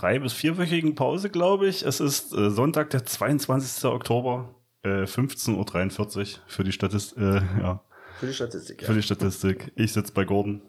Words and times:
drei- 0.00 0.18
bis 0.18 0.32
vierwöchigen 0.32 0.94
Pause, 0.94 1.30
glaube 1.30 1.66
ich. 1.68 1.82
Es 1.84 2.00
ist 2.00 2.32
äh, 2.34 2.50
Sonntag, 2.50 2.90
der 2.90 3.04
22. 3.04 3.84
Oktober, 3.90 4.54
äh, 4.82 5.04
15.43 5.04 6.18
Uhr 6.18 6.26
für 6.46 6.64
die 6.64 6.72
Statistik. 6.72 7.18
Äh, 7.18 7.40
ja, 7.60 7.80
Für 8.20 8.26
die 8.26 8.34
Statistik, 8.34 8.82
ja. 8.82 8.86
für 8.88 8.94
die 8.94 9.02
Statistik. 9.02 9.72
Ich 9.76 9.92
sitze 9.92 10.12
bei 10.12 10.24
Gordon. 10.24 10.62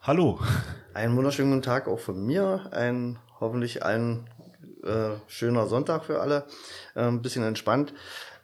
Hallo. 0.00 0.38
Einen 0.94 1.16
wunderschönen 1.16 1.50
guten 1.50 1.62
Tag 1.62 1.88
auch 1.88 1.98
von 1.98 2.24
mir. 2.24 2.68
Ein 2.72 3.18
hoffentlich 3.40 3.84
ein 3.84 4.28
äh, 4.84 5.10
schöner 5.26 5.66
Sonntag 5.66 6.04
für 6.04 6.20
alle. 6.20 6.44
Ein 6.94 7.22
bisschen 7.22 7.42
entspannt. 7.42 7.92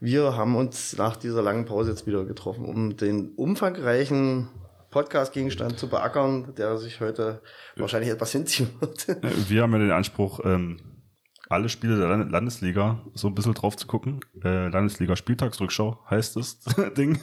Wir 0.01 0.37
haben 0.37 0.57
uns 0.57 0.97
nach 0.97 1.17
dieser 1.17 1.43
langen 1.43 1.65
Pause 1.65 1.91
jetzt 1.91 2.07
wieder 2.07 2.25
getroffen, 2.25 2.65
um 2.65 2.97
den 2.97 3.31
umfangreichen 3.37 4.49
Podcast-Gegenstand 4.93 5.79
zu 5.79 5.89
beackern, 5.89 6.55
der 6.55 6.79
sich 6.79 7.01
heute 7.01 7.43
wahrscheinlich 7.77 8.11
etwas 8.13 8.31
hinziehen 8.31 8.71
wird. 8.79 9.09
Wir 9.49 9.63
haben 9.63 9.73
ja 9.73 9.79
den 9.79 9.91
Anspruch, 9.91 10.41
ähm, 10.45 10.79
alle 11.49 11.69
Spiele 11.69 11.99
der 11.99 12.09
Land 12.09 12.31
Landesliga 12.31 13.05
so 13.15 13.29
ein 13.29 13.35
bisschen 13.35 13.55
drauf 13.55 13.77
zu 13.77 13.87
gucken. 13.87 14.21
Äh, 14.45 14.69
Landesliga 14.69 15.17
Spieltagsrückschau 15.17 15.99
heißt 16.09 16.37
das 16.37 16.61
Ding. 16.97 17.21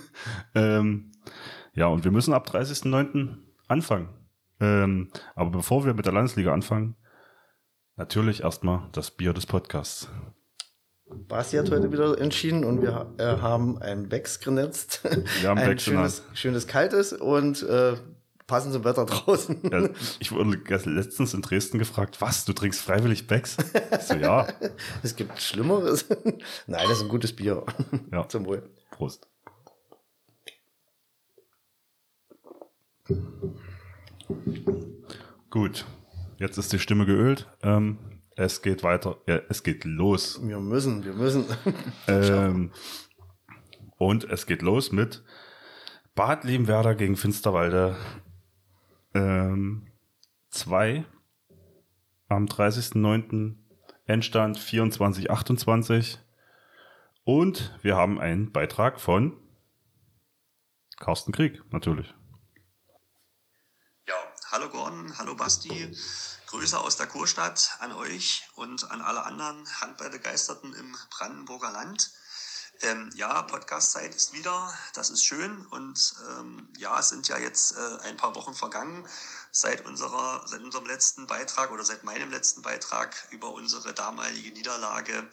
Ähm, 0.54 1.12
ja, 1.74 1.88
und 1.88 2.04
wir 2.04 2.12
müssen 2.12 2.34
ab 2.34 2.48
30.09. 2.50 3.38
anfangen. 3.68 4.10
Ähm, 4.60 5.10
aber 5.36 5.52
bevor 5.52 5.86
wir 5.86 5.94
mit 5.94 6.06
der 6.06 6.14
Landesliga 6.14 6.54
anfangen, 6.54 6.96
natürlich 7.96 8.44
erstmal 8.44 8.90
das 8.92 9.12
Bier 9.12 9.34
des 9.34 9.46
Podcasts. 9.46 10.10
Basti 11.28 11.58
hat 11.58 11.72
heute 11.72 11.92
wieder 11.92 12.20
entschieden 12.20 12.64
und 12.64 12.82
wir 12.82 13.14
äh, 13.18 13.24
haben 13.24 13.82
ein 13.82 14.10
Becks 14.10 14.40
genetzt. 14.40 15.02
Wir 15.42 15.50
haben 15.50 15.58
ein 15.58 15.70
Becks 15.70 15.84
schönes, 15.84 16.24
schönes 16.34 16.68
kaltes 16.68 17.14
und 17.14 17.64
äh, 17.64 17.96
passend 18.50 18.74
zum 18.74 18.84
Wetter 18.84 19.06
draußen. 19.06 19.62
Ja, 19.72 19.90
ich 20.20 20.32
wurde 20.32 20.60
letztens 20.86 21.34
in 21.34 21.42
Dresden 21.42 21.80
gefragt, 21.80 22.20
was, 22.20 22.46
du 22.46 22.54
trinkst 22.54 22.82
freiwillig 22.82 23.28
Becks? 23.28 23.58
Ich 23.92 24.06
so, 24.06 24.16
ja, 24.16 24.48
Es 25.04 25.16
gibt 25.16 25.40
Schlimmeres. 25.42 26.06
Nein, 26.68 26.86
das 26.88 26.98
ist 26.98 27.04
ein 27.04 27.10
gutes 27.10 27.34
Bier. 27.34 27.64
Ja. 28.12 28.28
Zum 28.28 28.46
Wohl. 28.46 28.70
Prost. 28.92 29.28
Gut, 35.50 35.86
jetzt 36.38 36.58
ist 36.58 36.74
die 36.74 36.80
Stimme 36.80 37.06
geölt. 37.06 37.48
Ähm, 37.64 37.98
es 38.40 38.62
geht 38.62 38.84
weiter. 38.84 39.18
Ja, 39.28 39.42
es 39.50 39.64
geht 39.64 39.84
los. 39.84 40.40
Wir 40.42 40.60
müssen, 40.60 41.04
wir 41.04 41.14
müssen. 41.14 41.46
Ähm, 42.08 42.72
und 43.98 44.24
es 44.24 44.46
geht 44.46 44.62
los 44.62 44.92
mit 44.92 45.24
Bad 46.16 46.46
Liebenwerder 46.46 46.96
gegen 46.96 47.18
Finsterwalde 47.18 47.98
ähm, 49.14 49.92
2 50.52 51.06
am 52.30 52.46
30.09. 52.46 53.56
Endstand 54.06 54.58
24.28. 54.58 56.18
Und 57.26 57.78
wir 57.82 57.98
haben 57.98 58.20
einen 58.20 58.52
Beitrag 58.52 59.02
von 59.02 59.38
Carsten 60.98 61.34
Krieg, 61.34 61.62
natürlich. 61.72 62.14
Ja, 64.08 64.16
hallo 64.52 64.70
Gordon, 64.70 65.14
hallo 65.18 65.36
Basti. 65.36 65.94
Grüße 66.50 66.80
aus 66.80 66.98
der 66.98 67.06
Kurstadt 67.06 67.78
an 67.78 67.92
euch 67.92 68.42
und 68.56 68.90
an 68.90 69.04
alle 69.04 69.24
anderen 69.24 69.68
Handballbegeisterten 69.82 70.74
im 70.74 70.98
Brandenburger 71.12 71.70
Land. 71.70 72.10
Ähm, 72.82 73.12
ja, 73.14 73.44
Podcast-Zeit 73.44 74.16
ist 74.16 74.34
wieder, 74.34 74.76
das 74.96 75.12
ist 75.12 75.24
schön 75.24 75.64
und 75.68 76.16
ähm, 76.28 76.68
ja, 76.76 77.00
es 77.00 77.10
sind 77.10 77.28
ja 77.28 77.38
jetzt 77.38 77.78
äh, 77.78 77.98
ein 78.02 78.18
paar 78.18 78.34
Wochen 78.34 78.56
vergangen 78.56 79.08
seit 79.52 79.86
unserer, 79.86 80.42
seit 80.48 80.64
unserem 80.64 80.88
letzten 80.88 81.28
Beitrag 81.28 81.70
oder 81.70 81.86
seit 81.86 82.04
meinem 82.04 82.32
letzten 82.32 82.64
Beitrag 82.64 83.16
über 83.30 83.52
unsere 83.54 83.94
damalige 83.94 84.52
Niederlage 84.52 85.30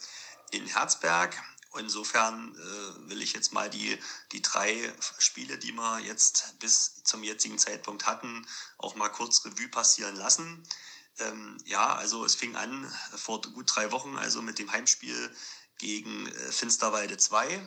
in 0.51 0.67
Herzberg. 0.67 1.35
Insofern 1.79 2.55
äh, 2.55 3.09
will 3.09 3.23
ich 3.23 3.33
jetzt 3.33 3.55
mal 3.55 3.71
die, 3.71 3.99
die 4.33 4.43
drei 4.43 4.93
Spiele, 5.17 5.57
die 5.57 5.73
wir 5.73 5.99
jetzt 6.01 6.59
bis 6.59 7.03
zum 7.05 7.23
jetzigen 7.23 7.59
Zeitpunkt 7.59 8.07
hatten, 8.07 8.47
auch 8.77 8.97
mal 8.97 9.09
kurz 9.09 9.47
Revue 9.47 9.69
passieren 9.69 10.17
lassen. 10.17 10.63
Ähm, 11.19 11.59
ja, 11.65 11.95
also 11.95 12.25
es 12.25 12.35
fing 12.35 12.57
an 12.57 12.93
vor 13.15 13.41
gut 13.41 13.73
drei 13.75 13.91
Wochen, 13.93 14.17
also 14.17 14.43
mit 14.43 14.59
dem 14.59 14.71
Heimspiel 14.71 15.35
gegen 15.79 16.27
äh, 16.27 16.53
Finsterwalde 16.53 17.17
2. 17.17 17.49
Äh, 17.49 17.61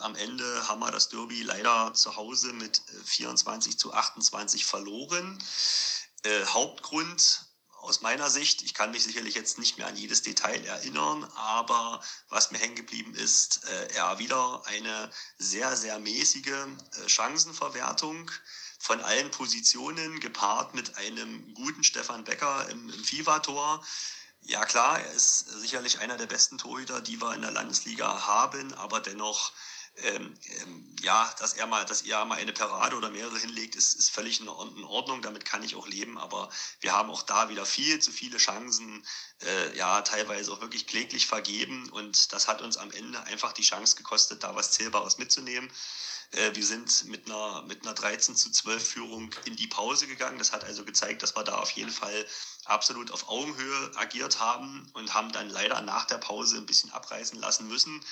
am 0.00 0.14
Ende 0.14 0.68
haben 0.68 0.80
wir 0.80 0.90
das 0.90 1.08
Derby 1.08 1.42
leider 1.42 1.92
zu 1.94 2.16
Hause 2.16 2.52
mit 2.52 2.78
äh, 2.78 3.04
24 3.04 3.78
zu 3.78 3.92
28 3.92 4.64
verloren. 4.64 5.38
Äh, 6.22 6.44
Hauptgrund 6.46 7.46
aus 7.86 8.00
meiner 8.00 8.30
Sicht, 8.30 8.62
ich 8.62 8.74
kann 8.74 8.90
mich 8.90 9.04
sicherlich 9.04 9.34
jetzt 9.34 9.58
nicht 9.58 9.78
mehr 9.78 9.86
an 9.86 9.96
jedes 9.96 10.22
Detail 10.22 10.64
erinnern, 10.64 11.24
aber 11.36 12.02
was 12.28 12.50
mir 12.50 12.58
hängen 12.58 12.74
geblieben 12.74 13.14
ist, 13.14 13.64
äh, 13.68 13.94
ja, 13.94 14.18
wieder 14.18 14.66
eine 14.66 15.10
sehr, 15.38 15.76
sehr 15.76 15.98
mäßige 16.00 16.48
äh, 16.48 17.08
Chancenverwertung 17.08 18.30
von 18.86 19.00
allen 19.00 19.32
Positionen, 19.32 20.20
gepaart 20.20 20.74
mit 20.74 20.96
einem 20.96 21.54
guten 21.54 21.82
Stefan 21.82 22.22
Becker 22.22 22.68
im, 22.70 22.88
im 22.88 23.04
FIFA-Tor. 23.04 23.84
Ja 24.42 24.64
klar, 24.64 25.00
er 25.00 25.12
ist 25.12 25.48
sicherlich 25.60 25.98
einer 25.98 26.16
der 26.16 26.26
besten 26.26 26.56
Torhüter, 26.56 27.00
die 27.00 27.20
wir 27.20 27.34
in 27.34 27.42
der 27.42 27.50
Landesliga 27.50 28.26
haben, 28.26 28.72
aber 28.74 29.00
dennoch 29.00 29.52
ähm, 30.02 30.34
ähm, 30.60 30.94
ja, 31.00 31.34
dass 31.38 31.54
er 31.54 31.66
mal, 31.66 31.84
dass 31.86 32.02
er 32.02 32.24
mal 32.26 32.36
eine 32.36 32.52
Parade 32.52 32.96
oder 32.96 33.10
mehrere 33.10 33.38
hinlegt, 33.38 33.76
ist, 33.76 33.94
ist 33.94 34.10
völlig 34.10 34.40
in 34.40 34.48
Or- 34.48 34.70
in 34.76 34.84
Ordnung. 34.84 35.22
Damit 35.22 35.46
kann 35.46 35.62
ich 35.62 35.74
auch 35.74 35.88
leben. 35.88 36.18
Aber 36.18 36.50
wir 36.80 36.92
haben 36.92 37.10
auch 37.10 37.22
da 37.22 37.48
wieder 37.48 37.64
viel 37.64 37.98
zu 37.98 38.12
viele 38.12 38.36
Chancen, 38.36 39.06
äh, 39.42 39.76
ja, 39.76 40.02
teilweise 40.02 40.52
auch 40.52 40.60
wirklich 40.60 40.86
kläglich 40.86 41.26
vergeben. 41.26 41.88
Und 41.90 42.32
das 42.34 42.46
hat 42.46 42.60
uns 42.60 42.76
am 42.76 42.90
Ende 42.90 43.22
einfach 43.24 43.52
die 43.52 43.62
Chance 43.62 43.96
gekostet, 43.96 44.42
da 44.42 44.54
was 44.54 44.72
Zählbares 44.72 45.16
mitzunehmen. 45.16 45.70
Äh, 46.32 46.54
wir 46.54 46.64
sind 46.64 47.04
mit 47.06 47.26
einer, 47.26 47.62
mit 47.62 47.82
einer 47.82 47.94
13 47.94 48.36
zu 48.36 48.50
12 48.50 48.88
Führung 48.88 49.34
in 49.44 49.56
die 49.56 49.66
Pause 49.66 50.06
gegangen. 50.06 50.38
Das 50.38 50.52
hat 50.52 50.64
also 50.64 50.84
gezeigt, 50.84 51.22
dass 51.22 51.36
wir 51.36 51.44
da 51.44 51.56
auf 51.56 51.70
jeden 51.72 51.90
Fall 51.90 52.26
absolut 52.64 53.10
auf 53.10 53.28
Augenhöhe 53.28 53.92
agiert 53.96 54.40
haben 54.40 54.90
und 54.94 55.14
haben 55.14 55.32
dann 55.32 55.48
leider 55.48 55.80
nach 55.82 56.04
der 56.06 56.18
Pause 56.18 56.56
ein 56.56 56.66
bisschen 56.66 56.90
abreißen 56.92 57.38
lassen 57.38 57.68
müssen 57.68 58.04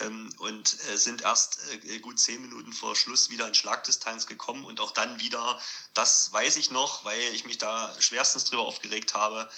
ähm, 0.00 0.32
und 0.38 0.76
äh, 0.88 0.96
sind 0.96 1.22
erst 1.22 1.60
äh, 1.84 2.00
gut 2.00 2.18
zehn 2.18 2.42
Minuten 2.42 2.72
vor 2.72 2.96
Schluss 2.96 3.30
wieder 3.30 3.46
in 3.46 3.54
Schlagdistanz 3.54 4.26
gekommen 4.26 4.64
und 4.64 4.80
auch 4.80 4.90
dann 4.90 5.20
wieder, 5.20 5.60
das 5.94 6.32
weiß 6.32 6.56
ich 6.56 6.70
noch, 6.70 7.04
weil 7.04 7.20
ich 7.32 7.44
mich 7.44 7.58
da 7.58 7.94
schwerstens 8.00 8.44
drüber 8.44 8.62
aufgeregt 8.62 9.14
habe, 9.14 9.48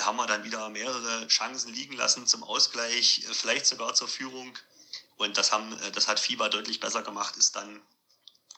haben 0.00 0.16
wir 0.16 0.26
dann 0.26 0.42
wieder 0.42 0.68
mehrere 0.70 1.28
Chancen 1.28 1.72
liegen 1.72 1.94
lassen 1.94 2.26
zum 2.26 2.42
Ausgleich, 2.42 3.24
vielleicht 3.30 3.64
sogar 3.64 3.94
zur 3.94 4.08
Führung. 4.08 4.58
Und 5.18 5.36
das 5.36 5.52
haben, 5.52 5.72
äh, 5.80 5.92
das 5.92 6.08
hat 6.08 6.18
Fieber 6.18 6.48
deutlich 6.48 6.80
besser 6.80 7.02
gemacht, 7.02 7.36
ist 7.36 7.56
dann 7.56 7.82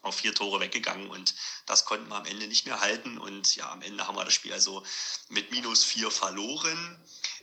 auf 0.03 0.17
vier 0.17 0.35
Tore 0.35 0.61
weggegangen 0.61 1.11
und 1.11 1.35
das 1.67 1.85
konnten 1.85 2.09
wir 2.09 2.17
am 2.17 2.25
Ende 2.25 2.47
nicht 2.47 2.65
mehr 2.67 2.81
halten 2.81 3.19
und 3.19 3.55
ja, 3.57 3.71
am 3.71 3.83
Ende 3.83 4.07
haben 4.07 4.17
wir 4.17 4.25
das 4.25 4.33
Spiel 4.33 4.53
also 4.53 4.83
mit 5.29 5.51
minus 5.51 5.85
vier 5.85 6.11
verloren. 6.11 6.99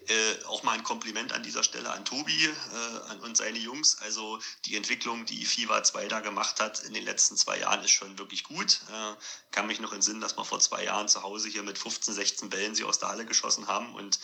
Äh, 0.07 0.43
auch 0.45 0.63
mal 0.63 0.71
ein 0.71 0.83
Kompliment 0.83 1.33
an 1.33 1.43
dieser 1.43 1.63
Stelle 1.63 1.91
an 1.91 2.05
Tobi 2.05 2.45
äh, 2.45 3.09
an, 3.09 3.19
und 3.19 3.35
seine 3.35 3.57
Jungs. 3.57 3.97
Also 3.99 4.39
die 4.65 4.77
Entwicklung, 4.77 5.25
die 5.25 5.45
FIFA 5.45 5.83
2 5.83 6.07
da 6.07 6.19
gemacht 6.21 6.61
hat 6.61 6.79
in 6.83 6.93
den 6.93 7.03
letzten 7.03 7.35
zwei 7.35 7.59
Jahren, 7.59 7.83
ist 7.83 7.91
schon 7.91 8.17
wirklich 8.17 8.43
gut. 8.43 8.79
Äh, 8.89 9.15
kann 9.51 9.67
mich 9.67 9.81
noch 9.81 9.91
entsinnen, 9.91 10.21
dass 10.21 10.37
wir 10.37 10.45
vor 10.45 10.61
zwei 10.61 10.85
Jahren 10.85 11.09
zu 11.09 11.23
Hause 11.23 11.49
hier 11.49 11.63
mit 11.63 11.77
15, 11.77 12.13
16 12.13 12.49
Bällen 12.49 12.73
sie 12.73 12.85
aus 12.85 12.99
der 12.99 13.09
Halle 13.09 13.25
geschossen 13.25 13.67
haben 13.67 13.93
und 13.95 14.17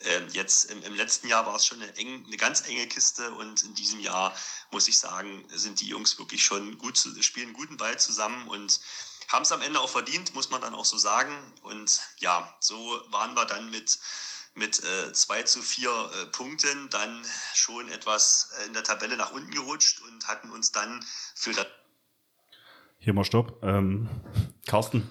ähm, 0.00 0.28
jetzt 0.32 0.70
im, 0.70 0.82
im 0.82 0.94
letzten 0.94 1.28
Jahr 1.28 1.46
war 1.46 1.56
es 1.56 1.66
schon 1.66 1.82
eine, 1.82 1.96
eng, 1.96 2.24
eine 2.26 2.36
ganz 2.36 2.66
enge 2.68 2.86
Kiste 2.86 3.30
und 3.32 3.62
in 3.62 3.74
diesem 3.74 4.00
Jahr 4.00 4.36
muss 4.70 4.88
ich 4.88 4.98
sagen, 4.98 5.44
sind 5.48 5.80
die 5.80 5.88
Jungs 5.88 6.18
wirklich 6.18 6.44
schon 6.44 6.78
gut, 6.78 6.96
zu, 6.96 7.22
spielen 7.22 7.52
guten 7.52 7.76
Ball 7.76 7.98
zusammen 7.98 8.48
und 8.48 8.80
haben 9.28 9.42
es 9.42 9.52
am 9.52 9.62
Ende 9.62 9.80
auch 9.80 9.88
verdient, 9.88 10.34
muss 10.34 10.50
man 10.50 10.60
dann 10.60 10.74
auch 10.74 10.84
so 10.84 10.98
sagen. 10.98 11.34
Und 11.62 12.00
ja, 12.18 12.54
so 12.60 12.76
waren 13.10 13.34
wir 13.34 13.46
dann 13.46 13.70
mit 13.70 13.98
mit 14.54 14.82
äh, 14.84 15.12
2 15.12 15.42
zu 15.42 15.62
4 15.62 15.88
äh, 15.88 16.26
Punkten 16.26 16.88
dann 16.90 17.22
schon 17.54 17.88
etwas 17.88 18.52
äh, 18.60 18.66
in 18.66 18.72
der 18.72 18.84
Tabelle 18.84 19.16
nach 19.16 19.32
unten 19.32 19.50
gerutscht 19.50 20.00
und 20.02 20.28
hatten 20.28 20.50
uns 20.50 20.70
dann 20.72 21.04
für 21.34 21.52
das 21.52 21.66
Hier 22.98 23.12
mal 23.12 23.24
Stopp. 23.24 23.60
Ähm, 23.62 24.08
Carsten, 24.66 25.10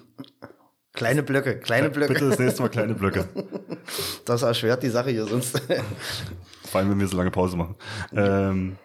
Kleine 0.94 1.22
Blöcke, 1.24 1.58
kleine 1.58 1.90
Blöcke. 1.90 2.14
Bitte 2.14 2.28
das 2.30 2.38
nächste 2.38 2.62
Mal 2.62 2.68
kleine 2.68 2.94
Blöcke. 2.94 3.28
Das 4.24 4.40
erschwert 4.40 4.82
die 4.82 4.88
Sache 4.88 5.10
hier 5.10 5.26
sonst. 5.26 5.60
Vor 6.70 6.80
allem, 6.80 6.90
wenn 6.90 6.98
wir 7.00 7.06
so 7.06 7.18
lange 7.18 7.30
Pause 7.30 7.58
machen. 7.58 7.74
Ähm, 8.14 8.76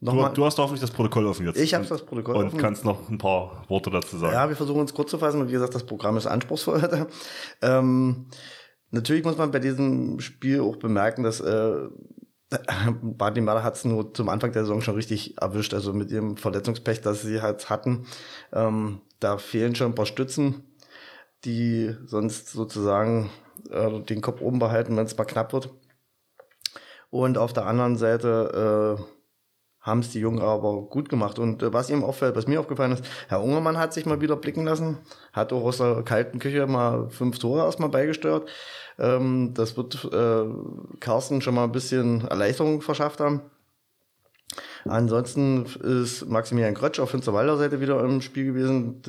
du, 0.00 0.06
Nochmal. 0.06 0.32
du 0.34 0.44
hast 0.44 0.58
hoffentlich 0.58 0.80
das 0.80 0.90
Protokoll 0.90 1.24
offen 1.26 1.46
jetzt. 1.46 1.60
Ich 1.60 1.72
habe 1.72 1.84
das 1.86 2.04
Protokoll 2.04 2.34
Und 2.34 2.46
offen. 2.48 2.58
kannst 2.58 2.84
noch 2.84 3.08
ein 3.08 3.18
paar 3.18 3.64
Worte 3.68 3.90
dazu 3.90 4.18
sagen. 4.18 4.32
Ja, 4.32 4.48
wir 4.48 4.56
versuchen 4.56 4.80
uns 4.80 4.92
kurz 4.92 5.12
zu 5.12 5.18
fassen. 5.18 5.40
und 5.40 5.48
Wie 5.48 5.52
gesagt, 5.52 5.72
das 5.76 5.86
Programm 5.86 6.16
ist 6.16 6.26
anspruchsvoll 6.26 6.82
heute. 6.82 7.06
Ähm, 7.62 8.26
natürlich 8.90 9.22
muss 9.22 9.36
man 9.38 9.52
bei 9.52 9.60
diesem 9.60 10.18
Spiel 10.18 10.60
auch 10.62 10.76
bemerken, 10.76 11.22
dass 11.22 11.38
äh, 11.40 11.74
Barney 13.02 13.40
Mörder 13.40 13.62
hat 13.62 13.76
es 13.76 13.84
nur 13.84 14.12
zum 14.14 14.28
Anfang 14.28 14.50
der 14.50 14.62
Saison 14.62 14.80
schon 14.80 14.96
richtig 14.96 15.38
erwischt. 15.40 15.74
Also 15.74 15.92
mit 15.92 16.10
ihrem 16.10 16.36
Verletzungspech, 16.36 17.02
das 17.02 17.22
sie 17.22 17.40
halt 17.40 17.70
hatten. 17.70 18.06
Ähm, 18.52 19.00
da 19.20 19.38
fehlen 19.38 19.76
schon 19.76 19.92
ein 19.92 19.94
paar 19.94 20.06
Stützen, 20.06 20.64
die 21.44 21.94
sonst 22.04 22.50
sozusagen 22.50 23.30
äh, 23.70 24.00
den 24.00 24.20
Kopf 24.20 24.40
oben 24.40 24.58
behalten, 24.58 24.96
wenn 24.96 25.06
es 25.06 25.16
mal 25.16 25.24
knapp 25.24 25.52
wird. 25.52 25.70
Und 27.10 27.38
auf 27.38 27.52
der 27.52 27.66
anderen 27.66 27.96
Seite 27.96 28.98
äh, 28.98 29.02
haben 29.80 30.00
es 30.00 30.10
die 30.10 30.18
Jungen 30.18 30.40
aber 30.40 30.82
gut 30.82 31.08
gemacht. 31.08 31.38
Und 31.38 31.62
äh, 31.62 31.72
was 31.72 31.88
ihm 31.88 32.02
auffällt, 32.02 32.34
was 32.34 32.48
mir 32.48 32.60
aufgefallen 32.60 32.92
ist, 32.92 33.04
Herr 33.28 33.42
Ungermann 33.42 33.78
hat 33.78 33.94
sich 33.94 34.04
mal 34.04 34.20
wieder 34.20 34.36
blicken 34.36 34.64
lassen, 34.64 34.98
hat 35.32 35.52
auch 35.52 35.62
aus 35.62 35.78
der 35.78 36.02
kalten 36.02 36.40
Küche 36.40 36.66
mal 36.66 37.08
fünf 37.10 37.38
Tore 37.38 37.64
erstmal 37.64 37.88
beigesteuert. 37.88 38.48
Ähm, 38.98 39.54
das 39.54 39.76
wird 39.76 40.04
äh, 40.12 40.98
Carsten 41.00 41.40
schon 41.40 41.54
mal 41.54 41.64
ein 41.64 41.72
bisschen 41.72 42.26
Erleichterung 42.26 42.82
verschafft 42.82 43.20
haben. 43.20 43.42
Ansonsten 44.84 45.66
ist 45.66 46.28
Maximilian 46.28 46.74
Krötsch 46.74 47.00
auf 47.00 47.10
Finsterwalder 47.10 47.56
Seite 47.56 47.80
wieder 47.80 48.02
im 48.04 48.20
Spiel 48.20 48.44
gewesen. 48.46 49.02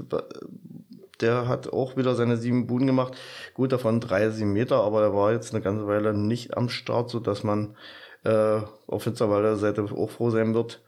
Der 1.22 1.48
hat 1.48 1.72
auch 1.74 1.98
wieder 1.98 2.16
seine 2.16 2.38
sieben 2.38 2.68
Buden 2.68 2.88
gemacht. 2.88 3.16
Gut, 3.54 3.72
davon 3.72 4.00
drei 4.00 4.30
sieben 4.30 4.54
Meter, 4.54 4.84
aber 4.84 5.02
er 5.02 5.14
war 5.14 5.32
jetzt 5.32 5.54
eine 5.54 5.64
ganze 5.64 5.88
Weile 5.88 6.14
nicht 6.14 6.56
am 6.56 6.70
Start, 6.70 7.10
so 7.10 7.20
dass 7.20 7.44
man 7.44 7.76
äh, 8.24 8.62
auf 8.88 9.04
Finsterwalder 9.04 9.56
Seite 9.56 9.84
auch 9.84 10.10
froh 10.10 10.30
sein 10.30 10.54
wird, 10.54 10.84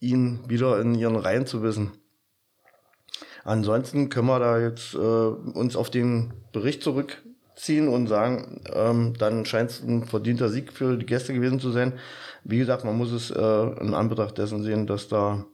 ihn 0.00 0.40
wieder 0.48 0.80
in 0.80 0.94
ihren 0.94 1.16
Reihen 1.16 1.46
zu 1.46 1.62
wissen. 1.62 1.92
Ansonsten 3.44 4.08
können 4.08 4.26
wir 4.26 4.38
da 4.38 4.58
jetzt 4.58 4.94
äh, 4.94 4.98
uns 4.98 5.76
auf 5.76 5.90
den 5.90 6.32
Bericht 6.52 6.82
zurückziehen 6.82 7.88
und 7.88 8.06
sagen, 8.06 8.62
ähm, 8.72 9.14
dann 9.18 9.44
scheint 9.44 9.70
es 9.70 9.82
ein 9.82 10.04
verdienter 10.04 10.48
Sieg 10.48 10.72
für 10.72 10.96
die 10.96 11.06
Gäste 11.06 11.32
gewesen 11.32 11.60
zu 11.60 11.70
sein. 11.70 11.98
Wie 12.44 12.58
gesagt, 12.58 12.84
man 12.84 12.96
muss 12.96 13.12
es 13.12 13.30
äh, 13.30 13.80
in 13.80 13.94
Anbetracht 13.94 14.36
dessen 14.36 14.62
sehen, 14.62 14.86
dass 14.86 15.08
da 15.08 15.46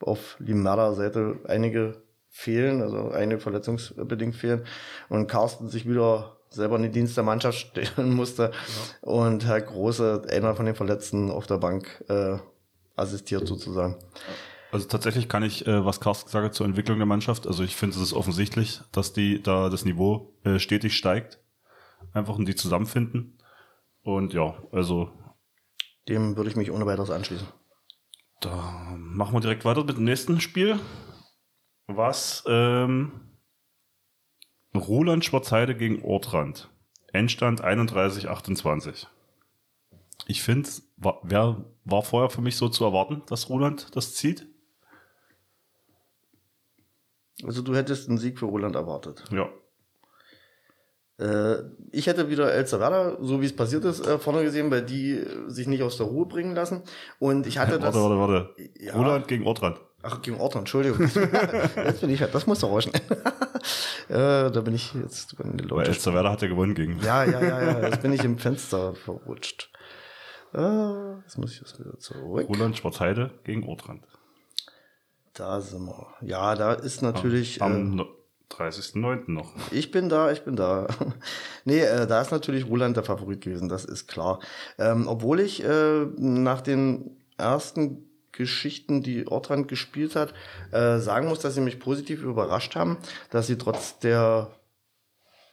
auf 0.00 0.36
Limerda 0.38 0.94
Seite 0.94 1.38
einige 1.46 2.02
fehlen, 2.30 2.82
also 2.82 3.10
einige 3.10 3.40
verletzungsbedingt 3.40 4.36
fehlen 4.36 4.64
und 5.08 5.26
Carsten 5.26 5.68
sich 5.68 5.88
wieder 5.88 6.36
selber 6.50 6.76
in 6.76 6.82
den 6.82 6.92
Dienst 6.92 7.16
der 7.16 7.24
Mannschaft 7.24 7.58
stellen 7.58 8.12
musste 8.14 8.52
und 9.00 9.46
Herr 9.46 9.60
Große, 9.60 10.26
einer 10.30 10.54
von 10.54 10.66
den 10.66 10.74
Verletzten 10.74 11.30
auf 11.30 11.46
der 11.46 11.58
Bank, 11.58 12.04
äh, 12.08 12.38
assistiert 12.96 13.46
sozusagen. 13.46 13.96
Also 14.70 14.86
tatsächlich 14.86 15.28
kann 15.28 15.42
ich, 15.42 15.66
äh, 15.66 15.84
was 15.84 16.00
Carsten 16.00 16.26
gesagt 16.26 16.44
hat 16.44 16.54
zur 16.54 16.66
Entwicklung 16.66 16.98
der 16.98 17.06
Mannschaft, 17.06 17.46
also 17.46 17.62
ich 17.64 17.76
finde 17.76 17.96
es 17.96 18.02
ist 18.02 18.12
offensichtlich, 18.12 18.82
dass 18.92 19.12
die 19.12 19.42
da 19.42 19.70
das 19.70 19.84
Niveau 19.84 20.34
äh, 20.44 20.58
stetig 20.58 20.96
steigt. 20.96 21.38
Einfach 22.12 22.36
und 22.36 22.46
die 22.46 22.54
zusammenfinden. 22.54 23.38
Und 24.02 24.32
ja, 24.32 24.54
also 24.72 25.10
Dem 26.08 26.36
würde 26.36 26.48
ich 26.48 26.56
mich 26.56 26.70
ohne 26.70 26.86
weiteres 26.86 27.10
anschließen. 27.10 27.46
da 28.40 28.94
machen 28.96 29.34
wir 29.34 29.40
direkt 29.40 29.64
weiter 29.64 29.84
mit 29.84 29.96
dem 29.96 30.04
nächsten 30.04 30.40
Spiel. 30.40 30.78
Was 31.88 32.44
ähm, 32.46 33.28
Roland 34.74 35.24
Schwarzheide 35.24 35.74
gegen 35.74 36.04
Ortrand. 36.04 36.70
Endstand 37.12 37.64
31-28. 37.64 39.06
Ich 40.26 40.42
finde, 40.42 40.68
war, 40.98 41.20
wer, 41.22 41.64
war 41.84 42.02
vorher 42.02 42.28
für 42.28 42.42
mich 42.42 42.56
so 42.56 42.68
zu 42.68 42.84
erwarten, 42.84 43.22
dass 43.26 43.48
Roland 43.48 43.96
das 43.96 44.14
zieht. 44.14 44.46
Also 47.42 47.62
du 47.62 47.74
hättest 47.74 48.08
einen 48.08 48.18
Sieg 48.18 48.38
für 48.38 48.46
Roland 48.46 48.74
erwartet. 48.74 49.24
Ja. 49.30 49.48
Äh, 51.18 51.62
ich 51.90 52.06
hätte 52.06 52.28
wieder 52.28 52.52
Elsterwerda, 52.52 53.16
so 53.20 53.40
wie 53.40 53.46
es 53.46 53.56
passiert 53.56 53.84
ist, 53.84 54.06
äh, 54.06 54.18
vorne 54.18 54.42
gesehen, 54.42 54.70
weil 54.70 54.82
die 54.82 55.12
äh, 55.12 55.48
sich 55.48 55.66
nicht 55.66 55.82
aus 55.82 55.96
der 55.96 56.06
Ruhe 56.06 56.26
bringen 56.26 56.54
lassen. 56.54 56.82
Und 57.18 57.46
ich 57.46 57.58
hatte 57.58 57.78
das. 57.78 57.94
Warte, 57.94 58.18
warte, 58.18 58.54
warte. 58.56 58.72
Ja. 58.78 58.94
Roland 58.94 59.26
gegen 59.28 59.46
Ortrand. 59.46 59.80
Ach, 60.02 60.22
gegen 60.22 60.38
Orton, 60.40 60.60
Entschuldigung. 60.60 61.00
jetzt 61.00 61.14
bin 62.00 62.10
ich, 62.10 62.20
das 62.20 62.46
muss 62.46 62.60
doch 62.60 62.70
rauschen. 62.70 62.92
äh, 64.08 64.50
da 64.50 64.60
bin 64.60 64.74
ich 64.74 64.94
jetzt 64.94 65.34
in 65.40 65.56
die 65.56 65.64
Weil 65.64 65.70
Leute. 65.78 65.90
Elsterwerda 65.90 66.30
hat 66.30 66.42
ja 66.42 66.48
gewonnen 66.48 66.74
gegen. 66.74 67.00
Ja, 67.02 67.24
ja, 67.24 67.42
ja, 67.42 67.62
ja. 67.62 67.88
Jetzt 67.88 68.02
bin 68.02 68.12
ich 68.12 68.22
im 68.24 68.38
Fenster 68.38 68.94
verrutscht. 68.94 69.70
Äh, 70.54 71.16
jetzt 71.24 71.36
muss 71.36 71.52
ich 71.52 71.60
das 71.60 71.78
wieder 71.80 71.98
zurück. 71.98 72.48
Roland 72.48 72.76
Schwarzheide 72.78 73.30
gegen 73.44 73.68
Ortrand. 73.68 74.04
Da 75.34 75.60
sind 75.60 75.84
wir. 75.86 76.06
Ja, 76.20 76.54
da 76.54 76.74
ist 76.74 77.02
natürlich. 77.02 77.60
Am 77.60 77.92
äh, 77.92 77.96
no- 77.96 78.08
30.09. 78.50 79.30
noch. 79.30 79.52
Ich 79.72 79.90
bin 79.90 80.08
da, 80.08 80.30
ich 80.32 80.42
bin 80.42 80.56
da. 80.56 80.86
nee, 81.64 81.80
äh, 81.80 82.06
da 82.06 82.20
ist 82.22 82.30
natürlich 82.30 82.66
Roland 82.66 82.96
der 82.96 83.04
Favorit 83.04 83.42
gewesen, 83.42 83.68
das 83.68 83.84
ist 83.84 84.06
klar. 84.06 84.38
Ähm, 84.78 85.06
obwohl 85.06 85.40
ich 85.40 85.62
äh, 85.62 86.06
nach 86.16 86.60
den 86.62 87.18
ersten 87.36 88.07
Geschichten, 88.38 89.02
die 89.02 89.26
Ortrand 89.26 89.68
gespielt 89.68 90.16
hat, 90.16 90.32
äh, 90.70 90.98
sagen 90.98 91.28
muss, 91.28 91.40
dass 91.40 91.54
sie 91.54 91.60
mich 91.60 91.78
positiv 91.78 92.22
überrascht 92.22 92.76
haben, 92.76 92.96
dass 93.30 93.46
sie 93.46 93.58
trotz 93.58 93.98
der 93.98 94.52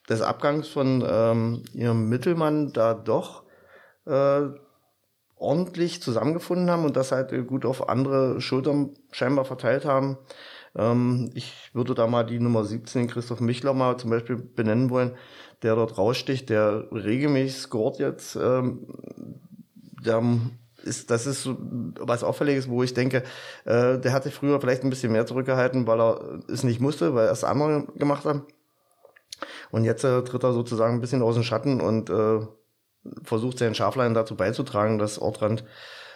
des 0.07 0.21
Abgangs 0.21 0.67
von 0.67 1.03
ähm, 1.07 1.63
ihrem 1.73 2.07
Mittelmann 2.07 2.71
da 2.73 2.93
doch 2.93 3.43
äh, 4.05 4.41
ordentlich 5.35 6.01
zusammengefunden 6.01 6.69
haben 6.69 6.85
und 6.85 6.95
das 6.95 7.11
halt 7.11 7.31
äh, 7.31 7.43
gut 7.43 7.65
auf 7.65 7.89
andere 7.89 8.39
Schultern 8.39 8.91
scheinbar 9.11 9.45
verteilt 9.45 9.83
haben. 9.83 10.17
Ähm, 10.75 11.31
ich 11.33 11.71
würde 11.73 11.95
da 11.95 12.05
mal 12.05 12.23
die 12.23 12.39
Nummer 12.39 12.63
17, 12.63 13.07
Christoph 13.07 13.39
Michler, 13.39 13.73
mal 13.73 13.97
zum 13.97 14.11
Beispiel 14.11 14.35
benennen 14.35 14.91
wollen, 14.91 15.15
der 15.63 15.75
dort 15.75 15.97
raussticht, 15.97 16.49
der 16.49 16.88
regelmäßig 16.91 17.57
scoret 17.57 17.97
jetzt. 17.97 18.35
Ähm, 18.35 18.88
der 20.05 20.21
ist, 20.86 21.12
das 21.12 21.25
ist 21.25 21.44
so 21.44 21.58
was 21.60 22.24
Auffälliges, 22.24 22.70
wo 22.70 22.84
ich 22.84 22.94
denke, 22.94 23.24
äh, 23.65 23.98
der 23.98 24.13
hatte 24.13 24.32
früher 24.32 24.60
vielleicht 24.62 24.84
ein 24.84 24.89
bisschen 24.89 25.12
mehr 25.12 25.25
zurückgehalten, 25.25 25.88
weil 25.88 26.00
er 26.00 26.39
es 26.48 26.63
nicht 26.63 26.80
musste, 26.80 27.15
weil 27.15 27.27
er 27.27 27.32
es 27.32 27.44
andere 27.44 27.88
gemacht 27.96 28.25
haben. 28.25 28.46
Und 29.72 29.84
jetzt 29.84 30.04
äh, 30.04 30.24
tritt 30.24 30.44
er 30.44 30.54
sozusagen 30.54 30.96
ein 30.96 31.01
bisschen 31.01 31.22
aus 31.22 31.36
dem 31.36 31.44
Schatten 31.44 31.82
und 31.82 32.10
äh, 32.10 32.39
versucht 33.24 33.60
seinen 33.60 33.75
Schaflein 33.75 34.13
dazu 34.13 34.36
beizutragen, 34.36 34.98
dass 34.98 35.20
Ortrand 35.20 35.63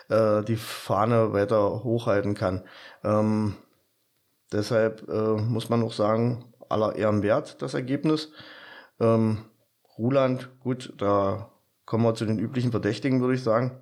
äh, 0.10 0.44
die 0.44 0.56
Fahne 0.56 1.34
weiter 1.34 1.84
hochhalten 1.84 2.36
kann. 2.36 2.64
Ähm, 3.04 3.56
deshalb 4.52 5.08
äh, 5.10 5.36
muss 5.36 5.70
man 5.70 5.84
auch 5.84 5.94
sagen, 5.94 6.54
aller 6.70 6.96
Ehren 6.96 7.24
wert, 7.24 7.62
das 7.62 7.74
Ergebnis. 7.74 8.32
Ähm, 9.00 9.46
Ruland, 9.98 10.50
gut, 10.62 10.94
da 10.98 11.52
kommen 11.86 12.04
wir 12.04 12.14
zu 12.14 12.26
den 12.26 12.40
üblichen 12.40 12.72
Verdächtigen, 12.72 13.22
würde 13.22 13.36
ich 13.36 13.44
sagen. 13.44 13.82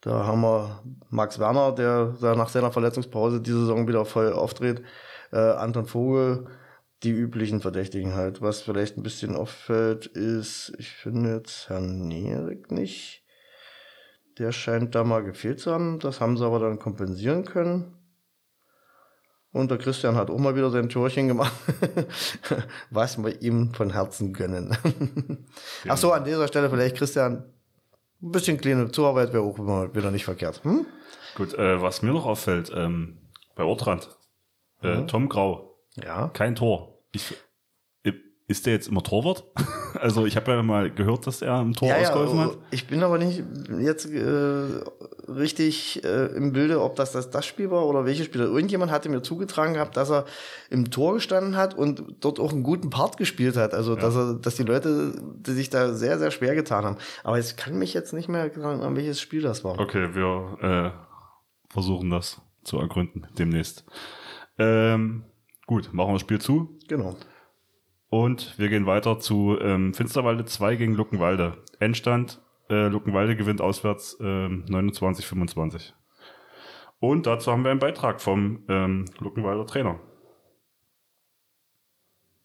Da 0.00 0.26
haben 0.26 0.42
wir 0.42 0.82
Max 1.10 1.38
Werner, 1.38 1.72
der 1.72 2.14
nach 2.36 2.48
seiner 2.48 2.70
Verletzungspause 2.70 3.40
diese 3.40 3.60
Saison 3.60 3.88
wieder 3.88 4.04
voll 4.04 4.32
auftritt. 4.32 4.82
Äh, 5.32 5.38
Anton 5.38 5.86
Vogel, 5.86 6.46
die 7.02 7.10
üblichen 7.10 7.60
Verdächtigen 7.60 8.14
halt. 8.14 8.40
Was 8.40 8.62
vielleicht 8.62 8.96
ein 8.96 9.02
bisschen 9.02 9.34
auffällt, 9.36 10.06
ist, 10.06 10.72
ich 10.78 10.90
finde 10.90 11.34
jetzt 11.36 11.68
Herrn 11.68 12.06
Nerik 12.06 12.70
nicht. 12.70 13.24
Der 14.38 14.52
scheint 14.52 14.94
da 14.94 15.02
mal 15.02 15.24
gefehlt 15.24 15.58
zu 15.58 15.72
haben. 15.72 15.98
Das 15.98 16.20
haben 16.20 16.36
sie 16.36 16.46
aber 16.46 16.60
dann 16.60 16.78
kompensieren 16.78 17.44
können. 17.44 17.94
Und 19.50 19.70
der 19.70 19.78
Christian 19.78 20.14
hat 20.14 20.30
auch 20.30 20.38
mal 20.38 20.54
wieder 20.54 20.70
sein 20.70 20.88
Türchen 20.88 21.26
gemacht. 21.26 21.52
Was 22.90 23.18
wir 23.18 23.40
ihm 23.42 23.74
von 23.74 23.90
Herzen 23.90 24.32
gönnen. 24.32 24.76
Ach 25.88 25.96
so, 25.96 26.12
an 26.12 26.24
dieser 26.24 26.46
Stelle 26.46 26.70
vielleicht 26.70 26.96
Christian, 26.96 27.44
ein 28.22 28.32
bisschen 28.32 28.58
kleine 28.58 28.90
Zuarbeit 28.90 29.32
wäre 29.32 29.42
auch 29.44 29.58
immer 29.58 29.94
wieder 29.94 30.10
nicht 30.10 30.24
verkehrt. 30.24 30.62
Hm? 30.64 30.86
Gut, 31.36 31.54
äh, 31.54 31.80
was 31.80 32.02
mir 32.02 32.12
noch 32.12 32.26
auffällt, 32.26 32.72
ähm, 32.74 33.18
bei 33.54 33.64
Ortrand, 33.64 34.08
äh, 34.82 35.02
Tom 35.06 35.28
Grau, 35.28 35.76
Ja. 35.96 36.28
kein 36.28 36.54
Tor. 36.54 36.98
Ich, 37.12 37.34
ist 38.48 38.64
der 38.64 38.72
jetzt 38.72 38.88
immer 38.88 39.02
Torwart? 39.02 39.44
also 40.00 40.26
ich 40.26 40.34
habe 40.36 40.50
ja 40.50 40.62
mal 40.62 40.90
gehört, 40.90 41.26
dass 41.26 41.42
er 41.42 41.60
im 41.60 41.74
Tor 41.74 41.88
Ja, 41.88 41.98
ja, 41.98 42.08
ausgeholfen 42.08 42.40
hat. 42.40 42.58
ich 42.70 42.86
bin 42.86 43.02
aber 43.02 43.18
nicht 43.18 43.44
jetzt 43.78 44.06
äh, 44.06 44.80
richtig 45.28 46.02
äh, 46.02 46.26
im 46.34 46.52
Bilde, 46.52 46.82
ob 46.82 46.96
das, 46.96 47.12
das 47.12 47.30
das 47.30 47.44
Spiel 47.44 47.70
war 47.70 47.86
oder 47.86 48.06
welches 48.06 48.26
Spiel. 48.26 48.40
Irgendjemand 48.40 48.90
hatte 48.90 49.10
mir 49.10 49.22
zugetragen 49.22 49.74
gehabt, 49.74 49.98
dass 49.98 50.10
er 50.10 50.24
im 50.70 50.90
Tor 50.90 51.14
gestanden 51.14 51.56
hat 51.56 51.74
und 51.74 52.02
dort 52.20 52.40
auch 52.40 52.52
einen 52.52 52.62
guten 52.62 52.88
Part 52.88 53.18
gespielt 53.18 53.56
hat. 53.56 53.74
Also 53.74 53.94
dass 53.94 54.16
er, 54.16 54.34
dass 54.34 54.56
die 54.56 54.62
Leute 54.64 55.12
die 55.46 55.52
sich 55.52 55.68
da 55.68 55.92
sehr, 55.92 56.18
sehr 56.18 56.30
schwer 56.30 56.54
getan 56.54 56.84
haben. 56.84 56.96
Aber 57.24 57.38
ich 57.38 57.56
kann 57.56 57.78
mich 57.78 57.92
jetzt 57.92 58.14
nicht 58.14 58.28
mehr 58.28 58.50
sagen, 58.54 58.80
an 58.80 58.96
welches 58.96 59.20
Spiel 59.20 59.42
das 59.42 59.62
war. 59.62 59.78
Okay, 59.78 60.14
wir 60.14 60.56
äh, 60.94 61.70
versuchen 61.70 62.08
das 62.08 62.40
zu 62.64 62.78
ergründen 62.78 63.26
demnächst. 63.38 63.84
Ähm, 64.58 65.24
Gut, 65.68 65.92
machen 65.92 66.08
wir 66.08 66.12
das 66.14 66.22
Spiel 66.22 66.40
zu. 66.40 66.78
Genau. 66.88 67.14
Und 68.10 68.58
wir 68.58 68.68
gehen 68.68 68.86
weiter 68.86 69.18
zu 69.20 69.58
ähm, 69.60 69.92
Finsterwalde 69.92 70.44
2 70.44 70.76
gegen 70.76 70.94
Luckenwalde. 70.94 71.62
Endstand, 71.78 72.40
äh, 72.70 72.88
Luckenwalde 72.88 73.36
gewinnt 73.36 73.60
auswärts 73.60 74.16
ähm, 74.20 74.64
29-25. 74.68 75.92
Und 77.00 77.26
dazu 77.26 77.52
haben 77.52 77.64
wir 77.64 77.70
einen 77.70 77.80
Beitrag 77.80 78.20
vom 78.20 78.64
ähm, 78.68 79.04
Luckenwalder 79.18 79.66
Trainer. 79.66 80.00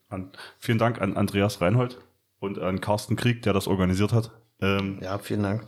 An, 0.10 0.32
vielen 0.60 0.78
Dank 0.78 1.02
an 1.02 1.18
Andreas 1.18 1.62
Reinhold 1.62 2.00
und 2.40 2.60
an 2.60 2.82
Carsten 2.82 3.16
Krieg, 3.16 3.42
der 3.42 3.54
das 3.54 3.68
organisiert 3.68 4.12
hat. 4.12 4.32
Ähm, 4.62 5.00
ja, 5.02 5.18
vielen 5.18 5.44
Dank. 5.44 5.68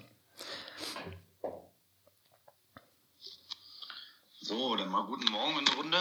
So, 4.41 4.75
dann 4.75 4.91
mal 4.91 5.05
guten 5.05 5.31
Morgen 5.31 5.57
in 5.57 5.65
der 5.65 5.75
Runde. 5.75 5.97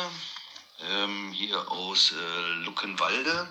Ähm, 0.91 1.31
hier 1.33 1.71
aus 1.71 2.13
äh, 2.13 2.65
Luckenwalde. 2.65 3.49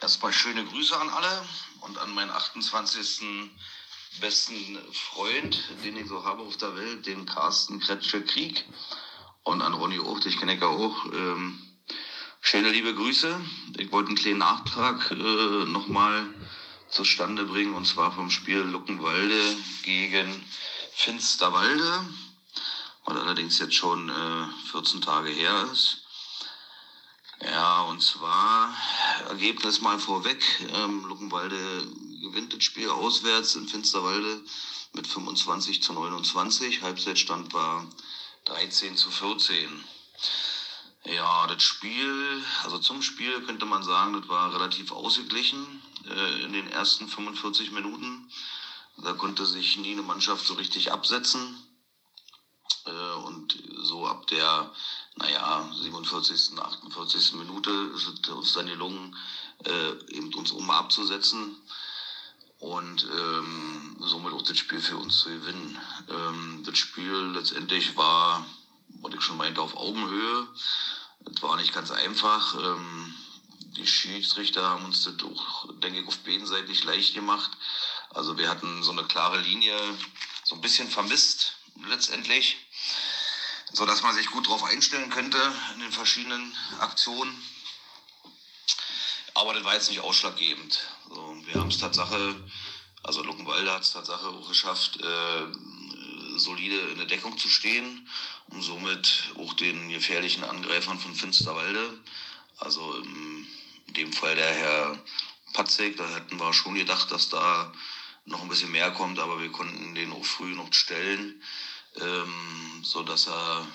Erstmal 0.00 0.32
schöne 0.32 0.64
Grüße 0.64 0.98
an 0.98 1.10
alle 1.10 1.46
und 1.82 1.98
an 1.98 2.14
meinen 2.14 2.30
28. 2.30 3.20
besten 4.18 4.78
Freund, 4.92 5.62
den 5.84 5.94
ich 5.98 6.08
so 6.08 6.24
habe 6.24 6.40
auf 6.40 6.56
der 6.56 6.74
Welt, 6.74 7.04
den 7.04 7.26
Carsten 7.26 7.80
Kretsche 7.80 8.24
Krieg. 8.24 8.64
Und 9.42 9.60
an 9.60 9.74
Ronny 9.74 9.98
Ocht, 9.98 10.24
ich 10.24 10.38
kenne 10.38 10.58
ja 10.58 10.66
auch. 10.68 11.04
Ähm, 11.12 11.60
schöne 12.40 12.70
liebe 12.70 12.94
Grüße. 12.94 13.40
Ich 13.76 13.92
wollte 13.92 14.08
einen 14.08 14.16
kleinen 14.16 14.38
Nachtrag 14.38 15.10
äh, 15.10 15.64
nochmal 15.66 16.32
zustande 16.88 17.44
bringen, 17.44 17.74
und 17.74 17.86
zwar 17.86 18.10
vom 18.10 18.30
Spiel 18.30 18.60
Luckenwalde 18.60 19.54
gegen 19.82 20.42
Finsterwalde, 20.94 22.06
was 23.04 23.16
allerdings 23.18 23.58
jetzt 23.58 23.74
schon 23.74 24.08
äh, 24.08 24.70
14 24.72 25.02
Tage 25.02 25.28
her 25.28 25.68
ist. 25.70 25.99
Ja, 27.42 27.82
und 27.82 28.02
zwar 28.02 28.74
Ergebnis 29.28 29.80
mal 29.80 29.98
vorweg. 29.98 30.42
Ähm, 30.74 31.04
Luckenwalde 31.06 31.86
gewinnt 32.20 32.52
das 32.52 32.64
Spiel 32.64 32.90
auswärts 32.90 33.54
in 33.54 33.66
Finsterwalde 33.66 34.42
mit 34.92 35.06
25 35.06 35.82
zu 35.82 35.92
29. 35.94 36.82
Halbzeitstand 36.82 37.54
war 37.54 37.88
13 38.44 38.96
zu 38.96 39.10
14. 39.10 39.84
Ja, 41.04 41.46
das 41.46 41.62
Spiel, 41.62 42.44
also 42.62 42.78
zum 42.78 43.00
Spiel 43.00 43.40
könnte 43.42 43.64
man 43.64 43.82
sagen, 43.82 44.12
das 44.12 44.28
war 44.28 44.52
relativ 44.52 44.92
ausgeglichen 44.92 45.82
äh, 46.04 46.42
in 46.42 46.52
den 46.52 46.68
ersten 46.68 47.08
45 47.08 47.70
Minuten. 47.70 48.30
Da 48.98 49.14
konnte 49.14 49.46
sich 49.46 49.78
nie 49.78 49.92
eine 49.92 50.02
Mannschaft 50.02 50.46
so 50.46 50.54
richtig 50.54 50.92
absetzen. 50.92 51.56
Äh, 52.84 53.14
und 53.24 53.62
so 53.82 54.06
ab 54.06 54.26
der, 54.26 54.72
naja, 55.20 55.70
47., 55.82 56.58
48. 56.58 57.34
Minute 57.34 57.70
ist 57.94 58.28
uns 58.28 58.52
dann 58.54 58.66
gelungen, 58.66 59.16
äh, 59.64 60.14
eben 60.14 60.32
uns 60.34 60.50
um 60.50 60.70
abzusetzen 60.70 61.56
und 62.58 63.06
ähm, 63.10 63.96
somit 64.00 64.32
auch 64.32 64.42
das 64.42 64.58
Spiel 64.58 64.80
für 64.80 64.96
uns 64.96 65.20
zu 65.20 65.28
gewinnen. 65.28 65.78
Ähm, 66.08 66.62
das 66.64 66.78
Spiel 66.78 67.32
letztendlich 67.34 67.96
war, 67.96 68.46
was 69.00 69.14
ich 69.14 69.20
schon 69.20 69.36
meinte, 69.36 69.60
auf 69.60 69.76
Augenhöhe. 69.76 70.46
Es 71.34 71.42
war 71.42 71.56
nicht 71.56 71.74
ganz 71.74 71.90
einfach. 71.90 72.54
Ähm, 72.54 73.14
die 73.76 73.86
Schiedsrichter 73.86 74.68
haben 74.68 74.84
uns 74.84 75.04
das 75.04 75.14
auch, 75.22 75.68
denke 75.80 76.00
ich, 76.00 76.06
auf 76.06 76.18
beiden 76.18 76.46
Seiten 76.46 76.68
nicht 76.68 76.84
leicht 76.84 77.14
gemacht. 77.14 77.50
Also 78.10 78.36
wir 78.38 78.48
hatten 78.48 78.82
so 78.82 78.90
eine 78.90 79.04
klare 79.04 79.40
Linie 79.40 79.76
so 80.44 80.54
ein 80.54 80.60
bisschen 80.60 80.88
vermisst 80.88 81.54
letztendlich, 81.88 82.56
so 83.72 83.86
dass 83.86 84.02
man 84.02 84.14
sich 84.14 84.26
gut 84.26 84.46
darauf 84.46 84.64
einstellen 84.64 85.10
könnte 85.10 85.38
in 85.74 85.80
den 85.80 85.92
verschiedenen 85.92 86.54
Aktionen. 86.80 87.34
Aber 89.34 89.54
das 89.54 89.64
war 89.64 89.74
jetzt 89.74 89.90
nicht 89.90 90.00
ausschlaggebend. 90.00 90.80
So, 91.08 91.36
wir 91.44 91.54
haben 91.54 91.68
es 91.68 91.78
Tatsache, 91.78 92.36
also 93.02 93.22
Luckenwalde 93.22 93.72
hat 93.72 93.82
es 93.82 93.92
Tatsache 93.92 94.28
auch 94.28 94.48
geschafft, 94.48 95.00
äh, 95.00 95.46
solide 96.36 96.78
in 96.90 96.98
der 96.98 97.06
Deckung 97.06 97.38
zu 97.38 97.48
stehen 97.48 98.08
und 98.48 98.62
somit 98.62 99.30
auch 99.38 99.52
den 99.54 99.88
gefährlichen 99.90 100.44
Angreifern 100.44 100.98
von 100.98 101.14
Finsterwalde, 101.14 101.98
also 102.58 102.94
im, 102.96 103.46
in 103.86 103.94
dem 103.94 104.12
Fall 104.12 104.34
der 104.34 104.52
Herr 104.52 104.98
Patzek, 105.52 105.96
da 105.96 106.08
hätten 106.08 106.38
wir 106.38 106.52
schon 106.52 106.74
gedacht, 106.74 107.10
dass 107.10 107.28
da 107.28 107.72
noch 108.24 108.42
ein 108.42 108.48
bisschen 108.48 108.70
mehr 108.70 108.90
kommt, 108.92 109.18
aber 109.18 109.40
wir 109.40 109.50
konnten 109.50 109.94
den 109.94 110.12
auch 110.12 110.24
früh 110.24 110.54
noch 110.54 110.72
stellen, 110.72 111.42
ähm, 111.96 112.82
so 112.82 113.02
dass 113.02 113.26
er 113.26 113.66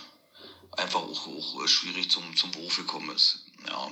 einfach 0.72 1.02
auch, 1.02 1.28
auch 1.28 1.68
schwierig 1.68 2.10
zum, 2.10 2.36
zum 2.36 2.52
Beruf 2.52 2.78
gekommen 2.78 3.16
ist. 3.16 3.46
Ja. 3.68 3.92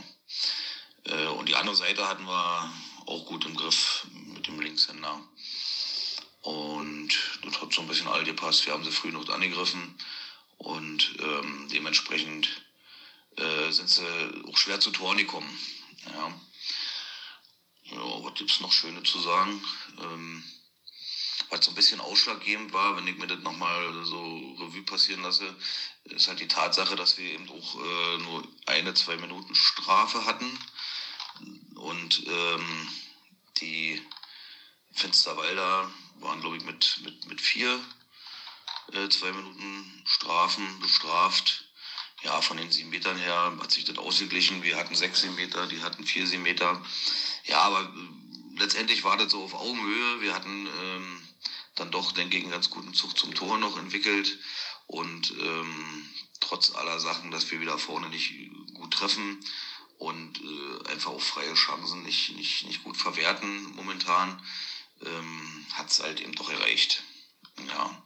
Äh, 1.05 1.27
und 1.27 1.49
die 1.49 1.55
andere 1.55 1.75
Seite 1.75 2.07
hatten 2.07 2.25
wir 2.25 2.73
auch 3.05 3.25
gut 3.25 3.45
im 3.45 3.55
Griff 3.55 4.05
mit 4.11 4.47
dem 4.47 4.59
Linkshänder. 4.59 5.21
Und 6.41 7.09
das 7.43 7.61
hat 7.61 7.73
so 7.73 7.81
ein 7.81 7.87
bisschen 7.87 8.07
all 8.07 8.23
gepasst. 8.23 8.65
Wir 8.65 8.73
haben 8.73 8.83
sie 8.83 8.91
früh 8.91 9.11
noch 9.11 9.27
angegriffen 9.29 9.97
und 10.57 11.15
ähm, 11.19 11.69
dementsprechend 11.71 12.49
äh, 13.37 13.71
sind 13.71 13.89
sie 13.89 14.05
auch 14.47 14.57
schwer 14.57 14.79
zu 14.79 14.91
Toren 14.91 15.17
gekommen. 15.17 15.57
Ja, 16.05 16.33
ja 17.85 18.23
was 18.23 18.33
gibt 18.35 18.51
es 18.51 18.59
noch 18.59 18.73
Schöne 18.73 19.03
zu 19.03 19.19
sagen? 19.19 19.63
Ähm, 20.01 20.43
was 21.53 21.65
so 21.65 21.71
ein 21.71 21.75
bisschen 21.75 22.01
ausschlaggebend 22.01 22.73
war, 22.73 22.97
wenn 22.97 23.07
ich 23.07 23.15
mir 23.15 23.27
das 23.27 23.39
nochmal 23.39 24.03
so 24.03 24.55
Revue 24.59 24.81
passieren 24.81 25.21
lasse, 25.21 25.55
ist 26.05 26.27
halt 26.27 26.39
die 26.39 26.47
Tatsache, 26.47 26.95
dass 26.95 27.17
wir 27.19 27.31
eben 27.31 27.47
auch 27.47 27.75
äh, 27.75 28.17
nur 28.23 28.47
eine, 28.65 28.93
zwei 28.95 29.17
Minuten 29.17 29.53
Strafe 29.53 30.25
hatten 30.25 30.59
und 31.75 32.23
ähm, 32.25 32.89
die 33.61 34.01
Finsterwalder 34.93 35.91
waren, 36.15 36.41
glaube 36.41 36.57
ich, 36.57 36.63
mit, 36.63 36.99
mit, 37.03 37.27
mit 37.27 37.39
vier, 37.39 37.79
äh, 38.93 39.07
zwei 39.09 39.31
Minuten 39.31 40.03
Strafen 40.05 40.79
bestraft. 40.79 41.65
Ja, 42.23 42.41
von 42.41 42.57
den 42.57 42.71
sieben 42.71 42.89
Metern 42.89 43.17
her 43.17 43.53
hat 43.59 43.71
sich 43.71 43.85
das 43.85 43.97
ausgeglichen. 43.97 44.63
Wir 44.63 44.77
hatten 44.77 44.95
sechs 44.95 45.23
Meter, 45.23 45.67
die 45.67 45.83
hatten 45.83 46.05
vier 46.05 46.25
Meter. 46.39 46.81
Ja, 47.45 47.59
aber 47.61 47.81
äh, 47.81 48.59
letztendlich 48.59 49.03
war 49.03 49.17
das 49.17 49.31
so 49.31 49.43
auf 49.43 49.53
Augenhöhe. 49.53 50.21
Wir 50.21 50.33
hatten 50.33 50.67
ähm, 50.81 51.27
dann 51.75 51.91
doch, 51.91 52.11
denke 52.11 52.37
ich, 52.37 52.43
einen 52.43 52.51
ganz 52.51 52.69
guten 52.69 52.93
Zug 52.93 53.17
zum 53.17 53.33
Tor 53.33 53.57
noch 53.57 53.77
entwickelt. 53.77 54.37
Und 54.87 55.31
ähm, 55.39 56.09
trotz 56.39 56.75
aller 56.75 56.99
Sachen, 56.99 57.31
dass 57.31 57.49
wir 57.51 57.59
wieder 57.61 57.77
vorne 57.77 58.09
nicht 58.09 58.33
gut 58.73 58.93
treffen, 58.93 59.39
und 60.03 60.41
äh, 60.41 60.89
einfach 60.91 61.11
auch 61.11 61.21
freie 61.21 61.53
Chancen 61.53 62.03
nicht, 62.03 62.35
nicht, 62.35 62.65
nicht 62.65 62.83
gut 62.83 62.97
verwerten 62.97 63.73
momentan, 63.75 64.41
ähm, 65.01 65.65
hat 65.73 65.89
es 65.89 66.01
halt 66.01 66.19
eben 66.19 66.35
doch 66.35 66.49
erreicht. 66.49 67.03
Ja. 67.67 68.03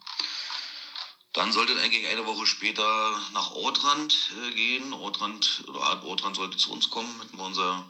Dann 1.33 1.51
sollte 1.51 1.79
eigentlich 1.79 2.07
eine 2.07 2.25
Woche 2.25 2.45
später 2.45 3.21
nach 3.33 3.51
Ortrand 3.51 4.15
äh, 4.43 4.51
gehen. 4.53 4.93
Ortrand, 4.93 5.63
oder 5.67 6.03
Ortrand 6.03 6.35
sollte 6.35 6.57
zu 6.57 6.71
uns 6.71 6.89
kommen, 6.89 7.19
hätten 7.21 7.37
wir 7.37 7.45
unser 7.45 7.89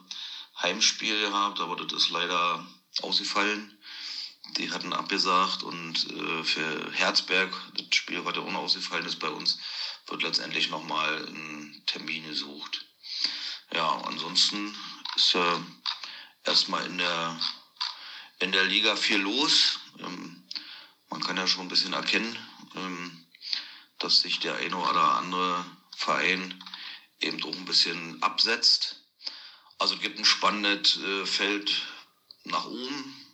Heimspiel 0.61 1.19
gehabt, 1.19 1.59
aber 1.59 1.75
das 1.75 1.91
ist 1.91 2.09
leider 2.09 2.65
ausgefallen. 3.01 3.76
Die 4.55 4.71
hatten 4.71 4.93
abgesagt 4.93 5.63
und 5.63 6.09
äh, 6.11 6.43
für 6.43 6.91
Herzberg, 6.93 7.53
das 7.75 7.85
Spiel, 7.95 8.23
was 8.25 8.35
ja 8.35 8.41
auch 8.41 8.51
noch 8.51 8.61
ausgefallen 8.61 9.05
ist 9.05 9.19
bei 9.19 9.29
uns, 9.29 9.59
wird 10.07 10.23
letztendlich 10.23 10.69
nochmal 10.69 11.27
ein 11.27 11.83
Termin 11.85 12.23
gesucht. 12.23 12.85
Ja, 13.73 14.01
ansonsten 14.05 14.75
ist 15.15 15.33
ja 15.33 15.61
erstmal 16.43 16.85
in 16.85 16.97
der, 16.97 17.39
in 18.39 18.51
der 18.51 18.63
Liga 18.63 18.95
viel 18.95 19.19
los. 19.19 19.79
Ähm, 19.99 20.47
man 21.09 21.21
kann 21.21 21.37
ja 21.37 21.45
schon 21.45 21.65
ein 21.65 21.69
bisschen 21.69 21.93
erkennen, 21.93 22.37
ähm, 22.75 23.27
dass 23.99 24.21
sich 24.21 24.39
der 24.39 24.55
eine 24.55 24.77
oder 24.77 25.15
andere 25.17 25.65
Verein 25.95 26.63
eben 27.19 27.43
auch 27.43 27.55
ein 27.55 27.65
bisschen 27.65 28.21
absetzt. 28.23 29.03
Also 29.77 29.95
es 29.95 30.01
gibt 30.01 30.17
ein 30.17 30.25
spannendes 30.25 30.97
äh, 30.97 31.25
Feld 31.25 31.71
nach 32.43 32.65
oben 32.65 33.26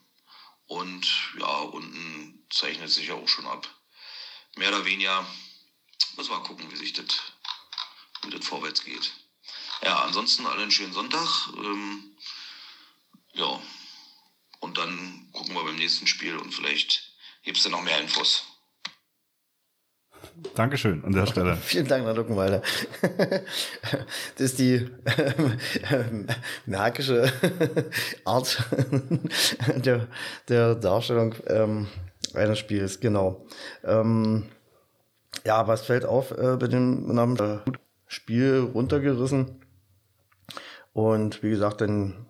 und 0.67 1.05
ja, 1.39 1.59
unten 1.59 2.45
zeichnet 2.49 2.91
sich 2.91 3.07
ja 3.07 3.15
auch 3.15 3.27
schon 3.27 3.47
ab. 3.47 3.67
Mehr 4.55 4.69
oder 4.69 4.85
weniger 4.85 5.27
müssen 6.15 6.31
wir 6.31 6.39
gucken, 6.43 6.71
wie 6.71 6.75
sich 6.75 6.93
das, 6.93 7.05
wie 8.23 8.29
das 8.29 8.45
vorwärts 8.45 8.83
geht. 8.83 9.11
Ja, 9.81 10.01
ansonsten 10.01 10.45
allen 10.45 10.71
schönen 10.71 10.93
Sonntag. 10.93 11.49
Ähm, 11.57 12.17
ja, 13.33 13.61
und 14.59 14.77
dann 14.77 15.29
gucken 15.33 15.55
wir 15.55 15.63
beim 15.63 15.75
nächsten 15.75 16.07
Spiel 16.07 16.37
und 16.37 16.53
vielleicht 16.53 17.11
gibt 17.43 17.57
es 17.57 17.63
dann 17.63 17.73
noch 17.73 17.81
mehr 17.81 17.99
Infos. 17.99 18.43
Dankeschön 20.55 21.03
an 21.03 21.13
der 21.13 21.25
Stelle. 21.25 21.55
Vielen 21.61 21.87
Dank, 21.87 22.05
Herr 22.05 22.13
Luckenweiler. 22.13 22.61
Das 24.35 24.45
ist 24.45 24.59
die 24.59 24.75
äh, 24.75 26.03
märkische 26.65 27.31
Art 28.25 28.63
der, 29.75 30.07
der 30.49 30.75
Darstellung 30.75 31.35
ähm, 31.47 31.87
eines 32.33 32.59
Spiels, 32.59 32.99
genau. 32.99 33.45
Ähm, 33.83 34.45
ja, 35.45 35.67
was 35.67 35.85
fällt 35.85 36.05
auf 36.05 36.31
äh, 36.31 36.57
bei 36.57 36.67
dem 36.67 37.13
Namen 37.13 37.61
Spiel 38.07 38.69
runtergerissen? 38.73 39.59
Und 40.93 41.41
wie 41.43 41.49
gesagt, 41.49 41.81
dann, 41.81 42.27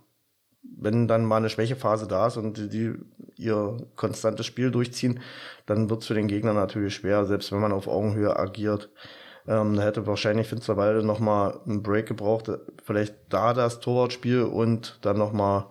wenn 0.62 1.08
dann 1.08 1.26
mal 1.26 1.38
eine 1.38 1.50
Schwächephase 1.50 2.08
da 2.08 2.28
ist 2.28 2.38
und 2.38 2.58
die, 2.58 2.70
die 2.70 2.94
ihr 3.36 3.78
konstantes 3.96 4.46
Spiel 4.46 4.72
durchziehen, 4.72 5.20
dann 5.66 5.90
wird 5.90 6.02
es 6.02 6.08
für 6.08 6.14
den 6.14 6.28
Gegner 6.28 6.54
natürlich 6.54 6.96
schwer, 6.96 7.26
selbst 7.26 7.52
wenn 7.52 7.60
man 7.60 7.72
auf 7.72 7.88
Augenhöhe 7.88 8.38
agiert. 8.38 8.90
Ähm, 9.48 9.76
da 9.76 9.84
hätte 9.84 10.08
wahrscheinlich 10.08 10.48
Finsterwalde 10.48 11.06
nochmal 11.06 11.60
einen 11.66 11.84
Break 11.84 12.08
gebraucht, 12.08 12.50
vielleicht 12.84 13.16
da 13.30 13.54
das 13.54 13.80
Torwartspiel 13.80 14.44
und 14.44 15.00
dann 15.02 15.18
nochmal 15.18 15.68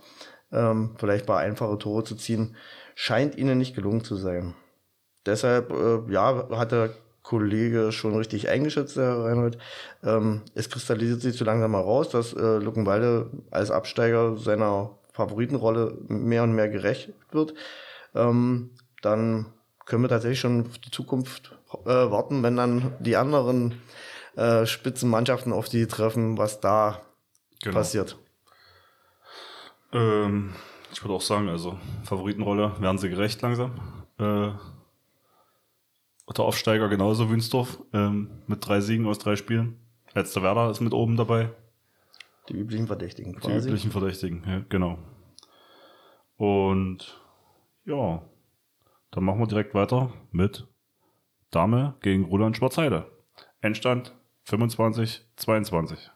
ähm, 0.53 0.95
vielleicht 0.99 1.27
paar 1.27 1.39
einfache 1.39 1.79
Tore 1.79 2.05
zu 2.05 2.15
ziehen, 2.15 2.57
scheint 2.95 3.37
ihnen 3.37 3.59
nicht 3.59 3.75
gelungen 3.75 4.05
zu 4.05 4.17
sein. 4.17 4.55
Deshalb, 5.25 5.71
äh, 5.71 6.13
ja, 6.13 6.49
hat 6.51 6.73
der 6.73 6.91
Kollege 7.23 7.93
schon 7.93 8.17
richtig 8.17 8.49
eingeschätzt, 8.49 8.97
der 8.97 9.25
Reinhold. 9.25 9.57
Ähm, 10.03 10.43
es 10.55 10.69
kristallisiert 10.69 11.21
sich 11.21 11.37
zu 11.37 11.45
langsam 11.45 11.71
mal 11.71 11.81
raus, 11.81 12.11
dass 12.11 12.35
äh, 12.35 12.59
Luckenwalde 12.59 13.31
als 13.51 13.71
Absteiger 13.71 14.37
seiner 14.37 14.99
Favoritenrolle 15.13 15.97
mehr 16.09 16.43
und 16.43 16.53
mehr 16.53 16.69
gerecht 16.69 17.13
wird. 17.31 17.55
Ähm, 18.15 18.71
dann 19.03 19.47
können 19.85 20.03
wir 20.03 20.09
tatsächlich 20.09 20.41
schon 20.41 20.67
auf 20.67 20.79
die 20.79 20.91
Zukunft 20.91 21.57
äh, 21.85 21.89
warten, 21.89 22.43
wenn 22.43 22.57
dann 22.57 22.93
die 23.01 23.17
anderen 23.17 23.81
äh, 24.37 24.67
Spitzenmannschaften 24.67 25.53
auf 25.53 25.69
die 25.69 25.87
treffen, 25.87 26.39
was 26.39 26.61
da 26.61 27.01
genau. 27.63 27.77
passiert. 27.77 28.17
Ähm, 29.93 30.55
ich 30.93 31.03
würde 31.03 31.15
auch 31.15 31.23
sagen, 31.23 31.49
also 31.49 31.79
Favoritenrolle 32.05 32.81
werden 32.81 32.99
sie 32.99 33.09
gerecht 33.09 33.43
langsam. 33.43 33.73
Äh, 34.19 34.51
der 36.37 36.45
Aufsteiger 36.45 36.89
genauso 36.89 37.29
Wünsdorf 37.29 37.79
ähm, 37.93 38.31
mit 38.47 38.67
drei 38.67 38.81
Siegen 38.81 39.07
aus 39.07 39.19
drei 39.19 39.37
Spielen. 39.37 39.79
Letzter 40.15 40.43
Werder 40.43 40.71
ist 40.71 40.81
mit 40.81 40.95
oben 40.95 41.17
dabei. 41.17 41.51
Die 42.49 42.55
üblichen 42.55 42.87
Verdächtigen 42.87 43.35
quasi. 43.37 43.61
Die 43.61 43.69
üblichen 43.69 43.91
Verdächtigen, 43.91 44.43
ja, 44.47 44.63
genau. 44.69 44.99
Und 46.37 47.21
ja, 47.85 48.23
dann 49.13 49.25
machen 49.25 49.39
wir 49.39 49.47
direkt 49.47 49.75
weiter 49.75 50.13
mit 50.33 50.67
Dame 51.51 51.97
gegen 52.01 52.25
Roland 52.25 52.57
Schwarzheide. 52.57 53.11
Endstand 53.61 54.15
25, 54.45 55.25
22. 55.37 56.11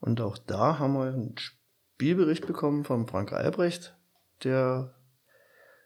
Und 0.00 0.20
auch 0.20 0.38
da 0.38 0.78
haben 0.78 0.94
wir 0.94 1.06
einen 1.06 1.36
Spielbericht 1.38 2.46
bekommen 2.46 2.84
von 2.84 3.06
Frank 3.06 3.32
Albrecht, 3.32 3.96
der 4.42 4.94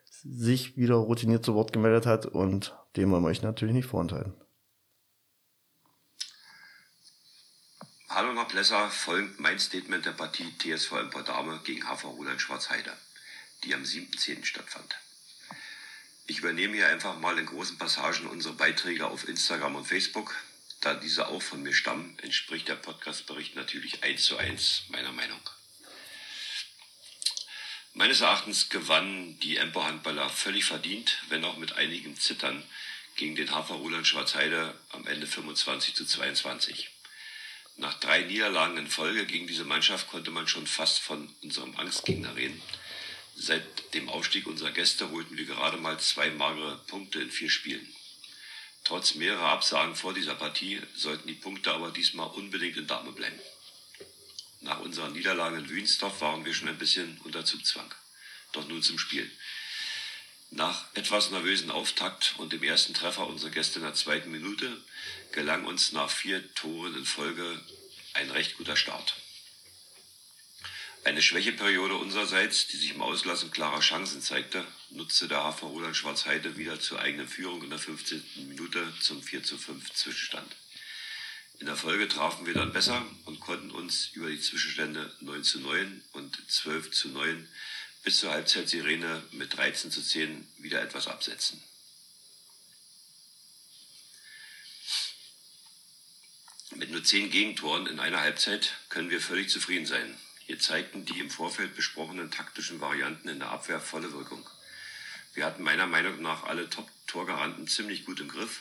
sich 0.05 0.77
wieder 0.77 0.97
routiniert 0.97 1.45
zu 1.45 1.55
Wort 1.55 1.73
gemeldet 1.73 2.07
hat 2.07 2.27
und 2.27 2.77
dem 2.97 3.11
wollen 3.11 3.23
wir 3.23 3.31
euch 3.31 3.43
natürlich 3.43 3.75
nicht 3.75 3.87
vorenthalten. 3.87 4.35
Hallo 8.11 8.35
nach 8.35 8.47
Plesser, 8.47 8.91
folgt 8.91 9.41
mein 9.41 9.59
Statement 9.59 10.05
der 10.05 10.13
Partie 10.13 10.53
TSV 10.59 10.93
Empordame 10.99 11.59
gegen 11.65 11.83
HV 11.83 12.05
Roland 12.05 12.41
Schwarzheide, 12.43 12.93
die 13.65 13.75
am 13.75 13.83
7.10. 13.83 14.45
stattfand. 14.45 14.97
Ich 16.27 16.39
übernehme 16.39 16.77
hier 16.77 16.89
einfach 16.89 17.19
mal 17.19 17.39
in 17.39 17.47
großen 17.47 17.79
Passagen 17.79 18.27
unsere 18.27 18.55
Beiträge 18.55 19.07
auf 19.07 19.29
Instagram 19.29 19.77
und 19.77 19.87
Facebook. 19.87 20.35
Da 20.81 20.95
diese 20.95 21.29
auch 21.29 21.43
von 21.43 21.63
mir 21.63 21.75
stammen, 21.75 22.19
entspricht 22.21 22.69
der 22.69 22.77
Podcastbericht 22.77 23.55
natürlich 23.55 24.03
eins 24.03 24.25
zu 24.25 24.37
eins 24.37 24.85
meiner 24.89 25.13
Meinung. 25.13 25.41
Meines 27.95 28.21
Erachtens 28.23 28.69
gewannen 28.69 29.39
die 29.41 29.59
Empo-Handballer 29.59 30.31
völlig 30.31 30.65
verdient, 30.65 31.19
wenn 31.29 31.45
auch 31.45 31.59
mit 31.59 31.75
einigem 31.75 32.19
Zittern, 32.19 32.63
gegen 33.17 33.37
den 33.37 33.51
HV 33.51 33.71
Roland 33.71 34.07
Schwarzheide 34.07 34.75
am 34.91 35.07
Ende 35.07 35.27
25 35.27 35.95
zu 35.95 36.07
22. 36.07 36.89
Nach 37.77 37.95
drei 38.01 38.23
Niederlagen 38.23 38.79
in 38.79 38.87
Folge 38.87 39.27
gegen 39.27 39.47
diese 39.47 39.65
Mannschaft 39.65 40.09
konnte 40.09 40.31
man 40.31 40.49
schon 40.49 40.67
fast 40.67 41.01
von 41.01 41.35
unserem 41.43 41.77
Angstgegner 41.77 42.35
reden. 42.37 42.61
Seit 43.45 43.93
dem 43.95 44.09
Aufstieg 44.09 44.47
unserer 44.47 44.71
Gäste 44.71 45.11
holten 45.11 45.37
wir 45.37 45.45
gerade 45.45 45.77
mal 45.77 45.99
zwei 45.99 46.31
magere 46.31 46.79
Punkte 46.87 47.21
in 47.21 47.33
vier 47.33 47.51
Spielen. 47.51 47.93
Trotz 48.85 49.17
mehrerer 49.17 49.49
Absagen 49.49 49.97
vor 49.97 50.15
dieser 50.15 50.37
Partie 50.37 50.81
sollten 50.95 51.27
die 51.27 51.35
Punkte 51.35 51.73
aber 51.73 51.91
diesmal 51.91 52.31
unbedingt 52.31 52.77
in 52.77 52.87
Dame 52.87 53.11
bleiben. 53.11 53.41
Nach 54.61 54.79
unserer 54.79 55.09
Niederlage 55.09 55.57
in 55.57 55.69
Wünsdorf 55.69 56.21
waren 56.21 56.45
wir 56.45 56.55
schon 56.55 56.69
ein 56.69 56.79
bisschen 56.79 57.19
unter 57.25 57.45
Zugzwang. 57.45 57.93
Doch 58.53 58.69
nun 58.69 58.81
zum 58.81 59.01
Spiel. 59.01 59.29
Nach 60.51 60.87
etwas 60.95 61.33
nervösen 61.33 61.73
Auftakt 61.73 62.37
und 62.39 62.53
dem 62.53 62.63
ersten 62.63 62.95
Treffer 62.95 63.27
unserer 63.27 63.51
Gäste 63.51 63.81
in 63.81 63.85
der 63.85 63.95
zweiten 63.95 64.31
Minute 64.31 64.81
gelang 65.33 65.65
uns 65.65 65.91
nach 65.91 66.11
vier 66.11 66.55
Toren 66.55 66.95
in 66.95 67.05
Folge 67.05 67.61
ein 68.15 68.31
recht 68.31 68.57
guter 68.57 68.77
Start. 68.77 69.17
Eine 71.05 71.21
Schwächeperiode 71.21 71.97
unsererseits, 71.97 72.69
die 72.69 72.77
sich 72.77 72.95
im 72.95 73.03
Auslassen 73.03 73.51
klarer 73.51 73.81
Chancen 73.81 74.23
zeigte, 74.23 74.65
nutzte 74.91 75.27
der 75.27 75.43
HV 75.43 75.63
Roland 75.65 75.97
Schwarzheide 75.97 76.57
wieder 76.57 76.79
zur 76.79 77.01
eigenen 77.01 77.27
Führung 77.27 77.65
in 77.65 77.71
der 77.71 77.81
15. 77.81 78.23
Minute 78.47 78.87
zum 79.01 79.21
4 79.21 79.43
zu 79.43 79.59
5 79.59 79.93
Zwischenstand. 79.93 80.55
In 81.59 81.67
der 81.67 81.75
Folge 81.75 82.07
trafen 82.07 82.47
wir 82.47 82.55
dann 82.55 82.73
besser 82.73 83.05
und 83.25 83.41
konnten 83.41 83.73
uns 83.73 84.11
über 84.13 84.31
die 84.31 84.41
Zwischenstände 84.41 85.13
9 85.21 85.43
zu 85.43 85.59
9 85.59 86.05
und 86.13 86.39
12 86.49 86.93
zu 86.93 87.09
9 87.09 87.49
bis 88.05 88.21
zur 88.21 88.31
Halbzeitsirene 88.31 89.25
mit 89.33 89.57
13 89.57 89.91
zu 89.91 90.03
10 90.03 90.47
wieder 90.59 90.81
etwas 90.81 91.09
absetzen. 91.09 91.61
Mit 96.77 96.91
nur 96.91 97.03
10 97.03 97.31
Gegentoren 97.31 97.89
in 97.89 97.99
einer 97.99 98.21
Halbzeit 98.21 98.73
können 98.89 99.11
wir 99.11 99.21
völlig 99.21 99.51
zufrieden 99.51 99.87
sein. 99.87 100.17
Hier 100.47 100.59
zeigten 100.59 101.05
die 101.05 101.21
im 101.21 101.31
Vorfeld 101.31 101.75
besprochenen 101.77 102.31
taktischen 102.31 102.81
Varianten 102.81 103.29
in 103.29 103.39
der 103.39 103.51
Abwehr 103.51 103.81
volle 103.81 104.13
Wirkung. 104.13 104.47
Wir 105.35 105.47
hatten 105.47 105.63
meiner 105.63 105.87
Meinung 105.87 106.21
nach 106.21 106.45
alle 106.45 106.69
Top-Torgaranten 106.69 107.67
ziemlich 107.69 108.05
gut 108.05 108.21
im 108.21 108.29
Griff 108.29 108.61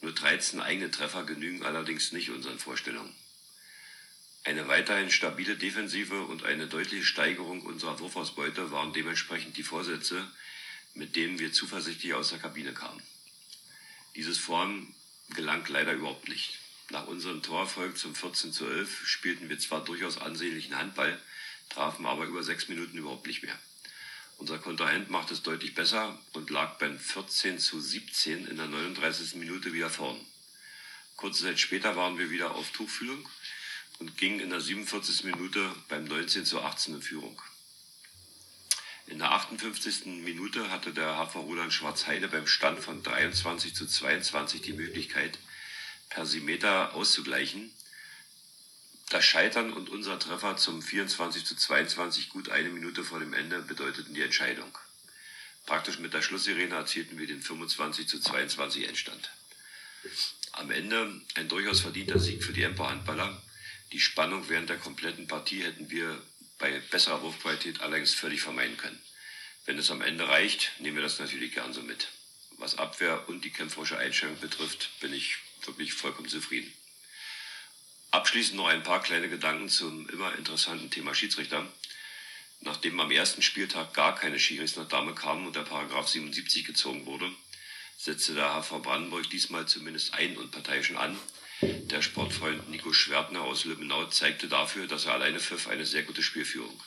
nur 0.00 0.12
13 0.12 0.60
eigene 0.60 0.90
Treffer 0.90 1.24
genügen 1.24 1.64
allerdings 1.64 2.12
nicht 2.12 2.30
unseren 2.30 2.58
Vorstellungen. 2.58 3.14
Eine 4.44 4.68
weiterhin 4.68 5.10
stabile 5.10 5.56
Defensive 5.56 6.22
und 6.22 6.44
eine 6.44 6.68
deutliche 6.68 7.04
Steigerung 7.04 7.62
unserer 7.62 7.98
Wurfausbeute 7.98 8.70
waren 8.70 8.92
dementsprechend 8.92 9.56
die 9.56 9.64
Vorsätze, 9.64 10.30
mit 10.94 11.16
denen 11.16 11.38
wir 11.38 11.52
zuversichtlich 11.52 12.14
aus 12.14 12.30
der 12.30 12.38
Kabine 12.38 12.72
kamen. 12.72 13.02
Dieses 14.14 14.38
Form 14.38 14.94
gelang 15.30 15.66
leider 15.68 15.92
überhaupt 15.92 16.28
nicht. 16.28 16.58
Nach 16.90 17.06
unserem 17.06 17.42
Torerfolg 17.42 17.98
zum 17.98 18.14
14 18.14 18.52
zu 18.52 18.66
11 18.66 19.06
spielten 19.06 19.50
wir 19.50 19.58
zwar 19.58 19.84
durchaus 19.84 20.18
ansehnlichen 20.18 20.76
Handball, 20.76 21.20
trafen 21.68 22.06
aber 22.06 22.24
über 22.24 22.42
sechs 22.42 22.68
Minuten 22.68 22.96
überhaupt 22.96 23.26
nicht 23.26 23.42
mehr. 23.42 23.58
Unser 24.38 24.58
Kontrahent 24.58 25.10
macht 25.10 25.30
es 25.30 25.42
deutlich 25.42 25.74
besser 25.74 26.18
und 26.32 26.48
lag 26.48 26.78
beim 26.78 26.98
14 26.98 27.58
zu 27.58 27.78
17 27.78 28.46
in 28.46 28.56
der 28.56 28.68
39. 28.68 29.34
Minute 29.34 29.74
wieder 29.74 29.90
vorn. 29.90 30.18
Kurze 31.16 31.42
Zeit 31.42 31.60
später 31.60 31.94
waren 31.96 32.16
wir 32.18 32.30
wieder 32.30 32.54
auf 32.54 32.70
Tuchfühlung 32.70 33.28
und 33.98 34.16
gingen 34.16 34.40
in 34.40 34.50
der 34.50 34.60
47. 34.60 35.24
Minute 35.24 35.74
beim 35.88 36.04
19 36.04 36.46
zu 36.46 36.62
18 36.62 36.94
in 36.94 37.02
Führung. 37.02 37.42
In 39.08 39.18
der 39.18 39.32
58. 39.32 40.06
Minute 40.22 40.70
hatte 40.70 40.92
der 40.92 41.16
HV 41.16 41.34
Roland 41.36 41.72
Schwarzheide 41.72 42.28
beim 42.28 42.46
Stand 42.46 42.78
von 42.78 43.02
23 43.02 43.74
zu 43.74 43.86
22 43.86 44.62
die 44.62 44.72
Möglichkeit, 44.72 45.38
per 46.08 46.26
Simeter 46.26 46.94
auszugleichen. 46.94 47.72
Das 49.10 49.24
Scheitern 49.24 49.72
und 49.72 49.88
unser 49.88 50.18
Treffer 50.18 50.56
zum 50.56 50.82
24 50.82 51.44
zu 51.44 51.56
22 51.56 52.28
gut 52.28 52.50
eine 52.50 52.68
Minute 52.68 53.04
vor 53.04 53.20
dem 53.20 53.32
Ende 53.32 53.62
bedeuteten 53.62 54.14
die 54.14 54.22
Entscheidung. 54.22 54.76
Praktisch 55.64 55.98
mit 55.98 56.14
der 56.14 56.22
Schlusssirene 56.22 56.74
erzielten 56.74 57.18
wir 57.18 57.26
den 57.26 57.42
25 57.42 58.08
zu 58.08 58.20
22 58.20 58.88
Endstand. 58.88 59.30
Am 60.52 60.70
Ende 60.70 61.20
ein 61.34 61.48
durchaus 61.48 61.80
verdienter 61.80 62.18
Sieg 62.18 62.42
für 62.42 62.52
die 62.52 62.62
Emper 62.62 62.90
Handballer. 62.90 63.42
Die 63.92 64.00
Spannung 64.00 64.48
während 64.48 64.68
der 64.68 64.78
kompletten 64.78 65.26
Partie 65.26 65.62
hätten 65.62 65.90
wir 65.90 66.22
bei 66.58 66.80
besserer 66.90 67.22
Wurfqualität 67.22 67.80
allerdings 67.80 68.14
völlig 68.14 68.42
vermeiden 68.42 68.76
können. 68.76 69.00
Wenn 69.64 69.78
es 69.78 69.90
am 69.90 70.02
Ende 70.02 70.28
reicht, 70.28 70.72
nehmen 70.80 70.96
wir 70.96 71.02
das 71.02 71.18
natürlich 71.18 71.52
gern 71.54 71.72
so 71.72 71.82
mit. 71.82 72.08
Was 72.58 72.78
Abwehr 72.78 73.28
und 73.28 73.44
die 73.44 73.50
kämpferische 73.50 73.98
Einstellung 73.98 74.38
betrifft, 74.40 74.90
bin 75.00 75.12
ich 75.12 75.36
wirklich 75.68 75.92
vollkommen 75.92 76.28
zufrieden. 76.28 76.72
Abschließend 78.10 78.56
noch 78.56 78.66
ein 78.66 78.82
paar 78.82 79.02
kleine 79.02 79.28
Gedanken 79.28 79.68
zum 79.68 80.08
immer 80.08 80.34
interessanten 80.34 80.90
Thema 80.90 81.14
Schiedsrichter. 81.14 81.70
Nachdem 82.60 82.98
am 82.98 83.10
ersten 83.10 83.42
Spieltag 83.42 83.94
gar 83.94 84.14
keine 84.16 84.40
Schiris 84.40 84.76
nach 84.76 84.88
Dame 84.88 85.14
kamen 85.14 85.46
und 85.46 85.54
der 85.54 85.62
Paragraph 85.62 86.08
77 86.08 86.64
gezogen 86.64 87.06
wurde, 87.06 87.30
setzte 87.96 88.34
der 88.34 88.54
HV 88.54 88.82
Brandenburg 88.82 89.28
diesmal 89.30 89.68
zumindest 89.68 90.14
einen 90.14 90.36
Unparteiischen 90.36 90.96
an. 90.96 91.18
Der 91.60 92.02
Sportfreund 92.02 92.68
Nico 92.70 92.92
Schwertner 92.92 93.42
aus 93.42 93.64
Lübbenau 93.64 94.06
zeigte 94.06 94.48
dafür, 94.48 94.86
dass 94.86 95.04
er 95.04 95.14
alleine 95.14 95.38
pfiff 95.38 95.68
eine 95.68 95.84
sehr 95.84 96.02
gute 96.04 96.22
Spielführung. 96.22 96.82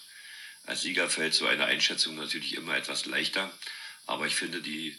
Als 0.65 0.81
Sieger 0.81 1.09
fällt 1.09 1.33
so 1.33 1.45
eine 1.45 1.65
Einschätzung 1.65 2.15
natürlich 2.15 2.55
immer 2.55 2.75
etwas 2.75 3.05
leichter, 3.05 3.51
aber 4.05 4.27
ich 4.27 4.35
finde, 4.35 4.61
die 4.61 4.97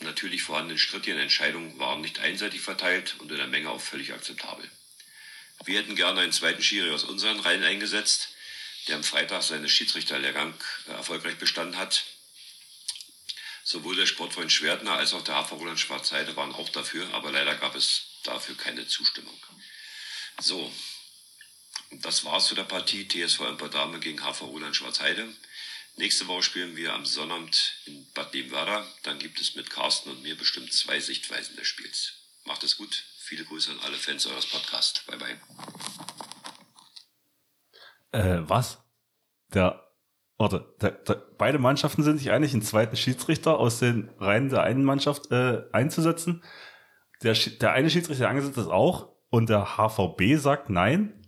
natürlich 0.00 0.42
vorhandenen 0.42 0.78
strittigen 0.78 1.18
Entscheidungen 1.18 1.78
waren 1.78 2.00
nicht 2.00 2.18
einseitig 2.18 2.60
verteilt 2.60 3.16
und 3.18 3.30
in 3.30 3.38
der 3.38 3.46
Menge 3.46 3.70
auch 3.70 3.80
völlig 3.80 4.12
akzeptabel. 4.12 4.70
Wir 5.64 5.80
hätten 5.80 5.96
gerne 5.96 6.20
einen 6.20 6.32
zweiten 6.32 6.62
Schiri 6.62 6.90
aus 6.90 7.04
unseren 7.04 7.40
Reihen 7.40 7.64
eingesetzt, 7.64 8.28
der 8.86 8.96
am 8.96 9.04
Freitag 9.04 9.42
seinen 9.42 9.68
Schiedsrichterlehrgang 9.68 10.54
äh, 10.88 10.92
erfolgreich 10.92 11.36
bestanden 11.36 11.76
hat. 11.76 12.04
Sowohl 13.64 13.96
der 13.96 14.06
Sportfreund 14.06 14.50
Schwertner 14.50 14.92
als 14.92 15.12
auch 15.12 15.22
der 15.22 15.34
Hafer 15.34 15.56
Roland 15.56 15.78
Schwarzheide 15.78 16.36
waren 16.36 16.54
auch 16.54 16.70
dafür, 16.70 17.12
aber 17.12 17.30
leider 17.32 17.54
gab 17.56 17.74
es 17.74 18.06
dafür 18.22 18.56
keine 18.56 18.86
Zustimmung. 18.86 19.38
So, 20.40 20.72
das 21.90 22.24
war's 22.24 22.46
zu 22.46 22.54
der 22.54 22.64
Partie 22.64 23.06
TSV 23.06 23.40
Emperdame 23.40 23.98
gegen 23.98 24.20
HV 24.20 24.42
Roland 24.42 24.76
Schwarzheide. 24.76 25.28
Nächste 25.98 26.28
Woche 26.28 26.44
spielen 26.44 26.76
wir 26.76 26.94
am 26.94 27.04
Sonnabend 27.04 27.82
in 27.86 28.06
Bad 28.14 28.32
Liebenwerder. 28.32 28.86
Dann 29.02 29.18
gibt 29.18 29.40
es 29.40 29.56
mit 29.56 29.68
Carsten 29.68 30.10
und 30.10 30.22
mir 30.22 30.38
bestimmt 30.38 30.72
zwei 30.72 31.00
Sichtweisen 31.00 31.56
des 31.56 31.66
Spiels. 31.66 32.12
Macht 32.44 32.62
es 32.62 32.76
gut. 32.76 33.04
Viele 33.18 33.44
Grüße 33.44 33.72
an 33.72 33.80
alle 33.84 33.96
Fans 33.96 34.24
eures 34.28 34.46
Podcasts. 34.46 35.04
Bye 35.06 35.18
bye. 35.18 35.40
Äh, 38.12 38.48
was? 38.48 38.78
Der, 39.52 39.92
warte, 40.36 40.72
der, 40.80 40.92
der, 40.92 41.14
beide 41.36 41.58
Mannschaften 41.58 42.04
sind 42.04 42.18
sich 42.18 42.30
einig, 42.30 42.52
einen 42.52 42.62
zweiten 42.62 42.96
Schiedsrichter 42.96 43.58
aus 43.58 43.80
den 43.80 44.08
Reihen 44.20 44.50
der 44.50 44.62
einen 44.62 44.84
Mannschaft 44.84 45.32
äh, 45.32 45.64
einzusetzen. 45.72 46.44
Der, 47.24 47.34
der 47.34 47.72
eine 47.72 47.90
Schiedsrichter, 47.90 48.28
angesetzt 48.28 48.56
ist 48.56 48.68
auch 48.68 49.16
und 49.30 49.48
der 49.48 49.76
HVB 49.76 50.36
sagt 50.36 50.70
nein. 50.70 51.27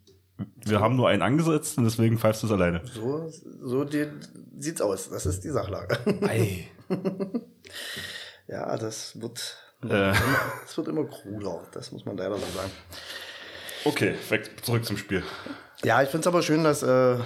Wir 0.64 0.80
haben 0.80 0.96
nur 0.96 1.08
einen 1.08 1.22
angesetzt 1.22 1.78
und 1.78 1.84
deswegen 1.84 2.18
pfeifst 2.18 2.42
du 2.42 2.46
es 2.46 2.52
alleine. 2.52 2.82
So, 2.94 3.30
so 3.62 3.84
die, 3.84 4.06
sieht's 4.58 4.80
aus. 4.80 5.10
Das 5.10 5.26
ist 5.26 5.42
die 5.44 5.50
Sachlage. 5.50 5.98
Ei. 6.22 6.68
ja, 8.48 8.76
das 8.76 9.20
wird, 9.20 9.56
Äh. 9.82 10.12
das 10.64 10.76
wird 10.76 10.88
immer 10.88 11.04
cooler. 11.04 11.62
Das 11.72 11.92
muss 11.92 12.04
man 12.04 12.16
leider 12.16 12.34
so 12.36 12.46
sagen. 12.56 12.70
Okay, 13.84 14.14
weg, 14.28 14.50
zurück 14.62 14.84
zum 14.84 14.96
Spiel. 14.96 15.22
Ja, 15.82 16.02
ich 16.02 16.10
finde 16.10 16.20
es 16.20 16.26
aber 16.26 16.42
schön, 16.42 16.62
dass, 16.64 16.82
äh, 16.82 17.16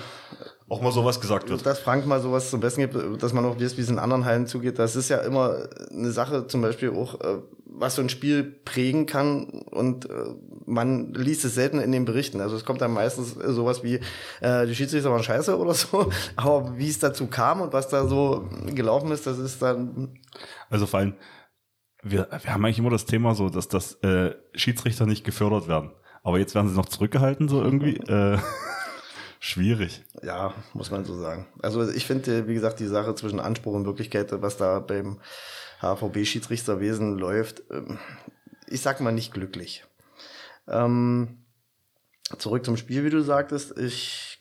Auch 0.68 0.81
mal 0.81 0.92
sowas 0.92 1.20
gesagt 1.20 1.48
wird. 1.48 1.66
dass 1.66 1.81
Frank 1.81 2.07
mal 2.07 2.20
sowas 2.20 2.50
zum 2.50 2.61
Besten 2.61 2.83
gibt, 2.83 3.22
dass 3.22 3.33
man 3.33 3.44
auch 3.44 3.59
wie 3.59 3.64
es 3.64 3.77
in 3.88 3.98
anderen 3.98 4.24
Hallen 4.24 4.46
zugeht. 4.46 4.79
Das 4.79 4.94
ist 4.94 5.09
ja 5.09 5.18
immer 5.18 5.68
eine 5.90 6.12
Sache, 6.12 6.46
zum 6.46 6.62
Beispiel 6.62 6.90
auch, 6.90 7.20
äh, 7.20 7.38
was 7.76 7.96
so 7.96 8.02
ein 8.02 8.08
Spiel 8.08 8.44
prägen 8.44 9.06
kann 9.06 9.44
und 9.44 10.08
äh, 10.08 10.34
man 10.66 11.12
liest 11.12 11.44
es 11.44 11.54
selten 11.54 11.80
in 11.80 11.92
den 11.92 12.04
Berichten. 12.04 12.40
Also 12.40 12.56
es 12.56 12.64
kommt 12.64 12.80
dann 12.80 12.92
meistens 12.92 13.34
sowas 13.34 13.82
wie, 13.82 14.00
äh, 14.40 14.66
die 14.66 14.74
Schiedsrichter 14.74 15.10
waren 15.10 15.22
scheiße 15.22 15.58
oder 15.58 15.74
so, 15.74 16.10
aber 16.37 16.78
wie 16.78 16.88
es 16.88 16.98
dazu 16.98 17.26
kam 17.26 17.60
und 17.60 17.72
was 17.72 17.88
da 17.88 18.06
so 18.06 18.48
gelaufen 18.66 19.10
ist, 19.10 19.26
das 19.26 19.38
ist 19.38 19.60
dann, 19.60 20.18
Also 20.70 20.87
vor 20.87 21.00
allem, 21.00 21.14
wir, 22.02 22.28
wir 22.42 22.54
haben 22.54 22.64
eigentlich 22.64 22.78
immer 22.78 22.90
das 22.90 23.06
Thema 23.06 23.34
so, 23.34 23.48
dass 23.48 23.68
das 23.68 23.94
äh, 24.02 24.34
Schiedsrichter 24.54 25.06
nicht 25.06 25.24
gefördert 25.24 25.68
werden. 25.68 25.90
Aber 26.22 26.38
jetzt 26.38 26.54
werden 26.54 26.68
sie 26.68 26.76
noch 26.76 26.87
zurückgehalten, 26.87 27.48
so 27.48 27.62
irgendwie. 27.62 27.96
äh, 28.08 28.38
schwierig. 29.40 30.04
ja, 30.22 30.54
muss 30.72 30.90
man 30.90 31.04
so 31.04 31.14
sagen. 31.18 31.46
Also 31.60 31.88
ich 31.90 32.06
finde, 32.06 32.46
wie 32.46 32.54
gesagt, 32.54 32.80
die 32.80 32.87
Sache 32.87 33.14
zwischen 33.14 33.40
Anspruch 33.40 33.74
und 33.74 33.84
Wirklichkeit, 33.84 34.30
was 34.40 34.56
da 34.56 34.78
beim 34.80 35.18
HVB-Schiedsrichterwesen 35.80 37.18
läuft, 37.18 37.62
ähm, 37.70 37.98
ich 38.68 38.80
sag 38.80 39.00
mal 39.00 39.12
nicht 39.12 39.32
glücklich. 39.32 39.84
Ähm, 40.66 41.44
zurück 42.38 42.64
zum 42.64 42.76
Spiel, 42.76 43.04
wie 43.04 43.10
du 43.10 43.22
sagtest. 43.22 43.78
Ich 43.78 44.34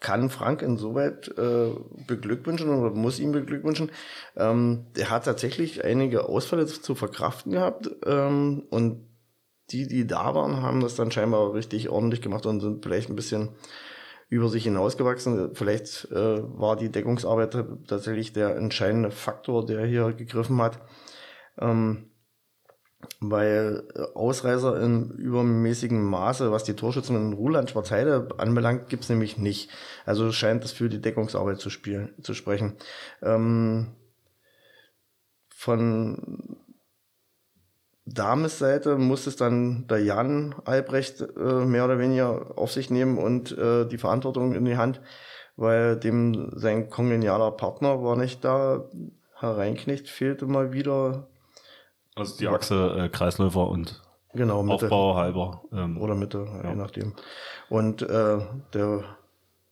kann 0.00 0.30
Frank 0.30 0.62
insoweit 0.62 1.28
äh, 1.36 1.72
beglückwünschen 2.06 2.70
oder 2.70 2.94
muss 2.94 3.20
ihm 3.20 3.32
beglückwünschen. 3.32 3.92
Ähm, 4.36 4.86
der 4.96 5.10
hat 5.10 5.26
tatsächlich 5.26 5.84
einige 5.84 6.24
Ausfälle 6.24 6.66
zu 6.66 6.94
verkraften 6.94 7.52
gehabt 7.52 7.90
ähm, 8.06 8.64
und 8.70 9.06
die, 9.70 9.86
die 9.86 10.06
da 10.06 10.34
waren, 10.34 10.62
haben 10.62 10.80
das 10.80 10.96
dann 10.96 11.12
scheinbar 11.12 11.52
richtig 11.52 11.90
ordentlich 11.90 12.22
gemacht 12.22 12.46
und 12.46 12.60
sind 12.60 12.82
vielleicht 12.82 13.08
ein 13.08 13.16
bisschen 13.16 13.50
über 14.30 14.48
sich 14.48 14.64
hinausgewachsen. 14.64 15.54
Vielleicht 15.54 16.10
äh, 16.12 16.42
war 16.58 16.76
die 16.76 16.90
Deckungsarbeit 16.90 17.56
tatsächlich 17.86 18.32
der 18.32 18.56
entscheidende 18.56 19.10
Faktor, 19.10 19.66
der 19.66 19.84
hier 19.84 20.12
gegriffen 20.12 20.62
hat. 20.62 20.78
Ähm, 21.58 22.10
weil 23.18 23.88
äh, 23.94 24.02
Ausreißer 24.14 24.80
in 24.80 25.10
übermäßigem 25.10 26.02
Maße, 26.02 26.52
was 26.52 26.64
die 26.64 26.74
Torschützen 26.74 27.16
in 27.16 27.32
Ruland 27.32 27.70
Schwarzheide 27.70 28.28
anbelangt, 28.38 28.88
gibt's 28.88 29.08
nämlich 29.08 29.36
nicht. 29.36 29.70
Also 30.06 30.30
scheint 30.32 30.62
das 30.64 30.72
für 30.72 30.88
die 30.88 31.00
Deckungsarbeit 31.00 31.58
zu 31.58 31.68
spielen, 31.68 32.14
zu 32.22 32.32
sprechen. 32.34 32.76
Ähm, 33.22 33.88
von 35.48 36.59
Dames 38.14 38.58
Seite 38.58 38.96
muss 38.96 39.26
es 39.26 39.36
dann 39.36 39.86
der 39.88 40.02
Jan 40.02 40.54
Albrecht 40.64 41.20
äh, 41.20 41.64
mehr 41.64 41.84
oder 41.84 41.98
weniger 41.98 42.58
auf 42.58 42.72
sich 42.72 42.90
nehmen 42.90 43.18
und 43.18 43.56
äh, 43.56 43.86
die 43.86 43.98
Verantwortung 43.98 44.54
in 44.54 44.64
die 44.64 44.76
Hand, 44.76 45.00
weil 45.56 45.96
dem 45.96 46.50
sein 46.54 46.90
kongenialer 46.90 47.52
Partner 47.52 48.02
war 48.02 48.16
nicht 48.16 48.44
da. 48.44 48.84
Herr 49.38 49.56
Reinknecht 49.56 50.08
fehlte 50.08 50.46
mal 50.46 50.72
wieder. 50.72 51.28
Also 52.16 52.36
die 52.38 52.48
Achse 52.48 52.96
äh, 52.98 53.08
Kreisläufer 53.08 53.68
und 53.68 54.02
Genau, 54.32 54.62
Mitte. 54.62 54.84
Aufbau 54.86 55.16
halber. 55.16 55.62
Ähm, 55.72 56.00
Oder 56.00 56.14
Mitte, 56.14 56.46
je 56.64 56.74
nachdem. 56.74 57.14
Und 57.68 58.02
äh, 58.02 58.38
der, 58.72 59.04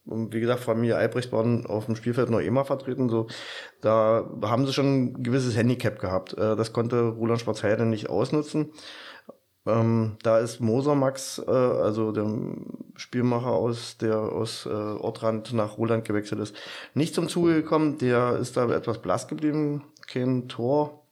und 0.09 0.33
wie 0.33 0.41
gesagt, 0.41 0.61
Familie 0.61 0.97
Albrecht 0.97 1.33
waren 1.33 1.67
auf 1.67 1.87
dem 1.87 1.97
Spielfeld 1.97 2.31
noch 2.31 2.41
immer 2.41 2.65
vertreten. 2.65 3.09
So, 3.09 3.27
da 3.81 4.29
haben 4.43 4.67
sie 4.67 4.73
schon 4.73 4.87
ein 4.87 5.23
gewisses 5.23 5.57
Handicap 5.57 5.99
gehabt. 5.99 6.35
Äh, 6.35 6.57
das 6.57 6.73
konnte 6.73 7.09
Roland 7.09 7.41
Schwarzheide 7.41 7.87
nicht 7.87 8.09
ausnutzen. 8.09 8.73
Ähm, 9.67 10.17
da 10.23 10.39
ist 10.39 10.61
Moser 10.61 10.95
Max, 10.95 11.43
äh, 11.47 11.51
also 11.51 12.11
der 12.13 12.27
Spielmacher 12.97 13.51
aus 13.51 13.99
der 13.99 14.19
aus 14.19 14.67
äh, 14.67 14.71
Ortrand 14.71 15.53
nach 15.53 15.77
Roland 15.77 16.05
gewechselt 16.07 16.41
ist, 16.41 16.57
nicht 16.95 17.15
zum 17.15 17.29
Zuge 17.29 17.55
gekommen. 17.55 17.99
Der 17.99 18.37
ist 18.37 18.57
da 18.57 18.69
etwas 18.71 19.03
blass 19.03 19.29
geblieben, 19.29 19.85
kein 20.07 20.49
Tor. 20.49 21.05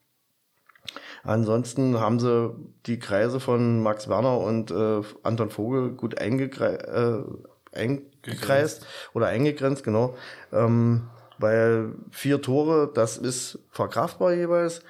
Ansonsten 1.22 1.98
haben 1.98 2.20
sie 2.20 2.54
die 2.86 2.98
Kreise 2.98 3.40
von 3.40 3.82
Max 3.82 4.08
Werner 4.08 4.38
und 4.38 4.70
äh, 4.70 5.02
Anton 5.22 5.50
Vogel 5.50 5.90
gut 5.90 6.18
eingekre 6.18 7.26
äh, 7.26 7.46
eingekreist 7.76 8.86
oder 9.14 9.26
eingegrenzt, 9.26 9.84
genau. 9.84 10.16
Ähm, 10.52 11.08
weil 11.38 11.92
vier 12.10 12.40
Tore, 12.40 12.90
das 12.92 13.18
ist 13.18 13.58
verkraftbar 13.70 14.32
jeweils. 14.32 14.80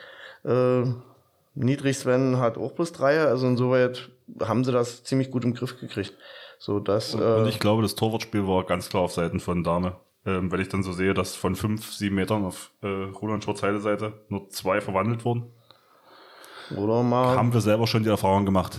Äh, 0.44 0.84
Niedrig 1.54 1.96
Sven 1.96 2.38
hat 2.38 2.58
auch 2.58 2.74
plus 2.74 2.92
drei, 2.92 3.20
also 3.20 3.46
insoweit 3.46 4.10
haben 4.40 4.62
sie 4.62 4.72
das 4.72 5.04
ziemlich 5.04 5.30
gut 5.30 5.44
im 5.44 5.54
Griff 5.54 5.80
gekriegt. 5.80 6.14
So 6.58 6.80
dass, 6.80 7.14
und, 7.14 7.22
äh, 7.22 7.24
und 7.24 7.48
ich 7.48 7.58
glaube, 7.58 7.82
das 7.82 7.94
Torwartspiel 7.94 8.46
war 8.46 8.64
ganz 8.64 8.88
klar 8.88 9.02
auf 9.02 9.12
Seiten 9.12 9.40
von 9.40 9.64
Dame. 9.64 9.96
Ähm, 10.24 10.50
wenn 10.50 10.60
ich 10.60 10.68
dann 10.68 10.82
so 10.82 10.92
sehe, 10.92 11.14
dass 11.14 11.34
von 11.34 11.54
fünf, 11.54 11.92
sieben 11.92 12.16
Metern 12.16 12.44
auf 12.44 12.70
äh, 12.82 12.86
Roland 12.86 13.44
Schwarzheide 13.44 13.80
Seite 13.80 14.12
nur 14.28 14.48
zwei 14.50 14.80
verwandelt 14.80 15.24
wurden, 15.24 15.52
oder 16.76 17.02
mal 17.02 17.36
haben 17.36 17.52
wir 17.52 17.60
selber 17.60 17.86
schon 17.86 18.02
die 18.02 18.08
Erfahrung 18.08 18.44
gemacht. 18.44 18.78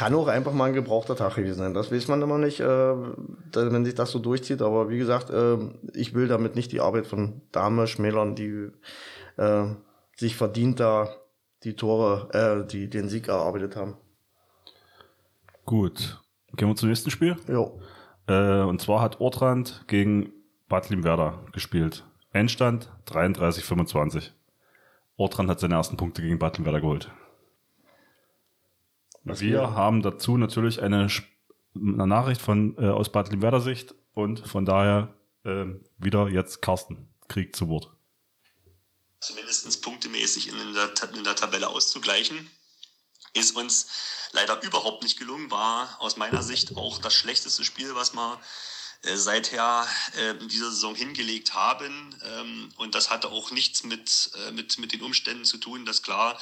Kann 0.00 0.14
auch 0.14 0.28
einfach 0.28 0.54
mal 0.54 0.64
ein 0.64 0.72
gebrauchter 0.72 1.14
Tag 1.14 1.34
gewesen 1.34 1.58
sein. 1.58 1.74
Das 1.74 1.92
weiß 1.92 2.08
man 2.08 2.22
immer 2.22 2.38
nicht, 2.38 2.58
äh, 2.60 2.64
wenn 2.64 3.84
sich 3.84 3.94
das 3.94 4.10
so 4.10 4.18
durchzieht. 4.18 4.62
Aber 4.62 4.88
wie 4.88 4.96
gesagt, 4.96 5.28
äh, 5.28 5.58
ich 5.92 6.14
will 6.14 6.26
damit 6.26 6.56
nicht 6.56 6.72
die 6.72 6.80
Arbeit 6.80 7.06
von 7.06 7.42
Dame 7.52 7.86
schmälern, 7.86 8.34
die 8.34 8.70
äh, 9.36 9.64
sich 10.16 10.36
verdient 10.36 10.80
da 10.80 11.10
die 11.64 11.76
Tore, 11.76 12.30
äh, 12.32 12.66
die 12.66 12.88
den 12.88 13.10
Sieg 13.10 13.28
erarbeitet 13.28 13.76
haben. 13.76 13.98
Gut. 15.66 16.18
Gehen 16.56 16.68
wir 16.68 16.76
zum 16.76 16.88
nächsten 16.88 17.10
Spiel. 17.10 17.36
Jo. 17.46 17.78
Äh, 18.26 18.62
und 18.62 18.80
zwar 18.80 19.02
hat 19.02 19.20
Ortrand 19.20 19.84
gegen 19.86 20.32
Bad 20.70 20.88
Limwerder 20.88 21.40
gespielt. 21.52 22.06
Endstand 22.32 22.90
33-25. 23.06 24.30
Ortrand 25.18 25.50
hat 25.50 25.60
seine 25.60 25.74
ersten 25.74 25.98
Punkte 25.98 26.22
gegen 26.22 26.38
Bad 26.38 26.56
Limwerder 26.56 26.80
geholt. 26.80 27.10
Was 29.24 29.40
wir 29.40 29.60
wir- 29.60 29.74
haben 29.74 30.02
dazu 30.02 30.36
natürlich 30.36 30.80
eine, 30.82 31.08
eine 31.74 32.06
Nachricht 32.06 32.40
von 32.40 32.76
äh, 32.78 32.88
aus 32.88 33.10
Bad 33.12 33.30
Limwerder 33.30 33.60
Sicht 33.60 33.94
und 34.14 34.40
von 34.46 34.64
daher 34.64 35.14
ähm, 35.44 35.84
wieder 35.98 36.28
jetzt 36.28 36.62
Carsten 36.62 37.08
kriegt 37.28 37.54
zu 37.56 37.68
Wort. 37.68 37.90
zumindest 39.20 39.82
punktemäßig 39.82 40.48
in 40.48 40.54
der, 40.74 40.90
in 41.14 41.24
der 41.24 41.36
Tabelle 41.36 41.68
auszugleichen. 41.68 42.50
Ist 43.32 43.54
uns 43.56 43.86
leider 44.32 44.60
überhaupt 44.62 45.02
nicht 45.04 45.18
gelungen, 45.18 45.50
war 45.50 45.96
aus 46.00 46.16
meiner 46.16 46.42
Sicht 46.42 46.76
auch 46.76 46.98
das 46.98 47.14
schlechteste 47.14 47.62
Spiel, 47.64 47.94
was 47.94 48.12
wir 48.14 48.40
äh, 49.02 49.16
seither 49.16 49.86
äh, 50.18 50.30
in 50.32 50.48
dieser 50.48 50.70
Saison 50.70 50.94
hingelegt 50.94 51.54
haben. 51.54 52.14
Ähm, 52.22 52.68
und 52.76 52.94
das 52.94 53.10
hatte 53.10 53.30
auch 53.30 53.50
nichts 53.50 53.82
mit, 53.82 54.30
äh, 54.46 54.52
mit, 54.52 54.78
mit 54.78 54.92
den 54.92 55.02
Umständen 55.02 55.44
zu 55.44 55.58
tun, 55.58 55.86
dass 55.86 56.02
klar, 56.02 56.38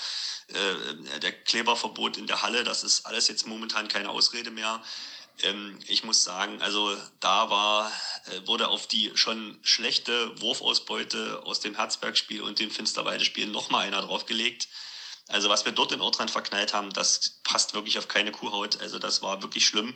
äh, 0.49 1.19
der 1.21 1.33
Kleberverbot 1.33 2.17
in 2.17 2.27
der 2.27 2.43
Halle, 2.43 2.65
das 2.65 2.83
ist 2.83 3.07
alles 3.07 3.29
jetzt 3.29 3.47
momentan 3.47 3.87
keine 3.89 4.11
Ausrede 4.11 4.51
mehr. 4.51 4.83
Ähm, 5.43 5.79
ich 5.87 6.03
muss 6.05 6.25
sagen, 6.25 6.61
also 6.61 6.97
da 7.21 7.49
war, 7.51 7.93
äh, 8.27 8.47
wurde 8.47 8.69
auf 8.69 8.87
die 8.87 9.13
schon 9.15 9.59
schlechte 9.63 10.41
Wurfausbeute 10.41 11.43
aus 11.45 11.61
dem 11.61 11.77
Herzberg-Spiel 11.77 12.43
und 12.43 12.59
dem 12.59 12.71
Finsterwalde-Spiel 12.71 13.47
nochmal 13.47 13.87
einer 13.87 14.03
draufgelegt. 14.03 14.69
Also 15.29 15.49
was 15.49 15.65
wir 15.65 15.73
dort 15.73 15.93
in 15.93 16.01
Ortrand 16.01 16.31
verknallt 16.31 16.73
haben, 16.73 16.93
das 16.93 17.41
passt 17.45 17.75
wirklich 17.75 17.99
auf 17.99 18.09
keine 18.09 18.33
Kuhhaut. 18.33 18.81
Also 18.81 18.99
das 18.99 19.23
war 19.23 19.43
wirklich 19.43 19.67
schlimm. 19.67 19.95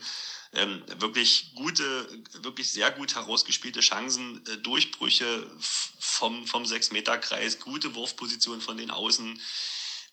Ähm, 0.54 0.84
wirklich 0.98 1.54
gute, 1.54 2.06
wirklich 2.42 2.70
sehr 2.70 2.90
gut 2.90 3.14
herausgespielte 3.14 3.80
Chancen, 3.80 4.44
äh, 4.46 4.58
Durchbrüche 4.58 5.50
vom, 5.98 6.46
vom 6.46 6.64
6-Meter-Kreis, 6.64 7.58
gute 7.58 7.94
Wurfposition 7.94 8.60
von 8.60 8.76
den 8.76 8.90
Außen. 8.90 9.40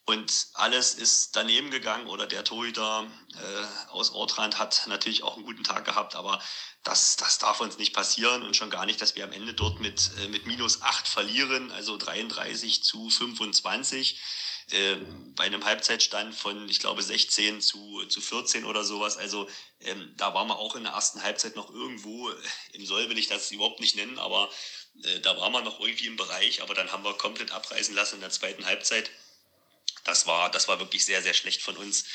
Und 0.06 0.48
alles 0.54 0.96
ist 0.96 1.36
daneben 1.36 1.70
gegangen 1.70 2.08
oder 2.08 2.26
der 2.26 2.44
Torhüter 2.44 3.06
äh, 3.36 3.92
aus 3.92 4.12
Ortrand 4.12 4.58
hat 4.58 4.88
natürlich 4.88 5.22
auch 5.22 5.36
einen 5.36 5.46
guten 5.46 5.64
Tag 5.64 5.86
gehabt, 5.86 6.16
aber 6.16 6.42
das, 6.84 7.16
das 7.18 7.38
darf 7.38 7.60
uns 7.60 7.78
nicht 7.78 7.94
passieren 7.94 8.42
und 8.42 8.56
schon 8.56 8.72
gar 8.72 8.88
nicht, 8.88 9.02
dass 9.02 9.16
wir 9.16 9.24
am 9.24 9.34
Ende 9.34 9.54
dort 9.54 9.80
mit, 9.82 10.10
äh, 10.20 10.28
mit 10.30 10.48
minus 10.48 10.82
8 10.82 11.08
verlieren, 11.08 11.72
also 11.72 11.96
33 11.98 12.82
zu 12.82 13.10
25. 13.10 14.20
Äh, 14.72 14.98
bei 15.36 15.46
einem 15.46 15.64
Halbzeitstand 15.64 16.36
von, 16.36 16.68
ich 16.68 16.80
glaube, 16.80 17.02
16 17.02 17.62
zu, 17.62 18.06
zu 18.08 18.20
14 18.20 18.66
oder 18.66 18.84
sowas. 18.84 19.18
Also 19.18 19.50
ähm, 19.80 20.14
da 20.18 20.34
waren 20.34 20.48
wir 20.48 20.60
auch 20.60 20.76
in 20.76 20.84
der 20.84 20.92
ersten 20.94 21.24
Halbzeit 21.24 21.56
noch 21.56 21.74
irgendwo, 21.74 22.30
im 22.74 22.86
Soll 22.86 23.10
will 23.10 23.18
ich 23.18 23.30
das 23.30 23.50
überhaupt 23.52 23.80
nicht 23.80 23.96
nennen, 23.96 24.20
aber 24.20 24.50
äh, 25.04 25.20
da 25.22 25.38
waren 25.38 25.54
wir 25.54 25.62
noch 25.62 25.80
irgendwie 25.80 26.08
im 26.08 26.18
Bereich, 26.18 26.62
aber 26.62 26.74
dann 26.74 26.92
haben 26.92 27.06
wir 27.06 27.14
komplett 27.14 27.52
abreißen 27.52 27.96
lassen 27.96 28.16
in 28.16 28.22
der 28.22 28.32
zweiten 28.32 28.66
Halbzeit. 28.66 29.10
Das 30.04 30.28
war, 30.28 30.50
das 30.52 30.68
war 30.68 30.80
wirklich 30.80 31.06
sehr, 31.06 31.22
sehr 31.22 31.34
schlecht 31.34 31.62
von 31.62 31.78
uns. 31.78 32.06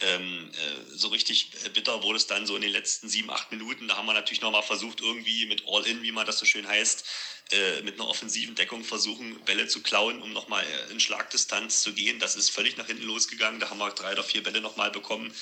Ähm, 0.00 0.50
äh, 0.52 0.96
so 0.96 1.08
richtig 1.08 1.52
bitter 1.72 2.02
wurde 2.02 2.16
es 2.16 2.26
dann 2.26 2.46
so 2.46 2.56
in 2.56 2.62
den 2.62 2.72
letzten 2.72 3.08
sieben, 3.08 3.30
acht 3.30 3.52
Minuten. 3.52 3.86
Da 3.86 3.96
haben 3.96 4.06
wir 4.06 4.12
natürlich 4.12 4.40
nochmal 4.40 4.62
versucht, 4.62 5.00
irgendwie 5.00 5.46
mit 5.46 5.62
All-In, 5.66 6.02
wie 6.02 6.10
man 6.12 6.26
das 6.26 6.38
so 6.38 6.46
schön 6.46 6.66
heißt, 6.66 7.04
äh, 7.52 7.82
mit 7.82 7.94
einer 7.94 8.08
offensiven 8.08 8.54
Deckung 8.54 8.82
versuchen, 8.82 9.38
Bälle 9.44 9.68
zu 9.68 9.82
klauen, 9.82 10.20
um 10.22 10.32
nochmal 10.32 10.64
äh, 10.64 10.92
in 10.92 10.98
Schlagdistanz 10.98 11.82
zu 11.82 11.92
gehen. 11.92 12.18
Das 12.18 12.34
ist 12.34 12.50
völlig 12.50 12.76
nach 12.76 12.86
hinten 12.86 13.04
losgegangen. 13.04 13.60
Da 13.60 13.70
haben 13.70 13.78
wir 13.78 13.90
drei 13.90 14.12
oder 14.12 14.24
vier 14.24 14.42
Bälle 14.42 14.60
nochmal 14.60 14.90
bekommen, 14.90 15.32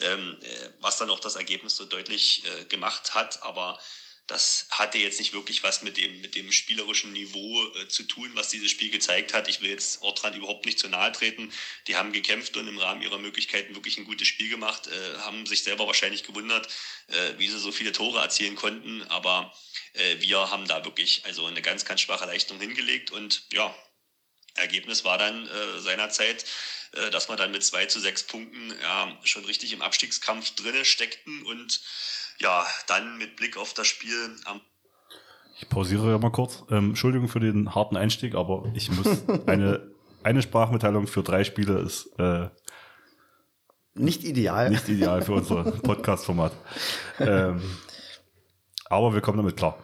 ähm, 0.00 0.36
äh, 0.42 0.68
was 0.80 0.96
dann 0.96 1.10
auch 1.10 1.20
das 1.20 1.36
Ergebnis 1.36 1.76
so 1.76 1.84
deutlich 1.84 2.42
äh, 2.44 2.64
gemacht 2.64 3.14
hat. 3.14 3.42
Aber 3.44 3.78
das 4.26 4.66
hatte 4.70 4.98
jetzt 4.98 5.18
nicht 5.18 5.32
wirklich 5.32 5.62
was 5.62 5.82
mit 5.82 5.96
dem, 5.96 6.20
mit 6.20 6.34
dem 6.34 6.52
spielerischen 6.52 7.12
Niveau 7.12 7.66
äh, 7.74 7.88
zu 7.88 8.04
tun, 8.04 8.30
was 8.34 8.48
dieses 8.48 8.70
Spiel 8.70 8.90
gezeigt 8.90 9.34
hat. 9.34 9.48
Ich 9.48 9.60
will 9.60 9.70
jetzt 9.70 10.02
Ortrand 10.02 10.36
überhaupt 10.36 10.64
nicht 10.64 10.78
zu 10.78 10.88
nahe 10.88 11.12
treten. 11.12 11.52
Die 11.86 11.96
haben 11.96 12.12
gekämpft 12.12 12.56
und 12.56 12.68
im 12.68 12.78
Rahmen 12.78 13.02
ihrer 13.02 13.18
Möglichkeiten 13.18 13.74
wirklich 13.74 13.98
ein 13.98 14.04
gutes 14.04 14.28
Spiel 14.28 14.48
gemacht, 14.48 14.86
äh, 14.86 15.18
haben 15.18 15.44
sich 15.46 15.62
selber 15.62 15.86
wahrscheinlich 15.86 16.24
gewundert, 16.24 16.68
äh, 17.08 17.38
wie 17.38 17.48
sie 17.48 17.58
so 17.58 17.72
viele 17.72 17.92
Tore 17.92 18.20
erzielen 18.20 18.54
konnten. 18.54 19.02
Aber 19.08 19.52
äh, 19.94 20.20
wir 20.20 20.50
haben 20.50 20.66
da 20.68 20.84
wirklich 20.84 21.24
also 21.24 21.46
eine 21.46 21.62
ganz, 21.62 21.84
ganz 21.84 22.00
schwache 22.00 22.26
Leistung 22.26 22.60
hingelegt 22.60 23.10
und 23.10 23.44
ja, 23.52 23.74
Ergebnis 24.54 25.04
war 25.04 25.18
dann 25.18 25.46
äh, 25.46 25.80
seinerzeit, 25.80 26.44
äh, 26.92 27.10
dass 27.10 27.28
wir 27.28 27.36
dann 27.36 27.52
mit 27.52 27.64
zwei 27.64 27.86
zu 27.86 28.00
sechs 28.00 28.22
Punkten 28.22 28.72
ja, 28.82 29.08
schon 29.24 29.44
richtig 29.44 29.72
im 29.72 29.82
Abstiegskampf 29.82 30.54
drinne 30.54 30.84
steckten 30.84 31.42
und 31.44 31.80
ja, 32.38 32.66
dann 32.86 33.18
mit 33.18 33.36
Blick 33.36 33.56
auf 33.56 33.74
das 33.74 33.86
Spiel 33.86 34.36
am 34.44 34.60
ich 35.62 35.68
pausiere 35.68 36.10
ja 36.10 36.18
mal 36.18 36.32
kurz. 36.32 36.64
Ähm, 36.70 36.90
Entschuldigung 36.90 37.28
für 37.28 37.38
den 37.38 37.72
harten 37.74 37.96
Einstieg, 37.96 38.34
aber 38.34 38.64
ich 38.74 38.90
muss 38.90 39.06
eine, 39.46 39.92
eine 40.24 40.42
Sprachmitteilung 40.42 41.06
für 41.06 41.22
drei 41.22 41.44
Spiele 41.44 41.78
ist 41.78 42.06
äh, 42.18 42.48
nicht 43.94 44.24
ideal. 44.24 44.70
Nicht 44.70 44.88
ideal 44.88 45.22
für 45.22 45.34
unser 45.34 45.64
Podcast-Format. 45.82 46.52
ähm, 47.20 47.62
aber 48.86 49.14
wir 49.14 49.20
kommen 49.20 49.38
damit 49.38 49.56
klar. 49.56 49.78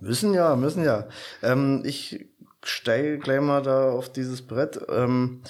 Müssen 0.00 0.34
ja, 0.34 0.56
müssen 0.56 0.82
ja. 0.84 1.08
Ähm, 1.42 1.82
ich 1.84 2.26
steige 2.62 3.18
gleich 3.18 3.40
mal 3.40 3.62
da 3.62 3.90
auf 3.90 4.12
dieses 4.12 4.46
Brett. 4.46 4.80
Ähm, 4.88 5.42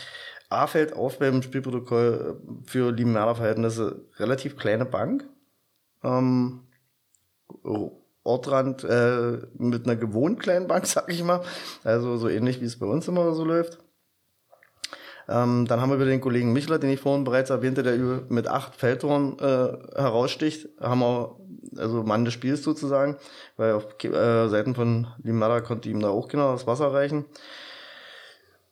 A 0.49 0.67
fällt 0.67 0.95
auf 0.95 1.19
beim 1.19 1.43
Spielprotokoll 1.43 2.41
für 2.65 2.91
Liebenwerder-Verhältnisse 2.91 4.07
relativ 4.19 4.57
kleine 4.57 4.87
Bank 4.87 5.25
ähm, 6.03 6.61
Ortrand 8.25 8.85
äh, 8.85 9.39
mit 9.59 9.87
einer 9.87 9.97
gewohnt 9.97 10.41
kleinen 10.41 10.69
Bank, 10.69 10.87
sag 10.87 11.11
ich 11.11 11.23
mal. 11.23 11.43
Also 11.85 12.17
so 12.17 12.29
ähnlich 12.29 12.61
wie 12.61 12.67
es 12.67 12.79
bei 12.79 12.87
uns 12.87 13.09
immer 13.09 13.33
so 13.35 13.45
läuft. 13.45 13.79
Ähm, 15.29 15.67
dann 15.67 15.81
haben 15.81 15.91
wir 15.91 16.05
den 16.07 16.23
Kollegen 16.23 16.55
Michler, 16.55 16.79
den 16.79 16.91
ich 16.91 17.01
vorhin 17.01 17.25
bereits 17.25 17.51
erwähnte, 17.51 17.83
der 17.83 17.99
mit 18.31 18.49
acht 18.49 18.75
Feldtoren 18.75 19.39
äh, 19.39 19.77
heraussticht. 19.95 20.69
Haben 20.81 21.01
wir 21.01 21.37
also 21.77 22.03
Mann 22.03 22.25
des 22.25 22.33
Spiels 22.33 22.63
sozusagen, 22.63 23.17
weil 23.59 23.73
auf 23.73 24.03
äh, 24.05 24.49
Seiten 24.49 24.75
von 24.75 25.07
Limada 25.23 25.61
konnte 25.61 25.91
ihm 25.91 26.01
da 26.01 26.09
auch 26.09 26.29
genau 26.29 26.53
das 26.53 26.67
Wasser 26.67 26.95
reichen. 26.95 27.27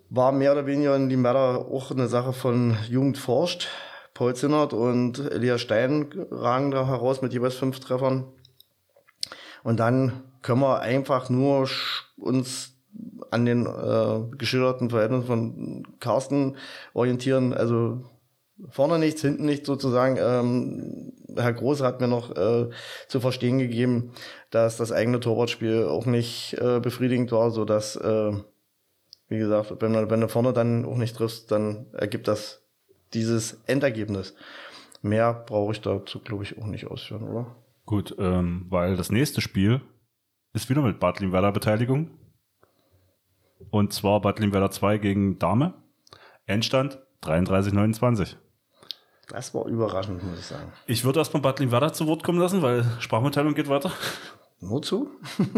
War 0.08 0.32
mehr 0.32 0.52
oder 0.52 0.66
weniger 0.66 0.94
in 0.94 1.08
Limada 1.08 1.56
auch 1.56 1.90
eine 1.90 2.08
Sache 2.08 2.32
von 2.32 2.76
Jugend 2.88 3.18
forscht. 3.18 3.68
Paul 4.14 4.34
Zinnert 4.34 4.72
und 4.72 5.18
Elia 5.18 5.58
Stein 5.58 6.08
ragen 6.30 6.70
da 6.70 6.86
heraus 6.86 7.22
mit 7.22 7.32
jeweils 7.32 7.54
fünf 7.54 7.80
Treffern. 7.80 8.24
Und 9.62 9.80
dann 9.80 10.22
können 10.42 10.60
wir 10.60 10.80
einfach 10.80 11.28
nur 11.28 11.68
uns 12.16 12.72
an 13.30 13.44
den 13.44 13.66
äh, 13.66 14.36
geschilderten 14.38 14.90
Verhältnissen 14.90 15.26
von 15.26 15.86
Carsten 16.00 16.56
orientieren. 16.94 17.52
Also 17.52 18.04
vorne 18.68 18.98
nichts, 18.98 19.22
hinten 19.22 19.44
nichts 19.44 19.66
sozusagen. 19.66 20.16
Ähm, 20.20 21.12
Herr 21.36 21.52
Groß 21.52 21.82
hat 21.82 22.00
mir 22.00 22.08
noch 22.08 22.34
äh, 22.36 22.70
zu 23.08 23.20
verstehen 23.20 23.58
gegeben, 23.58 24.12
dass 24.50 24.76
das 24.76 24.92
eigene 24.92 25.20
Torwartspiel 25.20 25.84
auch 25.84 26.06
nicht 26.06 26.56
äh, 26.60 26.80
befriedigend 26.80 27.32
war, 27.32 27.50
so 27.50 27.64
dass 27.64 27.96
äh, 27.96 28.32
wie 29.28 29.38
gesagt, 29.38 29.74
wenn, 29.80 30.10
wenn 30.10 30.20
du 30.20 30.28
vorne 30.28 30.52
dann 30.52 30.84
auch 30.84 30.96
nicht 30.96 31.16
triffst, 31.16 31.50
dann 31.50 31.86
ergibt 31.92 32.28
das 32.28 32.62
dieses 33.12 33.60
Endergebnis. 33.66 34.34
Mehr 35.02 35.32
brauche 35.34 35.72
ich 35.72 35.80
dazu, 35.80 36.20
glaube 36.20 36.44
ich, 36.44 36.58
auch 36.58 36.66
nicht 36.66 36.86
ausführen, 36.86 37.24
oder? 37.24 37.56
Gut, 37.84 38.14
ähm, 38.18 38.66
weil 38.68 38.96
das 38.96 39.10
nächste 39.10 39.40
Spiel 39.40 39.80
ist 40.52 40.68
wieder 40.68 40.82
mit 40.82 40.98
Bad 40.98 41.20
Limwerder 41.20 41.52
Beteiligung. 41.52 42.10
Und 43.70 43.92
zwar 43.92 44.20
Bad 44.20 44.38
Limwerder 44.40 44.70
2 44.70 44.98
gegen 44.98 45.38
Dame. 45.38 45.74
Endstand 46.46 46.98
33-29. 47.22 48.36
Das 49.28 49.54
war 49.54 49.66
überraschend, 49.66 50.22
muss 50.22 50.38
ich 50.38 50.46
sagen. 50.46 50.72
Ich 50.86 51.04
würde 51.04 51.18
erstmal 51.18 51.42
Bad 51.42 51.58
Limwerder 51.58 51.92
zu 51.92 52.06
Wort 52.06 52.22
kommen 52.22 52.38
lassen, 52.38 52.62
weil 52.62 52.84
Sprachmitteilung 53.00 53.54
geht 53.54 53.68
weiter. 53.68 53.92
Nur 54.60 54.82
zu? 54.82 55.10
Am 55.38 55.48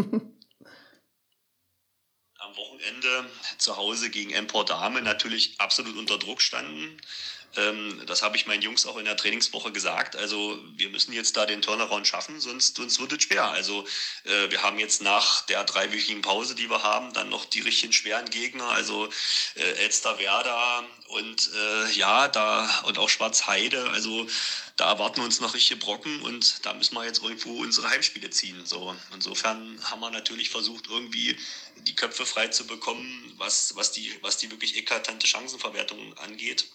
Wochenende 2.55 3.29
zu 3.59 3.77
Hause 3.77 4.09
gegen 4.09 4.31
Empor 4.31 4.65
Dame 4.65 5.01
natürlich 5.01 5.55
absolut 5.59 5.97
unter 5.97 6.17
Druck 6.17 6.41
standen. 6.41 6.97
Ähm, 7.55 8.01
das 8.05 8.21
habe 8.21 8.37
ich 8.37 8.45
meinen 8.45 8.61
Jungs 8.61 8.85
auch 8.85 8.97
in 8.97 9.05
der 9.05 9.17
Trainingswoche 9.17 9.71
gesagt. 9.71 10.15
Also 10.15 10.59
wir 10.75 10.89
müssen 10.89 11.13
jetzt 11.13 11.35
da 11.35 11.45
den 11.45 11.61
Turnaround 11.61 12.07
schaffen, 12.07 12.39
sonst, 12.39 12.75
sonst 12.75 12.99
wird 12.99 13.13
es 13.13 13.23
schwer. 13.23 13.45
Also 13.45 13.85
äh, 14.25 14.51
wir 14.51 14.61
haben 14.61 14.77
jetzt 14.77 15.01
nach 15.01 15.45
der 15.47 15.63
dreiwöchigen 15.63 16.21
Pause, 16.21 16.55
die 16.55 16.69
wir 16.69 16.83
haben, 16.83 17.13
dann 17.13 17.29
noch 17.29 17.45
die 17.45 17.61
richtigen 17.61 17.93
schweren 17.93 18.29
Gegner, 18.29 18.65
also 18.69 19.09
äh, 19.55 19.61
Elsterwerda 19.83 20.85
und 21.07 21.49
äh, 21.55 21.91
ja, 21.93 22.27
da 22.27 22.81
und 22.85 22.99
auch 22.99 23.09
Schwarzheide. 23.09 23.89
Also 23.89 24.27
da 24.75 24.91
erwarten 24.91 25.21
uns 25.21 25.41
noch 25.41 25.55
richtige 25.55 25.79
Brocken 25.79 26.21
und 26.21 26.65
da 26.65 26.73
müssen 26.73 26.95
wir 26.95 27.03
jetzt 27.05 27.23
irgendwo 27.23 27.61
unsere 27.61 27.89
Heimspiele 27.89 28.29
ziehen. 28.29 28.65
So 28.65 28.95
insofern 29.13 29.79
haben 29.83 29.99
wir 30.01 30.11
natürlich 30.11 30.51
versucht, 30.51 30.87
irgendwie 30.87 31.35
die 31.77 31.95
Köpfe 31.95 32.25
frei 32.25 32.47
zu 32.49 32.67
bekommen, 32.67 33.33
was, 33.37 33.75
was, 33.75 33.91
die, 33.91 34.13
was 34.21 34.37
die 34.37 34.51
wirklich 34.51 34.77
eklatante 34.77 35.27
Chancenverwertung 35.27 36.17
angeht. 36.19 36.67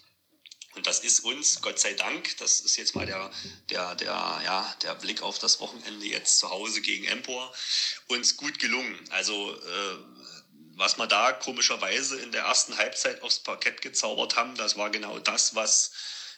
Und 0.75 0.85
das 0.87 0.99
ist 0.99 1.21
uns, 1.21 1.61
Gott 1.61 1.79
sei 1.79 1.93
Dank, 1.93 2.35
das 2.37 2.59
ist 2.59 2.75
jetzt 2.75 2.95
mal 2.95 3.05
der, 3.05 3.31
der, 3.69 3.95
der, 3.95 4.41
ja, 4.43 4.75
der 4.81 4.95
Blick 4.95 5.21
auf 5.21 5.39
das 5.39 5.59
Wochenende 5.61 6.05
jetzt 6.05 6.39
zu 6.39 6.49
Hause 6.49 6.81
gegen 6.81 7.05
Empor, 7.05 7.53
uns 8.07 8.35
gut 8.35 8.59
gelungen. 8.59 8.99
Also 9.09 9.53
äh, 9.53 9.97
was 10.75 10.97
wir 10.97 11.07
da 11.07 11.31
komischerweise 11.31 12.19
in 12.19 12.31
der 12.31 12.43
ersten 12.43 12.77
Halbzeit 12.77 13.21
aufs 13.23 13.39
Parkett 13.39 13.81
gezaubert 13.81 14.35
haben, 14.35 14.55
das 14.55 14.77
war 14.77 14.89
genau 14.89 15.19
das, 15.19 15.55
was, 15.55 15.93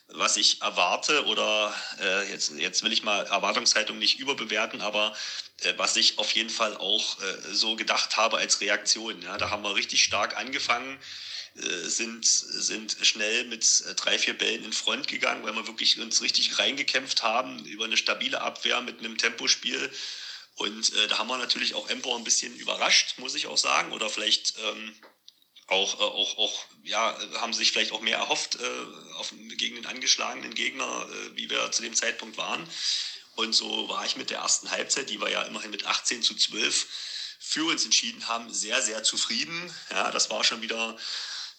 was 0.10 0.38
ich 0.38 0.62
erwarte 0.62 1.26
oder 1.26 1.74
äh, 2.00 2.30
jetzt, 2.32 2.52
jetzt 2.52 2.84
will 2.84 2.94
ich 2.94 3.02
mal 3.02 3.26
Erwartungshaltung 3.26 3.98
nicht 3.98 4.20
überbewerten, 4.20 4.82
aber 4.82 5.16
äh, 5.62 5.74
was 5.78 5.96
ich 5.96 6.20
auf 6.20 6.32
jeden 6.34 6.52
Fall 6.52 6.78
auch 6.78 7.20
äh, 7.22 7.54
so 7.54 7.76
gedacht 7.76 8.18
habe 8.18 8.38
als 8.38 8.62
Reaktion. 8.62 9.20
Ja, 9.24 9.40
da 9.40 9.50
haben 9.50 9.64
wir 9.64 9.74
richtig 9.74 10.04
stark 10.04 10.38
angefangen 10.38 11.00
sind, 11.88 12.26
sind 12.26 12.98
schnell 13.02 13.46
mit 13.46 13.84
äh, 13.88 13.96
drei, 13.96 14.20
vier 14.20 14.38
Bällen 14.38 14.64
in 14.64 14.74
Front 14.74 15.08
gegangen, 15.08 15.44
weil 15.44 15.54
wir 15.54 15.68
wirklich 15.68 16.00
uns 16.00 16.22
richtig 16.22 16.60
reingekämpft 16.60 17.24
haben 17.24 17.66
über 17.66 17.86
eine 17.86 17.98
stabile 17.98 18.42
Abwehr 18.42 18.82
mit 18.82 19.00
einem 19.00 19.18
Tempospiel. 19.18 19.92
Und 20.56 20.94
äh, 20.94 21.08
da 21.08 21.20
haben 21.20 21.28
wir 21.28 21.38
natürlich 21.38 21.76
auch 21.76 21.90
Empor 21.90 22.18
ein 22.18 22.24
bisschen 22.24 22.56
überrascht, 22.56 23.16
muss 23.18 23.36
ich 23.36 23.48
auch 23.48 23.58
sagen. 23.58 23.92
Oder 23.92 24.10
vielleicht 24.10 24.56
ähm, 24.64 24.96
auch, 25.68 26.00
äh, 26.00 26.04
auch, 26.04 26.38
auch, 26.38 26.66
ja, 26.84 27.18
haben 27.36 27.54
sich 27.54 27.72
vielleicht 27.72 27.92
auch 27.92 28.02
mehr 28.02 28.18
erhofft 28.18 28.56
äh, 28.56 29.16
auf, 29.18 29.34
gegen 29.58 29.76
den 29.76 29.86
angeschlagenen 29.86 30.54
Gegner, 30.54 31.08
äh, 31.10 31.36
wie 31.36 31.50
wir 31.50 31.72
zu 31.72 31.82
dem 31.82 31.94
Zeitpunkt 31.94 32.38
waren. 32.38 32.68
Und 33.36 33.54
so 33.54 33.88
war 33.88 34.06
ich 34.06 34.16
mit 34.16 34.30
der 34.30 34.40
ersten 34.40 34.72
Halbzeit, 34.72 35.10
die 35.10 35.22
war 35.22 35.30
ja 35.30 35.44
immerhin 35.44 35.70
mit 35.70 35.86
18 35.86 36.24
zu 36.24 36.36
12 36.36 36.88
für 37.40 37.66
uns 37.66 37.86
entschieden 37.86 38.28
haben, 38.28 38.52
sehr, 38.52 38.82
sehr 38.82 39.04
zufrieden. 39.04 39.72
Ja, 39.92 40.10
das 40.12 40.30
war 40.32 40.44
schon 40.44 40.62
wieder 40.62 40.98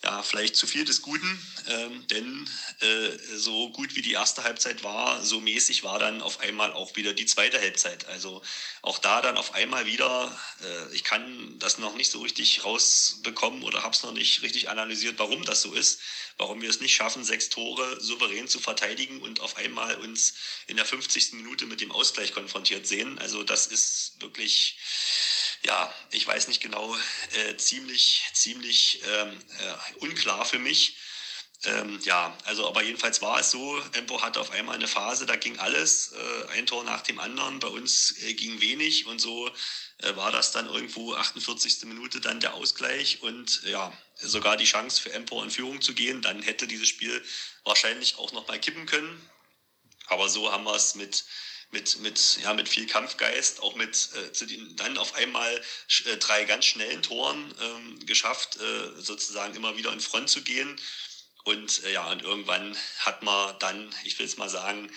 ja, 0.05 0.23
vielleicht 0.23 0.55
zu 0.55 0.67
viel 0.69 0.85
des 0.85 1.03
Guten, 1.03 1.43
ähm, 1.67 2.07
denn 2.07 2.49
äh, 2.81 3.37
so 3.37 3.71
gut 3.71 3.97
wie 3.97 4.03
die 4.03 4.13
erste 4.13 4.45
Halbzeit 4.45 4.85
war, 4.85 5.25
so 5.25 5.41
mäßig 5.41 5.83
war 5.83 5.99
dann 5.99 6.23
auf 6.23 6.39
einmal 6.39 6.73
auch 6.73 6.95
wieder 6.95 7.15
die 7.15 7.27
zweite 7.27 7.59
Halbzeit. 7.59 8.07
Also 8.07 8.41
auch 8.83 8.99
da 9.01 9.21
dann 9.21 9.37
auf 9.37 9.55
einmal 9.55 9.87
wieder, 9.87 10.39
äh, 10.63 10.95
ich 10.95 11.03
kann 11.03 11.59
das 11.59 11.79
noch 11.79 11.97
nicht 11.97 12.13
so 12.13 12.21
richtig 12.21 12.65
rausbekommen 12.65 13.65
oder 13.65 13.83
habe 13.83 13.95
es 13.95 14.05
noch 14.05 14.13
nicht 14.13 14.43
richtig 14.43 14.69
analysiert, 14.69 15.19
warum 15.19 15.45
das 15.45 15.63
so 15.63 15.73
ist, 15.73 16.01
warum 16.37 16.63
wir 16.63 16.71
es 16.71 16.81
nicht 16.81 16.95
schaffen, 16.95 17.25
sechs 17.25 17.49
Tore 17.49 18.01
souverän 18.01 18.47
zu 18.47 18.61
verteidigen 18.61 19.21
und 19.21 19.41
auf 19.41 19.57
einmal 19.57 19.97
uns 19.97 20.35
in 20.69 20.77
der 20.77 20.87
50. 20.87 21.33
Minute 21.33 21.67
mit 21.67 21.81
dem 21.81 21.91
Ausgleich 21.91 22.33
konfrontiert 22.33 22.87
sehen. 22.87 23.19
Also 23.19 23.43
das 23.43 23.67
ist 23.67 24.13
wirklich 24.21 24.77
ja, 25.63 25.93
ich 26.11 26.27
weiß 26.27 26.49
nicht 26.49 26.61
genau, 26.61 26.97
äh, 27.35 27.57
ziemlich, 27.57 28.23
ziemlich 28.33 29.03
ähm, 29.07 29.39
äh, 29.59 30.05
unklar 30.05 30.45
für 30.45 30.59
mich. 30.59 30.97
Ähm, 31.65 31.99
ja, 32.05 32.37
also 32.45 32.69
aber 32.69 32.85
jedenfalls 32.85 33.21
war 33.21 33.41
es 33.41 33.51
so, 33.51 33.83
Empo 33.93 34.23
hatte 34.23 34.41
auf 34.41 34.53
einmal 34.53 34.77
eine 34.77 34.87
Phase, 34.87 35.27
da 35.27 35.35
ging 35.35 35.59
alles, 35.59 36.13
äh, 36.13 36.53
ein 36.53 36.67
Tor 36.67 36.85
nach 36.85 37.01
dem 37.01 37.19
anderen, 37.19 37.59
bei 37.59 37.67
uns 37.67 38.15
äh, 38.23 38.35
ging 38.35 38.61
wenig 38.61 39.07
und 39.07 39.19
so 39.19 39.51
äh, 39.99 40.15
war 40.15 40.31
das 40.31 40.53
dann 40.53 40.69
irgendwo 40.69 41.15
48. 41.15 41.85
Minute 41.87 42.21
dann 42.21 42.39
der 42.39 42.55
Ausgleich 42.55 43.23
und 43.23 43.63
ja, 43.65 43.93
sogar 44.15 44.57
die 44.57 44.67
Chance 44.67 45.03
für 45.03 45.13
Empo 45.13 45.43
in 45.43 45.51
Führung 45.51 45.81
zu 45.81 45.95
gehen, 45.95 46.23
dann 46.23 46.43
hätte 46.43 46.69
dieses 46.69 46.89
Spiel 46.89 47.25
wahrscheinlich 47.65 48.19
auch 48.19 48.31
noch 48.31 48.47
mal 48.47 48.61
kippen 48.61 48.87
können. 48.87 49.21
Aber 50.07 50.29
so 50.29 50.53
haben 50.53 50.65
wir 50.65 50.75
es 50.75 50.95
mit 50.95 51.25
mit, 51.71 51.99
mit, 52.01 52.39
ja, 52.43 52.55
mit 52.55 52.69
viel 52.69 52.87
Kampfgeist, 52.87 53.63
auch 53.63 53.75
mit 53.75 54.09
äh, 54.15 54.47
dann 54.77 54.97
auf 54.97 55.15
einmal 55.15 55.63
äh, 56.07 56.17
drei 56.17 56.45
ganz 56.45 56.65
schnellen 56.65 57.03
Toren 57.03 57.55
ähm, 57.61 58.07
geschafft, 58.07 58.57
äh, 58.57 59.01
sozusagen 59.01 59.55
immer 59.55 59.77
wieder 59.77 59.93
in 59.93 60.01
Front 60.01 60.31
zu 60.31 60.43
gehen. 60.43 60.81
Und 61.45 61.85
äh, 61.85 61.93
ja, 61.93 62.11
und 62.11 62.23
irgendwann 62.23 62.77
hat 63.01 63.23
man 63.23 63.59
dann, 63.59 63.95
ich 64.05 64.19
will 64.19 64.27
es 64.27 64.37
mal 64.37 64.49
sagen, 64.49 64.91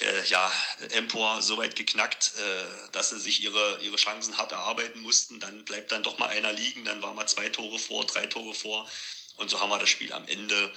äh, 0.00 0.24
ja, 0.28 0.52
Empor 0.90 1.42
so 1.42 1.56
weit 1.58 1.76
geknackt, 1.76 2.32
äh, 2.36 2.90
dass 2.92 3.10
sie 3.10 3.18
sich 3.18 3.42
ihre, 3.42 3.80
ihre 3.82 3.96
Chancen 3.96 4.38
hart 4.38 4.52
erarbeiten 4.52 5.00
mussten. 5.00 5.40
Dann 5.40 5.64
bleibt 5.64 5.92
dann 5.92 6.02
doch 6.02 6.18
mal 6.18 6.28
einer 6.28 6.52
liegen, 6.52 6.84
dann 6.84 7.02
waren 7.02 7.16
wir 7.16 7.26
zwei 7.26 7.48
Tore 7.48 7.78
vor, 7.78 8.06
drei 8.06 8.26
Tore 8.26 8.54
vor. 8.54 8.88
Und 9.36 9.50
so 9.50 9.60
haben 9.60 9.70
wir 9.70 9.78
das 9.78 9.88
Spiel 9.88 10.12
am 10.12 10.26
Ende 10.26 10.72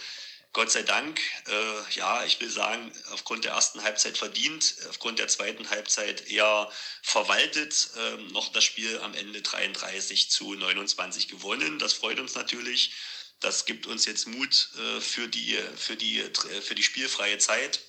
Gott 0.54 0.70
sei 0.70 0.84
Dank, 0.84 1.22
äh, 1.48 1.94
ja, 1.96 2.26
ich 2.26 2.42
will 2.42 2.50
sagen, 2.50 2.92
aufgrund 3.12 3.46
der 3.46 3.54
ersten 3.54 3.84
Halbzeit 3.84 4.18
verdient, 4.18 4.76
aufgrund 4.90 5.18
der 5.20 5.30
zweiten 5.30 5.70
Halbzeit 5.70 6.30
eher 6.30 6.70
verwaltet, 7.02 7.90
äh, 7.96 8.18
noch 8.34 8.52
das 8.52 8.66
Spiel 8.66 9.00
am 9.00 9.14
Ende 9.14 9.42
33 9.42 10.30
zu 10.30 10.54
29 10.54 11.30
gewonnen. 11.30 11.80
Das 11.80 11.94
freut 11.94 12.20
uns 12.20 12.36
natürlich. 12.36 12.92
Das 13.40 13.66
gibt 13.66 13.88
uns 13.88 14.06
jetzt 14.06 14.28
Mut 14.28 14.70
äh, 14.78 15.00
für, 15.00 15.30
die, 15.30 15.58
für, 15.78 15.96
die, 15.96 16.22
für 16.62 16.76
die 16.76 16.84
spielfreie 16.84 17.38
Zeit 17.38 17.80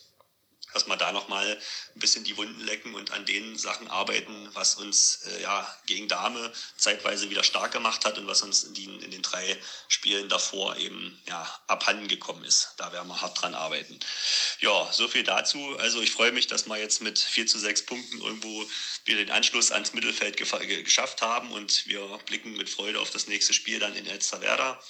dass 0.73 0.87
wir 0.87 0.97
da 0.97 1.13
nochmal 1.13 1.59
ein 1.95 2.01
bisschen 2.01 2.25
die 2.25 2.37
Wunden 2.37 2.61
lecken 2.61 2.95
und 2.95 3.11
an 3.13 3.27
den 3.27 3.59
Sachen 3.59 3.89
arbeiten, 3.89 4.49
was 4.55 4.77
uns 4.77 5.23
äh, 5.27 5.43
ja 5.43 5.77
gegen 5.87 6.09
Dame 6.09 6.53
zeitweise 6.77 7.31
wieder 7.31 7.45
stark 7.45 7.73
gemacht 7.73 8.05
hat 8.05 8.19
und 8.19 8.27
was 8.27 8.43
uns 8.43 8.65
in, 8.65 8.75
die, 8.75 8.85
in 8.85 9.11
den 9.11 9.23
drei 9.23 9.57
Spielen 9.89 10.29
davor 10.29 10.77
eben 10.77 11.21
ja, 11.27 11.61
abhanden 11.67 12.09
gekommen 12.09 12.45
ist. 12.45 12.75
Da 12.77 12.93
werden 12.93 13.09
wir 13.09 13.21
hart 13.21 13.41
dran 13.41 13.55
arbeiten. 13.55 13.99
Ja, 14.61 14.91
so 14.93 15.09
viel 15.09 15.25
dazu. 15.25 15.77
Also 15.79 16.01
ich 16.01 16.13
freue 16.13 16.33
mich, 16.33 16.47
dass 16.47 16.67
wir 16.67 16.79
jetzt 16.79 17.03
mit 17.03 17.19
4 17.19 17.47
zu 17.47 17.59
6 17.59 17.87
Punkten 17.87 18.21
irgendwo 18.21 18.65
wieder 19.05 19.19
den 19.19 19.31
Anschluss 19.31 19.73
ans 19.73 19.93
Mittelfeld 19.93 20.37
geschafft 20.37 21.23
haben 21.23 21.53
und 21.53 21.87
wir 21.87 22.07
blicken 22.27 22.53
mit 22.57 22.71
Freude 22.71 23.01
auf 23.01 23.11
das 23.11 23.27
nächste 23.27 23.53
Spiel 23.53 23.79
dann 23.79 23.95
in 23.95 24.07
Elsterwerda. 24.07 24.83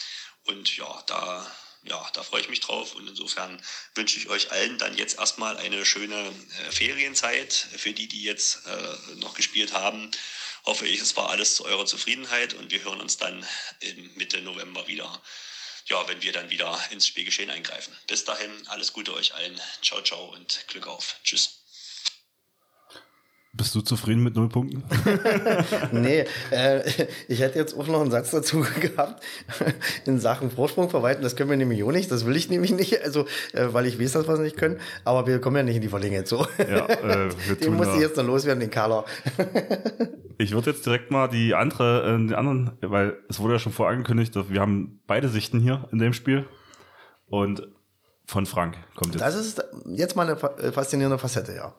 Und 0.45 0.77
ja, 0.77 1.03
da 1.07 1.51
ja, 1.85 2.11
da 2.15 2.23
freue 2.23 2.41
ich 2.41 2.49
mich 2.49 2.61
drauf 2.61 2.95
und 2.95 3.09
insofern 3.09 3.61
wünsche 3.95 4.19
ich 4.19 4.29
euch 4.29 4.53
allen 4.53 4.79
dann 4.79 4.97
jetzt 4.97 5.19
erstmal 5.19 5.57
eine 5.57 5.85
schöne 5.85 6.33
äh, 6.67 6.71
Ferienzeit. 6.71 7.53
Für 7.53 7.93
die, 7.93 8.07
die 8.07 8.23
jetzt 8.23 8.67
äh, 8.67 9.15
noch 9.17 9.35
gespielt 9.35 9.73
haben, 9.73 10.11
hoffe 10.65 10.87
ich, 10.87 11.01
es 11.01 11.17
war 11.17 11.31
alles 11.31 11.57
zu 11.57 11.65
eurer 11.65 11.87
Zufriedenheit 11.87 12.55
und 12.55 12.71
wir 12.71 12.85
hören 12.85 13.01
uns 13.01 13.17
dann 13.17 13.45
Mitte 14.15 14.41
November 14.43 14.87
wieder, 14.87 15.23
ja, 15.87 16.07
wenn 16.07 16.23
wir 16.23 16.33
dann 16.33 16.51
wieder 16.51 16.79
ins 16.91 17.07
Spielgeschehen 17.07 17.51
eingreifen. 17.51 17.97
Bis 18.07 18.25
dahin, 18.25 18.51
alles 18.69 18.93
Gute 18.93 19.13
euch 19.15 19.35
allen. 19.35 19.61
Ciao, 19.83 20.01
ciao 20.03 20.27
und 20.27 20.65
Glück 20.69 20.87
auf. 20.87 21.17
Tschüss. 21.25 21.62
Bist 23.55 23.75
du 23.75 23.83
zufrieden 23.83 24.23
mit 24.23 24.35
null 24.35 24.49
Punkten? 24.49 24.83
nee, 25.93 26.25
äh, 26.51 27.07
ich 27.29 27.41
hätte 27.41 27.59
jetzt 27.59 27.79
auch 27.79 27.87
noch 27.87 28.01
einen 28.01 28.11
Satz 28.11 28.31
dazu 28.31 28.65
gehabt 28.81 29.23
in 30.07 30.19
Sachen 30.19 30.51
Vorsprung 30.51 30.89
verwalten. 30.89 31.23
Das 31.23 31.37
können 31.37 31.51
wir 31.51 31.59
nämlich 31.59 31.85
auch 31.85 31.93
nicht. 31.93 32.11
Das 32.11 32.25
will 32.25 32.35
ich 32.35 32.49
nämlich 32.49 32.73
nicht, 32.73 33.03
also 33.05 33.27
äh, 33.53 33.67
weil 33.73 33.85
ich 33.85 34.01
weiß, 34.01 34.13
dass 34.13 34.27
wir 34.27 34.35
es 34.35 34.41
nicht 34.41 34.57
können. 34.57 34.81
Aber 35.05 35.27
wir 35.27 35.39
kommen 35.39 35.57
ja 35.57 35.63
nicht 35.65 35.77
in 35.77 35.83
die 35.83 35.89
Verlängerung 35.89 36.25
so. 36.25 36.47
Ja, 36.59 36.87
äh, 36.87 37.31
wir 37.47 37.57
den 37.61 37.75
muss 37.75 37.89
ich 37.89 38.01
jetzt 38.01 38.17
noch 38.17 38.25
loswerden, 38.25 38.61
den 38.61 38.71
Carla. 38.71 39.05
ich 40.39 40.53
würde 40.53 40.71
jetzt 40.71 40.87
direkt 40.87 41.11
mal 41.11 41.29
die 41.29 41.55
andere, 41.55 42.11
äh, 42.11 42.27
die 42.27 42.35
anderen, 42.35 42.79
weil 42.81 43.19
es 43.29 43.39
wurde 43.39 43.55
ja 43.55 43.59
schon 43.59 43.73
vorangekündigt, 43.73 44.35
dass 44.35 44.49
wir 44.49 44.63
haben 44.63 45.03
beide 45.07 45.29
Sichten 45.29 45.61
hier 45.61 45.91
in 45.93 45.99
dem 45.99 46.15
Spiel 46.15 46.47
und 47.27 47.69
von 48.25 48.47
Frank 48.47 48.79
kommt 48.95 49.15
jetzt. 49.15 49.21
Das 49.21 49.35
ist 49.35 49.63
jetzt 49.95 50.17
mal 50.17 50.27
eine 50.27 50.41
äh, 50.59 50.73
faszinierende 50.73 51.19
Facette, 51.19 51.55
ja. 51.55 51.75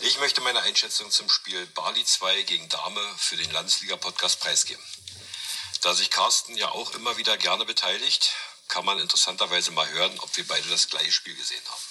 Ich 0.00 0.18
möchte 0.20 0.40
meine 0.40 0.60
Einschätzung 0.60 1.10
zum 1.10 1.28
Spiel 1.28 1.66
Bali 1.66 2.04
2 2.04 2.42
gegen 2.42 2.68
Dame 2.68 3.00
für 3.18 3.36
den 3.36 3.50
Landesliga-Podcast 3.50 4.38
preisgeben. 4.38 4.82
Da 5.80 5.92
sich 5.92 6.10
Carsten 6.10 6.56
ja 6.56 6.70
auch 6.70 6.92
immer 6.92 7.16
wieder 7.16 7.36
gerne 7.36 7.64
beteiligt, 7.64 8.30
kann 8.68 8.84
man 8.84 9.00
interessanterweise 9.00 9.72
mal 9.72 9.88
hören, 9.88 10.16
ob 10.20 10.36
wir 10.36 10.46
beide 10.46 10.68
das 10.68 10.88
gleiche 10.88 11.10
Spiel 11.10 11.34
gesehen 11.34 11.64
haben. 11.68 11.82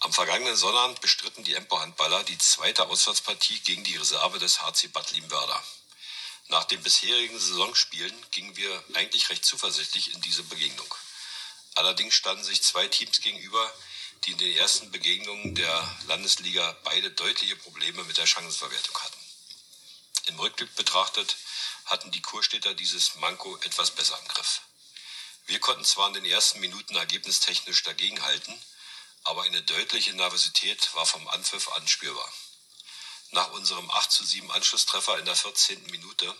Am 0.00 0.12
vergangenen 0.12 0.56
Sonnabend 0.56 1.02
bestritten 1.02 1.44
die 1.44 1.54
Empo-Handballer 1.54 2.24
die 2.24 2.38
zweite 2.38 2.86
Auswärtspartie 2.86 3.60
gegen 3.60 3.84
die 3.84 3.96
Reserve 3.96 4.38
des 4.38 4.62
HC 4.62 4.88
Bad 4.88 5.10
Liebenwerder. 5.12 5.62
Nach 6.48 6.64
den 6.64 6.82
bisherigen 6.82 7.38
Saisonspielen 7.38 8.14
gingen 8.30 8.56
wir 8.56 8.84
eigentlich 8.94 9.28
recht 9.28 9.44
zuversichtlich 9.44 10.14
in 10.14 10.20
diese 10.22 10.44
Begegnung. 10.44 10.94
Allerdings 11.74 12.14
standen 12.14 12.44
sich 12.44 12.62
zwei 12.62 12.88
Teams 12.88 13.20
gegenüber, 13.20 13.70
die 14.24 14.32
in 14.32 14.38
den 14.38 14.56
ersten 14.56 14.90
Begegnungen 14.90 15.54
der 15.54 15.96
Landesliga 16.06 16.76
beide 16.84 17.10
deutliche 17.10 17.56
Probleme 17.56 18.02
mit 18.04 18.16
der 18.16 18.26
Chancenverwertung 18.26 18.98
hatten. 18.98 19.18
Im 20.26 20.40
Rückblick 20.40 20.74
betrachtet 20.74 21.36
hatten 21.86 22.10
die 22.10 22.22
Kurstädter 22.22 22.74
dieses 22.74 23.14
Manko 23.16 23.56
etwas 23.58 23.92
besser 23.92 24.18
im 24.20 24.28
Griff. 24.28 24.62
Wir 25.46 25.60
konnten 25.60 25.84
zwar 25.84 26.08
in 26.08 26.14
den 26.14 26.24
ersten 26.24 26.58
Minuten 26.58 26.96
ergebnistechnisch 26.96 27.84
dagegenhalten, 27.84 28.60
aber 29.24 29.42
eine 29.42 29.62
deutliche 29.62 30.12
Nervosität 30.14 30.92
war 30.94 31.06
vom 31.06 31.28
Anpfiff 31.28 31.68
an 31.72 31.86
spürbar. 31.86 32.32
Nach 33.30 33.50
unserem 33.52 33.90
8 33.90 34.10
zu 34.10 34.24
7 34.24 34.50
Anschlusstreffer 34.52 35.18
in 35.18 35.24
der 35.24 35.36
14. 35.36 35.86
Minute 35.86 36.34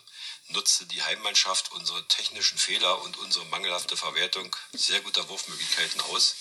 nutzte 0.48 0.86
die 0.86 1.02
Heimmannschaft 1.02 1.72
unsere 1.72 2.06
technischen 2.08 2.58
Fehler 2.58 3.02
und 3.02 3.16
unsere 3.18 3.44
mangelhafte 3.46 3.96
Verwertung 3.96 4.54
sehr 4.72 5.00
guter 5.00 5.28
Wurfmöglichkeiten 5.28 6.00
aus 6.02 6.34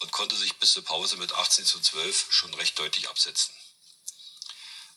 und 0.00 0.12
konnte 0.12 0.36
sich 0.36 0.56
bis 0.56 0.72
zur 0.72 0.84
Pause 0.84 1.16
mit 1.16 1.32
18 1.32 1.64
zu 1.64 1.80
12 1.80 2.26
schon 2.30 2.52
recht 2.54 2.78
deutlich 2.78 3.08
absetzen. 3.08 3.54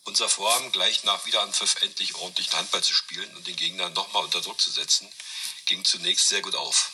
Unser 0.03 0.29
Vorhaben, 0.29 0.71
gleich 0.71 1.03
nach 1.03 1.25
Wiederanpfiff 1.25 1.75
endlich 1.81 2.15
ordentlichen 2.15 2.53
Handball 2.53 2.83
zu 2.83 2.93
spielen 2.93 3.35
und 3.35 3.45
den 3.45 3.55
Gegner 3.55 3.89
nochmal 3.89 4.23
unter 4.23 4.41
Druck 4.41 4.59
zu 4.59 4.71
setzen, 4.71 5.07
ging 5.65 5.85
zunächst 5.85 6.27
sehr 6.27 6.41
gut 6.41 6.55
auf. 6.55 6.91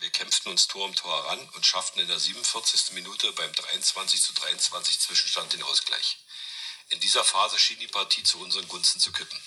Wir 0.00 0.10
kämpften 0.10 0.50
uns 0.50 0.66
Tor 0.66 0.84
um 0.84 0.94
Tor 0.94 1.22
heran 1.22 1.48
und 1.50 1.64
schafften 1.64 2.00
in 2.00 2.08
der 2.08 2.18
47. 2.18 2.92
Minute 2.92 3.32
beim 3.32 3.52
23 3.52 4.20
zu 4.20 4.34
23 4.34 5.00
Zwischenstand 5.00 5.52
den 5.52 5.62
Ausgleich. 5.62 6.18
In 6.90 7.00
dieser 7.00 7.24
Phase 7.24 7.58
schien 7.58 7.78
die 7.78 7.88
Partie 7.88 8.22
zu 8.22 8.38
unseren 8.40 8.68
Gunsten 8.68 9.00
zu 9.00 9.12
kippen. 9.12 9.40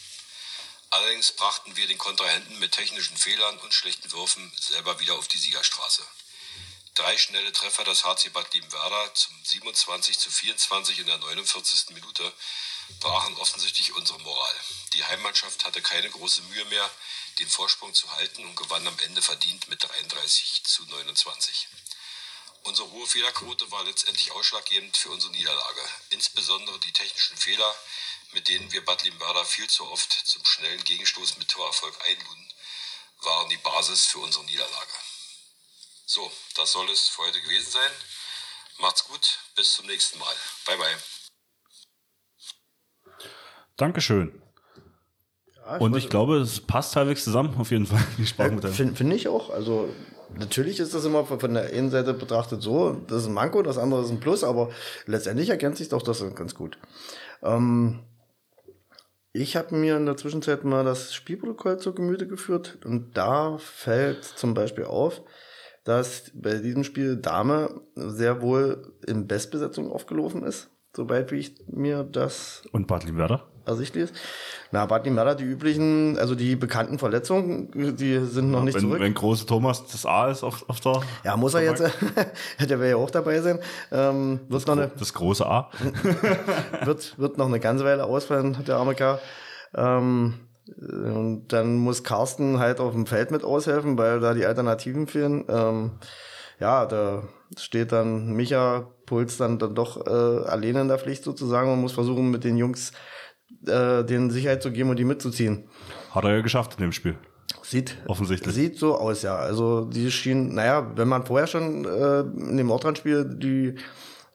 Allerdings 0.89 1.33
brachten 1.33 1.75
wir 1.75 1.87
den 1.87 1.97
Kontrahenten 1.97 2.57
mit 2.57 2.71
technischen 2.71 3.17
Fehlern 3.17 3.59
und 3.59 3.73
schlechten 3.73 4.11
Würfen 4.11 4.51
selber 4.57 4.99
wieder 4.99 5.15
auf 5.15 5.27
die 5.27 5.37
Siegerstraße 5.37 6.07
drei 6.95 7.17
schnelle 7.17 7.51
Treffer 7.51 7.83
des 7.83 8.05
HC 8.05 8.29
Bad 8.29 8.53
Liebenwerder 8.53 9.13
zum 9.13 9.35
27 9.43 10.17
zu 10.17 10.31
24 10.31 10.99
in 10.99 11.07
der 11.07 11.17
49. 11.17 11.89
Minute 11.89 12.33
brachen 13.01 13.35
offensichtlich 13.37 13.93
unsere 13.93 14.19
Moral. 14.19 14.55
Die 14.93 15.03
Heimmannschaft 15.03 15.65
hatte 15.65 15.81
keine 15.81 16.09
große 16.09 16.41
Mühe 16.43 16.63
mehr, 16.65 16.89
den 17.39 17.49
Vorsprung 17.49 17.93
zu 17.93 18.09
halten 18.13 18.45
und 18.45 18.55
gewann 18.55 18.87
am 18.87 18.97
Ende 18.99 19.21
verdient 19.21 19.67
mit 19.67 19.83
33 19.83 20.63
zu 20.63 20.83
29. 20.85 21.67
Unsere 22.63 22.89
hohe 22.91 23.05
Fehlerquote 23.05 23.69
war 23.71 23.83
letztendlich 23.83 24.31
ausschlaggebend 24.31 24.95
für 24.95 25.09
unsere 25.09 25.33
Niederlage. 25.33 25.81
Insbesondere 26.11 26.79
die 26.79 26.93
technischen 26.93 27.37
Fehler, 27.37 27.75
mit 28.31 28.47
denen 28.47 28.71
wir 28.71 28.83
Bad 28.85 29.03
Liebenwerder 29.03 29.45
viel 29.45 29.69
zu 29.69 29.85
oft 29.91 30.11
zum 30.11 30.43
schnellen 30.45 30.83
Gegenstoß 30.85 31.37
mit 31.37 31.49
Torerfolg 31.49 31.95
einluden, 32.07 32.53
waren 33.19 33.49
die 33.49 33.57
Basis 33.57 34.05
für 34.05 34.19
unsere 34.19 34.45
Niederlage. 34.45 34.93
So, 36.07 36.21
das 36.55 36.71
soll 36.71 36.85
es 36.91 37.07
für 37.07 37.23
heute 37.23 37.41
gewesen 37.41 37.71
sein. 37.71 37.91
Macht's 38.79 39.07
gut, 39.07 39.39
bis 39.55 39.73
zum 39.73 39.87
nächsten 39.87 40.19
Mal. 40.19 40.33
Bye, 40.67 40.77
bye. 40.77 40.95
Dankeschön. 43.75 44.41
Und 45.79 45.95
ich 45.95 46.09
glaube, 46.09 46.37
es 46.37 46.61
passt 46.61 46.95
halbwegs 46.95 47.23
zusammen, 47.23 47.55
auf 47.59 47.71
jeden 47.71 47.87
Fall, 47.87 48.05
Sprachmodelle. 48.23 48.71
Finde 48.71 48.95
find 48.95 49.13
ich 49.13 49.27
auch. 49.27 49.49
Also 49.49 49.89
natürlich 50.37 50.79
ist 50.79 50.93
das 50.93 51.05
immer 51.05 51.25
von 51.25 51.53
der 51.55 51.73
einen 51.73 51.89
Seite 51.89 52.13
betrachtet 52.13 52.61
so, 52.61 52.93
das 53.07 53.23
ist 53.23 53.27
ein 53.27 53.33
Manko, 53.33 53.63
das 53.63 53.79
andere 53.79 54.03
ist 54.03 54.11
ein 54.11 54.19
Plus, 54.19 54.43
aber 54.43 54.69
letztendlich 55.07 55.49
ergänzt 55.49 55.79
sich 55.79 55.89
doch 55.89 56.03
das 56.03 56.23
ganz 56.35 56.53
gut. 56.53 56.77
Ähm, 57.41 58.05
ich 59.33 59.55
habe 59.55 59.73
mir 59.73 59.97
in 59.97 60.05
der 60.05 60.17
Zwischenzeit 60.17 60.63
mal 60.65 60.85
das 60.85 61.15
Spielprotokoll 61.15 61.79
zu 61.79 61.95
Gemüte 61.95 62.27
geführt 62.27 62.77
und 62.85 63.17
da 63.17 63.57
fällt 63.57 64.23
zum 64.23 64.53
Beispiel 64.53 64.85
auf, 64.85 65.23
dass 65.85 66.31
bei 66.33 66.55
diesem 66.55 66.83
Spiel 66.83 67.15
Dame 67.15 67.81
sehr 67.95 68.41
wohl 68.41 68.93
in 69.07 69.27
Bestbesetzung 69.27 69.89
aufgelaufen 69.91 70.43
ist, 70.43 70.69
soweit 70.95 71.31
wie 71.31 71.37
ich 71.37 71.55
mir 71.67 72.03
das 72.03 72.63
Und 72.73 72.87
Bad 72.87 73.05
Werder? 73.15 73.47
ersichtlich 73.67 74.05
ist. 74.05 74.15
Na, 74.71 74.85
Bad 74.85 75.05
Limmerda, 75.05 75.35
die 75.35 75.43
üblichen, 75.43 76.17
also 76.17 76.35
die 76.35 76.55
bekannten 76.55 76.99
Verletzungen, 76.99 77.95
die 77.95 78.19
sind 78.19 78.51
noch 78.51 78.63
nicht 78.63 78.75
wenn, 78.75 78.81
zurück. 78.81 78.99
wenn 78.99 79.13
große 79.13 79.45
Thomas 79.45 79.85
das 79.87 80.05
A 80.05 80.29
ist 80.29 80.43
auf, 80.43 80.67
auf 80.69 80.79
der. 80.79 81.01
ja, 81.23 81.37
muss 81.37 81.53
er 81.53 81.61
jetzt, 81.61 81.83
der 82.59 82.79
will 82.79 82.89
ja 82.89 82.95
auch 82.95 83.11
dabei 83.11 83.41
sein. 83.41 83.59
Ähm, 83.91 84.39
wird, 84.47 84.67
noch 84.67 84.77
eine, 84.77 84.91
Das 84.97 85.13
große 85.13 85.45
A. 85.45 85.69
wird, 86.85 87.17
wird 87.17 87.37
noch 87.37 87.47
eine 87.47 87.59
ganze 87.59 87.85
Weile 87.85 88.05
ausfallen, 88.05 88.57
der 88.67 88.77
arme 88.77 88.95
Kerl. 88.95 89.19
Ähm, 89.73 90.35
und 90.67 91.47
dann 91.49 91.77
muss 91.77 92.03
Carsten 92.03 92.59
halt 92.59 92.79
auf 92.79 92.93
dem 92.93 93.05
Feld 93.05 93.31
mit 93.31 93.43
aushelfen, 93.43 93.97
weil 93.97 94.19
da 94.19 94.33
die 94.33 94.45
Alternativen 94.45 95.07
fehlen. 95.07 95.45
Ähm, 95.47 95.91
ja, 96.59 96.85
da 96.85 97.23
steht 97.57 97.91
dann 97.91 98.33
Micha 98.33 98.87
Puls 99.05 99.37
dann, 99.37 99.59
dann 99.59 99.75
doch 99.75 100.05
äh, 100.07 100.09
alleine 100.09 100.81
in 100.81 100.87
der 100.87 100.97
Pflicht 100.97 101.23
sozusagen 101.23 101.71
und 101.71 101.81
muss 101.81 101.93
versuchen, 101.93 102.31
mit 102.31 102.43
den 102.43 102.57
Jungs 102.57 102.93
äh, 103.67 104.03
den 104.03 104.31
Sicherheit 104.31 104.63
zu 104.63 104.71
geben 104.71 104.89
und 104.89 104.97
die 104.97 105.05
mitzuziehen. 105.05 105.67
Hat 106.11 106.23
er 106.23 106.35
ja 106.35 106.41
geschafft 106.41 106.75
in 106.77 106.81
dem 106.81 106.91
Spiel. 106.91 107.17
Sieht 107.61 107.97
Offensichtlich. 108.07 108.53
Sieht 108.53 108.77
so 108.77 108.95
aus, 108.95 109.23
ja. 109.23 109.35
Also 109.35 109.85
die 109.85 110.11
schienen, 110.11 110.53
naja, 110.55 110.91
wenn 110.95 111.07
man 111.07 111.25
vorher 111.25 111.47
schon 111.47 111.85
äh, 111.85 112.19
in 112.21 112.57
dem 112.57 112.69
Ortrand-Spiel 112.69 113.25
die, 113.25 113.75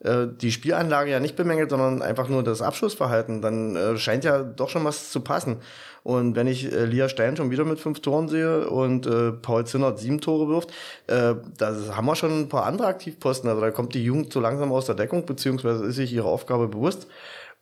äh, 0.00 0.26
die 0.28 0.52
Spielanlage 0.52 1.10
ja 1.10 1.20
nicht 1.20 1.36
bemängelt, 1.36 1.70
sondern 1.70 2.02
einfach 2.02 2.28
nur 2.28 2.42
das 2.42 2.62
Abschlussverhalten, 2.62 3.42
dann 3.42 3.76
äh, 3.76 3.96
scheint 3.98 4.24
ja 4.24 4.42
doch 4.42 4.68
schon 4.68 4.84
was 4.84 5.10
zu 5.10 5.20
passen. 5.20 5.58
Und 6.02 6.36
wenn 6.36 6.46
ich 6.46 6.72
äh, 6.72 6.86
Lia 6.86 7.08
Stein 7.08 7.36
schon 7.36 7.50
wieder 7.50 7.64
mit 7.64 7.78
fünf 7.78 8.00
Toren 8.00 8.28
sehe 8.28 8.68
und 8.68 9.06
äh, 9.06 9.32
Paul 9.32 9.66
Zinnert 9.66 9.98
sieben 9.98 10.20
Tore 10.20 10.48
wirft, 10.48 10.70
äh, 11.06 11.34
da 11.58 11.74
haben 11.94 12.06
wir 12.06 12.16
schon 12.16 12.40
ein 12.40 12.48
paar 12.48 12.64
andere 12.64 12.88
Aktivposten. 12.88 13.48
Also 13.48 13.60
da 13.60 13.70
kommt 13.70 13.94
die 13.94 14.04
Jugend 14.04 14.32
so 14.32 14.40
langsam 14.40 14.72
aus 14.72 14.86
der 14.86 14.94
Deckung, 14.94 15.26
beziehungsweise 15.26 15.84
ist 15.84 15.96
sich 15.96 16.12
ihre 16.12 16.28
Aufgabe 16.28 16.68
bewusst 16.68 17.06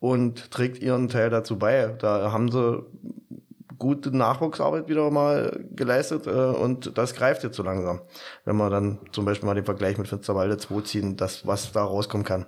und 0.00 0.50
trägt 0.52 0.80
ihren 0.80 1.08
Teil 1.08 1.30
dazu 1.30 1.58
bei. 1.58 1.94
Da 1.98 2.30
haben 2.30 2.52
sie 2.52 2.84
gute 3.78 4.16
Nachwuchsarbeit 4.16 4.88
wieder 4.88 5.10
mal 5.10 5.64
geleistet 5.70 6.26
äh, 6.26 6.30
und 6.30 6.96
das 6.98 7.14
greift 7.14 7.42
jetzt 7.44 7.56
so 7.56 7.62
langsam. 7.62 8.00
Wenn 8.44 8.56
wir 8.56 8.70
dann 8.70 8.98
zum 9.12 9.24
Beispiel 9.24 9.46
mal 9.46 9.54
den 9.54 9.64
Vergleich 9.64 9.98
mit 9.98 10.08
Finsterwalde 10.08 10.56
2 10.56 10.80
ziehen, 10.82 11.16
das, 11.16 11.46
was 11.46 11.72
da 11.72 11.84
rauskommen 11.84 12.24
kann. 12.26 12.46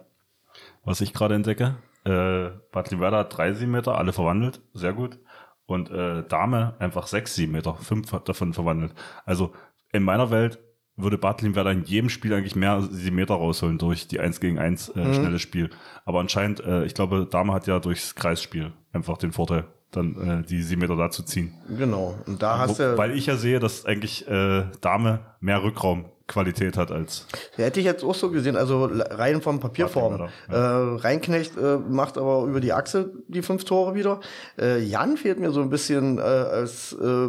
Was 0.84 1.00
ich 1.00 1.12
gerade 1.12 1.34
entdecke, 1.34 1.76
äh, 2.04 2.50
Bad 2.72 2.98
Werder 2.98 3.18
hat 3.18 3.36
drei 3.36 3.52
Meter, 3.52 3.98
alle 3.98 4.12
verwandelt, 4.12 4.60
sehr 4.74 4.92
gut. 4.92 5.18
Und 5.66 5.90
äh, 5.90 6.24
Dame 6.26 6.74
einfach 6.80 7.06
sechs 7.06 7.38
Meter, 7.38 7.74
fünf 7.74 8.12
hat 8.12 8.28
davon 8.28 8.52
verwandelt. 8.52 8.92
Also 9.24 9.52
in 9.92 10.02
meiner 10.02 10.30
Welt 10.30 10.58
würde 10.96 11.18
Bad 11.18 11.42
Werder 11.54 11.70
in 11.70 11.84
jedem 11.84 12.08
Spiel 12.08 12.34
eigentlich 12.34 12.56
mehr 12.56 12.82
Meter 13.12 13.34
rausholen 13.34 13.78
durch 13.78 14.08
die 14.08 14.20
1 14.20 14.40
gegen 14.40 14.58
1 14.58 14.90
äh, 14.90 14.98
Mhm. 14.98 15.14
schnelle 15.14 15.38
Spiel. 15.38 15.70
Aber 16.04 16.20
anscheinend, 16.20 16.60
äh, 16.60 16.84
ich 16.84 16.94
glaube, 16.94 17.26
Dame 17.30 17.52
hat 17.52 17.66
ja 17.66 17.78
durchs 17.78 18.14
Kreisspiel 18.14 18.72
einfach 18.92 19.16
den 19.18 19.32
Vorteil, 19.32 19.64
dann 19.90 20.42
äh, 20.42 20.46
die 20.46 20.62
sieben 20.62 20.82
Meter 20.82 20.96
da 20.96 21.10
zu 21.10 21.22
ziehen. 21.22 21.54
Genau. 21.76 22.16
Und 22.26 22.42
da 22.42 22.58
hast 22.58 22.78
du, 22.78 22.96
weil 22.96 23.16
ich 23.16 23.26
ja 23.26 23.36
sehe, 23.36 23.58
dass 23.58 23.84
eigentlich 23.84 24.26
äh, 24.28 24.64
Dame 24.80 25.20
mehr 25.40 25.62
Rückraumqualität 25.62 26.76
hat 26.76 26.92
als 26.92 27.26
hätte 27.56 27.80
ich 27.80 27.86
jetzt 27.86 28.04
auch 28.04 28.14
so 28.14 28.30
gesehen, 28.30 28.56
also 28.56 28.88
rein 28.92 29.42
vom 29.42 29.58
Papierform. 29.58 30.18
Warte 30.18 30.32
Äh, 30.48 31.00
Reinknecht 31.00 31.56
äh, 31.56 31.78
macht 31.78 32.18
aber 32.18 32.44
über 32.44 32.60
die 32.60 32.72
Achse 32.72 33.10
die 33.28 33.42
fünf 33.42 33.64
Tore 33.64 33.94
wieder. 33.94 34.20
Äh, 34.58 34.80
Jan 34.82 35.16
fehlt 35.16 35.40
mir 35.40 35.50
so 35.50 35.60
ein 35.60 35.70
bisschen 35.70 36.18
äh, 36.18 36.20
als 36.20 36.92
äh, 36.92 37.28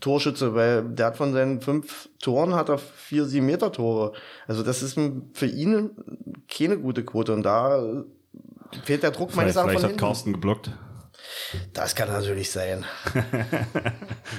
Torschütze, 0.00 0.54
weil 0.54 0.84
der 0.84 1.06
hat 1.06 1.16
von 1.16 1.32
seinen 1.32 1.60
fünf 1.60 2.08
Toren 2.20 2.54
hat 2.54 2.70
er 2.70 2.78
vier 2.78 3.26
sieben 3.26 3.46
Meter 3.46 3.70
Tore. 3.70 4.12
Also 4.46 4.62
das 4.62 4.82
ist 4.82 4.98
für 5.34 5.46
ihn 5.46 5.90
keine 6.50 6.78
gute 6.78 7.04
Quote 7.04 7.34
und 7.34 7.42
da 7.42 7.82
äh, 7.82 8.04
fehlt 8.84 9.02
der 9.02 9.10
Druck 9.10 9.34
meines 9.36 9.52
vielleicht, 9.52 9.56
Erachtens 9.56 9.80
vielleicht 9.80 9.80
von 9.80 9.82
hat 9.82 9.90
hinten. 9.90 10.00
Carsten 10.00 10.32
geblockt. 10.32 10.70
Das 11.72 11.94
kann 11.94 12.08
natürlich 12.08 12.50
sein. 12.50 12.84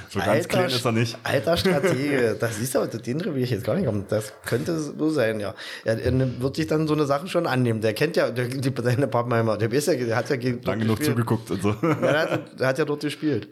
So 0.10 0.20
ganz 0.20 0.48
klein 0.48 0.66
ist 0.66 0.86
er 0.86 0.92
nicht. 0.92 1.18
Alter 1.24 1.58
Stratege, 1.58 2.36
das 2.40 2.58
siehst 2.58 2.76
du, 2.76 2.86
den 2.88 3.24
will 3.24 3.44
ich 3.44 3.52
jetzt 3.52 3.64
gar 3.64 3.76
nicht 3.76 3.88
haben. 3.88 4.06
Das 4.08 4.34
könnte 4.46 4.80
so 4.80 5.10
sein, 5.10 5.40
ja. 5.40 5.54
Er, 5.84 6.00
er 6.00 6.42
wird 6.42 6.56
sich 6.56 6.68
dann 6.68 6.88
so 6.88 6.94
eine 6.94 7.06
Sache 7.06 7.28
schon 7.28 7.46
annehmen. 7.46 7.82
Der 7.82 7.94
kennt 7.94 8.16
ja 8.16 8.32
der, 8.32 8.48
die, 8.48 8.74
seine 8.82 9.08
Pappenheimer. 9.08 9.58
Der, 9.58 9.72
ist 9.72 9.88
ja, 9.88 9.96
der 9.96 10.16
hat 10.16 10.30
ja 10.30 10.36
gegen 10.36 10.62
Lang 10.64 10.80
genug 10.80 11.04
zugeguckt 11.04 11.52
und 11.52 11.62
so. 11.62 11.76
Ja, 11.82 11.94
der, 11.96 12.20
hat, 12.20 12.60
der 12.60 12.68
hat 12.68 12.78
ja 12.78 12.86
dort 12.86 13.02
gespielt. 13.02 13.50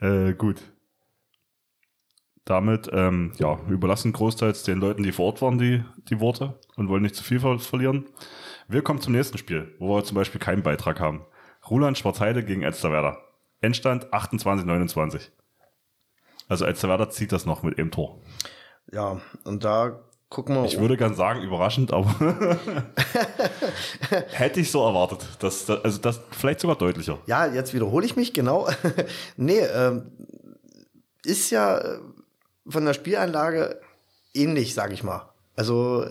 Äh, 0.00 0.34
gut. 0.34 0.62
Damit 2.44 2.88
ähm, 2.92 3.32
ja, 3.38 3.58
überlassen 3.68 4.12
großteils 4.12 4.62
den 4.62 4.78
Leuten, 4.78 5.02
die 5.02 5.12
vor 5.12 5.26
Ort 5.26 5.42
waren, 5.42 5.58
die, 5.58 5.84
die 6.08 6.18
Worte 6.20 6.58
und 6.76 6.88
wollen 6.88 7.02
nicht 7.02 7.14
zu 7.14 7.22
viel 7.22 7.40
ver 7.40 7.58
verlieren. 7.58 8.06
Wir 8.68 8.82
kommen 8.82 9.00
zum 9.00 9.12
nächsten 9.12 9.38
Spiel, 9.38 9.74
wo 9.78 9.96
wir 9.96 10.04
zum 10.04 10.14
Beispiel 10.14 10.40
keinen 10.40 10.62
Beitrag 10.62 10.98
haben. 10.98 11.26
Ruland 11.68 11.98
Schwarzheide 11.98 12.44
gegen 12.44 12.62
Elsterwerder. 12.62 13.18
Endstand 13.60 14.06
28-29. 14.12 15.30
Also 16.48 16.64
Elsterwerder 16.64 17.10
zieht 17.10 17.32
das 17.32 17.44
noch 17.44 17.62
mit 17.62 17.78
einem 17.78 17.90
Tor. 17.90 18.20
Ja, 18.90 19.20
und 19.44 19.64
da 19.64 20.00
gucken 20.30 20.54
wir. 20.54 20.64
Ich 20.64 20.80
würde 20.80 20.96
gern 20.96 21.14
sagen, 21.14 21.42
überraschend, 21.42 21.92
aber 21.92 22.08
hätte 24.30 24.60
ich 24.60 24.70
so 24.70 24.86
erwartet. 24.86 25.26
Dass, 25.40 25.68
also 25.68 25.98
das 25.98 26.20
vielleicht 26.30 26.60
sogar 26.60 26.76
deutlicher. 26.76 27.18
Ja, 27.26 27.46
jetzt 27.46 27.74
wiederhole 27.74 28.06
ich 28.06 28.16
mich, 28.16 28.32
genau. 28.32 28.68
nee, 29.36 29.60
ähm, 29.60 30.12
ist 31.24 31.50
ja 31.50 31.78
äh, 31.78 31.98
von 32.66 32.84
der 32.84 32.94
Spielanlage 32.94 33.80
ähnlich, 34.32 34.74
sag 34.74 34.92
ich 34.92 35.02
mal. 35.02 35.32
Also 35.56 36.06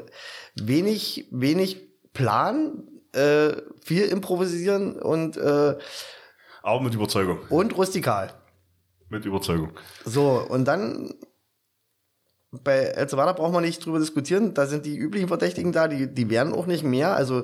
wenig, 0.55 1.27
wenig 1.31 1.87
Plan, 2.13 2.83
äh, 3.17 3.61
viel 3.83 4.03
improvisieren 4.03 4.99
und, 4.99 5.37
äh, 5.37 5.75
Aber 6.63 6.81
mit 6.81 6.93
Überzeugung. 6.93 7.39
und 7.49 7.75
rustikal. 7.75 8.33
Mit 9.09 9.25
Überzeugung. 9.25 9.71
So, 10.05 10.45
und 10.49 10.65
dann 10.65 11.13
bei 12.51 12.77
Elzevada 12.77 13.33
braucht 13.33 13.53
man 13.53 13.63
nicht 13.63 13.85
drüber 13.85 13.99
diskutieren. 13.99 14.53
Da 14.53 14.65
sind 14.67 14.85
die 14.85 14.97
üblichen 14.97 15.27
Verdächtigen 15.27 15.71
da, 15.71 15.87
die, 15.87 16.13
die 16.13 16.29
werden 16.29 16.53
auch 16.53 16.65
nicht 16.65 16.83
mehr. 16.83 17.15
Also 17.15 17.43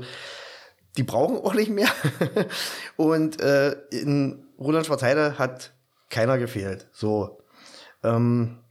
die 0.97 1.03
brauchen 1.03 1.37
auch 1.37 1.53
nicht 1.53 1.69
mehr. 1.69 1.89
und 2.97 3.41
äh, 3.41 3.71
in 3.89 4.45
Roland 4.59 4.85
Schwarzheide 4.85 5.37
hat 5.37 5.73
keiner 6.09 6.37
gefehlt. 6.37 6.87
So. 6.91 7.41
Ähm, 8.03 8.62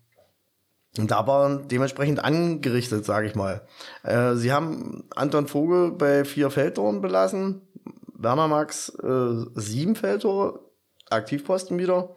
und 0.99 1.11
da 1.11 1.27
waren 1.27 1.69
dementsprechend 1.69 2.23
angerichtet, 2.23 3.05
sage 3.05 3.27
ich 3.27 3.35
mal. 3.35 3.63
Äh, 4.03 4.35
sie 4.35 4.53
haben 4.53 5.05
Anton 5.15 5.47
Vogel 5.47 5.93
bei 5.93 6.25
vier 6.25 6.51
Feldtoren 6.51 7.01
belassen, 7.01 7.63
Werner 8.15 8.49
Max 8.49 8.91
äh, 9.03 9.45
sieben 9.55 9.97
Feldtore, 9.97 10.61
Aktivposten 11.09 11.79
wieder. 11.79 12.11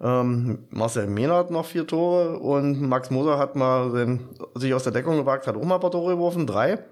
Ähm, 0.00 0.66
Marcel 0.70 1.06
Mehner 1.06 1.36
hat 1.36 1.50
noch 1.50 1.66
vier 1.66 1.86
Tore 1.86 2.38
und 2.38 2.80
Max 2.80 3.10
Moser 3.10 3.38
hat 3.38 3.56
mal 3.56 3.92
den, 3.92 4.28
sich 4.54 4.74
aus 4.74 4.82
der 4.82 4.92
Deckung 4.92 5.16
gewagt, 5.16 5.46
hat 5.46 5.56
auch 5.56 5.64
mal 5.64 5.76
ein 5.76 5.80
paar 5.80 5.90
Tore 5.90 6.14
geworfen, 6.14 6.46
drei. 6.46 6.84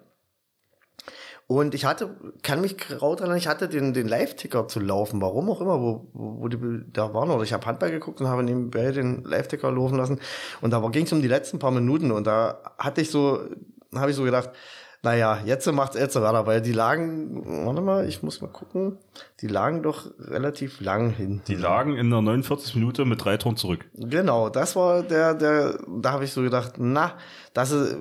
Und 1.47 1.74
ich 1.74 1.84
hatte, 1.84 2.16
kann 2.43 2.61
mich 2.61 2.78
grau 2.78 3.14
dran, 3.14 3.24
erinnern, 3.24 3.38
ich 3.38 3.49
hatte 3.49 3.68
den, 3.68 3.93
den 3.93 4.09
Live-Ticker 4.09 4.68
zu 4.68 4.80
laufen, 4.80 5.20
warum 5.20 5.51
auch 5.51 5.61
immer, 5.61 5.80
wo, 5.80 6.09
wo 6.12 6.49
die 6.49 6.59
da 6.93 7.12
waren. 7.12 7.30
Oder 7.30 7.43
ich 7.43 7.53
habe 7.53 7.66
Handball 7.66 7.90
geguckt 7.90 8.20
und 8.20 8.28
habe 8.28 8.43
nebenbei 8.43 8.90
den 8.90 9.22
Live-Ticker 9.24 9.70
laufen 9.70 9.99
lassen. 9.99 10.20
Und 10.61 10.72
da 10.72 10.80
ging 10.88 11.05
es 11.05 11.12
um 11.12 11.20
die 11.20 11.28
letzten 11.28 11.59
paar 11.59 11.70
Minuten 11.70 12.11
und 12.11 12.26
da 12.26 12.61
hatte 12.78 13.01
ich 13.01 13.11
so, 13.11 13.40
habe 13.95 14.11
ich 14.11 14.16
so 14.16 14.24
gedacht, 14.24 14.51
naja, 15.05 15.40
jetzt 15.45 15.70
macht's 15.72 15.97
Elzevada, 15.97 16.47
weil 16.47 16.62
die 16.62 16.72
lagen, 16.72 17.66
warte 17.66 17.80
mal, 17.80 18.09
ich 18.09 18.22
muss 18.22 18.40
mal 18.40 18.49
gucken, 18.49 18.99
die 19.40 19.49
lagen 19.49 19.82
doch 19.82 20.07
relativ 20.18 20.80
lang 20.80 21.11
hinten. 21.11 21.43
Die 21.49 21.57
lagen 21.57 21.97
in 21.97 22.09
der 22.09 22.22
49 22.22 22.76
Minute 22.76 23.05
mit 23.05 23.24
drei 23.24 23.36
Toren 23.36 23.57
zurück. 23.57 23.84
Genau, 23.95 24.49
das 24.49 24.76
war 24.76 25.03
der, 25.03 25.34
der, 25.34 25.80
da 25.88 26.12
habe 26.12 26.24
ich 26.24 26.32
so 26.32 26.43
gedacht, 26.43 26.74
na, 26.78 27.14
das 27.53 27.72
ist, 27.72 27.97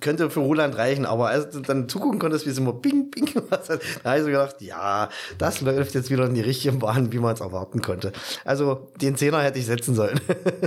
könnte 0.00 0.30
für 0.30 0.40
Roland 0.40 0.76
reichen, 0.76 1.06
aber 1.06 1.28
als 1.28 1.50
du 1.50 1.60
dann 1.60 1.88
zugucken 1.88 2.18
konntest, 2.18 2.46
wie 2.46 2.50
es 2.50 2.58
immer 2.58 2.72
ping, 2.72 3.10
ping 3.10 3.28
was 3.48 3.68
hat, 3.68 3.80
da 4.02 4.10
habe 4.10 4.18
ich 4.18 4.24
so 4.24 4.30
gedacht, 4.30 4.56
ja, 4.60 5.08
das 5.38 5.60
läuft 5.60 5.94
jetzt 5.94 6.10
wieder 6.10 6.26
in 6.26 6.34
die 6.34 6.40
richtige 6.40 6.76
Bahn, 6.76 7.12
wie 7.12 7.18
man 7.18 7.34
es 7.34 7.40
erwarten 7.40 7.82
konnte. 7.82 8.12
Also 8.44 8.88
den 9.00 9.16
Zehner 9.16 9.42
hätte 9.42 9.58
ich 9.58 9.66
setzen 9.66 9.94
sollen. 9.94 10.20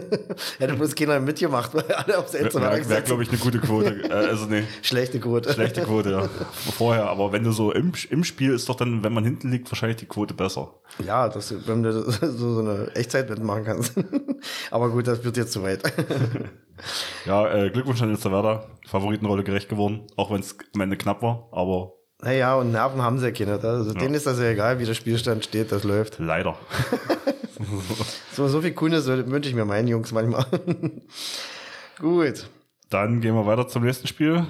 hätte 0.60 0.74
bloß 0.74 0.96
keiner 0.96 1.20
mitgemacht, 1.20 1.74
weil 1.74 1.84
alle 1.92 2.18
aufs 2.18 2.34
Ende 2.34 2.54
Wäre, 2.54 2.90
wär, 2.90 3.02
glaube 3.02 3.24
ich, 3.24 3.30
eine 3.30 3.38
gute 3.38 3.60
Quote. 3.60 4.02
Äh, 4.12 4.14
also 4.14 4.46
nee. 4.46 4.64
Schlechte 4.82 5.20
Quote. 5.20 5.54
Schlechte 5.54 5.82
Quote, 5.82 6.12
ja. 6.12 6.30
Vorher, 6.76 7.08
aber 7.10 7.32
wenn 7.32 7.44
du 7.44 7.52
so 7.52 7.72
im, 7.72 7.94
im 8.10 8.24
Spiel 8.24 8.54
ist 8.54 8.68
doch 8.68 8.76
dann, 8.76 9.04
wenn 9.04 9.14
man 9.14 9.24
hinten 9.24 9.52
liegt, 9.52 9.72
wahrscheinlich 9.72 9.98
die 9.98 10.06
Quote 10.06 10.34
besser. 10.34 10.74
Ja, 11.06 11.30
das, 11.30 11.54
wenn 11.68 11.84
du 11.84 12.12
so, 12.12 12.32
so 12.32 12.60
eine 12.60 12.92
Echtzeit 12.96 13.38
machen 13.40 13.64
kannst. 13.64 13.94
aber 14.72 14.90
gut, 14.90 15.08
das 15.08 15.24
wird 15.24 15.38
jetzt 15.38 15.54
zu 15.54 15.64
weit. 15.64 15.82
Ja, 17.26 17.54
äh, 17.54 17.70
Glückwunsch 17.70 18.02
an 18.02 18.10
Elsterwerda. 18.10 18.66
Favoritenrolle 18.88 19.44
gerecht 19.44 19.70
geworden, 19.70 20.08
auch 20.18 20.32
wenn 20.32 20.42
es 20.42 20.58
am 20.76 20.82
Ende 20.82 20.98
knapp 20.98 21.22
war, 21.22 21.48
aber. 21.52 21.94
Naja, 22.22 22.56
und 22.56 22.72
Nerven 22.72 23.02
haben 23.02 23.20
sie 23.20 23.28
ja 23.28 23.32
keine. 23.32 23.54
Also 23.54 23.94
ja. 23.94 24.00
denen 24.00 24.14
ist 24.14 24.28
das 24.28 24.40
ja 24.40 24.50
egal, 24.50 24.80
wie 24.80 24.86
der 24.86 24.94
Spielstand 24.94 25.44
steht, 25.44 25.72
das 25.72 25.84
läuft. 25.84 26.20
Leider. 26.20 26.56
so, 28.34 28.48
so 28.48 28.62
viel 28.62 28.74
Coolness 28.74 29.08
wünsche 29.08 29.50
ich 29.50 29.56
mir 29.56 29.66
meinen 29.66 29.88
Jungs 29.88 30.12
manchmal. 30.12 30.46
Gut. 32.00 32.48
Dann 32.90 33.22
gehen 33.22 33.36
wir 33.36 33.46
weiter 33.46 33.68
zum 33.68 33.84
nächsten 33.84 34.08
Spiel. 34.08 34.46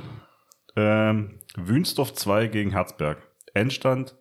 Ähm, 0.75 1.39
Wünsdorf 1.55 2.13
2 2.13 2.47
gegen 2.47 2.71
Herzberg. 2.71 3.19
Endstand 3.53 4.15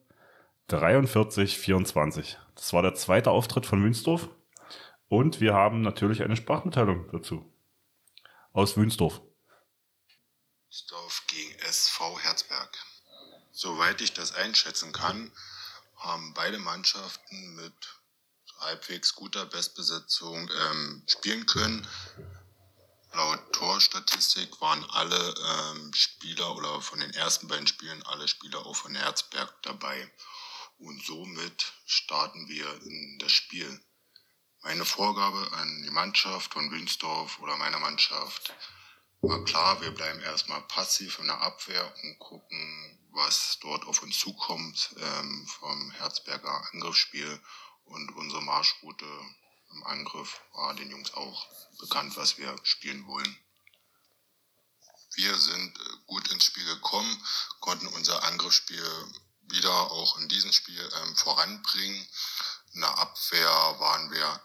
43-24. 0.69 2.37
Das 2.55 2.73
war 2.73 2.83
der 2.83 2.95
zweite 2.95 3.31
Auftritt 3.31 3.67
von 3.67 3.83
Wünsdorf. 3.83 4.29
Und 5.09 5.41
wir 5.41 5.55
haben 5.55 5.81
natürlich 5.81 6.23
eine 6.23 6.37
Sprachmitteilung 6.37 7.07
dazu. 7.11 7.49
Aus 8.53 8.76
Wünsdorf. 8.76 9.20
Wünsdorf 10.66 11.22
gegen 11.28 11.55
SV 11.61 12.18
Herzberg. 12.18 12.76
Soweit 13.53 14.01
ich 14.01 14.12
das 14.12 14.32
einschätzen 14.34 14.92
kann, 14.92 15.30
haben 15.96 16.34
beide 16.34 16.59
Mannschaften 16.59 17.55
mit 17.55 17.74
halbwegs 18.59 19.14
guter 19.14 19.46
Bestbesetzung 19.46 20.51
ähm, 20.51 21.05
spielen 21.07 21.46
können. 21.46 21.86
Laut 23.12 23.53
Torstatistik 23.53 24.61
waren 24.61 24.84
alle 24.90 25.34
ähm, 25.46 25.92
Spieler 25.94 26.57
oder 26.57 26.80
von 26.80 26.98
den 26.98 27.14
ersten 27.14 27.46
beiden 27.46 27.68
Spielen 27.68 28.03
alle 28.05 28.26
Spieler 28.26 28.66
auch 28.66 28.76
von 28.76 28.96
Herzberg 28.96 29.62
dabei. 29.62 30.11
Und 30.78 31.05
somit 31.05 31.72
starten 31.86 32.48
wir 32.48 32.82
in 32.82 33.18
das 33.20 33.30
Spiel. 33.30 33.80
Meine 34.63 34.85
Vorgabe 34.85 35.51
an 35.53 35.83
die 35.83 35.91
Mannschaft 35.91 36.53
von 36.53 36.71
Wünsdorf 36.71 37.39
oder 37.39 37.57
meiner 37.57 37.79
Mannschaft 37.79 38.53
war 39.23 39.43
klar, 39.45 39.81
wir 39.81 39.91
bleiben 39.91 40.21
erstmal 40.21 40.61
passiv 40.63 41.19
in 41.19 41.29
der 41.29 41.41
Abwehr 41.41 41.95
und 42.03 42.19
gucken, 42.19 42.99
was 43.13 43.59
dort 43.63 43.87
auf 43.87 44.03
uns 44.03 44.19
zukommt 44.19 44.95
ähm, 44.99 45.47
vom 45.47 45.91
Herzberger 45.93 46.63
Angriffsspiel 46.73 47.41
und 47.85 48.15
unsere 48.17 48.43
Marschroute 48.43 49.07
im 49.73 49.83
Angriff 49.85 50.41
war 50.53 50.75
den 50.75 50.91
Jungs 50.91 51.15
auch 51.15 51.47
bekannt, 51.79 52.17
was 52.19 52.37
wir 52.37 52.55
spielen 52.63 53.07
wollen. 53.07 53.37
Wir 55.15 55.37
sind 55.39 55.79
äh, 55.79 55.83
gut 56.07 56.29
ins 56.33 56.45
Spiel 56.45 56.67
gekommen, 56.67 57.25
konnten 57.61 57.87
unser 57.89 58.23
Angriffsspiel 58.25 58.85
wieder 59.43 59.91
auch 59.91 60.19
in 60.19 60.29
diesem 60.29 60.53
Spiel 60.53 60.87
ähm, 61.03 61.17
voranbringen. 61.17 62.07
In 62.75 62.83
der 62.83 62.99
Abwehr 62.99 63.49
waren 63.81 64.11
wir 64.13 64.41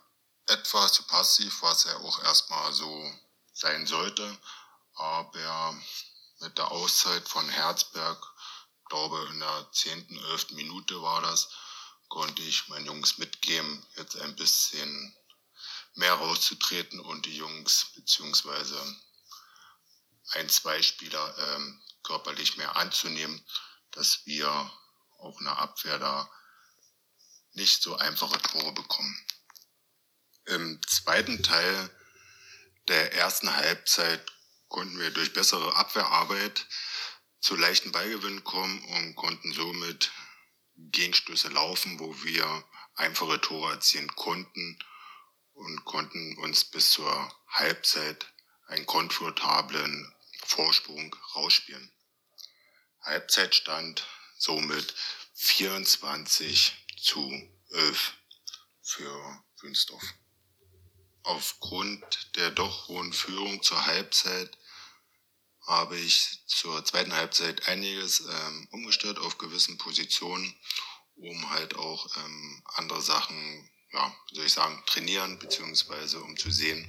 etwas 0.48 0.94
zu 0.94 1.04
passiv, 1.04 1.62
was 1.62 1.86
ja 1.86 1.98
auch 1.98 2.24
erstmal 2.24 2.74
so 2.74 3.14
sein 3.54 3.88
sollte. 3.88 4.38
Aber 4.96 5.76
mit 6.40 6.58
der 6.58 6.72
Auszeit 6.72 7.28
von 7.28 7.48
Herzberg, 7.50 8.34
glaube 8.88 9.28
in 9.32 9.40
der 9.40 9.72
10., 9.72 10.18
11. 10.30 10.52
Minute 10.52 11.02
war 11.02 11.22
das, 11.22 11.50
konnte 12.08 12.42
ich 12.44 12.68
meinen 12.68 12.86
Jungs 12.86 13.18
mitgeben, 13.18 13.86
jetzt 13.96 14.16
ein 14.18 14.36
bisschen 14.36 15.16
mehr 15.96 16.14
rauszutreten 16.14 17.00
und 17.00 17.26
die 17.26 17.38
Jungs 17.38 17.92
beziehungsweise 17.96 18.80
ein, 20.32 20.50
zwei 20.50 20.82
Spieler 20.82 21.38
ähm, 21.38 21.82
körperlich 22.04 22.58
mehr 22.58 22.76
anzunehmen, 22.76 23.44
dass 23.92 24.26
wir 24.26 24.50
auch 25.20 25.40
in 25.40 25.46
der 25.46 25.58
Abwehr 25.58 25.98
da 25.98 26.30
nicht 27.54 27.82
so 27.82 27.96
einfache 27.96 28.42
Tore 28.42 28.74
bekommen. 28.74 29.25
Im 30.48 30.80
zweiten 30.88 31.42
Teil 31.42 31.90
der 32.88 33.14
ersten 33.14 33.56
Halbzeit 33.56 34.24
konnten 34.68 35.00
wir 35.00 35.10
durch 35.10 35.34
bessere 35.34 35.76
Abwehrarbeit 35.76 36.68
zu 37.40 37.56
leichten 37.56 37.92
Ballgewinnen 37.92 38.44
kommen 38.44 38.84
und 38.96 39.16
konnten 39.16 39.54
somit 39.54 40.12
Gegenstöße 40.76 41.48
laufen, 41.50 42.00
wo 42.00 42.24
wir 42.24 42.64
einfache 42.94 43.42
Tore 43.42 43.74
erzielen 43.74 44.14
konnten 44.16 44.78
und 45.54 45.84
konnten 45.86 46.38
uns 46.38 46.66
bis 46.66 46.92
zur 46.92 47.36
Halbzeit 47.48 48.32
einen 48.68 48.86
komfortablen 48.86 50.14
Vorsprung 50.46 51.16
rausspielen. 51.36 51.92
Halbzeitstand 53.02 54.06
somit 54.38 54.94
24 55.34 56.86
zu 56.98 57.32
11 57.72 58.14
für 58.82 59.44
Wünsdorf. 59.62 60.04
Aufgrund 61.26 62.36
der 62.36 62.52
doch 62.52 62.88
hohen 62.88 63.12
Führung 63.12 63.64
zur 63.64 63.84
Halbzeit 63.86 64.56
habe 65.66 65.98
ich 65.98 66.44
zur 66.46 66.86
zweiten 66.86 67.14
Halbzeit 67.14 67.68
einiges 67.68 68.20
ähm, 68.22 68.68
umgestellt 68.72 69.18
auf 69.18 69.40
gewissen 69.40 69.80
Positionen, 69.80 70.56
um 71.16 71.50
halt 71.50 71.76
auch 71.76 72.16
ähm, 72.18 72.64
andere 72.76 73.02
Sachen, 73.02 73.70
ja, 73.92 74.16
soll 74.34 74.46
ich 74.46 74.54
sagen, 74.54 74.84
trainieren, 74.86 75.40
beziehungsweise 75.40 76.22
um 76.22 76.38
zu 76.38 76.52
sehen, 76.52 76.88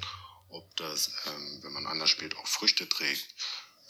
ob 0.50 0.76
das, 0.76 1.12
ähm, 1.26 1.60
wenn 1.62 1.72
man 1.72 1.86
anders 1.86 2.10
spielt, 2.10 2.36
auch 2.36 2.46
Früchte 2.46 2.86
trägt. 2.88 3.26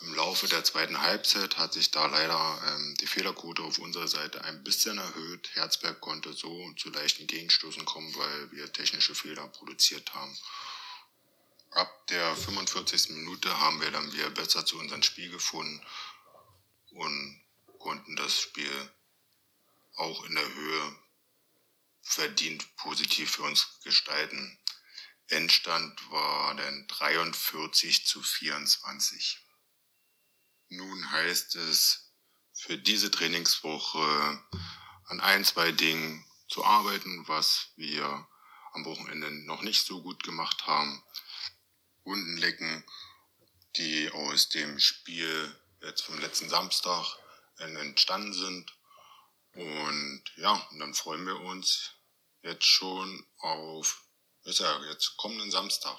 Im 0.02 0.14
Laufe 0.14 0.46
der 0.46 0.62
zweiten 0.62 1.00
Halbzeit 1.00 1.56
hat 1.56 1.72
sich 1.72 1.90
da 1.90 2.06
leider 2.06 2.62
ähm, 2.68 2.94
die 3.00 3.06
Fehlerquote 3.06 3.62
auf 3.62 3.78
unserer 3.78 4.08
Seite 4.08 4.44
ein 4.44 4.62
bisschen 4.62 4.98
erhöht. 4.98 5.48
Herzberg 5.54 6.00
konnte 6.00 6.34
so 6.34 6.70
zu 6.74 6.90
leichten 6.90 7.26
Gegenstoßen 7.26 7.84
kommen, 7.86 8.14
weil 8.14 8.52
wir 8.52 8.70
technische 8.72 9.14
Fehler 9.14 9.48
produziert 9.48 10.14
haben. 10.14 10.36
Ab 11.70 12.06
der 12.08 12.36
45. 12.36 13.10
Minute 13.10 13.58
haben 13.58 13.80
wir 13.80 13.90
dann 13.90 14.12
wieder 14.12 14.30
besser 14.30 14.66
zu 14.66 14.78
unserem 14.78 15.02
Spiel 15.02 15.30
gefunden 15.30 15.84
und 16.90 17.40
konnten 17.78 18.16
das 18.16 18.38
Spiel 18.38 18.90
auch 19.94 20.24
in 20.24 20.34
der 20.34 20.54
Höhe 20.54 20.96
verdient 22.02 22.76
positiv 22.76 23.32
für 23.32 23.42
uns 23.42 23.80
gestalten. 23.82 24.58
Endstand 25.28 26.10
war 26.10 26.54
dann 26.54 26.86
43 26.86 28.06
zu 28.06 28.22
24. 28.22 29.45
Nun 30.68 31.10
heißt 31.10 31.56
es 31.56 32.12
für 32.52 32.76
diese 32.76 33.10
Trainingswoche 33.10 34.42
an 35.04 35.20
ein, 35.20 35.44
zwei 35.44 35.70
Dingen 35.72 36.24
zu 36.48 36.64
arbeiten, 36.64 37.26
was 37.28 37.72
wir 37.76 38.26
am 38.72 38.84
Wochenende 38.84 39.30
noch 39.30 39.62
nicht 39.62 39.86
so 39.86 40.02
gut 40.02 40.22
gemacht 40.22 40.66
haben. 40.66 41.02
Wunden 42.04 42.36
lecken, 42.36 42.84
die 43.76 44.10
aus 44.10 44.48
dem 44.48 44.78
Spiel 44.78 45.54
jetzt 45.82 46.02
vom 46.02 46.18
letzten 46.18 46.48
Samstag 46.48 47.16
entstanden 47.58 48.32
sind. 48.32 48.72
Und 49.54 50.22
ja, 50.36 50.52
und 50.70 50.78
dann 50.78 50.94
freuen 50.94 51.26
wir 51.26 51.40
uns 51.40 51.92
jetzt 52.42 52.66
schon 52.66 53.26
auf, 53.38 54.02
ist 54.44 54.60
ja 54.60 54.84
jetzt 54.84 55.16
kommenden 55.16 55.50
Samstag, 55.50 55.96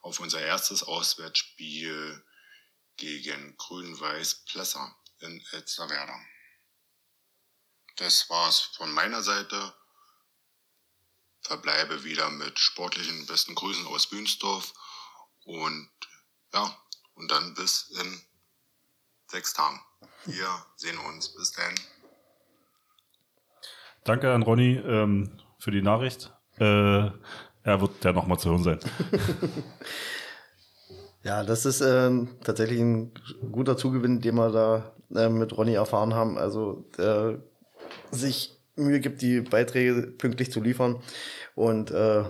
auf 0.00 0.20
unser 0.20 0.40
erstes 0.40 0.82
Auswärtsspiel 0.82 2.24
gegen 2.96 3.56
Grün-Weiß 3.56 4.44
Plesser 4.46 4.96
in 5.20 5.42
Elsterwerda. 5.52 6.18
Das 7.96 8.28
war's 8.28 8.60
von 8.76 8.92
meiner 8.92 9.22
Seite. 9.22 9.74
Verbleibe 11.40 12.04
wieder 12.04 12.28
mit 12.30 12.58
sportlichen 12.58 13.26
besten 13.26 13.54
Grüßen 13.54 13.86
aus 13.86 14.08
Bünsdorf 14.08 14.72
und 15.44 15.90
ja, 16.52 16.76
und 17.14 17.30
dann 17.30 17.54
bis 17.54 17.90
in 17.90 18.20
sechs 19.28 19.54
Tagen. 19.54 19.80
Wir 20.24 20.66
sehen 20.76 20.98
uns. 20.98 21.34
Bis 21.34 21.52
dann. 21.52 21.74
Danke 24.04 24.32
an 24.32 24.42
Ronny 24.42 24.76
ähm, 24.76 25.40
für 25.58 25.70
die 25.70 25.82
Nachricht. 25.82 26.32
Äh, 26.58 27.10
er 27.62 27.80
wird 27.80 28.04
ja 28.04 28.12
nochmal 28.12 28.38
zu 28.38 28.50
hören 28.50 28.62
sein. 28.62 28.80
ja, 31.26 31.42
das 31.42 31.66
ist 31.66 31.80
ähm, 31.80 32.28
tatsächlich 32.44 32.78
ein 32.78 33.12
guter 33.50 33.76
Zugewinn, 33.76 34.20
den 34.20 34.36
wir 34.36 34.50
da 34.50 34.92
äh, 35.20 35.28
mit 35.28 35.56
Ronny 35.56 35.74
erfahren 35.74 36.14
haben. 36.14 36.38
Also 36.38 36.84
der 36.96 37.40
sich 38.12 38.60
Mühe 38.76 39.00
gibt, 39.00 39.22
die 39.22 39.40
Beiträge 39.40 40.02
pünktlich 40.02 40.52
zu 40.52 40.60
liefern 40.60 41.02
und 41.56 41.90
äh, 41.90 42.22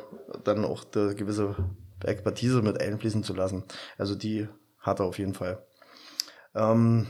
dann 0.44 0.64
auch 0.64 0.84
der 0.84 1.14
gewisse 1.14 1.56
Expertise 2.02 2.62
mit 2.62 2.80
einfließen 2.80 3.22
zu 3.22 3.34
lassen. 3.34 3.64
Also 3.98 4.14
die 4.14 4.48
hat 4.78 5.00
er 5.00 5.06
auf 5.06 5.18
jeden 5.18 5.34
Fall. 5.34 5.62
Ähm, 6.54 7.06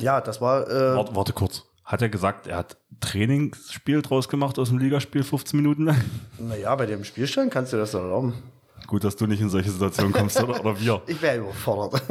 ja, 0.00 0.22
das 0.22 0.40
war. 0.40 0.66
Äh, 0.66 0.96
warte, 0.96 1.14
warte 1.14 1.32
kurz. 1.34 1.64
Hat 1.84 2.00
er 2.00 2.08
gesagt, 2.08 2.46
er 2.46 2.56
hat 2.56 2.78
Trainingsspiel 3.00 4.00
draus 4.00 4.30
gemacht 4.30 4.58
aus 4.58 4.70
dem 4.70 4.78
Ligaspiel 4.78 5.22
15 5.22 5.60
Minuten 5.60 5.84
lang? 5.84 6.00
Naja, 6.38 6.74
bei 6.74 6.86
dem 6.86 7.04
Spielstand 7.04 7.52
kannst 7.52 7.74
du 7.74 7.76
das 7.76 7.92
erlauben. 7.92 8.34
Gut, 8.86 9.04
dass 9.04 9.16
du 9.16 9.26
nicht 9.26 9.40
in 9.40 9.48
solche 9.48 9.70
Situationen 9.70 10.12
kommst, 10.12 10.40
oder, 10.42 10.60
oder 10.60 10.80
wir. 10.80 11.02
Ich 11.06 11.20
wäre 11.20 11.38
überfordert. 11.38 12.02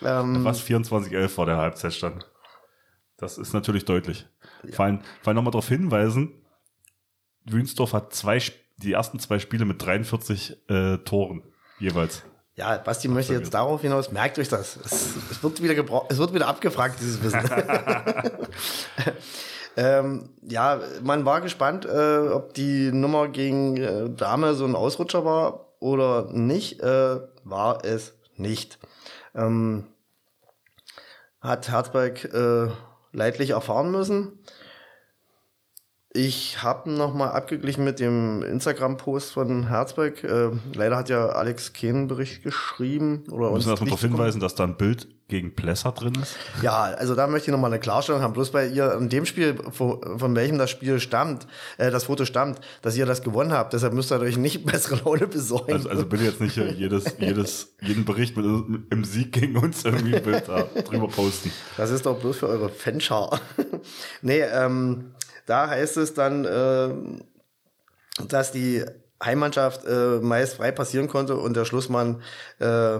Was 0.00 0.62
24-11 0.62 1.38
war 1.38 1.46
der 1.46 1.56
Halbzeitstand. 1.58 2.30
Das 3.16 3.38
ist 3.38 3.52
natürlich 3.52 3.84
deutlich. 3.84 4.26
Ja. 4.64 4.74
Vor 4.74 4.84
allem, 4.84 5.00
vor 5.20 5.28
allem 5.28 5.36
nochmal 5.36 5.52
darauf 5.52 5.68
hinweisen, 5.68 6.32
Wünsdorf 7.44 7.92
hat 7.92 8.12
zwei, 8.12 8.40
die 8.78 8.92
ersten 8.92 9.18
zwei 9.18 9.38
Spiele 9.38 9.64
mit 9.64 9.82
43 9.82 10.68
äh, 10.68 10.98
Toren 10.98 11.42
jeweils. 11.78 12.24
Ja, 12.56 12.78
Basti 12.78 13.08
möchte 13.08 13.34
jetzt 13.34 13.52
darauf 13.52 13.80
hinaus, 13.80 14.12
merkt 14.12 14.38
euch 14.38 14.48
das. 14.48 14.76
Es, 14.76 15.16
es 15.30 15.42
wird, 15.42 15.62
wieder 15.62 15.74
es 16.08 16.18
wird 16.18 16.34
wieder 16.34 16.46
abgefragt, 16.46 17.00
dieses 17.00 17.22
Wissen. 17.22 17.40
ähm, 19.76 20.30
ja, 20.42 20.80
man 21.02 21.24
war 21.24 21.40
gespannt, 21.40 21.84
äh, 21.84 22.28
ob 22.28 22.54
die 22.54 22.92
Nummer 22.92 23.28
gegen 23.28 23.76
äh, 23.76 24.10
Dame 24.10 24.54
so 24.54 24.64
ein 24.64 24.76
Ausrutscher 24.76 25.24
war 25.24 25.66
oder 25.80 26.28
nicht. 26.30 26.80
Äh, 26.80 27.20
war 27.44 27.84
es 27.84 28.14
nicht. 28.36 28.78
Ähm, 29.34 29.86
hat 31.40 31.68
Herzberg 31.68 32.24
äh, 32.32 32.68
leidlich 33.12 33.50
erfahren 33.50 33.90
müssen. 33.90 34.38
Ich 36.16 36.62
habe 36.62 36.92
nochmal 36.92 37.32
abgeglichen 37.32 37.82
mit 37.82 37.98
dem 37.98 38.40
Instagram-Post 38.42 39.32
von 39.32 39.66
Herzberg. 39.66 40.22
Äh, 40.22 40.50
leider 40.72 40.96
hat 40.96 41.08
ja 41.08 41.30
Alex 41.30 41.72
keinen 41.72 42.06
Bericht 42.06 42.44
geschrieben. 42.44 43.24
Oder 43.32 43.48
Wir 43.48 43.54
müssen 43.54 43.70
erstmal 43.70 43.88
darauf 43.88 44.00
hinweisen, 44.00 44.38
dass 44.38 44.54
da 44.54 44.62
ein 44.62 44.76
Bild 44.76 45.08
gegen 45.26 45.56
Plesser 45.56 45.90
drin 45.90 46.12
ist. 46.22 46.36
Ja, 46.62 46.82
also 46.82 47.16
da 47.16 47.26
möchte 47.26 47.50
ich 47.50 47.52
nochmal 47.52 47.72
eine 47.72 47.80
Klarstellung 47.80 48.22
haben. 48.22 48.32
Bloß 48.32 48.52
bei 48.52 48.68
ihr 48.68 48.92
in 48.92 49.08
dem 49.08 49.26
Spiel, 49.26 49.56
von, 49.72 50.20
von 50.20 50.36
welchem 50.36 50.56
das 50.56 50.70
Spiel 50.70 51.00
stammt, 51.00 51.48
äh, 51.78 51.90
das 51.90 52.04
Foto 52.04 52.24
stammt, 52.24 52.60
dass 52.82 52.96
ihr 52.96 53.06
das 53.06 53.24
gewonnen 53.24 53.50
habt. 53.52 53.72
Deshalb 53.72 53.92
müsst 53.92 54.12
ihr 54.12 54.20
euch 54.20 54.36
nicht 54.36 54.64
bessere 54.66 55.00
Laune 55.04 55.26
besorgen. 55.26 55.72
Also, 55.72 55.88
also 55.88 56.06
bitte 56.06 56.22
jetzt 56.22 56.40
nicht 56.40 56.56
jedes, 56.56 57.06
jedes, 57.18 57.74
jeden 57.80 58.04
Bericht 58.04 58.36
mit, 58.36 58.46
mit, 58.68 58.82
im 58.92 59.02
Sieg 59.02 59.32
gegen 59.32 59.56
uns 59.56 59.84
irgendwie 59.84 60.14
ein 60.14 60.22
Bild 60.22 60.46
da 60.46 60.62
drüber 60.82 61.08
posten. 61.08 61.50
Das 61.76 61.90
ist 61.90 62.06
doch 62.06 62.20
bloß 62.20 62.36
für 62.36 62.46
eure 62.46 62.68
Fanschar. 62.68 63.40
nee, 64.22 64.42
ähm, 64.42 65.06
da 65.46 65.68
heißt 65.68 65.96
es 65.96 66.14
dann, 66.14 66.44
äh, 66.44 68.24
dass 68.28 68.52
die 68.52 68.84
Heimmannschaft 69.22 69.84
äh, 69.86 70.20
meist 70.20 70.56
frei 70.56 70.72
passieren 70.72 71.08
konnte 71.08 71.36
und 71.36 71.56
der 71.56 71.64
Schlussmann 71.64 72.22
äh, 72.58 72.98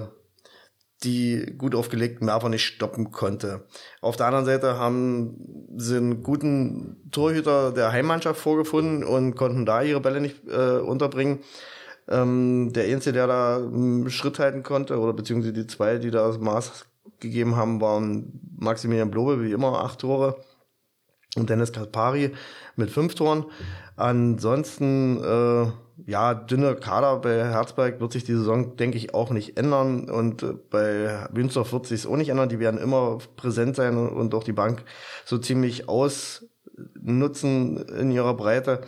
die 1.02 1.54
gut 1.58 1.74
aufgelegten 1.74 2.26
Werfer 2.26 2.48
nicht 2.48 2.64
stoppen 2.64 3.10
konnte. 3.10 3.66
Auf 4.00 4.16
der 4.16 4.26
anderen 4.26 4.46
Seite 4.46 4.78
haben 4.78 5.68
sie 5.76 5.96
einen 5.96 6.22
guten 6.22 7.10
Torhüter 7.10 7.72
der 7.72 7.92
Heimmannschaft 7.92 8.40
vorgefunden 8.40 9.04
und 9.04 9.34
konnten 9.34 9.66
da 9.66 9.82
ihre 9.82 10.00
Bälle 10.00 10.20
nicht 10.20 10.48
äh, 10.48 10.78
unterbringen. 10.78 11.40
Ähm, 12.08 12.72
der 12.72 12.84
Einzige, 12.84 13.14
der 13.14 13.26
da 13.26 13.56
einen 13.56 14.10
Schritt 14.10 14.38
halten 14.38 14.62
konnte, 14.62 14.98
oder 14.98 15.12
beziehungsweise 15.12 15.52
die 15.52 15.66
zwei, 15.66 15.98
die 15.98 16.10
da 16.10 16.26
das 16.26 16.38
Maß 16.38 16.86
gegeben 17.20 17.56
haben, 17.56 17.80
waren 17.80 18.40
Maximilian 18.56 19.10
Blobe, 19.10 19.42
wie 19.42 19.52
immer, 19.52 19.84
acht 19.84 20.00
Tore 20.00 20.36
und 21.36 21.50
Dennis 21.50 21.72
Kaspari 21.72 22.32
mit 22.76 22.90
fünf 22.90 23.14
Toren. 23.14 23.44
Ansonsten, 23.96 25.22
äh, 25.22 25.66
ja, 26.06 26.34
dünner 26.34 26.74
Kader 26.74 27.18
bei 27.18 27.44
Herzberg 27.44 28.00
wird 28.00 28.12
sich 28.12 28.24
die 28.24 28.34
Saison, 28.34 28.76
denke 28.76 28.98
ich, 28.98 29.14
auch 29.14 29.30
nicht 29.30 29.56
ändern. 29.56 30.10
Und 30.10 30.42
äh, 30.42 30.54
bei 30.70 31.28
Münster 31.32 31.70
wird 31.70 31.86
sich 31.86 32.06
auch 32.06 32.16
nicht 32.16 32.30
ändern. 32.30 32.48
Die 32.48 32.58
werden 32.58 32.80
immer 32.80 33.18
präsent 33.36 33.76
sein 33.76 33.96
und 33.96 34.34
auch 34.34 34.44
die 34.44 34.52
Bank 34.52 34.84
so 35.24 35.38
ziemlich 35.38 35.88
ausnutzen 35.88 37.78
in 37.88 38.10
ihrer 38.10 38.34
Breite. 38.34 38.82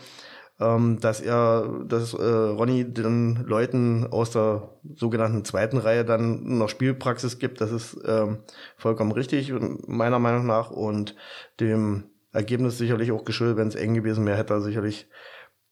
Ähm, 0.59 1.01
dass 1.01 1.21
er, 1.21 1.83
dass 1.85 2.15
äh, 2.15 2.25
Ronny 2.25 2.91
den 2.91 3.45
Leuten 3.45 4.07
aus 4.07 4.31
der 4.31 4.71
sogenannten 4.95 5.45
zweiten 5.45 5.77
Reihe 5.77 6.03
dann 6.03 6.57
noch 6.57 6.71
Spielpraxis 6.71 7.39
gibt, 7.39 7.61
das 7.61 7.71
ist 7.71 7.99
ähm, 8.07 8.39
vollkommen 8.79 9.13
richtig, 9.13 9.53
meiner 9.87 10.19
Meinung 10.19 10.47
nach. 10.47 10.71
Und 10.71 11.15
dem 11.61 12.05
Ergebnis 12.37 12.79
sicherlich 12.79 13.13
auch 13.13 13.25
geschuldet, 13.25 13.57
wenn 13.57 13.69
es 13.69 13.75
eng 13.75 13.95
gewesen 13.95 14.27
wäre, 14.27 14.37
hätte 14.37 14.55
er 14.55 14.61
sicherlich 14.61 15.09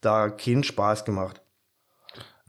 da 0.00 0.30
keinen 0.30 0.64
Spaß 0.64 1.04
gemacht. 1.04 1.42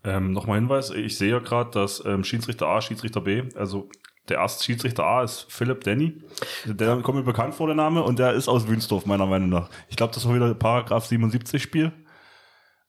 Ähm, 0.03 0.31
Nochmal 0.31 0.59
Hinweis, 0.59 0.91
ich 0.91 1.17
sehe 1.17 1.31
ja 1.31 1.39
gerade, 1.39 1.71
dass 1.71 2.03
ähm, 2.05 2.23
Schiedsrichter 2.23 2.67
A, 2.67 2.81
Schiedsrichter 2.81 3.21
B, 3.21 3.43
also 3.55 3.89
der 4.29 4.37
erste 4.37 4.63
Schiedsrichter 4.63 5.03
A 5.03 5.23
ist 5.23 5.45
Philipp 5.49 5.83
Denny. 5.83 6.21
Der 6.65 6.97
kommt 7.01 7.17
mir 7.17 7.23
bekannt 7.23 7.53
vor, 7.53 7.67
der 7.67 7.75
Name, 7.75 8.03
und 8.03 8.17
der 8.17 8.33
ist 8.33 8.47
aus 8.47 8.67
Wünsdorf, 8.67 9.05
meiner 9.05 9.25
Meinung 9.25 9.49
nach. 9.49 9.69
Ich 9.89 9.95
glaube, 9.95 10.13
das 10.13 10.27
war 10.27 10.33
wieder 10.33 10.53
Paragraph 10.55 11.05
77 11.05 11.61
Spiel. 11.61 11.91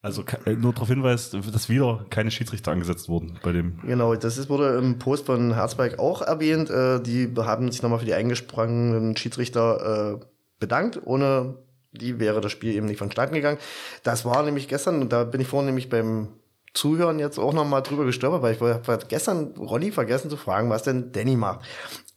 Also 0.02 0.22
äh, 0.44 0.52
nur 0.52 0.72
darauf 0.72 0.88
hinweist, 0.88 1.34
dass 1.34 1.68
wieder 1.68 2.06
keine 2.10 2.30
Schiedsrichter 2.30 2.70
angesetzt 2.70 3.08
wurden 3.08 3.38
bei 3.42 3.52
dem. 3.52 3.80
Genau, 3.82 4.14
das 4.14 4.38
ist, 4.38 4.48
wurde 4.48 4.78
im 4.78 4.98
Post 4.98 5.26
von 5.26 5.54
Herzberg 5.54 5.98
auch 5.98 6.22
erwähnt. 6.22 6.70
Äh, 6.70 7.00
die 7.00 7.32
haben 7.36 7.72
sich 7.72 7.82
nochmal 7.82 7.98
für 7.98 8.04
die 8.04 8.14
eingesprungenen 8.14 9.16
Schiedsrichter 9.16 10.20
äh, 10.20 10.26
bedankt. 10.58 11.00
Ohne 11.04 11.56
die 11.92 12.20
wäre 12.20 12.40
das 12.40 12.52
Spiel 12.52 12.74
eben 12.74 12.86
nicht 12.86 12.98
vonstatten 12.98 13.34
gegangen. 13.34 13.58
Das 14.02 14.24
war 14.24 14.42
nämlich 14.42 14.68
gestern, 14.68 15.00
und 15.00 15.12
da 15.12 15.24
bin 15.24 15.40
ich 15.40 15.48
vorhin 15.48 15.66
nämlich 15.66 15.88
beim 15.88 16.28
Zuhören 16.74 17.18
jetzt 17.18 17.38
auch 17.38 17.54
nochmal 17.54 17.82
drüber 17.82 18.04
gestolpert, 18.04 18.42
weil 18.42 18.52
ich 18.52 18.60
habe 18.60 19.06
gestern 19.08 19.54
Ronny 19.56 19.92
vergessen 19.92 20.28
zu 20.28 20.36
fragen, 20.36 20.68
was 20.68 20.82
denn 20.82 21.10
Danny 21.12 21.36
macht. 21.36 21.60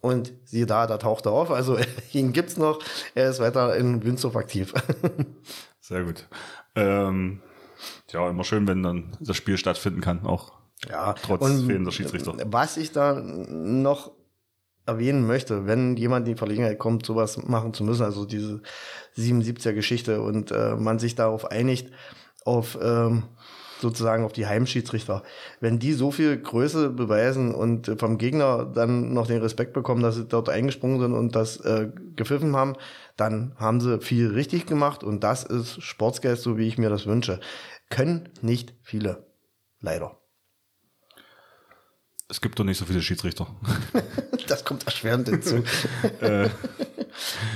Und 0.01 0.33
siehe 0.45 0.65
da, 0.65 0.85
da 0.85 0.97
taucht 0.97 1.25
er 1.25 1.31
auf. 1.31 1.51
Also 1.51 1.77
ihn 2.13 2.33
gibt's 2.33 2.57
noch. 2.57 2.79
Er 3.15 3.29
ist 3.29 3.39
weiter 3.39 3.75
in 3.75 4.03
Windsurf 4.03 4.35
aktiv. 4.35 4.73
Sehr 5.79 6.03
gut. 6.03 6.27
Ähm, 6.75 7.41
ja, 8.09 8.29
immer 8.29 8.43
schön, 8.43 8.67
wenn 8.67 8.83
dann 8.83 9.17
das 9.19 9.37
Spiel 9.37 9.57
stattfinden 9.57 10.01
kann, 10.01 10.25
auch 10.25 10.51
ja, 10.87 11.13
trotz 11.13 11.45
fehlender 11.61 11.91
Schiedsrichter. 11.91 12.35
Was 12.45 12.77
ich 12.77 12.91
da 12.91 13.13
noch 13.13 14.11
erwähnen 14.89 15.25
möchte, 15.25 15.65
wenn 15.65 15.95
jemand 15.97 16.27
in 16.27 16.33
die 16.33 16.37
Verlegenheit 16.37 16.79
kommt, 16.79 17.05
sowas 17.05 17.37
machen 17.45 17.73
zu 17.73 17.83
müssen, 17.83 18.03
also 18.03 18.25
diese 18.25 18.61
77er 19.17 19.73
Geschichte 19.73 20.21
und 20.21 20.51
äh, 20.51 20.75
man 20.75 20.99
sich 20.99 21.15
darauf 21.15 21.49
einigt, 21.49 21.91
auf 22.45 22.77
ähm, 22.81 23.23
sozusagen 23.79 24.25
auf 24.25 24.33
die 24.33 24.45
Heimschiedsrichter. 24.45 25.23
Wenn 25.59 25.79
die 25.79 25.93
so 25.93 26.11
viel 26.11 26.37
Größe 26.37 26.89
beweisen 26.89 27.53
und 27.53 27.95
vom 27.97 28.17
Gegner 28.17 28.65
dann 28.65 29.13
noch 29.13 29.27
den 29.27 29.41
Respekt 29.41 29.73
bekommen, 29.73 30.03
dass 30.03 30.15
sie 30.15 30.25
dort 30.25 30.49
eingesprungen 30.49 30.99
sind 30.99 31.13
und 31.13 31.35
das 31.35 31.57
äh, 31.61 31.89
gepfiffen 32.15 32.55
haben, 32.55 32.75
dann 33.15 33.53
haben 33.57 33.79
sie 33.79 33.99
viel 34.01 34.31
richtig 34.31 34.65
gemacht 34.65 35.03
und 35.03 35.23
das 35.23 35.43
ist 35.43 35.81
Sportsgeist, 35.81 36.43
so 36.43 36.57
wie 36.57 36.67
ich 36.67 36.77
mir 36.77 36.89
das 36.89 37.05
wünsche. 37.05 37.39
Können 37.89 38.29
nicht 38.41 38.73
viele. 38.83 39.25
Leider. 39.81 40.18
Es 42.29 42.41
gibt 42.41 42.59
doch 42.59 42.63
nicht 42.63 42.77
so 42.77 42.85
viele 42.85 43.01
Schiedsrichter. 43.01 43.47
das 44.47 44.63
kommt 44.63 44.85
erschwerend 44.85 45.27
hinzu. 45.27 45.57
äh, 46.21 46.49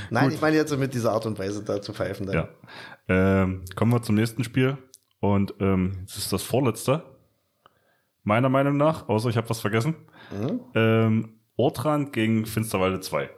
Nein, 0.09 0.25
gut. 0.25 0.33
ich 0.33 0.41
meine 0.41 0.55
jetzt 0.55 0.75
mit 0.77 0.93
dieser 0.93 1.11
Art 1.11 1.25
und 1.27 1.37
Weise 1.37 1.63
da 1.63 1.81
zu 1.81 1.93
pfeifen. 1.93 2.25
Dann. 2.25 2.35
Ja. 2.35 2.49
Ähm, 3.07 3.63
kommen 3.75 3.93
wir 3.93 4.01
zum 4.01 4.15
nächsten 4.15 4.43
Spiel. 4.43 4.77
Und 5.19 5.53
ähm, 5.59 6.03
das 6.05 6.17
ist 6.17 6.33
das 6.33 6.41
vorletzte. 6.41 7.03
Meiner 8.23 8.49
Meinung 8.49 8.77
nach, 8.77 9.07
außer 9.09 9.29
ich 9.29 9.37
habe 9.37 9.49
was 9.49 9.61
vergessen. 9.61 9.95
Mhm. 10.31 10.61
Ähm, 10.73 11.39
Ortrand 11.55 12.11
gegen 12.11 12.45
Finsterwalde 12.45 12.99
2. 12.99 13.29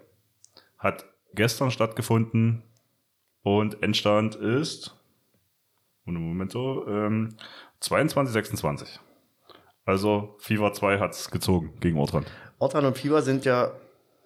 Hat 0.77 1.05
gestern 1.33 1.69
stattgefunden 1.69 2.63
und 3.43 3.83
Endstand 3.83 4.35
ist. 4.35 4.95
Momento, 6.05 6.87
ähm, 6.87 7.35
22, 7.81 8.33
26. 8.33 8.99
Also 9.85 10.35
Fever 10.39 10.73
2 10.73 10.99
hat 10.99 11.13
es 11.13 11.29
gezogen 11.29 11.73
gegen 11.79 11.99
Ortran. 11.99 12.25
Ortran 12.59 12.85
und 12.85 12.97
Fever 12.97 13.21
sind 13.21 13.45
ja 13.45 13.71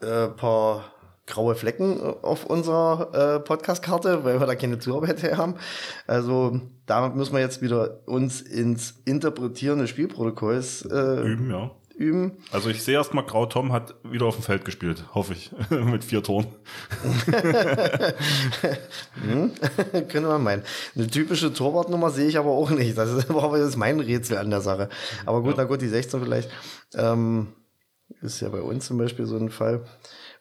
äh, 0.01 0.27
paar 0.29 0.85
graue 1.29 1.55
Flecken 1.55 1.99
auf 2.01 2.45
unserer 2.45 3.35
äh, 3.35 3.39
Podcast-Karte, 3.39 4.23
weil 4.23 4.39
wir 4.39 4.47
da 4.47 4.55
keine 4.55 4.79
Zuarbeit 4.79 5.21
haben. 5.37 5.55
Also 6.07 6.59
damit 6.85 7.15
müssen 7.15 7.33
wir 7.33 7.39
jetzt 7.39 7.61
wieder 7.61 7.99
uns 8.07 8.41
ins 8.41 9.01
Interpretieren 9.05 9.79
des 9.79 9.89
Spielprotokolls 9.91 10.85
äh, 10.85 11.21
üben, 11.21 11.51
ja. 11.51 11.71
Üben. 11.99 12.37
Also 12.53 12.69
ich 12.69 12.81
sehe 12.81 12.93
erstmal, 12.95 13.25
Grau 13.25 13.45
Tom 13.45 13.73
hat 13.73 13.93
wieder 14.03 14.25
auf 14.25 14.35
dem 14.35 14.43
Feld 14.43 14.63
gespielt, 14.63 15.03
hoffe 15.13 15.33
ich, 15.33 15.51
mit 15.69 16.05
vier 16.05 16.23
Toren. 16.23 16.47
hm? 19.21 19.51
Könnte 20.07 20.21
man 20.21 20.41
meinen. 20.41 20.63
Eine 20.95 21.07
typische 21.07 21.53
Torwartnummer 21.53 22.09
sehe 22.09 22.29
ich 22.29 22.37
aber 22.37 22.51
auch 22.51 22.69
nicht. 22.69 22.97
Das 22.97 23.11
ist 23.11 23.29
aber 23.29 23.69
mein 23.75 23.99
Rätsel 23.99 24.37
an 24.37 24.49
der 24.49 24.61
Sache. 24.61 24.87
Aber 25.25 25.41
gut, 25.41 25.57
ja. 25.57 25.63
na 25.63 25.63
gut, 25.65 25.81
die 25.81 25.89
16 25.89 26.21
vielleicht. 26.23 26.49
Ähm, 26.95 27.49
ist 28.21 28.39
ja 28.39 28.47
bei 28.47 28.61
uns 28.61 28.85
zum 28.85 28.97
Beispiel 28.97 29.25
so 29.25 29.35
ein 29.35 29.49
Fall. 29.49 29.83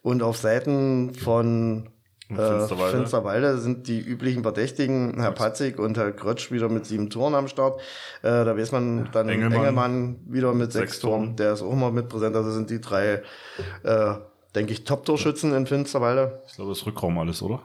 Und 0.00 0.22
auf 0.22 0.36
Seiten 0.36 1.12
von 1.12 1.90
Äh, 2.30 2.34
Finsterwalde. 2.36 2.96
Finsterwalde 2.98 3.58
sind 3.58 3.88
die 3.88 4.00
üblichen 4.00 4.42
Verdächtigen, 4.42 5.18
Herr 5.18 5.32
Patzig 5.32 5.78
und 5.78 5.96
Herr 5.96 6.12
Krötsch 6.12 6.52
wieder 6.52 6.68
mit 6.68 6.84
sieben 6.84 7.08
Toren 7.08 7.34
am 7.34 7.48
Start. 7.48 7.80
Äh, 8.22 8.44
da 8.44 8.56
weiß 8.56 8.72
man 8.72 9.08
dann 9.12 9.28
Engelmann, 9.28 9.58
Engelmann 9.58 10.20
wieder 10.26 10.52
mit 10.52 10.72
sechs, 10.72 10.92
sechs 10.92 11.00
Toren. 11.00 11.36
Der 11.36 11.54
ist 11.54 11.62
auch 11.62 11.72
immer 11.72 11.90
mit 11.90 12.08
präsent. 12.08 12.36
Also 12.36 12.50
sind 12.50 12.68
die 12.68 12.80
drei, 12.80 13.22
äh, 13.82 14.14
denke 14.54 14.72
ich, 14.72 14.84
Top-Torschützen 14.84 15.54
in 15.54 15.66
Finsterwalde. 15.66 16.42
Ich 16.46 16.56
glaube, 16.56 16.70
das 16.70 16.80
ist 16.80 16.86
Rückraum 16.86 17.18
alles, 17.18 17.40
oder? 17.40 17.62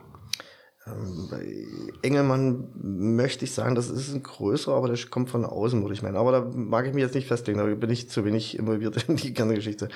Ähm, 0.87 1.27
bei 1.29 1.65
Engelmann 2.01 2.69
möchte 2.75 3.43
ich 3.43 3.53
sagen, 3.53 3.75
das 3.75 3.89
ist 3.89 4.13
ein 4.13 4.23
größerer, 4.23 4.75
aber 4.75 4.87
der 4.87 4.97
kommt 5.09 5.29
von 5.29 5.43
außen, 5.43 5.81
würde 5.81 5.93
ich 5.93 6.03
meinen. 6.03 6.17
Aber 6.17 6.31
da 6.31 6.41
mag 6.53 6.87
ich 6.87 6.93
mich 6.93 7.03
jetzt 7.03 7.15
nicht 7.15 7.27
festlegen, 7.27 7.59
da 7.59 7.65
bin 7.65 7.89
ich 7.89 8.09
zu 8.09 8.23
wenig 8.23 8.57
involviert 8.57 9.03
in 9.09 9.17
die 9.17 9.33
ganze 9.33 9.55
Geschichte. 9.55 9.89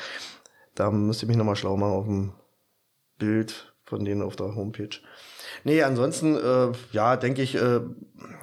Da 0.76 0.92
müsste 0.92 1.26
ich 1.26 1.30
mich 1.30 1.38
nochmal 1.38 1.56
schlau 1.56 1.78
machen 1.78 1.94
auf 1.94 2.06
dem 2.06 2.34
Bild 3.18 3.74
von 3.88 4.04
denen 4.04 4.22
auf 4.22 4.36
der 4.36 4.54
Homepage. 4.56 5.00
Nee, 5.64 5.82
ansonsten, 5.82 6.36
äh, 6.36 6.72
ja, 6.92 7.16
denke 7.16 7.42
ich, 7.42 7.56
äh, 7.56 7.80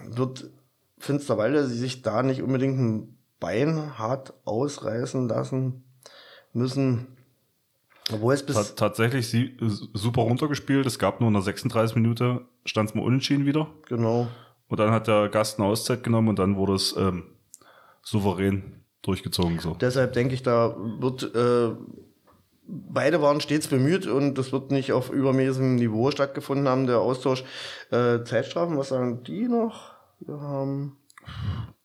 wird 0.06 0.50
Finsterwalde 0.98 1.66
sich 1.66 2.02
da 2.02 2.22
nicht 2.22 2.42
unbedingt 2.42 2.80
ein 2.80 3.18
Bein 3.40 3.98
hart 3.98 4.32
ausreißen 4.46 5.28
lassen 5.28 5.84
müssen. 6.54 7.08
Obwohl 8.10 8.34
es 8.34 8.44
bis 8.44 8.74
tatsächlich 8.74 9.28
sie, 9.28 9.56
super 9.92 10.22
runtergespielt. 10.22 10.86
Es 10.86 10.98
gab 10.98 11.20
nur 11.20 11.28
in 11.28 11.34
der 11.34 11.42
36 11.42 11.96
Minute, 11.96 12.42
stand 12.64 12.90
es 12.90 12.94
mal 12.94 13.02
unentschieden 13.02 13.44
wieder. 13.44 13.68
Genau. 13.88 14.28
Und 14.68 14.80
dann 14.80 14.90
hat 14.90 15.08
der 15.08 15.28
Gast 15.28 15.58
eine 15.58 15.68
Auszeit 15.68 16.02
genommen 16.02 16.28
und 16.28 16.38
dann 16.38 16.56
wurde 16.56 16.74
es 16.74 16.96
ähm, 16.96 17.24
souverän 18.02 18.82
durchgezogen. 19.02 19.58
So. 19.58 19.74
Deshalb 19.74 20.14
denke 20.14 20.34
ich, 20.34 20.42
da 20.42 20.74
wird 21.00 21.34
äh, 21.34 21.74
beide 22.66 23.20
waren 23.22 23.40
stets 23.40 23.68
bemüht 23.68 24.06
und 24.06 24.36
das 24.36 24.52
wird 24.52 24.70
nicht 24.70 24.92
auf 24.92 25.10
übermäßigem 25.10 25.76
Niveau 25.76 26.10
stattgefunden 26.10 26.68
haben, 26.68 26.86
der 26.86 26.98
Austausch. 26.98 27.44
Äh, 27.90 28.24
Zeitstrafen, 28.24 28.78
was 28.78 28.88
sagen 28.88 29.22
die 29.24 29.48
noch? 29.48 29.92
Wir 30.20 30.40
haben 30.40 30.96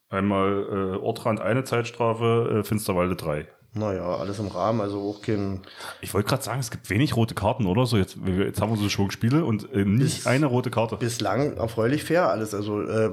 einmal 0.08 0.66
äh, 0.70 0.96
Ortrand 0.98 1.40
eine 1.40 1.64
Zeitstrafe, 1.64 2.60
äh, 2.60 2.64
Finsterwalde 2.64 3.16
drei. 3.16 3.48
Naja, 3.72 4.16
alles 4.16 4.40
im 4.40 4.48
Rahmen, 4.48 4.80
also 4.80 4.98
auch 4.98 5.22
kein. 5.22 5.60
Ich 6.00 6.12
wollte 6.12 6.28
gerade 6.28 6.42
sagen, 6.42 6.58
es 6.58 6.72
gibt 6.72 6.90
wenig 6.90 7.14
rote 7.14 7.36
Karten, 7.36 7.66
oder? 7.66 7.86
So, 7.86 7.98
jetzt, 7.98 8.16
jetzt 8.26 8.60
haben 8.60 8.72
wir 8.72 8.76
so 8.76 8.88
schon 8.88 9.12
Spiele 9.12 9.44
und 9.44 9.72
äh, 9.72 9.84
nicht 9.84 10.16
Bis, 10.16 10.26
eine 10.26 10.46
rote 10.46 10.70
Karte. 10.70 10.96
Bislang 10.96 11.56
erfreulich 11.56 12.02
fair 12.02 12.28
alles. 12.28 12.52
Also, 12.52 12.82
äh, 12.82 13.10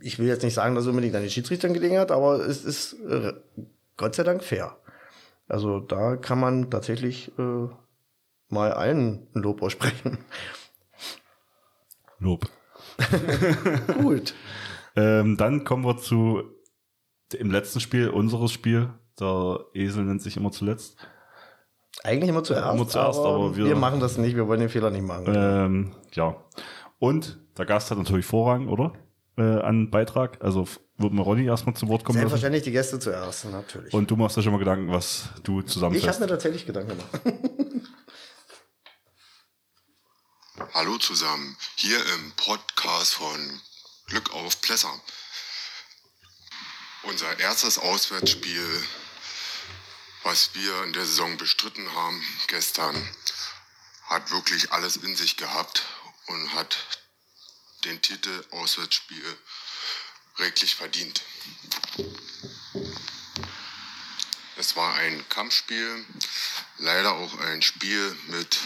ich 0.00 0.18
will 0.18 0.26
jetzt 0.26 0.42
nicht 0.42 0.54
sagen, 0.54 0.74
dass 0.74 0.84
es 0.84 0.88
unbedingt 0.90 1.14
an 1.14 1.20
den 1.20 1.30
Schiedsrichtern 1.30 1.74
gelegen 1.74 1.98
hat, 1.98 2.10
aber 2.12 2.36
es 2.40 2.64
ist 2.64 2.94
äh, 2.94 3.34
Gott 3.98 4.14
sei 4.14 4.22
Dank 4.22 4.42
fair. 4.42 4.78
Also 5.50 5.80
da 5.80 6.16
kann 6.16 6.38
man 6.38 6.70
tatsächlich 6.70 7.32
äh, 7.38 7.68
mal 8.48 8.72
allen 8.72 9.26
ein 9.34 9.42
Lob 9.42 9.62
aussprechen. 9.62 10.18
Lob. 12.18 12.46
Gut. 14.02 14.34
ähm, 14.96 15.36
dann 15.36 15.64
kommen 15.64 15.84
wir 15.84 15.96
zu 15.96 16.42
im 17.38 17.50
letzten 17.50 17.80
Spiel, 17.80 18.08
unseres 18.08 18.52
Spiel. 18.52 18.90
Der 19.18 19.60
Esel 19.74 20.04
nennt 20.04 20.22
sich 20.22 20.36
immer 20.36 20.50
zuletzt. 20.50 20.96
Eigentlich 22.02 22.30
immer 22.30 22.42
zuerst. 22.42 22.74
Immer 22.74 22.88
zuerst, 22.88 23.18
aber, 23.18 23.34
aber 23.34 23.56
wir, 23.56 23.66
wir, 23.66 23.76
machen 23.76 24.00
das 24.00 24.18
nicht, 24.18 24.36
wir 24.36 24.48
wollen 24.48 24.60
den 24.60 24.68
Fehler 24.68 24.90
nicht 24.90 25.06
machen. 25.06 25.24
Ähm, 25.28 25.92
ja. 26.12 26.36
Und 26.98 27.38
der 27.58 27.66
Gast 27.66 27.90
hat 27.90 27.98
natürlich 27.98 28.26
Vorrang, 28.26 28.68
oder? 28.68 28.92
Äh, 29.36 29.60
an 29.60 29.90
Beitrag. 29.90 30.42
Also 30.42 30.66
wird 31.00 31.12
mal 31.12 31.22
Ronny 31.22 31.46
erstmal 31.46 31.74
zu 31.74 31.88
Wort 31.88 32.04
kommen 32.04 32.18
Selbstverständlich 32.18 32.62
lassen. 32.62 32.70
die 32.70 32.72
Gäste 32.72 32.98
zuerst, 32.98 33.44
natürlich. 33.46 33.92
Und 33.94 34.10
du 34.10 34.16
machst 34.16 34.36
dir 34.36 34.42
schon 34.42 34.52
mal 34.52 34.58
Gedanken, 34.58 34.92
was 34.92 35.28
du 35.42 35.62
zusammen 35.62 35.96
Ich 35.96 36.06
habe 36.06 36.20
mir 36.20 36.26
tatsächlich 36.26 36.66
Gedanken 36.66 36.96
gemacht. 36.96 37.10
Hallo 40.74 40.98
zusammen, 40.98 41.56
hier 41.76 41.98
im 42.14 42.32
Podcast 42.36 43.14
von 43.14 43.60
Glück 44.06 44.32
auf 44.34 44.60
Plesser. 44.60 44.92
Unser 47.04 47.38
erstes 47.38 47.78
Auswärtsspiel, 47.78 48.66
was 50.22 50.50
wir 50.54 50.84
in 50.84 50.92
der 50.92 51.06
Saison 51.06 51.36
bestritten 51.38 51.90
haben 51.94 52.22
gestern, 52.48 52.94
hat 54.04 54.30
wirklich 54.32 54.70
alles 54.72 54.96
in 54.96 55.16
sich 55.16 55.36
gehabt 55.36 55.82
und 56.26 56.54
hat 56.54 56.76
den 57.84 58.02
Titel 58.02 58.44
Auswärtsspiel 58.50 59.24
reglich 60.40 60.74
verdient. 60.74 61.22
Es 64.56 64.76
war 64.76 64.94
ein 64.94 65.28
Kampfspiel, 65.28 66.04
leider 66.78 67.12
auch 67.12 67.38
ein 67.38 67.62
Spiel 67.62 68.16
mit 68.28 68.58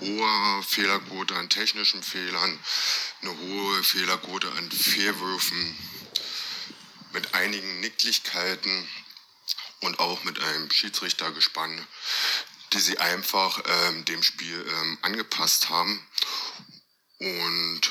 hoher 0.00 0.62
Fehlerquote 0.62 1.36
an 1.36 1.48
technischen 1.50 2.02
Fehlern, 2.02 2.58
eine 3.22 3.36
hohe 3.38 3.84
Fehlerquote 3.84 4.50
an 4.52 4.70
Fehlwürfen, 4.70 5.76
mit 7.12 7.34
einigen 7.34 7.80
Nicklichkeiten 7.80 8.88
und 9.80 9.98
auch 9.98 10.24
mit 10.24 10.40
einem 10.40 10.70
Schiedsrichtergespann, 10.70 11.86
die 12.72 12.80
sie 12.80 12.98
einfach 12.98 13.60
ähm, 13.66 14.04
dem 14.04 14.22
Spiel 14.22 14.64
ähm, 14.66 14.98
angepasst 15.02 15.68
haben. 15.70 16.06
Und 17.18 17.90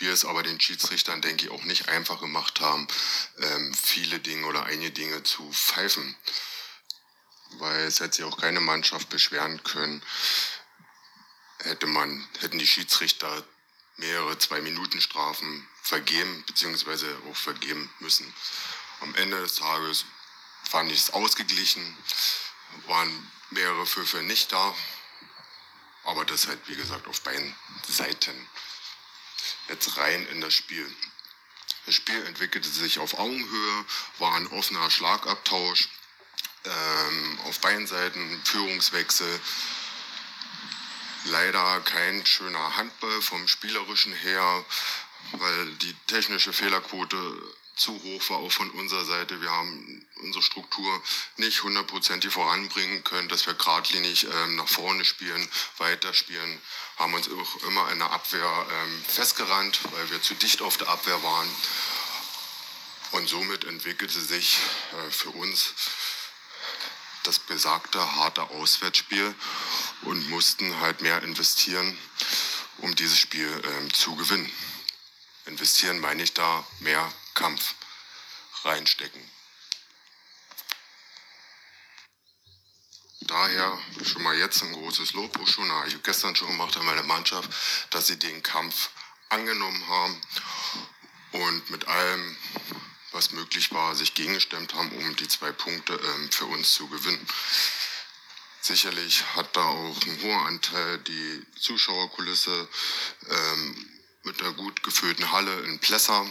wir 0.00 0.12
es 0.12 0.24
aber 0.24 0.42
den 0.42 0.60
Schiedsrichtern, 0.60 1.20
denke 1.20 1.46
ich, 1.46 1.50
auch 1.50 1.64
nicht 1.64 1.88
einfach 1.88 2.20
gemacht 2.20 2.60
haben, 2.60 2.86
ähm, 3.38 3.74
viele 3.74 4.20
Dinge 4.20 4.46
oder 4.46 4.64
einige 4.64 4.90
Dinge 4.90 5.22
zu 5.22 5.50
pfeifen. 5.52 6.16
Weil 7.52 7.80
es 7.86 8.00
hätte 8.00 8.16
sich 8.16 8.24
auch 8.24 8.38
keine 8.38 8.60
Mannschaft 8.60 9.08
beschweren 9.08 9.62
können, 9.64 10.02
hätte 11.60 11.86
man, 11.86 12.26
hätten 12.40 12.58
die 12.58 12.66
Schiedsrichter 12.66 13.44
mehrere 13.96 14.38
Zwei-Minuten-Strafen 14.38 15.68
vergeben, 15.82 16.44
beziehungsweise 16.46 17.16
auch 17.28 17.36
vergeben 17.36 17.92
müssen. 18.00 18.32
Am 19.00 19.14
Ende 19.16 19.40
des 19.40 19.56
Tages 19.56 20.04
fand 20.64 20.92
ich 20.92 20.98
es 20.98 21.10
ausgeglichen, 21.10 21.96
waren 22.86 23.32
mehrere 23.50 23.86
Pfiffe 23.86 24.22
nicht 24.22 24.52
da, 24.52 24.74
aber 26.04 26.24
das 26.24 26.46
halt, 26.46 26.60
wie 26.68 26.76
gesagt, 26.76 27.06
auf 27.06 27.20
beiden 27.22 27.54
Seiten 27.88 28.48
jetzt 29.68 29.96
rein 29.96 30.26
in 30.28 30.40
das 30.40 30.54
Spiel. 30.54 30.86
Das 31.86 31.94
Spiel 31.94 32.22
entwickelte 32.26 32.68
sich 32.68 32.98
auf 32.98 33.18
Augenhöhe, 33.18 33.84
war 34.18 34.34
ein 34.34 34.46
offener 34.48 34.90
Schlagabtausch, 34.90 35.88
ähm, 36.64 37.38
auf 37.44 37.60
beiden 37.60 37.86
Seiten 37.86 38.42
Führungswechsel. 38.44 39.40
Leider 41.24 41.80
kein 41.80 42.24
schöner 42.26 42.76
Handball 42.76 43.22
vom 43.22 43.48
spielerischen 43.48 44.12
her, 44.12 44.64
weil 45.32 45.74
die 45.76 45.94
technische 46.06 46.52
Fehlerquote 46.52 47.54
zu 47.78 47.92
hoch 48.02 48.30
war 48.30 48.38
auch 48.38 48.52
von 48.52 48.70
unserer 48.70 49.04
Seite. 49.04 49.40
Wir 49.40 49.50
haben 49.50 50.06
unsere 50.16 50.42
Struktur 50.42 51.02
nicht 51.36 51.62
hundertprozentig 51.62 52.32
voranbringen 52.32 53.04
können, 53.04 53.28
dass 53.28 53.46
wir 53.46 53.54
geradlinig 53.54 54.24
ähm, 54.24 54.56
nach 54.56 54.68
vorne 54.68 55.04
spielen, 55.04 55.48
weiterspielen, 55.78 56.60
haben 56.96 57.14
uns 57.14 57.28
auch 57.28 57.62
immer 57.68 57.90
in 57.92 57.98
der 57.98 58.10
Abwehr 58.10 58.66
ähm, 58.70 59.04
festgerannt, 59.06 59.80
weil 59.92 60.10
wir 60.10 60.20
zu 60.20 60.34
dicht 60.34 60.60
auf 60.60 60.76
der 60.76 60.88
Abwehr 60.88 61.22
waren. 61.22 61.48
Und 63.12 63.28
somit 63.28 63.64
entwickelte 63.64 64.20
sich 64.20 64.58
äh, 64.92 65.10
für 65.10 65.30
uns 65.30 65.72
das 67.22 67.38
besagte 67.38 68.16
harte 68.16 68.42
Auswärtsspiel 68.42 69.34
und 70.02 70.28
mussten 70.30 70.80
halt 70.80 71.00
mehr 71.00 71.22
investieren, 71.22 71.96
um 72.78 72.94
dieses 72.94 73.18
Spiel 73.18 73.62
ähm, 73.64 73.92
zu 73.92 74.16
gewinnen. 74.16 74.50
Investieren 75.46 76.00
meine 76.00 76.22
ich 76.22 76.34
da 76.34 76.66
mehr 76.80 77.10
Kampf 77.38 77.74
reinstecken. 78.64 79.22
Daher 83.20 83.78
schon 84.04 84.22
mal 84.22 84.36
jetzt 84.36 84.62
ein 84.62 84.72
großes 84.72 85.12
Lob, 85.12 85.38
habe 85.38 85.88
ich 85.88 86.02
gestern 86.02 86.34
schon 86.34 86.48
gemacht 86.48 86.76
an 86.76 86.86
meine 86.86 87.04
Mannschaft, 87.04 87.48
dass 87.90 88.08
sie 88.08 88.18
den 88.18 88.42
Kampf 88.42 88.90
angenommen 89.28 89.86
haben 89.86 90.20
und 91.32 91.70
mit 91.70 91.86
allem, 91.86 92.36
was 93.12 93.30
möglich 93.30 93.70
war, 93.72 93.94
sich 93.94 94.14
gegengestemmt 94.14 94.74
haben, 94.74 94.90
um 94.90 95.16
die 95.16 95.28
zwei 95.28 95.52
Punkte 95.52 95.92
ähm, 95.92 96.32
für 96.32 96.46
uns 96.46 96.74
zu 96.74 96.88
gewinnen. 96.88 97.24
Sicherlich 98.60 99.24
hat 99.36 99.56
da 99.56 99.62
auch 99.62 100.02
ein 100.02 100.22
hoher 100.22 100.46
Anteil 100.46 100.98
die 100.98 101.46
Zuschauerkulisse 101.60 102.68
ähm, 103.28 103.87
mit 104.24 104.40
einer 104.40 104.52
gut 104.52 104.82
gefüllten 104.82 105.32
Halle 105.32 105.60
in 105.60 105.78
Plesser. 105.78 106.26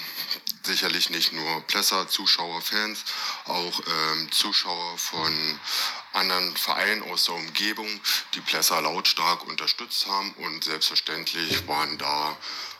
Sicherlich 0.64 1.10
nicht 1.10 1.34
nur 1.34 1.62
Plesser, 1.68 2.08
Zuschauer, 2.08 2.62
Fans, 2.62 3.04
auch 3.46 3.82
ähm, 3.88 4.32
Zuschauer 4.32 4.98
von 4.98 5.60
anderen 6.14 6.56
Vereinen 6.58 7.04
aus 7.04 7.26
der 7.26 7.36
Umgebung, 7.36 7.88
die 8.34 8.42
Plesser 8.42 8.82
lautstark 8.82 9.46
unterstützt 9.48 10.08
haben. 10.08 10.34
Und 10.34 10.64
selbstverständlich 10.64 11.68
waren 11.68 11.98
da 11.98 12.38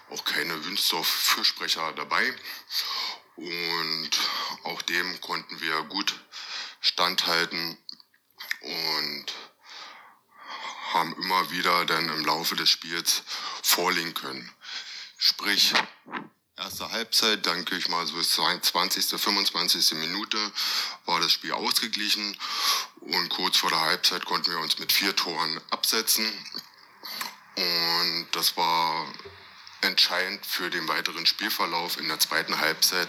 auch 0.10 0.24
keine 0.26 0.66
Wünsdorf-Fürsprecher 0.66 1.94
dabei. 1.94 2.34
Und 3.36 4.10
auch 4.64 4.82
dem 4.82 5.22
konnten 5.22 5.60
wir 5.62 5.84
gut 5.84 6.20
standhalten 6.82 7.78
und 8.62 9.26
haben 10.94 11.14
immer 11.22 11.52
wieder 11.52 11.86
dann 11.86 12.10
im 12.10 12.26
Laufe 12.26 12.56
des 12.56 12.70
Spiels 12.70 13.24
vorlegen 13.62 14.14
können. 14.14 14.52
Sprich, 15.18 15.74
erste 16.56 16.92
Halbzeit, 16.92 17.46
dann 17.46 17.56
denke 17.56 17.76
ich 17.76 17.90
mal 17.90 18.06
so 18.06 18.22
20., 18.22 19.20
25. 19.20 19.94
Minute 19.94 20.38
war 21.06 21.20
das 21.20 21.32
Spiel 21.32 21.54
ausgeglichen 21.54 22.38
und 23.02 23.30
kurz 23.30 23.58
vor 23.58 23.72
der 23.72 23.82
Halbzeit 23.82 24.26
konnten 24.26 24.52
wir 24.52 24.60
uns 24.60 24.78
mit 24.78 24.92
vier 24.92 25.16
Toren 25.16 25.60
absetzen 25.72 26.32
und 27.56 28.28
das 28.34 28.56
war 28.58 29.12
entscheidend 29.82 30.46
für 30.46 30.70
den 30.70 30.88
weiteren 30.88 31.26
Spielverlauf 31.26 31.98
in 31.98 32.08
der 32.08 32.20
zweiten 32.20 32.60
Halbzeit. 32.60 33.08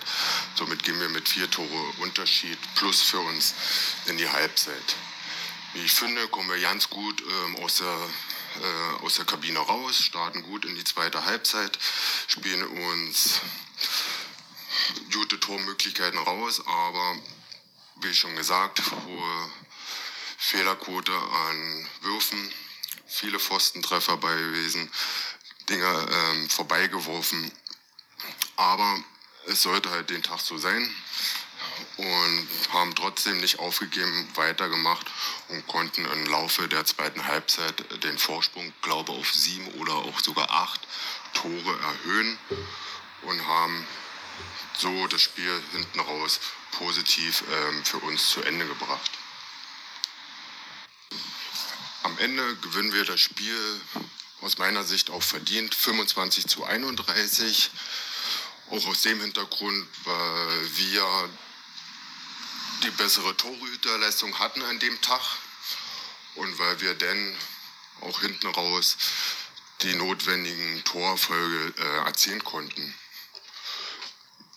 Somit 0.55 0.83
gehen 0.85 0.99
wir 1.01 1.11
mit 1.11 1.29
vier 1.29 1.51
Tore 1.51 1.93
Unterschied 2.01 2.59
plus 2.75 3.03
für 3.03 3.21
uns 3.21 3.55
in 4.07 4.17
die 4.17 4.29
Halbzeit. 4.29 4.97
Wie 5.75 5.85
ich 5.85 5.93
finde, 5.93 6.27
kommen 6.29 6.49
wir 6.49 6.61
ganz 6.61 6.89
gut 6.89 7.23
ähm, 7.23 7.57
aus, 7.57 7.77
der, 7.77 7.99
äh, 8.61 9.05
aus 9.05 9.15
der 9.15 9.25
Kabine 9.25 9.59
raus, 9.59 9.99
starten 9.99 10.43
gut 10.43 10.65
in 10.65 10.75
die 10.75 10.85
zweite 10.85 11.25
Halbzeit, 11.25 11.79
spielen 12.27 12.67
uns 12.67 13.41
gute 15.13 15.41
Tormöglichkeiten 15.41 16.19
raus, 16.19 16.63
aber 16.67 17.17
wie 18.01 18.15
schon 18.15 18.37
gesagt, 18.37 18.83
hohe 19.07 19.51
Fehlerquote 20.39 21.13
an 21.13 21.89
Würfen, 22.03 22.53
viele 23.07 23.41
Pfostentreffer 23.41 24.17
bei 24.17 24.35
gewesen. 24.35 24.91
Dinge 25.69 26.09
ähm, 26.11 26.49
vorbeigeworfen. 26.49 27.53
Aber 28.57 29.03
es 29.47 29.63
sollte 29.63 29.91
halt 29.91 30.11
den 30.11 30.23
Tag 30.23 30.41
so 30.41 30.57
sein 30.59 30.89
und 31.97 32.49
haben 32.73 32.95
trotzdem 32.95 33.41
nicht 33.41 33.59
aufgegeben, 33.59 34.29
weitergemacht 34.35 35.07
und 35.49 35.67
konnten 35.67 36.05
im 36.05 36.27
Laufe 36.27 36.69
der 36.69 36.85
zweiten 36.85 37.27
Halbzeit 37.27 38.03
den 38.05 38.19
Vorsprung, 38.19 38.73
glaube 38.83 39.13
auf 39.13 39.33
sieben 39.33 39.67
oder 39.75 39.95
auch 39.95 40.21
sogar 40.21 40.51
acht 40.51 40.81
Tore 41.35 41.79
erhöhen 41.81 42.39
und 43.23 43.47
haben 43.47 43.87
so 44.77 45.07
das 45.09 45.23
Spiel 45.23 45.63
hinten 45.73 46.01
raus 46.01 46.41
positiv 46.73 47.43
ähm, 47.51 47.85
für 47.85 47.99
uns 47.99 48.31
zu 48.31 48.43
Ende 48.43 48.67
gebracht. 48.67 49.11
Am 52.05 52.17
Ende 52.19 52.57
gewinnen 52.57 52.93
wir 52.93 53.05
das 53.05 53.21
Spiel 53.21 53.81
aus 54.41 54.59
meiner 54.59 54.85
Sicht 54.85 55.11
auch 55.11 55.23
verdient. 55.23 55.75
25 55.75 56.47
zu 56.47 56.65
31. 56.65 57.71
Auch 58.71 58.87
aus 58.87 59.03
dem 59.03 59.21
Hintergrund, 59.21 59.87
weil 60.05 60.77
wir 60.77 61.31
die 62.83 62.91
bessere 62.91 63.37
Torhüterleistung 63.37 64.39
hatten 64.39 64.63
an 64.63 64.79
dem 64.79 65.01
Tag 65.01 65.23
und 66.37 66.59
weil 66.59 66.81
wir 66.81 66.95
dann 66.95 67.37
auch 68.03 68.21
hinten 68.21 68.47
raus 68.49 68.97
die 69.83 69.95
notwendigen 69.95 70.85
Torfolge 70.85 71.75
äh, 71.79 71.97
erzielen 72.07 72.43
konnten. 72.45 72.95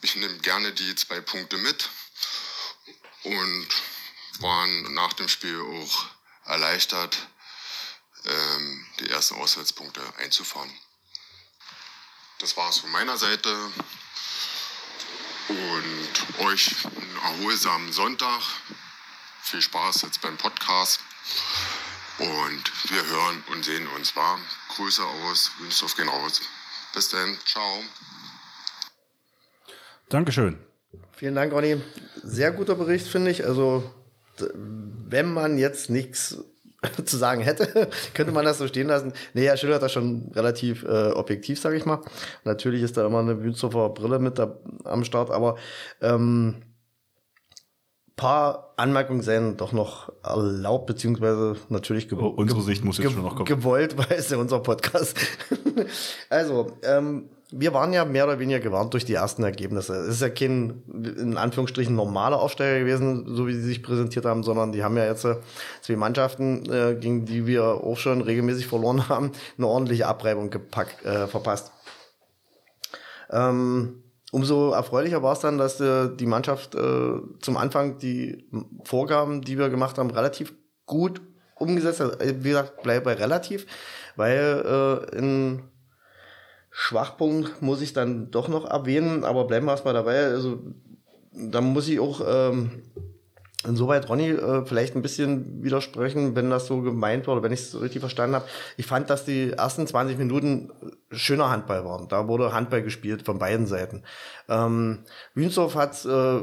Ich 0.02 0.16
nehme 0.16 0.38
gerne 0.40 0.72
die 0.74 0.96
zwei 0.96 1.22
Punkte 1.22 1.58
mit 1.58 1.90
und 3.24 3.68
waren 4.40 4.94
nach 4.94 5.14
dem 5.14 5.28
Spiel 5.28 5.60
auch 5.62 6.06
erleichtert, 6.46 7.28
ähm, 8.26 8.88
die 9.00 9.10
ersten 9.10 9.36
Auswärtspunkte 9.36 10.02
einzufahren. 10.18 10.72
Das 12.40 12.58
war 12.58 12.70
es 12.70 12.80
von 12.80 12.90
meiner 12.92 13.18
Seite 13.18 13.72
und 15.52 16.46
euch 16.46 16.86
einen 16.86 17.16
erholsamen 17.24 17.92
Sonntag. 17.92 18.42
Viel 19.44 19.62
Spaß 19.62 20.04
jetzt 20.04 20.22
beim 20.22 20.38
Podcast 20.38 21.02
und 22.20 22.92
wir 22.92 23.06
hören 23.06 23.44
und 23.52 23.66
sehen 23.66 23.88
uns 23.98 24.16
warm. 24.16 24.42
Grüße 24.76 25.04
aus, 25.04 25.52
Wünsdorf 25.60 25.96
gehen 25.96 26.08
raus. 26.08 26.42
Bis 26.94 27.10
dann, 27.10 27.38
ciao. 27.46 27.84
Dankeschön. 30.10 30.58
Vielen 31.14 31.36
Dank, 31.36 31.52
Ronny. 31.52 31.82
Sehr 32.24 32.52
guter 32.52 32.76
Bericht, 32.76 33.08
finde 33.08 33.32
ich. 33.32 33.46
Also, 33.46 33.94
wenn 34.54 35.34
man 35.34 35.58
jetzt 35.58 35.90
nichts 35.90 36.38
zu 37.06 37.18
sagen 37.18 37.42
hätte, 37.42 37.90
könnte 38.14 38.32
man 38.32 38.46
das 38.46 38.58
so 38.58 38.68
stehen 38.68 38.88
lassen. 38.88 39.14
Nee, 39.34 39.46
Herr 39.46 39.58
Schiller 39.58 39.76
hat 39.76 39.84
das 39.84 39.92
schon 39.92 40.32
relativ 40.34 40.84
äh, 40.84 41.12
objektiv, 41.12 41.60
sage 41.60 41.78
ich 41.78 41.86
mal. 41.86 42.02
Natürlich 42.44 42.82
ist 42.82 42.98
da 42.98 43.06
immer 43.06 43.20
eine 43.20 43.44
Wünsthofer 43.44 43.90
Brille 43.90 44.20
mit 44.20 44.40
da, 44.40 44.58
am 44.84 45.04
Start, 45.04 45.30
aber 45.32 45.58
ähm, 46.02 46.64
paar 48.16 48.74
Anmerkungen 48.78 49.22
seien 49.22 49.58
doch 49.58 49.72
noch 49.72 50.12
erlaubt, 50.24 50.86
beziehungsweise 50.86 51.56
natürlich 51.70 52.12
oh, 52.14 52.28
unsere 52.28 52.62
Sicht 52.62 52.84
muss 52.84 52.98
jetzt 52.98 53.14
schon 53.14 53.24
noch 53.24 53.36
kommen. 53.36 53.46
gewollt, 53.46 53.98
weil 53.98 54.18
es 54.18 54.30
ja 54.30 54.38
unser 54.38 54.60
Podcast. 54.60 55.18
also, 56.30 56.72
ähm, 56.84 57.30
wir 57.52 57.74
waren 57.74 57.92
ja 57.92 58.06
mehr 58.06 58.26
oder 58.26 58.40
weniger 58.40 58.62
gewarnt 58.62 58.94
durch 58.94 59.04
die 59.04 59.14
ersten 59.14 59.44
Ergebnisse. 59.44 59.94
Es 59.94 60.16
ist 60.16 60.22
ja 60.22 60.30
kein, 60.30 60.84
in 60.88 61.38
Anführungsstrichen, 61.38 61.94
normaler 61.94 62.40
Aufsteiger 62.40 62.80
gewesen, 62.80 63.36
so 63.36 63.46
wie 63.46 63.54
sie 63.54 63.62
sich 63.62 63.84
präsentiert 63.84 64.26
haben, 64.26 64.44
sondern 64.44 64.72
die 64.72 64.84
haben 64.84 64.96
ja 64.96 65.06
jetzt 65.06 65.26
äh, 65.26 65.36
zwei 65.82 65.98
Mannschaften, 65.98 66.66
äh, 66.72 66.96
gegen 66.96 67.26
die 67.26 67.46
wir 67.46 67.66
auch 67.66 67.98
schon 67.98 68.22
regelmäßig 68.22 68.68
verloren 68.68 69.10
haben, 69.10 69.32
eine 69.58 69.68
ordentliche 69.68 70.08
Abreibung 70.08 70.50
gepackt, 70.50 71.06
äh, 71.06 71.28
verpasst. 71.28 71.74
Ähm, 73.30 74.04
umso 74.32 74.72
erfreulicher 74.72 75.22
war 75.22 75.34
es 75.34 75.40
dann, 75.40 75.58
dass 75.58 75.82
äh, 75.82 76.10
die 76.16 76.26
Mannschaft 76.26 76.76
äh, 76.76 77.20
zum 77.42 77.58
Anfang 77.58 77.98
die 77.98 78.48
Vorgaben, 78.86 79.42
die 79.42 79.58
wir 79.58 79.70
gemacht 79.70 79.98
haben, 79.98 80.10
relativ 80.10 80.54
gut 80.86 81.22
umgesetzt 81.56 82.00
hat. 82.00 82.18
Wie 82.22 82.50
gesagt, 82.50 82.82
bleibe 82.82 83.06
bei 83.06 83.14
relativ, 83.14 83.68
weil 84.16 85.10
äh, 85.14 85.18
in 85.18 85.64
Schwachpunkt 86.72 87.62
muss 87.62 87.82
ich 87.82 87.94
dann 87.94 88.32
doch 88.32 88.48
noch 88.48 88.66
erwähnen, 88.66 89.24
aber 89.24 89.46
bleiben 89.46 89.66
wir 89.66 89.74
erstmal 89.74 89.94
dabei. 89.94 90.26
Also, 90.26 90.60
da 91.34 91.62
muss 91.62 91.88
ich 91.88 92.00
auch 92.00 92.22
ähm, 92.26 92.84
insoweit 93.68 94.10
Ronny 94.10 94.30
äh, 94.30 94.66
vielleicht 94.66 94.96
ein 94.96 95.02
bisschen 95.02 95.64
widersprechen, 95.64 96.36
wenn 96.36 96.50
das 96.50 96.66
so 96.66 96.82
gemeint 96.82 97.28
war 97.28 97.36
oder 97.36 97.44
wenn 97.44 97.52
ich 97.52 97.60
es 97.60 97.80
richtig 97.80 98.00
verstanden 98.00 98.36
habe. 98.36 98.46
Ich 98.78 98.86
fand, 98.86 99.10
dass 99.10 99.26
die 99.26 99.52
ersten 99.52 99.86
20 99.86 100.18
Minuten 100.18 100.72
schöner 101.12 101.50
Handball 101.50 101.86
waren. 101.86 102.08
Da 102.08 102.28
wurde 102.28 102.54
Handball 102.54 102.82
gespielt 102.82 103.24
von 103.24 103.38
beiden 103.38 103.68
Seiten. 103.68 104.04
Ähm, 104.50 105.00
Wünsdorf 105.36 105.76
hat 105.76 106.04
äh, 106.06 106.42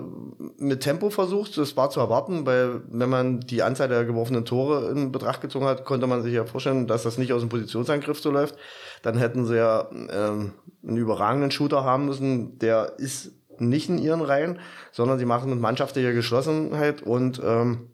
mit 0.59 0.81
Tempo 0.81 1.11
versucht, 1.11 1.57
das 1.59 1.77
war 1.77 1.91
zu 1.91 2.01
erwarten, 2.01 2.47
weil 2.47 2.83
wenn 2.89 3.09
man 3.09 3.41
die 3.41 3.63
Anzahl 3.63 3.89
der 3.89 4.05
geworfenen 4.05 4.45
Tore 4.45 4.91
in 4.91 5.11
Betracht 5.11 5.41
gezogen 5.41 5.67
hat, 5.67 5.85
konnte 5.85 6.07
man 6.07 6.23
sich 6.23 6.35
ja 6.35 6.45
vorstellen, 6.45 6.87
dass 6.87 7.03
das 7.03 7.19
nicht 7.19 7.33
aus 7.33 7.41
dem 7.41 7.49
Positionsangriff 7.49 8.21
so 8.21 8.31
läuft. 8.31 8.55
Dann 9.03 9.17
hätten 9.17 9.47
sie 9.47 9.57
ja 9.57 9.89
ähm, 9.91 10.55
einen 10.87 10.97
überragenden 10.97 11.51
Shooter 11.51 11.85
haben 11.85 12.07
müssen, 12.07 12.59
der 12.59 12.95
ist 12.99 13.33
nicht 13.59 13.89
in 13.89 13.99
ihren 13.99 14.21
Reihen, 14.21 14.61
sondern 14.93 15.19
sie 15.19 15.25
machen 15.25 15.51
mit 15.51 15.61
mannschaftlicher 15.61 16.13
Geschlossenheit 16.13 17.03
und 17.03 17.41
ähm, 17.45 17.91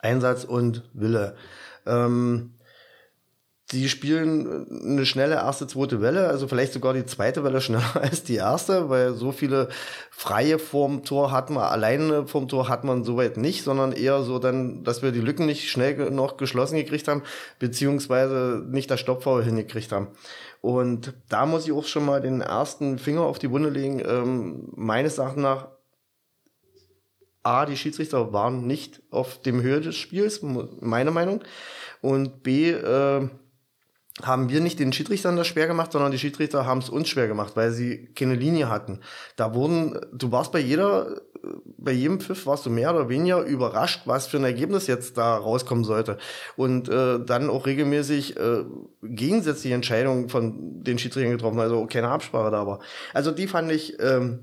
Einsatz 0.00 0.44
und 0.44 0.88
Wille. 0.92 1.36
Ähm, 1.86 2.54
die 3.72 3.88
spielen 3.88 4.66
eine 4.68 5.06
schnelle 5.06 5.36
erste, 5.36 5.66
zweite 5.66 6.00
Welle, 6.00 6.28
also 6.28 6.48
vielleicht 6.48 6.72
sogar 6.72 6.92
die 6.92 7.06
zweite 7.06 7.44
Welle 7.44 7.60
schneller 7.60 8.00
als 8.00 8.24
die 8.24 8.36
erste, 8.36 8.88
weil 8.88 9.14
so 9.14 9.32
viele 9.32 9.68
freie 10.10 10.58
vorm 10.58 11.04
Tor 11.04 11.30
hat 11.30 11.50
man, 11.50 11.64
alleine 11.64 12.26
vorm 12.26 12.48
Tor 12.48 12.68
hat 12.68 12.84
man 12.84 13.04
soweit 13.04 13.36
nicht, 13.36 13.62
sondern 13.62 13.92
eher 13.92 14.22
so 14.22 14.38
dann, 14.38 14.82
dass 14.82 15.02
wir 15.02 15.12
die 15.12 15.20
Lücken 15.20 15.46
nicht 15.46 15.70
schnell 15.70 16.10
noch 16.10 16.36
geschlossen 16.36 16.76
gekriegt 16.76 17.06
haben, 17.06 17.22
beziehungsweise 17.58 18.64
nicht 18.68 18.90
das 18.90 19.00
Stoppfoul 19.00 19.44
hingekriegt 19.44 19.92
haben. 19.92 20.08
Und 20.60 21.14
da 21.28 21.46
muss 21.46 21.66
ich 21.66 21.72
auch 21.72 21.86
schon 21.86 22.04
mal 22.04 22.20
den 22.20 22.40
ersten 22.40 22.98
Finger 22.98 23.22
auf 23.22 23.38
die 23.38 23.50
Wunde 23.50 23.70
legen. 23.70 24.02
Ähm, 24.04 24.68
meines 24.74 25.18
Erachtens 25.18 25.42
nach, 25.42 25.68
A, 27.42 27.64
die 27.64 27.76
Schiedsrichter 27.76 28.34
waren 28.34 28.66
nicht 28.66 29.00
auf 29.10 29.40
dem 29.40 29.62
Höhe 29.62 29.80
des 29.80 29.96
Spiels, 29.96 30.42
meine 30.42 31.10
Meinung. 31.10 31.42
Und 32.02 32.42
B, 32.42 32.70
äh, 32.70 33.28
haben 34.22 34.48
wir 34.48 34.60
nicht 34.60 34.78
den 34.78 34.92
Schiedsrichtern 34.92 35.36
das 35.36 35.46
schwer 35.46 35.66
gemacht, 35.66 35.92
sondern 35.92 36.10
die 36.12 36.18
Schiedsrichter 36.18 36.66
haben 36.66 36.78
es 36.78 36.88
uns 36.88 37.08
schwer 37.08 37.28
gemacht, 37.28 37.56
weil 37.56 37.72
sie 37.72 38.06
keine 38.14 38.34
Linie 38.34 38.68
hatten. 38.68 39.00
Da 39.36 39.54
wurden, 39.54 39.98
du 40.12 40.32
warst 40.32 40.52
bei 40.52 40.58
jeder, 40.58 41.20
bei 41.78 41.92
jedem 41.92 42.20
Pfiff 42.20 42.46
warst 42.46 42.66
du 42.66 42.70
mehr 42.70 42.94
oder 42.94 43.08
weniger 43.08 43.42
überrascht, 43.42 44.02
was 44.04 44.26
für 44.26 44.36
ein 44.36 44.44
Ergebnis 44.44 44.86
jetzt 44.86 45.16
da 45.16 45.36
rauskommen 45.36 45.84
sollte. 45.84 46.18
Und 46.56 46.88
äh, 46.88 47.18
dann 47.24 47.50
auch 47.50 47.66
regelmäßig 47.66 48.36
äh, 48.36 48.64
gegensätzliche 49.02 49.74
Entscheidungen 49.74 50.28
von 50.28 50.82
den 50.82 50.98
Schiedsrichtern 50.98 51.32
getroffen, 51.32 51.60
also 51.60 51.86
keine 51.86 52.08
Absprache 52.08 52.50
da 52.50 52.66
war. 52.66 52.80
Also 53.14 53.30
die 53.30 53.46
fand 53.46 53.72
ich 53.72 53.98
ähm, 54.00 54.40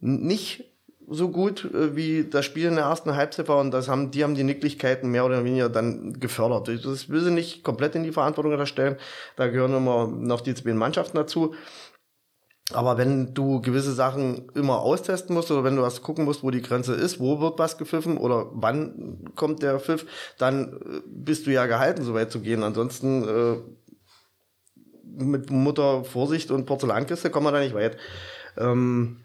nicht 0.00 0.73
so 1.08 1.28
gut 1.28 1.64
äh, 1.64 1.96
wie 1.96 2.24
das 2.24 2.44
Spiel 2.44 2.66
in 2.66 2.76
der 2.76 2.84
ersten 2.84 3.14
Halbzeit 3.14 3.48
war 3.48 3.58
und 3.58 3.70
das 3.70 3.88
haben, 3.88 4.10
die 4.10 4.24
haben 4.24 4.34
die 4.34 4.44
Nicklichkeiten 4.44 5.10
mehr 5.10 5.24
oder 5.24 5.44
weniger 5.44 5.68
dann 5.68 6.18
gefördert. 6.20 6.68
Das 6.84 7.08
will 7.08 7.20
sie 7.20 7.30
nicht 7.30 7.62
komplett 7.62 7.94
in 7.94 8.02
die 8.02 8.12
Verantwortung 8.12 8.52
unterstellen. 8.52 8.96
Da 9.36 9.48
gehören 9.48 9.74
immer 9.74 10.06
noch 10.06 10.40
die 10.40 10.54
zwei 10.54 10.74
Mannschaften 10.74 11.16
dazu. 11.16 11.54
Aber 12.72 12.96
wenn 12.96 13.34
du 13.34 13.60
gewisse 13.60 13.92
Sachen 13.92 14.50
immer 14.54 14.80
austesten 14.80 15.34
musst 15.34 15.50
oder 15.50 15.64
wenn 15.64 15.76
du 15.76 15.82
was 15.82 16.00
gucken 16.00 16.24
musst, 16.24 16.42
wo 16.42 16.50
die 16.50 16.62
Grenze 16.62 16.94
ist, 16.94 17.20
wo 17.20 17.38
wird 17.38 17.58
was 17.58 17.76
gepfiffen 17.76 18.16
oder 18.16 18.46
wann 18.52 19.32
kommt 19.34 19.62
der 19.62 19.78
Pfiff, 19.78 20.06
dann 20.38 20.72
äh, 20.72 21.02
bist 21.06 21.46
du 21.46 21.52
ja 21.52 21.66
gehalten, 21.66 22.02
so 22.02 22.14
weit 22.14 22.32
zu 22.32 22.40
gehen. 22.40 22.62
Ansonsten 22.62 23.28
äh, 23.28 25.22
mit 25.22 25.50
Mutter 25.50 26.04
Vorsicht 26.04 26.50
und 26.50 26.64
Porzellankiste 26.64 27.30
kommen 27.30 27.46
wir 27.46 27.52
da 27.52 27.60
nicht 27.60 27.74
weit. 27.74 27.98
Ähm, 28.56 29.23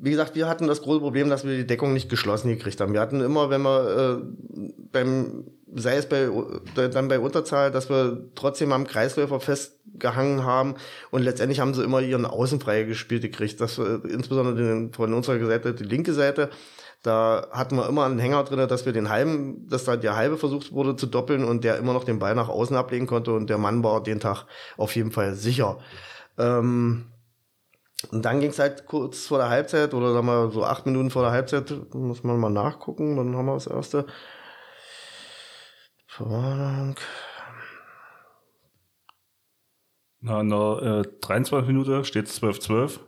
wie 0.00 0.10
gesagt, 0.10 0.34
wir 0.34 0.48
hatten 0.48 0.66
das 0.66 0.82
große 0.82 1.00
Problem, 1.00 1.30
dass 1.30 1.44
wir 1.44 1.56
die 1.56 1.66
Deckung 1.66 1.92
nicht 1.92 2.08
geschlossen 2.08 2.48
gekriegt 2.48 2.80
haben. 2.80 2.92
Wir 2.92 3.00
hatten 3.00 3.20
immer, 3.20 3.50
wenn 3.50 3.62
wir 3.62 4.20
äh, 4.20 4.62
beim, 4.92 5.44
sei 5.74 5.96
es 5.96 6.06
bei, 6.06 6.28
dann 6.74 7.08
bei 7.08 7.18
Unterzahl, 7.18 7.70
dass 7.70 7.88
wir 7.88 8.28
trotzdem 8.34 8.72
am 8.72 8.86
Kreisläufer 8.86 9.40
festgehangen 9.40 10.44
haben 10.44 10.74
und 11.10 11.22
letztendlich 11.22 11.60
haben 11.60 11.74
sie 11.74 11.82
immer 11.82 12.00
ihren 12.00 12.26
Außenfrei 12.26 12.82
gespielt 12.82 13.22
gekriegt. 13.22 13.60
Das, 13.60 13.78
äh, 13.78 13.98
insbesondere 14.08 14.56
den, 14.56 14.92
von 14.92 15.12
unserer 15.14 15.44
Seite, 15.46 15.74
die 15.74 15.84
linke 15.84 16.12
Seite, 16.12 16.50
da 17.02 17.46
hatten 17.52 17.76
wir 17.76 17.88
immer 17.88 18.04
einen 18.04 18.18
Hänger 18.18 18.44
drin, 18.44 18.66
dass 18.68 18.84
wir 18.84 18.92
den 18.92 19.08
halben, 19.08 19.68
dass 19.68 19.84
da 19.84 19.96
der 19.96 20.16
halbe 20.16 20.36
versucht 20.36 20.72
wurde 20.72 20.96
zu 20.96 21.06
doppeln 21.06 21.44
und 21.44 21.64
der 21.64 21.78
immer 21.78 21.92
noch 21.92 22.04
den 22.04 22.18
Ball 22.18 22.34
nach 22.34 22.48
außen 22.48 22.76
ablegen 22.76 23.06
konnte 23.06 23.32
und 23.32 23.48
der 23.48 23.58
Mann 23.58 23.82
war 23.84 24.02
den 24.02 24.20
Tag 24.20 24.46
auf 24.76 24.94
jeden 24.96 25.12
Fall 25.12 25.34
sicher. 25.34 25.78
Ähm, 26.38 27.06
und 28.10 28.24
dann 28.24 28.40
ging 28.40 28.50
es 28.50 28.58
halt 28.58 28.86
kurz 28.86 29.26
vor 29.26 29.38
der 29.38 29.48
Halbzeit 29.48 29.94
oder 29.94 30.12
sagen 30.12 30.26
wir 30.26 30.50
so 30.50 30.64
acht 30.64 30.86
Minuten 30.86 31.10
vor 31.10 31.22
der 31.22 31.32
Halbzeit, 31.32 31.70
muss 31.94 32.22
man 32.22 32.38
mal 32.38 32.50
nachgucken, 32.50 33.16
dann 33.16 33.36
haben 33.36 33.46
wir 33.46 33.54
das 33.54 33.66
erste. 33.66 34.06
Verwarnung. 36.06 36.96
Na, 40.20 40.42
der 40.42 41.04
äh, 41.04 41.20
23 41.20 41.66
Minute 41.66 42.04
steht 42.04 42.26
es 42.26 42.42
12-12 42.42 43.00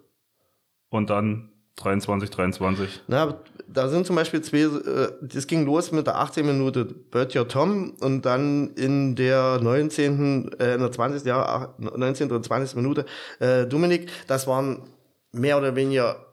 und 0.91 1.11
dann 1.11 1.58
23, 1.79 2.31
23. 2.31 3.03
Na, 3.07 3.41
da 3.67 3.89
sind 3.89 4.07
zum 4.07 4.17
Beispiel 4.17 4.43
zwei, 4.43 4.59
äh, 4.59 5.13
das 5.23 5.47
ging 5.47 5.65
los 5.65 5.93
mit 5.93 6.07
der 6.07 6.19
18 6.19 6.45
Minute 6.45 6.85
Bertja 6.85 7.45
Tom 7.45 7.95
und 8.01 8.25
dann 8.27 8.75
in 8.75 9.15
der 9.15 9.61
19., 9.61 10.53
äh, 10.59 10.75
in 10.75 10.81
der 10.81 10.93
20. 10.93 11.25
Jahr, 11.25 11.75
19. 11.79 12.31
und 12.33 12.45
20. 12.45 12.77
Minute 12.77 13.07
äh, 13.39 13.67
Dominik. 13.67 14.11
Das 14.27 14.47
waren 14.47 14.83
mehr 15.33 15.59
oder 15.59 15.77
weniger, 15.77 16.27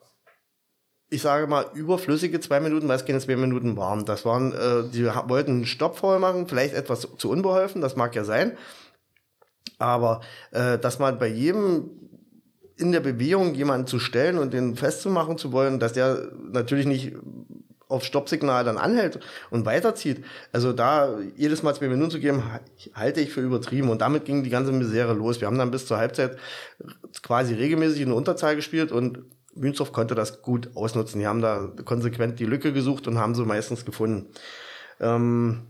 ich 1.09 1.21
sage 1.21 1.47
mal, 1.47 1.65
überflüssige 1.73 2.39
zwei 2.39 2.59
Minuten, 2.59 2.87
weil 2.87 2.95
es 2.95 3.05
keine 3.05 3.19
zwei 3.19 3.35
Minuten 3.35 3.77
waren. 3.77 4.05
Das 4.05 4.25
waren, 4.25 4.53
äh, 4.53 4.89
die 4.91 5.05
wollten 5.05 5.51
einen 5.51 5.65
Stopp 5.65 5.97
voll 5.97 6.19
machen, 6.19 6.47
vielleicht 6.47 6.73
etwas 6.73 7.07
zu 7.17 7.29
unbeholfen, 7.29 7.81
das 7.81 7.95
mag 7.95 8.15
ja 8.15 8.23
sein. 8.23 8.57
Aber 9.77 10.21
äh, 10.51 10.79
dass 10.79 10.99
man 10.99 11.19
bei 11.19 11.27
jedem 11.27 12.04
in 12.77 12.91
der 12.91 12.99
Bewegung 12.99 13.53
jemanden 13.55 13.87
zu 13.87 13.99
stellen 13.99 14.37
und 14.37 14.53
den 14.53 14.75
festzumachen 14.75 15.37
zu 15.37 15.51
wollen, 15.51 15.79
dass 15.79 15.93
der 15.93 16.29
natürlich 16.51 16.85
nicht 16.85 17.13
auf 17.87 18.03
Stoppsignal 18.03 18.63
dann 18.63 18.77
anhält 18.77 19.19
und 19.51 19.65
weiterzieht. 19.65 20.25
Also 20.51 20.73
da 20.73 21.19
jedes 21.35 21.63
Mal 21.63 21.75
zwei 21.75 21.87
Minuten 21.87 22.11
zu 22.11 22.19
geben, 22.19 22.43
halte 22.93 23.21
ich 23.21 23.31
für 23.31 23.41
übertrieben. 23.41 23.89
Und 23.89 24.01
damit 24.01 24.25
ging 24.25 24.43
die 24.43 24.49
ganze 24.49 24.71
Misere 24.71 25.13
los. 25.13 25.39
Wir 25.39 25.47
haben 25.47 25.57
dann 25.57 25.71
bis 25.71 25.85
zur 25.85 25.97
Halbzeit 25.97 26.37
quasi 27.21 27.53
regelmäßig 27.53 28.01
in 28.01 28.11
Unterzahl 28.11 28.55
gespielt 28.55 28.91
und 28.91 29.19
Münzow 29.53 29.91
konnte 29.91 30.15
das 30.15 30.41
gut 30.41 30.71
ausnutzen. 30.75 31.19
Die 31.19 31.27
haben 31.27 31.41
da 31.41 31.71
konsequent 31.85 32.39
die 32.39 32.45
Lücke 32.45 32.73
gesucht 32.73 33.07
und 33.07 33.17
haben 33.17 33.35
sie 33.35 33.45
meistens 33.45 33.85
gefunden. 33.85 34.27
Ähm, 34.99 35.67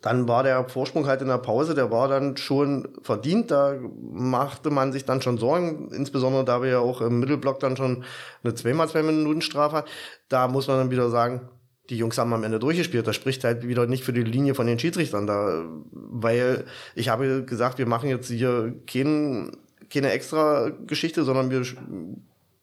dann 0.00 0.28
war 0.28 0.44
der 0.44 0.68
Vorsprung 0.68 1.06
halt 1.06 1.22
in 1.22 1.28
der 1.28 1.38
Pause, 1.38 1.74
der 1.74 1.90
war 1.90 2.06
dann 2.06 2.36
schon 2.36 2.88
verdient. 3.02 3.50
Da 3.50 3.76
machte 4.00 4.70
man 4.70 4.92
sich 4.92 5.04
dann 5.04 5.22
schon 5.22 5.38
Sorgen, 5.38 5.90
insbesondere 5.92 6.44
da 6.44 6.62
wir 6.62 6.70
ja 6.70 6.78
auch 6.78 7.00
im 7.00 7.18
Mittelblock 7.18 7.58
dann 7.58 7.76
schon 7.76 8.04
eine 8.44 8.54
zweimal 8.54 8.88
zwei 8.88 9.02
Minuten 9.02 9.42
Strafe 9.42 9.76
hat. 9.76 9.88
Da 10.28 10.46
muss 10.46 10.68
man 10.68 10.78
dann 10.78 10.90
wieder 10.92 11.10
sagen, 11.10 11.48
die 11.90 11.96
Jungs 11.96 12.16
haben 12.16 12.32
am 12.32 12.44
Ende 12.44 12.60
durchgespielt. 12.60 13.06
Das 13.06 13.16
spricht 13.16 13.42
halt 13.42 13.66
wieder 13.66 13.86
nicht 13.86 14.04
für 14.04 14.12
die 14.12 14.22
Linie 14.22 14.54
von 14.54 14.66
den 14.66 14.78
Schiedsrichtern 14.78 15.26
da, 15.26 15.64
weil 15.90 16.64
ich 16.94 17.08
habe 17.08 17.44
gesagt, 17.44 17.78
wir 17.78 17.86
machen 17.86 18.08
jetzt 18.08 18.28
hier 18.28 18.74
kein, 18.86 19.56
keine 19.90 20.10
extra 20.10 20.70
Geschichte, 20.86 21.24
sondern 21.24 21.50
wir 21.50 21.64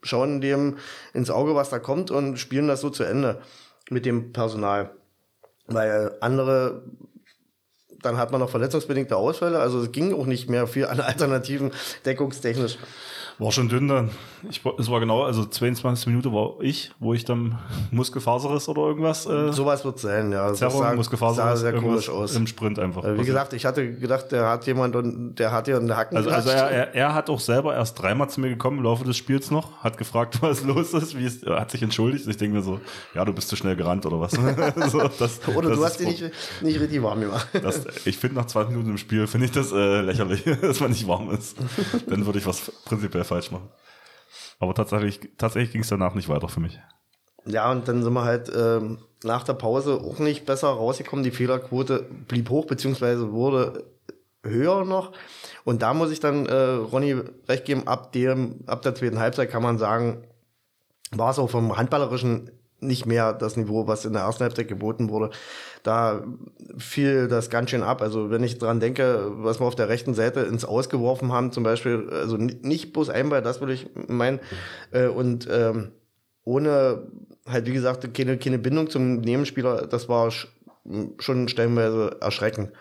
schauen 0.03 0.39
dem 0.39 0.77
ins 1.13 1.31
Auge, 1.31 1.55
was 1.55 1.69
da 1.69 1.79
kommt 1.79 2.11
und 2.11 2.38
spielen 2.38 2.67
das 2.67 2.81
so 2.81 2.89
zu 2.89 3.03
Ende 3.03 3.41
mit 3.89 4.05
dem 4.05 4.31
Personal. 4.31 4.91
Weil 5.67 6.15
andere 6.21 6.83
dann 8.06 8.18
hat 8.18 8.32
man 8.32 8.39
noch 8.39 8.49
verletzungsbedingte 8.49 9.18
Ausfälle. 9.18 9.60
Also 9.60 9.82
es 9.82 9.91
ging 9.91 10.14
auch 10.14 10.26
nicht 10.26 10.49
mehr 10.49 10.68
viel 10.68 10.86
an 10.86 10.99
Alternativen 10.99 11.72
deckungstechnisch. 12.06 12.78
War 13.38 13.51
schon 13.51 13.68
dünn 13.68 13.89
dann. 13.89 14.12
Ich, 14.49 14.62
es 14.80 14.89
war 14.89 15.01
genau, 15.01 15.24
also 15.24 15.43
22 15.43 16.08
Minuten 16.08 16.32
war 16.32 16.53
ich, 16.62 16.91
wo 16.99 17.14
ich 17.14 17.26
dann 17.26 17.60
Muskelfaserriss 17.91 18.70
oder 18.70 18.84
irgendwas. 18.84 19.26
Äh, 19.26 19.51
Sowas 19.51 19.84
wird 19.84 19.99
sein, 19.99 20.32
ja. 20.32 20.53
Zerrung, 20.53 20.84
sah, 20.84 20.93
Muskelfaserriss, 20.93 21.60
sah 21.60 21.72
sehr 21.72 21.74
komisch 21.74 22.10
aus. 22.10 22.34
Im 22.36 22.47
Sprint 22.47 22.80
einfach. 22.80 23.03
Äh, 23.03 23.20
wie 23.20 23.26
gesagt, 23.26 23.51
ich 23.51 23.66
hatte 23.66 23.93
gedacht, 23.93 24.32
der 24.32 24.47
hat 24.47 24.66
jemand 24.68 24.95
und 24.95 25.36
der 25.36 25.51
hat 25.51 25.66
hier 25.66 25.76
einen 25.76 25.93
Hacken. 25.93 26.16
Also, 26.16 26.30
also 26.30 26.49
er, 26.49 26.70
er, 26.70 26.95
er, 26.95 27.14
hat 27.14 27.30
auch 27.30 27.41
selber 27.41 27.76
erst 27.76 28.01
dreimal 28.01 28.30
zu 28.30 28.39
mir 28.39 28.47
gekommen 28.47 28.78
im 28.78 28.84
Laufe 28.86 29.03
des 29.03 29.18
Spiels 29.18 29.51
noch, 29.51 29.84
hat 29.84 29.97
gefragt, 29.97 30.38
was 30.41 30.64
los 30.64 30.93
ist, 30.93 31.18
wie 31.18 31.26
es, 31.26 31.45
hat 31.45 31.72
sich 31.72 31.82
entschuldigt. 31.82 32.28
Ich 32.28 32.38
denke 32.38 32.56
mir 32.56 32.64
so, 32.64 32.80
ja, 33.14 33.26
du 33.26 33.34
bist 33.34 33.49
zu 33.49 33.58
schnell 33.58 33.76
gerannt 33.76 34.06
oder 34.06 34.22
was. 34.22 34.32
so, 34.91 35.10
das, 35.20 35.45
oder 35.53 35.70
das 35.70 35.78
du 35.78 35.86
hast 35.86 35.99
dich 35.99 36.08
nicht, 36.08 36.32
nicht 36.62 36.80
richtig 36.80 37.03
warm 37.03 37.20
gemacht. 37.20 37.49
Das, 37.62 37.84
ich 38.06 38.18
finde 38.18 38.36
nach 38.36 38.48
zwei 38.48 38.66
Minuten 38.66 38.89
im 38.91 38.98
Spiel, 38.98 39.28
finde 39.28 39.46
ich 39.46 39.52
das 39.52 39.72
äh, 39.72 40.02
lächerlich, 40.02 40.43
dass 40.62 40.80
man 40.80 40.91
nicht 40.91 41.08
warm 41.08 41.30
ist. 41.32 41.58
Dann 42.08 42.26
würde 42.26 42.39
ich 42.39 42.46
was 42.46 42.72
prinzipiell 42.86 43.24
falsch 43.24 43.52
machen. 43.52 43.70
Aber 44.60 44.74
tatsächlich, 44.74 45.20
tatsächlich 45.38 45.72
ging 45.72 45.82
es 45.82 45.89
danach 45.89 46.16
nicht 46.16 46.30
weiter 46.30 46.48
für 46.48 46.60
mich. 46.60 46.80
Ja, 47.46 47.72
und 47.72 47.88
dann 47.88 48.04
sind 48.04 48.14
wir 48.14 48.24
halt 48.24 48.52
ähm, 48.56 49.00
nach 49.24 49.43
der 49.43 49.54
Pause 49.54 50.02
auch 50.02 50.20
nicht 50.20 50.46
besser 50.46 50.70
rausgekommen. 50.70 51.24
Die 51.24 51.32
Fehlerquote 51.32 52.06
blieb 52.28 52.50
hoch, 52.50 52.66
beziehungsweise 52.66 53.32
wurde 53.32 53.86
höher 54.43 54.86
noch. 54.86 55.12
Und 55.64 55.82
da 55.82 55.93
muss 55.93 56.12
ich 56.12 56.20
dann 56.20 56.46
äh, 56.46 56.54
Ronny 56.54 57.16
recht 57.48 57.66
geben, 57.66 57.88
ab, 57.88 58.12
dem, 58.14 58.64
ab 58.68 58.82
der 58.82 58.96
zweiten 58.96 59.20
Halbzeit 59.20 59.52
kann 59.52 59.64
man 59.64 59.78
sagen, 59.78 60.24
war 61.12 61.32
es 61.32 61.39
auch 61.39 61.50
vom 61.50 61.78
Handballerischen 61.78 62.52
nicht 62.88 63.05
mehr 63.05 63.33
das 63.33 63.57
Niveau, 63.57 63.88
was 63.88 64.05
in 64.05 64.13
der 64.13 64.23
ersten 64.23 64.43
Halbzeit 64.43 64.67
geboten 64.67 65.09
wurde. 65.09 65.31
Da 65.83 66.23
fiel 66.77 67.27
das 67.27 67.49
ganz 67.49 67.69
schön 67.69 67.83
ab. 67.83 68.01
Also 68.01 68.29
wenn 68.29 68.43
ich 68.43 68.57
dran 68.57 68.79
denke, 68.79 69.31
was 69.31 69.59
wir 69.59 69.65
auf 69.65 69.75
der 69.75 69.89
rechten 69.89 70.13
Seite 70.13 70.41
ins 70.41 70.65
Ausgeworfen 70.65 71.31
haben, 71.31 71.51
zum 71.51 71.63
Beispiel, 71.63 72.09
also 72.11 72.38
nicht 72.38 72.93
bloß 72.93 73.09
einmal, 73.09 73.41
das 73.41 73.59
würde 73.59 73.73
ich 73.73 73.88
meinen, 74.07 74.39
äh, 74.91 75.07
und 75.07 75.47
ähm, 75.51 75.91
ohne 76.43 77.07
halt, 77.47 77.65
wie 77.67 77.73
gesagt, 77.73 78.13
keine, 78.13 78.38
keine 78.38 78.59
Bindung 78.59 78.89
zum 78.89 79.21
Nebenspieler, 79.21 79.88
das 79.88 80.09
war 80.09 80.31
schon 81.19 81.47
stellenweise 81.47 82.17
erschreckend. 82.21 82.71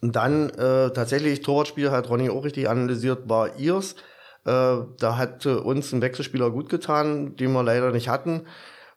Und 0.00 0.14
dann 0.14 0.50
äh, 0.50 0.90
tatsächlich 0.90 1.42
Torwartspiel 1.42 1.90
hat 1.90 2.08
Ronny 2.08 2.30
auch 2.30 2.44
richtig 2.44 2.68
analysiert, 2.68 3.28
war 3.28 3.58
ihrs. 3.58 3.96
Äh, 4.48 4.86
da 4.98 5.16
hat 5.18 5.44
uns 5.44 5.92
ein 5.92 6.00
Wechselspieler 6.00 6.50
gut 6.50 6.68
getan, 6.70 7.36
den 7.36 7.52
wir 7.52 7.62
leider 7.62 7.92
nicht 7.92 8.08
hatten. 8.08 8.42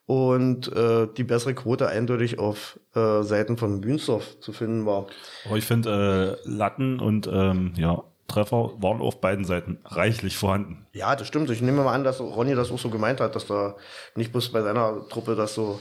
Und 0.05 0.73
äh, 0.75 1.07
die 1.15 1.23
bessere 1.23 1.53
Quote 1.53 1.87
eindeutig 1.87 2.39
auf 2.39 2.79
äh, 2.95 3.21
Seiten 3.23 3.57
von 3.57 3.79
Münsterf 3.79 4.39
zu 4.39 4.51
finden 4.51 4.85
war. 4.85 5.07
Aber 5.45 5.57
ich 5.57 5.65
finde, 5.65 6.39
äh, 6.43 6.49
Latten 6.49 6.99
und 6.99 7.27
ähm, 7.31 7.73
ja, 7.77 8.03
Treffer 8.27 8.71
waren 8.77 9.01
auf 9.01 9.21
beiden 9.21 9.45
Seiten 9.45 9.79
reichlich 9.85 10.37
vorhanden. 10.37 10.85
Ja, 10.93 11.15
das 11.15 11.27
stimmt. 11.27 11.49
Ich 11.49 11.61
nehme 11.61 11.83
mal 11.83 11.93
an, 11.93 12.03
dass 12.03 12.19
Ronny 12.19 12.55
das 12.55 12.71
auch 12.71 12.79
so 12.79 12.89
gemeint 12.89 13.19
hat, 13.19 13.35
dass 13.35 13.47
da 13.47 13.75
nicht 14.15 14.31
bloß 14.31 14.49
bei 14.49 14.61
seiner 14.61 15.07
Truppe 15.09 15.35
das 15.35 15.53
so 15.53 15.79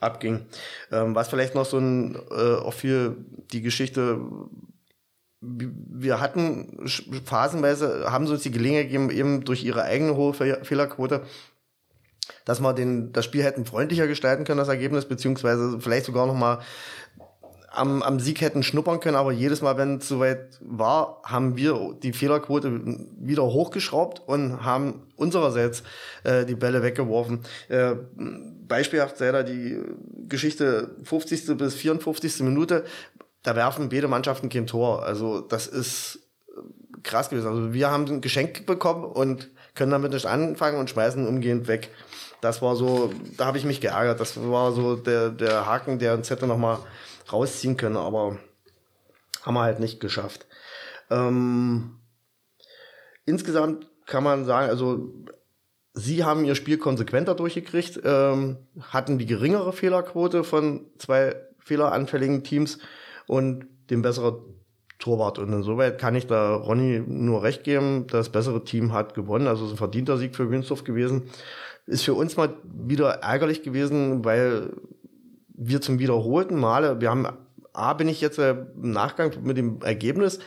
abging. 0.00 0.46
Ähm, 0.90 1.14
was 1.14 1.28
vielleicht 1.28 1.54
noch 1.54 1.64
so 1.64 1.78
ein, 1.78 2.16
äh, 2.30 2.56
auch 2.56 2.72
viel 2.74 3.16
die 3.52 3.62
Geschichte 3.62 4.20
wir 5.46 6.20
hatten 6.20 6.88
phasenweise, 7.24 8.06
haben 8.10 8.26
sie 8.26 8.32
uns 8.32 8.42
die 8.42 8.50
Gelegenheit 8.50 8.86
gegeben, 8.86 9.10
eben 9.10 9.44
durch 9.44 9.64
ihre 9.64 9.82
eigene 9.82 10.16
hohe 10.16 10.32
Fehlerquote, 10.32 11.22
dass 12.44 12.60
wir 12.60 12.72
den, 12.72 13.12
das 13.12 13.24
Spiel 13.24 13.42
hätten 13.42 13.64
freundlicher 13.64 14.06
gestalten 14.06 14.44
können, 14.44 14.58
das 14.58 14.68
Ergebnis, 14.68 15.06
beziehungsweise 15.06 15.80
vielleicht 15.80 16.06
sogar 16.06 16.26
noch 16.26 16.34
mal 16.34 16.60
am, 17.74 18.02
am 18.02 18.20
Sieg 18.20 18.40
hätten 18.40 18.62
schnuppern 18.62 19.00
können, 19.00 19.16
aber 19.16 19.32
jedes 19.32 19.60
Mal, 19.60 19.76
wenn 19.76 19.98
es 19.98 20.08
soweit 20.08 20.58
war, 20.60 21.20
haben 21.24 21.56
wir 21.56 21.96
die 22.02 22.12
Fehlerquote 22.12 22.80
wieder 23.18 23.42
hochgeschraubt 23.42 24.22
und 24.26 24.64
haben 24.64 25.02
unsererseits 25.16 25.82
äh, 26.22 26.44
die 26.44 26.54
Bälle 26.54 26.82
weggeworfen. 26.82 27.40
Äh, 27.68 27.94
beispielhaft 28.68 29.18
sei 29.18 29.32
da 29.32 29.42
die 29.42 29.80
Geschichte 30.28 30.94
50. 31.04 31.56
bis 31.56 31.74
54. 31.74 32.40
Minute 32.40 32.84
da 33.44 33.54
werfen 33.54 33.90
beide 33.90 34.08
Mannschaften 34.08 34.48
kein 34.48 34.66
Tor. 34.66 35.04
Also 35.04 35.40
das 35.40 35.68
ist 35.68 36.18
äh, 36.48 37.00
krass 37.02 37.30
gewesen. 37.30 37.46
Also 37.46 37.72
wir 37.72 37.90
haben 37.90 38.06
ein 38.06 38.20
Geschenk 38.20 38.66
bekommen 38.66 39.04
und 39.04 39.50
können 39.74 39.92
damit 39.92 40.12
nicht 40.12 40.26
anfangen 40.26 40.78
und 40.78 40.90
schmeißen 40.90 41.26
umgehend 41.28 41.68
weg. 41.68 41.90
Das 42.40 42.62
war 42.62 42.74
so, 42.74 43.12
da 43.36 43.46
habe 43.46 43.58
ich 43.58 43.64
mich 43.64 43.80
geärgert. 43.80 44.18
Das 44.18 44.36
war 44.36 44.72
so 44.72 44.96
der, 44.96 45.30
der 45.30 45.66
Haken, 45.66 45.98
der 45.98 46.14
uns 46.14 46.30
hätte 46.30 46.46
nochmal 46.46 46.78
rausziehen 47.32 47.76
können, 47.76 47.96
aber 47.96 48.38
haben 49.42 49.54
wir 49.54 49.62
halt 49.62 49.80
nicht 49.80 50.00
geschafft. 50.00 50.46
Ähm, 51.10 51.98
insgesamt 53.26 53.86
kann 54.06 54.24
man 54.24 54.44
sagen, 54.44 54.70
also 54.70 55.10
sie 55.92 56.24
haben 56.24 56.44
ihr 56.44 56.54
Spiel 56.54 56.78
konsequenter 56.78 57.34
durchgekriegt, 57.34 58.00
ähm, 58.04 58.58
hatten 58.80 59.18
die 59.18 59.26
geringere 59.26 59.72
Fehlerquote 59.72 60.44
von 60.44 60.86
zwei 60.98 61.36
fehleranfälligen 61.58 62.44
Teams 62.44 62.78
und 63.26 63.66
den 63.90 64.02
besseren 64.02 64.36
Torwart. 64.98 65.38
Und 65.38 65.52
insoweit 65.52 65.98
kann 65.98 66.14
ich 66.14 66.26
da 66.26 66.54
Ronny 66.54 67.02
nur 67.06 67.42
recht 67.42 67.64
geben. 67.64 68.06
Das 68.08 68.30
bessere 68.30 68.64
Team 68.64 68.92
hat 68.92 69.14
gewonnen. 69.14 69.46
Also 69.46 69.64
es 69.64 69.68
ist 69.68 69.74
ein 69.74 69.78
verdienter 69.78 70.16
Sieg 70.16 70.34
für 70.34 70.48
Günsdorf 70.48 70.84
gewesen. 70.84 71.24
Ist 71.86 72.04
für 72.04 72.14
uns 72.14 72.36
mal 72.36 72.54
wieder 72.64 73.10
ärgerlich 73.22 73.62
gewesen, 73.62 74.24
weil 74.24 74.70
wir 75.48 75.80
zum 75.80 75.98
wiederholten 75.98 76.58
Male, 76.58 77.00
wir 77.00 77.10
haben, 77.10 77.26
A, 77.72 77.92
bin 77.92 78.08
ich 78.08 78.20
jetzt 78.20 78.38
äh, 78.38 78.56
im 78.82 78.90
Nachgang 78.92 79.32
mit 79.42 79.56
dem 79.56 79.82
Ergebnis, 79.82 80.40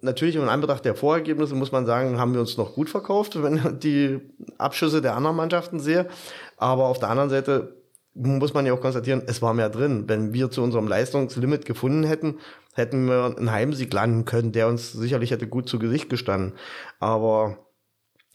natürlich 0.00 0.36
in 0.36 0.48
Anbetracht 0.48 0.84
der 0.84 0.94
Vorergebnisse 0.94 1.54
muss 1.54 1.72
man 1.72 1.86
sagen, 1.86 2.18
haben 2.18 2.32
wir 2.32 2.40
uns 2.40 2.56
noch 2.56 2.74
gut 2.74 2.88
verkauft, 2.88 3.42
wenn 3.42 3.56
ich 3.56 3.78
die 3.78 4.20
Abschüsse 4.58 5.02
der 5.02 5.16
anderen 5.16 5.36
Mannschaften 5.36 5.80
sehe. 5.80 6.08
Aber 6.56 6.86
auf 6.86 6.98
der 6.98 7.10
anderen 7.10 7.30
Seite 7.30 7.76
muss 8.16 8.54
man 8.54 8.66
ja 8.66 8.72
auch 8.72 8.80
konstatieren, 8.80 9.22
es 9.26 9.42
war 9.42 9.54
mehr 9.54 9.68
drin. 9.68 10.04
Wenn 10.06 10.32
wir 10.32 10.50
zu 10.50 10.62
unserem 10.62 10.88
Leistungslimit 10.88 11.64
gefunden 11.66 12.04
hätten, 12.04 12.38
hätten 12.74 13.06
wir 13.06 13.36
einen 13.36 13.52
Heimsieg 13.52 13.92
landen 13.92 14.24
können, 14.24 14.52
der 14.52 14.68
uns 14.68 14.92
sicherlich 14.92 15.30
hätte 15.30 15.46
gut 15.46 15.68
zu 15.68 15.78
Gesicht 15.78 16.08
gestanden. 16.08 16.54
Aber 16.98 17.58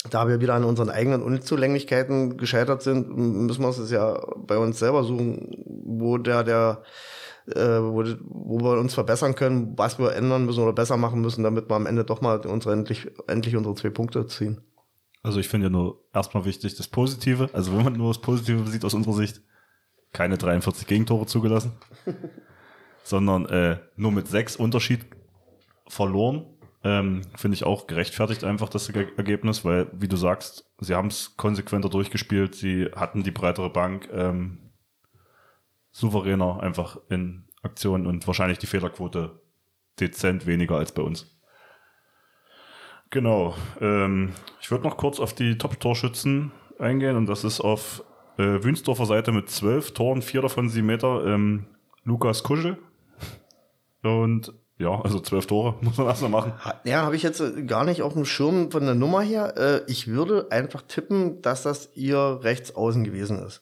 da 0.10 0.28
wir 0.28 0.42
wieder 0.42 0.56
an 0.56 0.64
unseren 0.64 0.90
eigenen 0.90 1.22
Unzulänglichkeiten 1.22 2.38
gescheitert 2.38 2.82
sind, 2.82 3.16
müssen 3.16 3.62
wir 3.62 3.70
es 3.70 3.92
ja 3.92 4.20
bei 4.38 4.58
uns 4.58 4.80
selber 4.80 5.04
suchen, 5.04 5.64
wo 5.86 6.18
der, 6.18 6.44
der, 6.44 6.84
äh, 7.48 7.80
wo, 7.80 8.04
wo 8.24 8.60
wir 8.62 8.80
uns 8.80 8.94
verbessern 8.94 9.36
können, 9.36 9.78
was 9.78 10.00
wir 10.00 10.14
ändern 10.14 10.46
müssen 10.46 10.64
oder 10.64 10.74
besser 10.74 10.98
machen 10.98 11.22
müssen, 11.22 11.44
damit 11.44 11.70
wir 11.70 11.76
am 11.76 11.86
Ende 11.86 12.04
doch 12.04 12.22
mal 12.22 12.40
unsere 12.46 12.74
endlich, 12.74 13.08
endlich 13.28 13.56
unsere 13.56 13.76
zwei 13.76 13.90
Punkte 13.90 14.26
ziehen. 14.26 14.62
Also 15.24 15.40
ich 15.40 15.50
finde 15.50 15.68
ja 15.68 15.72
nur 15.72 16.04
erstmal 16.14 16.46
wichtig 16.46 16.76
das 16.76 16.88
Positive. 16.88 17.50
Also 17.54 17.76
wenn 17.76 17.84
man 17.84 17.94
nur 17.94 18.10
das 18.10 18.22
Positive 18.22 18.68
sieht 18.68 18.84
aus 18.84 18.96
unserer 18.96 19.14
Sicht, 19.14 19.42
keine 20.14 20.38
43 20.38 20.88
Gegentore 20.88 21.26
zugelassen, 21.26 21.74
sondern 23.04 23.46
äh, 23.48 23.78
nur 23.96 24.12
mit 24.12 24.28
sechs 24.28 24.56
Unterschied 24.56 25.06
verloren. 25.88 26.46
Ähm, 26.84 27.22
Finde 27.36 27.56
ich 27.56 27.64
auch 27.64 27.86
gerechtfertigt 27.86 28.44
einfach 28.44 28.70
das 28.70 28.90
Ergebnis, 28.90 29.64
weil, 29.64 29.88
wie 29.94 30.08
du 30.08 30.18
sagst, 30.18 30.66
sie 30.80 30.96
haben 30.96 31.10
es 31.10 31.38
konsequenter 31.38 31.90
durchgespielt, 31.90 32.56
sie 32.56 32.86
hatten 32.96 33.24
die 33.24 33.32
breitere 33.32 33.70
Bank, 33.70 34.10
ähm, 34.12 34.72
souveräner 35.92 36.62
einfach 36.62 36.98
in 37.10 37.48
Aktion 37.62 38.08
und 38.08 38.26
wahrscheinlich 38.26 38.58
die 38.58 38.66
Fehlerquote 38.66 39.42
dezent 40.00 40.48
weniger 40.48 40.78
als 40.78 40.92
bei 40.92 41.04
uns. 41.04 41.38
Genau. 43.12 43.56
Ähm, 43.80 44.34
ich 44.62 44.72
würde 44.72 44.86
noch 44.86 44.98
kurz 44.98 45.20
auf 45.20 45.36
die 45.36 45.58
Top-Torschützen 45.58 46.52
eingehen 46.80 47.18
und 47.18 47.28
das 47.28 47.44
ist 47.44 47.60
auf 47.60 48.04
äh, 48.38 48.64
Wünsdorfer 48.64 49.06
Seite 49.06 49.32
mit 49.32 49.50
zwölf 49.50 49.92
Toren, 49.92 50.22
vier 50.22 50.42
davon 50.42 50.70
sieben 50.70 50.88
Meter, 50.88 51.26
ähm, 51.26 51.66
Lukas 52.04 52.44
Kuschel. 52.44 52.78
Und 54.04 54.54
ja, 54.82 55.00
also 55.00 55.20
zwölf 55.20 55.46
Tore 55.46 55.76
muss 55.82 55.98
man 55.98 56.08
erstmal 56.08 56.32
machen. 56.32 56.54
Ja, 56.84 57.04
habe 57.04 57.16
ich 57.16 57.24
jetzt 57.24 57.40
äh, 57.40 57.64
gar 57.64 57.86
nicht 57.86 58.02
auf 58.02 58.14
dem 58.14 58.26
Schirm 58.26 58.72
von 58.72 58.84
der 58.84 58.96
Nummer 58.96 59.22
her. 59.22 59.54
Äh, 59.58 59.82
ich 59.92 60.08
würde 60.08 60.48
einfach 60.50 60.82
tippen, 60.82 61.42
dass 61.42 61.64
das 61.64 61.92
ihr 61.96 62.40
rechts 62.42 62.76
außen 62.76 63.04
gewesen 63.04 63.40
ist. 63.46 63.62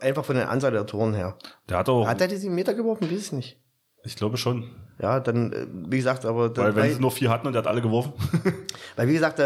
Einfach 0.00 0.24
von 0.24 0.36
der 0.36 0.50
Anzahl 0.50 0.72
der 0.72 0.86
Toren 0.86 1.14
her. 1.14 1.36
Der 1.68 1.78
hat 1.78 1.88
auch. 1.88 2.06
Hat 2.06 2.20
er 2.20 2.28
diesen 2.28 2.54
Meter 2.54 2.74
geworfen? 2.74 3.10
Weiß 3.10 3.26
ich 3.26 3.32
nicht. 3.32 3.60
Ich 4.04 4.16
glaube 4.16 4.36
schon. 4.36 4.70
Ja, 5.00 5.20
dann, 5.20 5.52
äh, 5.52 5.66
wie 5.70 5.96
gesagt, 5.96 6.24
aber. 6.24 6.48
Dann, 6.48 6.66
weil, 6.66 6.76
wenn 6.76 6.94
sie 6.94 7.00
nur 7.00 7.10
vier 7.10 7.30
hatten 7.30 7.46
und 7.46 7.52
der 7.52 7.62
hat 7.62 7.68
alle 7.68 7.82
geworfen. 7.82 8.12
weil, 8.96 9.08
wie 9.08 9.14
gesagt, 9.14 9.40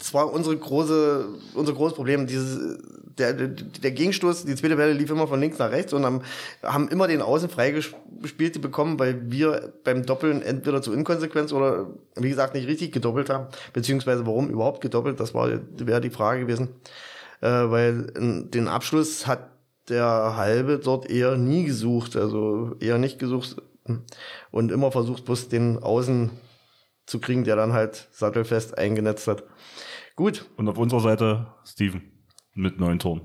da, 0.00 0.04
das 0.04 0.14
war 0.14 0.32
unsere 0.32 0.56
große, 0.56 1.28
unser 1.54 1.72
großes 1.72 1.94
Problem. 1.94 2.26
Dieses, 2.26 2.78
der, 3.18 3.34
der 3.34 3.90
Gegenstoß, 3.90 4.44
die 4.44 4.54
zweite 4.54 4.78
Welle 4.78 4.92
lief 4.92 5.10
immer 5.10 5.28
von 5.28 5.40
links 5.40 5.58
nach 5.58 5.70
rechts 5.70 5.92
und 5.92 6.04
haben, 6.04 6.22
haben 6.62 6.88
immer 6.88 7.06
den 7.06 7.22
Außen 7.22 7.48
freigespielt 7.48 8.60
bekommen, 8.60 8.98
weil 8.98 9.30
wir 9.30 9.72
beim 9.84 10.04
Doppeln 10.04 10.42
entweder 10.42 10.82
zu 10.82 10.92
Inkonsequenz 10.92 11.52
oder, 11.52 11.88
wie 12.16 12.30
gesagt, 12.30 12.54
nicht 12.54 12.66
richtig 12.66 12.92
gedoppelt 12.92 13.30
haben. 13.30 13.46
Beziehungsweise 13.72 14.26
warum 14.26 14.48
überhaupt 14.48 14.80
gedoppelt, 14.80 15.20
das 15.20 15.34
war 15.34 15.50
wäre 15.76 16.00
die 16.00 16.10
Frage 16.10 16.42
gewesen. 16.42 16.68
Äh, 17.40 17.48
weil 17.48 18.12
den 18.14 18.68
Abschluss 18.68 19.26
hat 19.26 19.50
der 19.88 20.36
Halbe 20.36 20.78
dort 20.78 21.10
eher 21.10 21.36
nie 21.36 21.64
gesucht, 21.64 22.16
also 22.16 22.76
eher 22.80 22.98
nicht 22.98 23.18
gesucht 23.18 23.56
und 24.50 24.72
immer 24.72 24.92
versucht, 24.92 25.24
bloß 25.24 25.48
den 25.48 25.78
Außen 25.78 26.30
zu 27.06 27.18
kriegen, 27.18 27.44
der 27.44 27.56
dann 27.56 27.72
halt 27.72 28.08
sattelfest 28.12 28.78
eingenetzt 28.78 29.26
hat. 29.26 29.42
Gut. 30.20 30.44
Und 30.58 30.68
auf 30.68 30.76
unserer 30.76 31.00
Seite 31.00 31.46
Steven 31.64 32.02
mit 32.52 32.78
neun 32.78 32.98
Toren. 32.98 33.22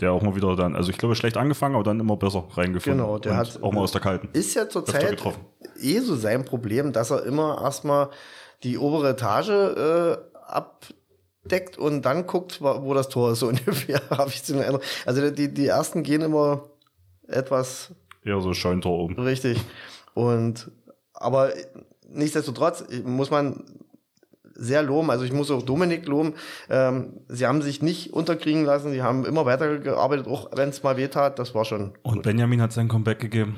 Der 0.00 0.10
auch 0.10 0.20
mal 0.20 0.34
wieder 0.34 0.56
dann, 0.56 0.74
also 0.74 0.90
ich 0.90 0.98
glaube, 0.98 1.14
schlecht 1.14 1.36
angefangen, 1.36 1.76
aber 1.76 1.84
dann 1.84 2.00
immer 2.00 2.16
besser 2.16 2.44
reingefunden. 2.54 3.00
Genau, 3.00 3.20
der 3.20 3.36
hat 3.36 3.62
auch 3.62 3.72
mal 3.72 3.82
aus 3.82 3.92
der 3.92 4.00
kalten. 4.00 4.28
Ist 4.32 4.52
ja 4.54 4.68
zurzeit 4.68 5.22
eh 5.80 6.00
so 6.00 6.16
sein 6.16 6.44
Problem, 6.44 6.92
dass 6.92 7.12
er 7.12 7.24
immer 7.24 7.60
erstmal 7.62 8.10
die 8.64 8.78
obere 8.78 9.10
Etage 9.10 9.50
äh, 9.50 10.16
abdeckt 10.44 11.78
und 11.78 12.02
dann 12.02 12.26
guckt, 12.26 12.60
wo 12.60 12.94
das 12.94 13.08
Tor 13.10 13.30
ist, 13.30 13.38
so 13.38 13.46
ungefähr, 13.50 14.00
habe 14.10 14.30
ich 14.30 14.42
zu 14.42 14.58
Eindruck. 14.60 14.82
Also 15.06 15.30
die, 15.30 15.54
die 15.54 15.66
ersten 15.68 16.02
gehen 16.02 16.22
immer 16.22 16.64
etwas. 17.28 17.94
Ja, 18.24 18.40
so 18.40 18.54
Scheuntor 18.54 18.98
oben. 18.98 19.20
Richtig. 19.20 19.60
Und 20.14 20.68
aber 21.12 21.52
nichtsdestotrotz 22.08 22.84
muss 23.04 23.30
man 23.30 23.62
sehr 24.58 24.82
loben. 24.82 25.10
Also 25.10 25.24
ich 25.24 25.32
muss 25.32 25.50
auch 25.50 25.62
Dominik 25.62 26.06
loben. 26.06 26.34
Ähm, 26.68 27.20
sie 27.28 27.46
haben 27.46 27.62
sich 27.62 27.80
nicht 27.80 28.12
unterkriegen 28.12 28.64
lassen. 28.64 28.92
Sie 28.92 29.02
haben 29.02 29.24
immer 29.24 29.46
weitergearbeitet, 29.46 30.26
auch 30.26 30.50
wenn 30.54 30.68
es 30.68 30.82
mal 30.82 30.96
weh 30.96 31.08
tat. 31.08 31.38
Das 31.38 31.54
war 31.54 31.64
schon. 31.64 31.92
Und 32.02 32.14
gut. 32.16 32.22
Benjamin 32.24 32.60
hat 32.60 32.72
sein 32.72 32.88
Comeback 32.88 33.20
gegeben. 33.20 33.56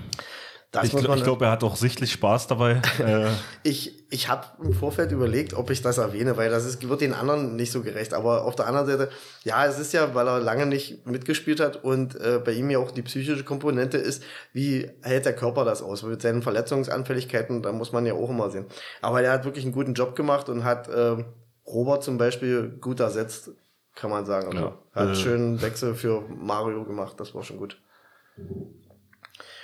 Das 0.72 0.84
ich, 0.84 0.92
glaube, 0.92 1.46
er 1.46 1.50
hat 1.50 1.64
auch 1.64 1.74
sichtlich 1.74 2.12
Spaß 2.12 2.46
dabei. 2.46 2.80
Äh. 3.00 3.28
ich 3.62 4.00
ich 4.10 4.28
habe 4.28 4.46
im 4.62 4.72
Vorfeld 4.72 5.12
überlegt, 5.12 5.54
ob 5.54 5.70
ich 5.70 5.82
das 5.82 5.98
erwähne, 5.98 6.36
weil 6.36 6.50
das 6.50 6.64
ist, 6.64 6.86
wird 6.86 7.00
den 7.00 7.14
anderen 7.14 7.54
nicht 7.54 7.70
so 7.70 7.82
gerecht. 7.82 8.12
Aber 8.12 8.44
auf 8.44 8.56
der 8.56 8.66
anderen 8.66 8.86
Seite, 8.86 9.08
ja, 9.44 9.64
es 9.64 9.78
ist 9.78 9.92
ja, 9.92 10.14
weil 10.14 10.26
er 10.26 10.40
lange 10.40 10.66
nicht 10.66 11.06
mitgespielt 11.06 11.60
hat 11.60 11.82
und 11.82 12.16
äh, 12.16 12.40
bei 12.44 12.52
ihm 12.52 12.70
ja 12.70 12.80
auch 12.80 12.90
die 12.90 13.02
psychische 13.02 13.44
Komponente 13.44 13.98
ist, 13.98 14.22
wie 14.52 14.90
hält 15.02 15.26
der 15.26 15.34
Körper 15.34 15.64
das 15.64 15.82
aus? 15.82 16.02
Mit 16.02 16.22
seinen 16.22 16.42
Verletzungsanfälligkeiten, 16.42 17.62
da 17.62 17.72
muss 17.72 17.92
man 17.92 18.04
ja 18.04 18.14
auch 18.14 18.28
immer 18.28 18.50
sehen. 18.50 18.66
Aber 19.00 19.22
er 19.22 19.32
hat 19.32 19.44
wirklich 19.44 19.64
einen 19.64 19.74
guten 19.74 19.94
Job 19.94 20.16
gemacht 20.16 20.48
und 20.48 20.64
hat 20.64 20.88
äh, 20.88 21.24
Robert 21.66 22.02
zum 22.02 22.18
Beispiel 22.18 22.68
gut 22.80 22.98
ersetzt, 22.98 23.50
kann 23.94 24.10
man 24.10 24.26
sagen. 24.26 24.48
Also, 24.48 24.58
ja. 24.58 24.78
Hat 24.92 25.08
äh, 25.10 25.14
schönen 25.14 25.62
Wechsel 25.62 25.94
für 25.94 26.22
Mario 26.28 26.84
gemacht, 26.84 27.14
das 27.18 27.34
war 27.34 27.44
schon 27.44 27.58
gut. 27.58 27.80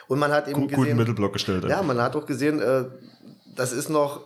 Und 0.09 0.19
man 0.19 0.33
hat 0.33 0.49
eben 0.49 0.61
Gut, 0.61 0.71
gesehen, 0.71 0.85
guten 0.85 0.97
Mittelblock 0.97 1.33
gestellt. 1.33 1.65
Ja, 1.65 1.83
man 1.83 2.01
hat 2.01 2.15
auch 2.17 2.27
gesehen, 2.27 2.61
äh, 2.61 2.85
das 3.55 3.73
ist 3.73 3.89
noch 3.89 4.23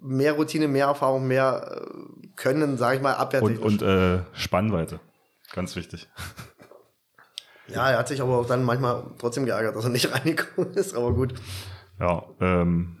mehr 0.00 0.32
Routine, 0.32 0.68
mehr 0.68 0.86
Erfahrung, 0.86 1.26
mehr 1.26 1.82
äh, 2.22 2.26
Können, 2.36 2.76
sage 2.76 2.96
ich 2.96 3.02
mal, 3.02 3.14
abwehrtechnisch. 3.14 3.60
Und, 3.60 3.82
und 3.82 3.88
äh, 3.88 4.20
Spannweite, 4.32 5.00
ganz 5.52 5.76
wichtig. 5.76 6.08
Ja, 7.68 7.90
er 7.90 7.98
hat 7.98 8.06
sich 8.06 8.20
aber 8.20 8.38
auch 8.38 8.46
dann 8.46 8.62
manchmal 8.62 9.02
trotzdem 9.18 9.44
geärgert, 9.44 9.74
dass 9.74 9.82
er 9.84 9.90
nicht 9.90 10.12
reingekommen 10.14 10.74
ist, 10.74 10.94
aber 10.94 11.12
gut. 11.12 11.34
Ja, 11.98 12.22
ähm, 12.40 12.98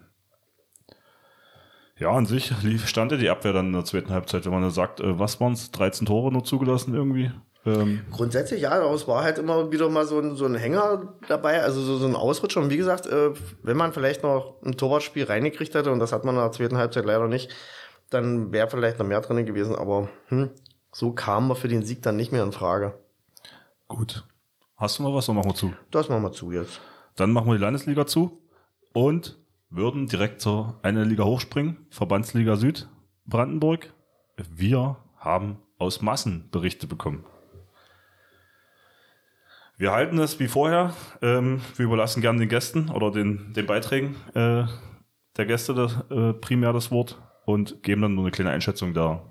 ja, 1.98 2.10
an 2.10 2.26
sich 2.26 2.52
stand 2.86 3.12
ja 3.12 3.18
die 3.18 3.30
Abwehr 3.30 3.52
dann 3.52 3.68
in 3.68 3.72
der 3.72 3.84
zweiten 3.84 4.10
Halbzeit, 4.10 4.44
wenn 4.44 4.52
man 4.52 4.62
dann 4.62 4.70
sagt, 4.70 5.00
äh, 5.00 5.18
was 5.18 5.40
waren 5.40 5.52
es, 5.52 5.70
13 5.70 6.06
Tore 6.06 6.32
nur 6.32 6.44
zugelassen 6.44 6.94
irgendwie? 6.94 7.30
Ähm, 7.66 8.04
Grundsätzlich 8.10 8.62
ja, 8.62 8.70
daraus 8.70 9.08
war 9.08 9.24
halt 9.24 9.38
immer 9.38 9.72
wieder 9.72 9.88
mal 9.88 10.06
so 10.06 10.20
ein, 10.20 10.36
so 10.36 10.46
ein 10.46 10.54
Hänger 10.54 11.14
dabei, 11.28 11.62
also 11.62 11.82
so, 11.82 11.98
so 11.98 12.06
ein 12.06 12.14
Ausrutscher. 12.14 12.60
Und 12.60 12.70
wie 12.70 12.76
gesagt, 12.76 13.06
äh, 13.06 13.30
wenn 13.62 13.76
man 13.76 13.92
vielleicht 13.92 14.22
noch 14.22 14.54
ein 14.64 14.76
Torwartspiel 14.76 15.24
reingekriegt 15.24 15.74
hätte, 15.74 15.90
und 15.90 15.98
das 15.98 16.12
hat 16.12 16.24
man 16.24 16.36
in 16.36 16.40
der 16.40 16.52
zweiten 16.52 16.76
Halbzeit 16.76 17.04
leider 17.04 17.26
nicht, 17.26 17.50
dann 18.10 18.52
wäre 18.52 18.70
vielleicht 18.70 18.98
noch 18.98 19.06
mehr 19.06 19.20
drin 19.20 19.44
gewesen. 19.44 19.74
Aber 19.74 20.08
hm, 20.28 20.50
so 20.92 21.12
kamen 21.12 21.48
wir 21.48 21.56
für 21.56 21.68
den 21.68 21.82
Sieg 21.82 22.02
dann 22.02 22.16
nicht 22.16 22.32
mehr 22.32 22.44
in 22.44 22.52
Frage. 22.52 22.94
Gut. 23.88 24.24
Hast 24.76 24.98
du 24.98 25.02
noch 25.02 25.14
was 25.14 25.28
oder 25.28 25.38
machen 25.38 25.50
wir 25.50 25.54
zu? 25.54 25.72
Das 25.90 26.08
machen 26.08 26.22
wir 26.22 26.32
zu 26.32 26.52
jetzt. 26.52 26.80
Dann 27.16 27.32
machen 27.32 27.48
wir 27.48 27.54
die 27.56 27.62
Landesliga 27.62 28.06
zu 28.06 28.38
und 28.92 29.38
würden 29.70 30.06
direkt 30.06 30.40
zur 30.40 30.78
eine 30.82 31.04
Liga 31.04 31.24
hochspringen, 31.24 31.86
Verbandsliga 31.90 32.56
Süd, 32.56 32.88
Brandenburg. 33.26 33.92
Wir 34.54 34.98
haben 35.18 35.58
aus 35.78 36.02
Massen 36.02 36.48
Berichte 36.50 36.86
bekommen. 36.86 37.24
Wir 39.78 39.92
halten 39.92 40.18
es 40.18 40.40
wie 40.40 40.48
vorher. 40.48 40.94
Ähm, 41.20 41.60
wir 41.76 41.84
überlassen 41.84 42.22
gerne 42.22 42.38
den 42.38 42.48
Gästen 42.48 42.88
oder 42.88 43.10
den, 43.10 43.52
den 43.52 43.66
Beiträgen 43.66 44.16
äh, 44.34 44.64
der 45.36 45.46
Gäste 45.46 45.74
das, 45.74 45.96
äh, 46.10 46.32
primär 46.32 46.72
das 46.72 46.90
Wort 46.90 47.20
und 47.44 47.82
geben 47.82 48.00
dann 48.00 48.14
nur 48.14 48.24
eine 48.24 48.30
kleine 48.30 48.50
Einschätzung 48.50 48.94
da, 48.94 49.30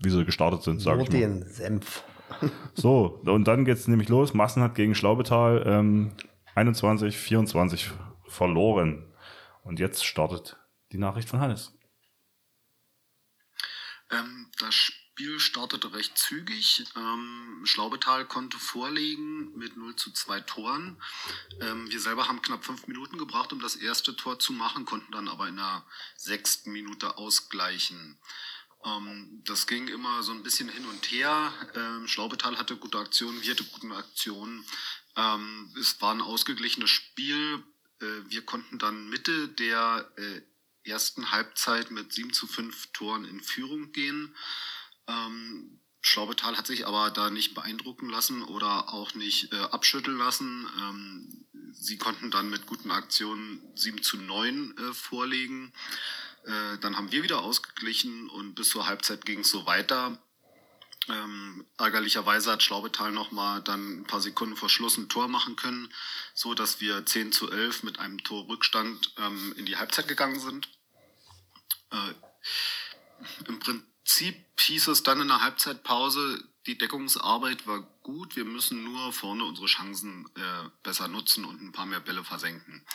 wie 0.00 0.10
sie 0.10 0.24
gestartet 0.24 0.62
sind, 0.64 0.80
sage 0.80 1.02
ich 1.02 1.10
mal. 1.10 1.18
den 1.18 1.44
Senf. 1.44 2.02
so, 2.74 3.20
und 3.24 3.46
dann 3.46 3.64
geht 3.64 3.76
es 3.76 3.86
nämlich 3.86 4.08
los. 4.08 4.34
Massenhat 4.34 4.74
gegen 4.74 4.96
Schlaubetal 4.96 5.62
ähm, 5.64 6.10
21, 6.56 7.16
24 7.16 7.92
verloren. 8.26 9.12
Und 9.62 9.78
jetzt 9.78 10.04
startet 10.04 10.56
die 10.90 10.98
Nachricht 10.98 11.28
von 11.28 11.38
Hannes. 11.38 11.72
Ähm, 14.10 14.50
das 14.58 14.74
Spiel 14.74 15.03
startete 15.38 15.92
recht 15.92 16.18
zügig. 16.18 16.84
Ähm, 16.96 17.60
Schlaubetal 17.64 18.26
konnte 18.26 18.58
vorlegen 18.58 19.56
mit 19.56 19.76
0 19.76 19.94
zu 19.96 20.10
2 20.10 20.40
Toren. 20.40 21.00
Ähm, 21.60 21.90
wir 21.90 22.00
selber 22.00 22.28
haben 22.28 22.42
knapp 22.42 22.64
fünf 22.64 22.86
Minuten 22.86 23.18
gebraucht, 23.18 23.52
um 23.52 23.60
das 23.60 23.76
erste 23.76 24.16
Tor 24.16 24.38
zu 24.38 24.52
machen, 24.52 24.84
konnten 24.84 25.12
dann 25.12 25.28
aber 25.28 25.48
in 25.48 25.56
der 25.56 25.84
sechsten 26.16 26.72
Minute 26.72 27.16
ausgleichen. 27.16 28.18
Ähm, 28.84 29.42
das 29.44 29.66
ging 29.66 29.88
immer 29.88 30.22
so 30.22 30.32
ein 30.32 30.42
bisschen 30.42 30.68
hin 30.68 30.84
und 30.86 31.10
her. 31.10 31.52
Ähm, 31.74 32.06
Schlaubetal 32.08 32.58
hatte 32.58 32.76
gute 32.76 32.98
Aktionen, 32.98 33.42
wir 33.42 33.52
hatten 33.52 33.68
gute 33.72 33.94
Aktionen. 33.94 34.64
Ähm, 35.16 35.72
es 35.80 36.00
war 36.00 36.12
ein 36.12 36.22
ausgeglichenes 36.22 36.90
Spiel. 36.90 37.62
Äh, 38.00 38.06
wir 38.28 38.42
konnten 38.42 38.78
dann 38.78 39.08
Mitte 39.08 39.48
der 39.48 40.10
äh, 40.16 40.42
ersten 40.90 41.30
Halbzeit 41.30 41.90
mit 41.90 42.12
7 42.12 42.32
zu 42.32 42.46
5 42.46 42.92
Toren 42.92 43.24
in 43.24 43.40
Führung 43.40 43.92
gehen. 43.92 44.34
Ähm, 45.06 45.80
Schlaubetal 46.00 46.56
hat 46.56 46.66
sich 46.66 46.86
aber 46.86 47.10
da 47.10 47.30
nicht 47.30 47.54
beeindrucken 47.54 48.10
lassen 48.10 48.42
oder 48.42 48.92
auch 48.92 49.14
nicht 49.14 49.52
äh, 49.52 49.56
abschütteln 49.56 50.18
lassen. 50.18 50.68
Ähm, 50.78 51.46
sie 51.72 51.96
konnten 51.96 52.30
dann 52.30 52.50
mit 52.50 52.66
guten 52.66 52.90
Aktionen 52.90 53.62
7 53.74 54.02
zu 54.02 54.18
9 54.18 54.76
äh, 54.76 54.92
vorlegen. 54.92 55.72
Äh, 56.44 56.78
dann 56.80 56.98
haben 56.98 57.10
wir 57.10 57.22
wieder 57.22 57.40
ausgeglichen 57.40 58.28
und 58.28 58.54
bis 58.54 58.68
zur 58.68 58.86
Halbzeit 58.86 59.24
ging 59.24 59.40
es 59.40 59.50
so 59.50 59.64
weiter. 59.64 60.18
Ähm, 61.08 61.66
ärgerlicherweise 61.78 62.52
hat 62.52 62.62
Schlaubetal 62.62 63.10
nochmal 63.10 63.62
dann 63.62 64.00
ein 64.00 64.04
paar 64.04 64.20
Sekunden 64.20 64.56
vor 64.56 64.68
Schluss 64.68 64.98
ein 64.98 65.08
Tor 65.08 65.28
machen 65.28 65.56
können, 65.56 65.92
so 66.34 66.52
dass 66.54 66.80
wir 66.82 67.04
10 67.04 67.32
zu 67.32 67.50
11 67.50 67.82
mit 67.82 67.98
einem 67.98 68.22
Tor 68.24 68.46
Rückstand 68.48 69.14
ähm, 69.18 69.54
in 69.56 69.64
die 69.64 69.76
Halbzeit 69.76 70.06
gegangen 70.06 70.38
sind. 70.38 70.68
Äh, 71.90 72.14
Im 73.48 73.58
Prinzip 73.58 73.93
hieß 74.06 74.88
es 74.88 75.02
dann 75.02 75.20
in 75.20 75.28
der 75.28 75.40
Halbzeitpause, 75.40 76.42
die 76.66 76.78
Deckungsarbeit 76.78 77.66
war 77.66 77.80
gut, 78.02 78.36
wir 78.36 78.44
müssen 78.44 78.84
nur 78.84 79.12
vorne 79.12 79.44
unsere 79.44 79.66
Chancen 79.66 80.28
äh, 80.36 80.68
besser 80.82 81.08
nutzen 81.08 81.44
und 81.44 81.60
ein 81.62 81.72
paar 81.72 81.86
mehr 81.86 82.00
Bälle 82.00 82.24
versenken. 82.24 82.86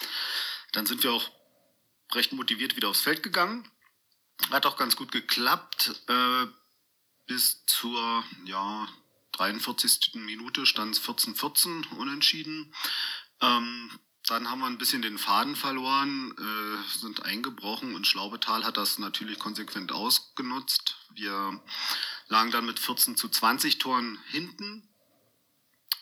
Dann 0.72 0.86
sind 0.86 1.04
wir 1.04 1.12
auch 1.12 1.30
recht 2.14 2.34
motiviert 2.34 2.76
wieder 2.76 2.90
aufs 2.90 3.02
Feld 3.02 3.22
gegangen. 3.24 3.70
Hat 4.52 4.66
auch 4.66 4.78
ganz 4.78 4.96
gut 4.96 5.12
geklappt. 5.12 6.02
Äh, 6.08 6.48
bis 7.28 7.64
zur 7.66 8.24
ja, 8.46 8.88
43. 9.34 10.16
Minute 10.16 10.66
stand 10.66 10.96
es 10.96 11.04
14-14 11.04 11.96
unentschieden. 11.96 12.74
Ähm, 13.42 13.92
dann 14.30 14.50
haben 14.50 14.60
wir 14.60 14.68
ein 14.68 14.78
bisschen 14.78 15.02
den 15.02 15.18
Faden 15.18 15.56
verloren, 15.56 16.36
äh, 16.38 16.98
sind 17.00 17.24
eingebrochen 17.24 17.96
und 17.96 18.06
Schlaubetal 18.06 18.64
hat 18.64 18.78
das 18.78 19.00
natürlich 19.00 19.40
konsequent 19.40 19.92
ausgenutzt. 19.92 20.98
Wir 21.16 21.62
lagen 22.28 22.52
dann 22.52 22.66
mit 22.66 22.80
14 22.80 23.18
zu 23.18 23.28
20 23.28 23.80
Toren 23.80 24.20
hinten. 24.28 24.88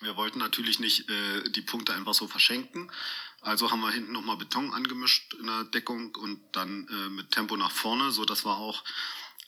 Wir 0.02 0.18
wollten 0.18 0.40
natürlich 0.40 0.80
nicht 0.80 1.10
äh, 1.10 1.49
die 1.49 1.62
Punkte 1.62 1.94
einfach 1.94 2.14
so 2.14 2.28
verschenken. 2.28 2.91
Also 3.41 3.72
haben 3.72 3.80
wir 3.80 3.91
hinten 3.91 4.12
nochmal 4.12 4.38
Beton 4.38 4.74
angemischt 4.74 5.34
in 5.36 5.48
der 5.48 5.64
Deckung 5.64 6.14
und 6.16 6.41
dann 6.52 6.88
äh, 6.90 7.10
mit 7.10 7.32
Tempo 7.32 7.56
nach 7.56 7.72
vorne, 7.72 8.12
so 8.12 8.26
dass 8.26 8.45
wir 8.45 8.58
auch 8.58 8.84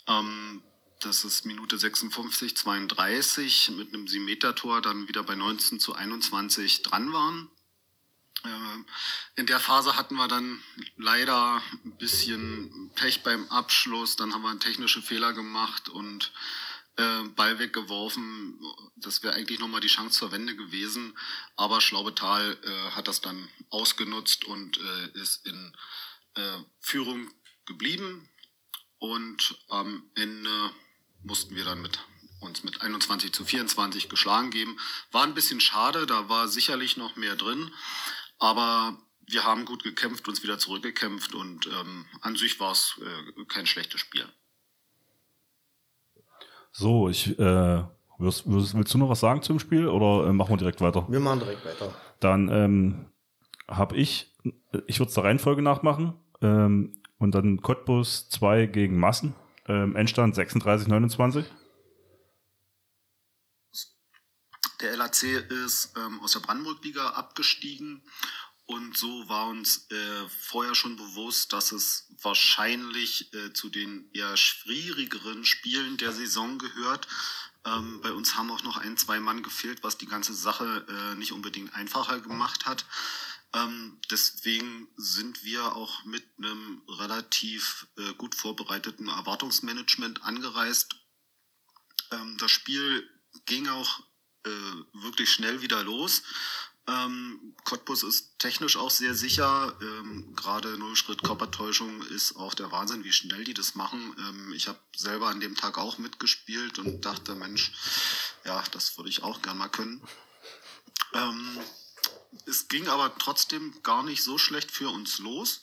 ähm, 0.07 0.63
das 1.01 1.23
ist 1.23 1.45
Minute 1.45 1.77
56, 1.77 2.57
32 2.57 3.71
mit 3.77 3.93
einem 3.93 4.07
Siebenmeter-Tor 4.07 4.81
dann 4.81 5.07
wieder 5.07 5.23
bei 5.23 5.35
19 5.35 5.79
zu 5.79 5.95
21 5.95 6.81
dran 6.81 7.13
waren. 7.13 7.49
Äh, 8.43 9.39
in 9.39 9.45
der 9.45 9.59
Phase 9.59 9.95
hatten 9.95 10.15
wir 10.15 10.27
dann 10.27 10.61
leider 10.97 11.61
ein 11.85 11.97
bisschen 11.97 12.91
Pech 12.95 13.23
beim 13.23 13.47
Abschluss, 13.49 14.15
dann 14.15 14.33
haben 14.33 14.41
wir 14.41 14.49
einen 14.49 14.59
technischen 14.59 15.03
Fehler 15.03 15.33
gemacht 15.33 15.89
und 15.89 16.31
äh, 16.97 17.23
Ball 17.35 17.59
weggeworfen. 17.59 18.59
Das 18.97 19.23
wäre 19.23 19.33
eigentlich 19.33 19.59
nochmal 19.59 19.81
die 19.81 19.87
Chance 19.87 20.19
zur 20.19 20.31
Wende 20.31 20.55
gewesen, 20.55 21.17
aber 21.55 21.81
Schlaubetal 21.81 22.57
äh, 22.63 22.91
hat 22.91 23.07
das 23.07 23.21
dann 23.21 23.47
ausgenutzt 23.69 24.45
und 24.45 24.77
äh, 24.77 25.19
ist 25.19 25.45
in 25.45 25.73
äh, 26.35 26.57
Führung 26.79 27.31
geblieben 27.65 28.29
und 28.97 29.57
am 29.69 30.03
Ende 30.15 30.71
mussten 31.23 31.55
wir 31.55 31.65
dann 31.65 31.81
mit 31.81 31.99
uns 32.41 32.63
mit 32.63 32.81
21 32.81 33.33
zu 33.33 33.43
24 33.43 34.09
geschlagen 34.09 34.49
geben. 34.49 34.77
War 35.11 35.23
ein 35.23 35.33
bisschen 35.33 35.59
schade, 35.59 36.05
da 36.05 36.29
war 36.29 36.47
sicherlich 36.47 36.97
noch 36.97 37.15
mehr 37.15 37.35
drin, 37.35 37.73
aber 38.39 38.97
wir 39.27 39.43
haben 39.43 39.65
gut 39.65 39.83
gekämpft, 39.83 40.27
uns 40.27 40.41
wieder 40.43 40.57
zurückgekämpft 40.57 41.35
und 41.35 41.67
ähm, 41.67 42.05
an 42.21 42.35
sich 42.35 42.59
war 42.59 42.71
es 42.71 42.99
äh, 42.99 43.45
kein 43.45 43.65
schlechtes 43.65 44.01
Spiel. 44.01 44.25
So, 46.71 47.09
ich 47.09 47.37
äh, 47.39 47.83
willst, 48.17 48.43
willst, 48.49 48.75
willst, 48.75 48.93
du 48.93 48.97
noch 48.97 49.09
was 49.09 49.19
sagen 49.19 49.41
zum 49.41 49.59
Spiel 49.59 49.87
oder 49.87 50.27
äh, 50.27 50.33
machen 50.33 50.51
wir 50.51 50.57
direkt 50.57 50.81
weiter? 50.81 51.05
Wir 51.09 51.19
machen 51.19 51.39
direkt 51.39 51.65
weiter. 51.65 51.93
Dann 52.19 52.49
ähm, 52.49 53.05
habe 53.67 53.95
ich, 53.95 54.33
ich 54.87 54.99
würde 54.99 55.09
es 55.09 55.15
der 55.15 55.23
Reihenfolge 55.23 55.61
nachmachen 55.61 56.13
ähm, 56.41 56.95
und 57.17 57.35
dann 57.35 57.61
Cottbus 57.61 58.29
2 58.29 58.67
gegen 58.67 58.99
Massen. 58.99 59.35
Ähm, 59.67 59.95
Endstand 59.95 60.35
36-29. 60.35 61.45
Der 64.81 64.95
LAC 64.95 65.23
ist 65.23 65.91
ähm, 65.97 66.21
aus 66.21 66.31
der 66.33 66.39
Brandenburg-Liga 66.39 67.09
abgestiegen 67.09 68.01
und 68.69 68.95
so 68.95 69.27
war 69.27 69.47
uns 69.47 69.89
äh, 69.89 70.29
vorher 70.29 70.75
schon 70.75 70.95
bewusst, 70.95 71.53
dass 71.53 71.71
es 71.71 72.07
wahrscheinlich 72.21 73.33
äh, 73.33 73.51
zu 73.51 73.69
den 73.69 74.07
eher 74.13 74.37
schwierigeren 74.37 75.43
Spielen 75.43 75.97
der 75.97 76.11
Saison 76.11 76.59
gehört. 76.59 77.07
Ähm, 77.65 77.99
bei 78.01 78.11
uns 78.11 78.35
haben 78.35 78.51
auch 78.51 78.61
noch 78.61 78.77
ein, 78.77 78.95
zwei 78.95 79.19
Mann 79.19 79.41
gefehlt, 79.41 79.81
was 79.81 79.97
die 79.97 80.05
ganze 80.05 80.35
Sache 80.35 80.85
äh, 80.87 81.15
nicht 81.15 81.31
unbedingt 81.31 81.73
einfacher 81.73 82.19
gemacht 82.21 82.67
hat. 82.67 82.85
Ähm, 83.53 83.99
deswegen 84.11 84.87
sind 84.97 85.43
wir 85.43 85.75
auch 85.75 86.05
mit 86.05 86.23
einem 86.37 86.83
relativ 86.87 87.87
äh, 87.97 88.13
gut 88.13 88.35
vorbereiteten 88.35 89.07
Erwartungsmanagement 89.07 90.23
angereist. 90.23 90.95
Ähm, 92.11 92.37
das 92.37 92.51
Spiel 92.51 93.09
ging 93.45 93.67
auch 93.67 94.03
äh, 94.45 94.49
wirklich 94.93 95.31
schnell 95.31 95.61
wieder 95.61 95.83
los. 95.83 96.23
Ähm, 96.87 97.55
Cottbus 97.65 98.03
ist 98.03 98.39
technisch 98.39 98.77
auch 98.77 98.89
sehr 98.89 99.13
sicher. 99.13 99.77
Ähm, 99.81 100.33
Gerade 100.35 100.77
Nullschritt-Körpertäuschung 100.77 102.01
ist 102.03 102.35
auch 102.35 102.53
der 102.53 102.71
Wahnsinn, 102.71 103.03
wie 103.03 103.13
schnell 103.13 103.43
die 103.43 103.53
das 103.53 103.75
machen. 103.75 104.15
Ähm, 104.17 104.53
ich 104.53 104.67
habe 104.67 104.79
selber 104.95 105.27
an 105.27 105.39
dem 105.39 105.55
Tag 105.55 105.77
auch 105.77 105.97
mitgespielt 105.97 106.79
und 106.79 107.05
dachte, 107.05 107.35
Mensch, 107.35 107.71
ja, 108.45 108.63
das 108.71 108.97
würde 108.97 109.09
ich 109.09 109.23
auch 109.23 109.41
gern 109.41 109.57
mal 109.57 109.69
können. 109.69 110.01
Ähm, 111.13 111.59
es 112.45 112.67
ging 112.67 112.87
aber 112.87 113.15
trotzdem 113.17 113.81
gar 113.83 114.03
nicht 114.03 114.23
so 114.23 114.37
schlecht 114.37 114.71
für 114.71 114.89
uns 114.89 115.19
los. 115.19 115.61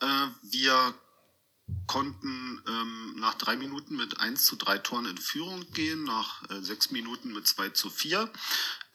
Äh, 0.00 0.26
wir 0.42 0.94
konnten 1.86 2.62
ähm, 2.66 3.14
nach 3.18 3.34
drei 3.34 3.56
Minuten 3.56 3.96
mit 3.96 4.20
1 4.20 4.44
zu 4.44 4.56
3 4.56 4.78
Toren 4.78 5.06
in 5.06 5.18
Führung 5.18 5.70
gehen, 5.72 6.04
nach 6.04 6.48
äh, 6.50 6.60
sechs 6.60 6.90
Minuten 6.90 7.32
mit 7.32 7.46
2 7.46 7.70
zu 7.70 7.90
4. 7.90 8.30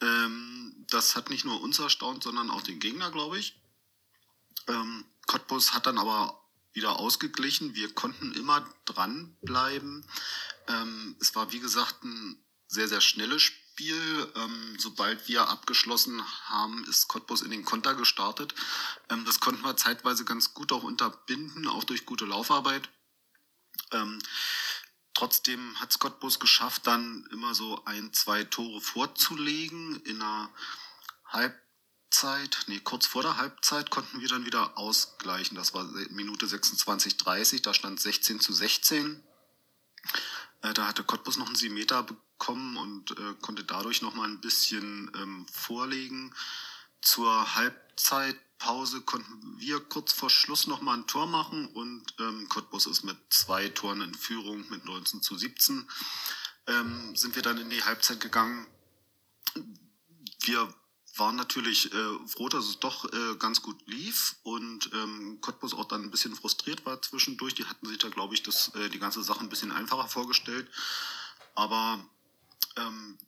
Ähm, 0.00 0.86
das 0.88 1.16
hat 1.16 1.30
nicht 1.30 1.44
nur 1.44 1.60
uns 1.60 1.78
erstaunt, 1.78 2.22
sondern 2.22 2.50
auch 2.50 2.62
den 2.62 2.80
Gegner, 2.80 3.10
glaube 3.10 3.38
ich. 3.38 3.60
Ähm, 4.68 5.04
Cottbus 5.26 5.74
hat 5.74 5.86
dann 5.86 5.98
aber 5.98 6.40
wieder 6.72 6.98
ausgeglichen. 6.98 7.74
Wir 7.74 7.92
konnten 7.92 8.32
immer 8.32 8.66
dranbleiben. 8.84 10.06
Ähm, 10.68 11.16
es 11.20 11.34
war, 11.34 11.52
wie 11.52 11.60
gesagt, 11.60 12.04
ein 12.04 12.42
sehr, 12.68 12.88
sehr 12.88 13.00
schnelles 13.00 13.42
Spiel. 13.42 13.61
Spiel. 13.72 14.32
Ähm, 14.36 14.76
sobald 14.78 15.28
wir 15.28 15.48
abgeschlossen 15.48 16.22
haben, 16.44 16.84
ist 16.88 17.08
Cottbus 17.08 17.40
in 17.40 17.50
den 17.50 17.64
Konter 17.64 17.94
gestartet. 17.94 18.54
Ähm, 19.08 19.24
das 19.24 19.40
konnten 19.40 19.64
wir 19.64 19.76
zeitweise 19.76 20.26
ganz 20.26 20.52
gut 20.52 20.72
auch 20.72 20.82
unterbinden, 20.82 21.66
auch 21.66 21.84
durch 21.84 22.04
gute 22.04 22.26
Laufarbeit. 22.26 22.90
Ähm, 23.92 24.18
trotzdem 25.14 25.80
hat 25.80 25.98
Cottbus 25.98 26.38
geschafft, 26.38 26.86
dann 26.86 27.26
immer 27.32 27.54
so 27.54 27.82
ein, 27.86 28.12
zwei 28.12 28.44
Tore 28.44 28.82
vorzulegen. 28.82 29.96
In 30.02 30.20
einer 30.20 30.50
Halbzeit, 31.24 32.64
nee, 32.66 32.80
kurz 32.80 33.06
vor 33.06 33.22
der 33.22 33.38
Halbzeit 33.38 33.88
konnten 33.88 34.20
wir 34.20 34.28
dann 34.28 34.44
wieder 34.44 34.76
ausgleichen. 34.76 35.56
Das 35.56 35.72
war 35.72 35.84
Minute 36.10 36.46
26, 36.46 37.16
30, 37.16 37.62
da 37.62 37.72
stand 37.72 38.00
16 38.00 38.38
zu 38.38 38.52
16. 38.52 39.24
Äh, 40.62 40.72
da 40.74 40.86
hatte 40.86 41.04
Cottbus 41.04 41.36
noch 41.36 41.46
einen 41.46 41.56
7 41.56 41.74
Meter 41.74 42.02
bekommen 42.02 42.76
und 42.76 43.10
äh, 43.12 43.34
konnte 43.40 43.64
dadurch 43.64 44.02
noch 44.02 44.14
mal 44.14 44.28
ein 44.28 44.40
bisschen 44.40 45.10
ähm, 45.14 45.46
vorlegen. 45.52 46.32
Zur 47.00 47.54
Halbzeitpause 47.56 49.00
konnten 49.02 49.58
wir 49.58 49.80
kurz 49.80 50.12
vor 50.12 50.30
Schluss 50.30 50.66
noch 50.66 50.80
mal 50.80 50.94
ein 50.94 51.06
Tor 51.06 51.26
machen 51.26 51.66
und 51.66 52.14
ähm, 52.20 52.48
Cottbus 52.48 52.86
ist 52.86 53.02
mit 53.02 53.16
zwei 53.30 53.68
Toren 53.68 54.00
in 54.00 54.14
Führung 54.14 54.64
mit 54.70 54.84
19 54.84 55.20
zu 55.20 55.36
17. 55.36 55.88
Ähm, 56.68 57.16
sind 57.16 57.34
wir 57.34 57.42
dann 57.42 57.58
in 57.58 57.70
die 57.70 57.82
Halbzeit 57.82 58.20
gegangen. 58.20 58.66
Wir 60.44 60.72
waren 61.16 61.36
natürlich 61.36 61.92
äh, 61.92 62.18
froh, 62.26 62.48
dass 62.48 62.64
es 62.64 62.80
doch 62.80 63.04
äh, 63.12 63.36
ganz 63.38 63.60
gut 63.60 63.76
lief 63.86 64.36
und 64.44 64.90
ähm, 64.94 65.38
Cottbus 65.40 65.74
auch 65.74 65.84
dann 65.84 66.02
ein 66.02 66.10
bisschen 66.10 66.34
frustriert 66.34 66.86
war 66.86 67.02
zwischendurch. 67.02 67.54
Die 67.54 67.66
hatten 67.66 67.86
sich 67.86 67.98
da, 67.98 68.08
glaube 68.08 68.34
ich, 68.34 68.42
das, 68.42 68.74
äh, 68.74 68.88
die 68.88 68.98
ganze 68.98 69.22
Sache 69.22 69.40
ein 69.40 69.50
bisschen 69.50 69.72
einfacher 69.72 70.08
vorgestellt. 70.08 70.68
Aber 71.54 72.02
ähm, 72.76 73.18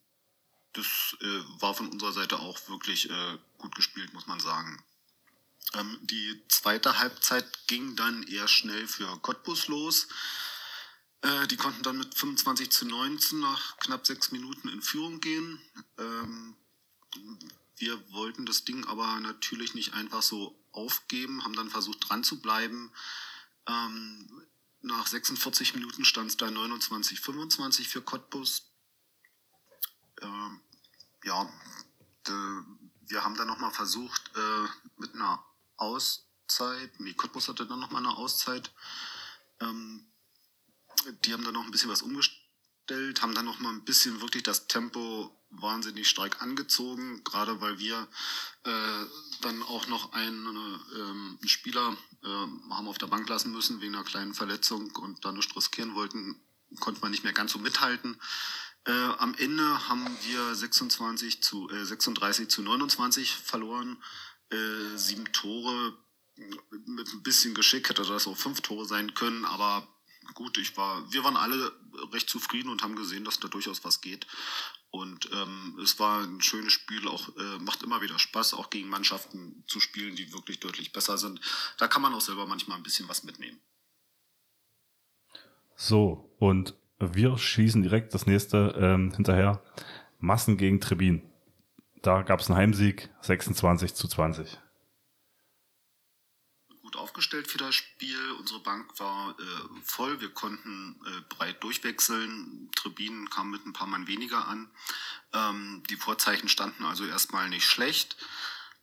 das 0.72 1.16
äh, 1.20 1.60
war 1.60 1.74
von 1.74 1.88
unserer 1.88 2.12
Seite 2.12 2.38
auch 2.38 2.58
wirklich 2.68 3.10
äh, 3.10 3.38
gut 3.58 3.74
gespielt, 3.74 4.12
muss 4.14 4.26
man 4.26 4.40
sagen. 4.40 4.82
Ähm, 5.74 5.98
die 6.02 6.42
zweite 6.48 6.98
Halbzeit 6.98 7.66
ging 7.66 7.96
dann 7.96 8.22
eher 8.24 8.48
schnell 8.48 8.86
für 8.86 9.06
Cottbus 9.18 9.68
los. 9.68 10.08
Äh, 11.20 11.46
die 11.48 11.56
konnten 11.56 11.82
dann 11.82 11.98
mit 11.98 12.14
25 12.14 12.70
zu 12.70 12.86
19 12.86 13.40
nach 13.40 13.76
knapp 13.78 14.06
sechs 14.06 14.32
Minuten 14.32 14.68
in 14.68 14.82
Führung 14.82 15.20
gehen. 15.20 15.60
Ähm, 15.98 16.56
wir 17.76 18.12
wollten 18.12 18.46
das 18.46 18.64
Ding 18.64 18.84
aber 18.86 19.20
natürlich 19.20 19.74
nicht 19.74 19.94
einfach 19.94 20.22
so 20.22 20.58
aufgeben, 20.72 21.44
haben 21.44 21.54
dann 21.54 21.70
versucht 21.70 22.08
dran 22.08 22.24
zu 22.24 22.40
bleiben. 22.40 22.92
Ähm, 23.66 24.42
nach 24.82 25.06
46 25.06 25.74
Minuten 25.74 26.04
stand 26.04 26.30
es 26.30 26.36
da 26.36 26.50
29, 26.50 27.20
25 27.20 27.88
für 27.88 28.02
Cottbus. 28.02 28.70
Ähm, 30.20 30.60
ja, 31.24 31.48
wir 33.06 33.24
haben 33.24 33.36
dann 33.36 33.46
nochmal 33.46 33.70
versucht, 33.70 34.30
äh, 34.36 34.68
mit 34.98 35.14
einer 35.14 35.44
Auszeit, 35.76 37.00
nee, 37.00 37.14
Cottbus 37.14 37.48
hatte 37.48 37.66
dann 37.66 37.80
nochmal 37.80 38.04
eine 38.04 38.16
Auszeit. 38.16 38.70
Ähm, 39.60 40.06
die 41.24 41.32
haben 41.32 41.44
dann 41.44 41.54
noch 41.54 41.64
ein 41.64 41.70
bisschen 41.70 41.90
was 41.90 42.02
umgestellt, 42.02 43.22
haben 43.22 43.34
dann 43.34 43.44
nochmal 43.44 43.72
ein 43.72 43.84
bisschen 43.84 44.20
wirklich 44.20 44.42
das 44.42 44.66
Tempo 44.66 45.34
wahnsinnig 45.60 46.08
stark 46.08 46.42
angezogen, 46.42 47.22
gerade 47.24 47.60
weil 47.60 47.78
wir 47.78 48.08
äh, 48.64 49.04
dann 49.40 49.62
auch 49.62 49.86
noch 49.88 50.12
einen, 50.12 50.46
äh, 50.56 51.00
einen 51.00 51.48
Spieler 51.48 51.96
äh, 52.22 52.28
haben 52.28 52.88
auf 52.88 52.98
der 52.98 53.06
Bank 53.06 53.28
lassen 53.28 53.52
müssen 53.52 53.80
wegen 53.80 53.94
einer 53.94 54.04
kleinen 54.04 54.34
Verletzung 54.34 54.90
und 54.96 55.24
dann 55.24 55.36
nicht 55.36 55.54
riskieren 55.56 55.94
wollten, 55.94 56.40
konnte 56.80 57.00
man 57.00 57.10
nicht 57.10 57.24
mehr 57.24 57.32
ganz 57.32 57.52
so 57.52 57.58
mithalten. 57.58 58.18
Äh, 58.86 58.92
am 58.92 59.34
Ende 59.34 59.88
haben 59.88 60.06
wir 60.26 60.54
26 60.54 61.42
zu, 61.42 61.70
äh, 61.70 61.84
36 61.84 62.48
zu 62.48 62.62
29 62.62 63.34
verloren, 63.34 63.96
äh, 64.50 64.96
sieben 64.96 65.32
Tore. 65.32 65.96
Mit 66.86 67.12
ein 67.12 67.22
bisschen 67.22 67.54
Geschick 67.54 67.88
hätte 67.88 68.02
das 68.02 68.26
auch 68.26 68.36
fünf 68.36 68.60
Tore 68.60 68.84
sein 68.86 69.14
können, 69.14 69.44
aber 69.44 69.88
gut, 70.34 70.58
ich 70.58 70.76
war, 70.76 71.10
wir 71.12 71.24
waren 71.24 71.36
alle 71.36 71.72
recht 72.12 72.28
zufrieden 72.28 72.68
und 72.68 72.82
haben 72.82 72.96
gesehen, 72.96 73.24
dass 73.24 73.40
da 73.40 73.48
durchaus 73.48 73.84
was 73.84 74.00
geht. 74.00 74.26
Und 74.94 75.28
ähm, 75.32 75.76
es 75.82 75.98
war 75.98 76.22
ein 76.22 76.40
schönes 76.40 76.72
Spiel, 76.72 77.08
auch 77.08 77.28
äh, 77.36 77.58
macht 77.58 77.82
immer 77.82 78.00
wieder 78.00 78.16
Spaß, 78.16 78.54
auch 78.54 78.70
gegen 78.70 78.88
Mannschaften 78.88 79.64
zu 79.66 79.80
spielen, 79.80 80.14
die 80.14 80.32
wirklich 80.32 80.60
deutlich 80.60 80.92
besser 80.92 81.18
sind. 81.18 81.40
Da 81.78 81.88
kann 81.88 82.00
man 82.00 82.14
auch 82.14 82.20
selber 82.20 82.46
manchmal 82.46 82.76
ein 82.76 82.84
bisschen 82.84 83.08
was 83.08 83.24
mitnehmen. 83.24 83.58
So, 85.74 86.32
und 86.38 86.76
wir 87.00 87.36
schießen 87.36 87.82
direkt 87.82 88.14
das 88.14 88.26
nächste 88.26 88.72
ähm, 88.78 89.12
hinterher. 89.16 89.64
Massen 90.20 90.58
gegen 90.58 90.80
Trebin. 90.80 91.22
Da 92.00 92.22
gab 92.22 92.38
es 92.38 92.48
einen 92.48 92.56
Heimsieg, 92.56 93.10
26 93.22 93.96
zu 93.96 94.06
20 94.06 94.60
gut 96.94 97.00
aufgestellt 97.00 97.50
für 97.50 97.58
das 97.58 97.74
Spiel. 97.74 98.32
Unsere 98.38 98.60
Bank 98.60 98.98
war 98.98 99.30
äh, 99.38 99.82
voll. 99.82 100.20
Wir 100.20 100.30
konnten 100.30 100.96
äh, 101.06 101.20
breit 101.28 101.62
durchwechseln. 101.62 102.70
Tribinen 102.74 103.28
kamen 103.30 103.50
mit 103.50 103.66
ein 103.66 103.72
paar 103.72 103.86
Mann 103.86 104.06
weniger 104.06 104.46
an. 104.46 104.70
Ähm, 105.32 105.82
die 105.90 105.96
Vorzeichen 105.96 106.48
standen 106.48 106.84
also 106.84 107.04
erstmal 107.04 107.48
nicht 107.48 107.66
schlecht. 107.66 108.16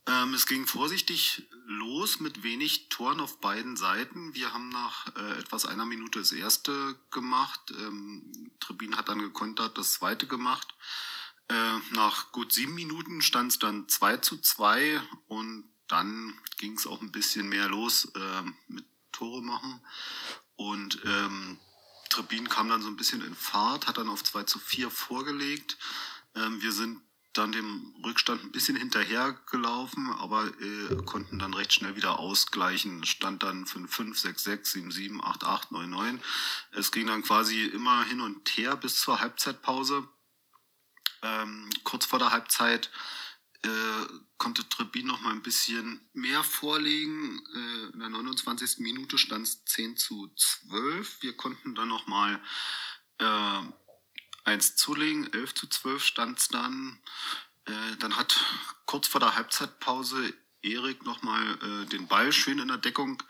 Ähm, 0.07 0.33
es 0.33 0.45
ging 0.45 0.65
vorsichtig 0.65 1.47
los 1.65 2.19
mit 2.19 2.43
wenig 2.43 2.89
Toren 2.89 3.19
auf 3.19 3.39
beiden 3.39 3.77
Seiten. 3.77 4.33
Wir 4.33 4.51
haben 4.53 4.69
nach 4.69 5.15
äh, 5.15 5.39
etwas 5.39 5.65
einer 5.65 5.85
Minute 5.85 6.19
das 6.19 6.31
erste 6.31 6.99
gemacht. 7.11 7.61
Ähm, 7.71 8.51
Trebin 8.59 8.97
hat 8.97 9.09
dann 9.09 9.19
gekontert, 9.19 9.77
das 9.77 9.93
zweite 9.93 10.27
gemacht. 10.27 10.73
Äh, 11.47 11.79
nach 11.91 12.31
gut 12.31 12.51
sieben 12.51 12.75
Minuten 12.75 13.21
stand 13.21 13.51
es 13.51 13.59
dann 13.59 13.87
2 13.87 14.17
zu 14.17 14.37
2 14.37 15.01
und 15.27 15.70
dann 15.91 16.33
ging 16.57 16.73
es 16.73 16.87
auch 16.87 17.01
ein 17.01 17.11
bisschen 17.11 17.49
mehr 17.49 17.67
los 17.67 18.05
äh, 18.15 18.43
mit 18.67 18.85
Tore 19.11 19.41
machen. 19.41 19.81
Und 20.55 20.99
ähm, 21.05 21.59
Trebin 22.09 22.49
kam 22.49 22.69
dann 22.69 22.81
so 22.81 22.87
ein 22.87 22.97
bisschen 22.97 23.21
in 23.25 23.35
Fahrt, 23.35 23.87
hat 23.87 23.97
dann 23.97 24.09
auf 24.09 24.23
2 24.23 24.43
zu 24.43 24.59
4 24.59 24.89
vorgelegt. 24.89 25.77
Ähm, 26.35 26.61
wir 26.61 26.71
sind 26.71 27.01
dann 27.33 27.51
dem 27.53 27.95
Rückstand 28.05 28.43
ein 28.43 28.51
bisschen 28.51 28.75
hinterhergelaufen, 28.75 30.11
aber 30.13 30.47
äh, 30.47 30.95
konnten 31.05 31.39
dann 31.39 31.53
recht 31.53 31.71
schnell 31.73 31.95
wieder 31.95 32.19
ausgleichen. 32.19 33.05
Stand 33.05 33.43
dann 33.43 33.65
5, 33.65 33.93
5, 33.93 34.19
6, 34.19 34.43
6, 34.43 34.71
7, 34.73 34.91
7, 34.91 35.23
8, 35.23 35.43
8, 35.45 35.71
9, 35.71 35.89
9. 35.89 36.21
Es 36.71 36.91
ging 36.91 37.07
dann 37.07 37.23
quasi 37.23 37.63
immer 37.65 38.03
hin 38.03 38.19
und 38.19 38.49
her 38.57 38.75
bis 38.75 38.99
zur 38.99 39.21
Halbzeitpause. 39.21 40.07
Ähm, 41.21 41.69
kurz 41.83 42.05
vor 42.05 42.19
der 42.19 42.31
Halbzeit 42.31 42.91
äh, 43.63 43.69
konnte 44.41 44.67
Trebin 44.67 45.05
noch 45.05 45.21
mal 45.21 45.33
ein 45.33 45.43
bisschen 45.43 46.01
mehr 46.13 46.43
vorlegen. 46.43 47.39
Äh, 47.53 47.93
in 47.93 47.99
der 47.99 48.09
29. 48.09 48.79
Minute 48.79 49.19
stand 49.19 49.45
es 49.45 49.63
10 49.65 49.97
zu 49.97 50.33
12. 50.35 51.21
Wir 51.21 51.37
konnten 51.37 51.75
dann 51.75 51.89
noch 51.89 52.07
mal 52.07 52.41
äh, 53.19 53.61
eins 54.43 54.75
zulegen. 54.75 55.31
11 55.31 55.53
zu 55.53 55.67
12 55.67 56.03
stand 56.03 56.39
es 56.39 56.47
dann. 56.47 56.99
Äh, 57.65 57.97
dann 57.99 58.17
hat 58.17 58.43
kurz 58.87 59.07
vor 59.07 59.21
der 59.21 59.35
Halbzeitpause 59.35 60.33
Erik 60.63 61.05
noch 61.05 61.21
mal 61.21 61.59
äh, 61.61 61.85
den 61.89 62.07
Ball 62.07 62.33
schön 62.33 62.57
in 62.57 62.69
der 62.69 62.77
Deckung 62.77 63.21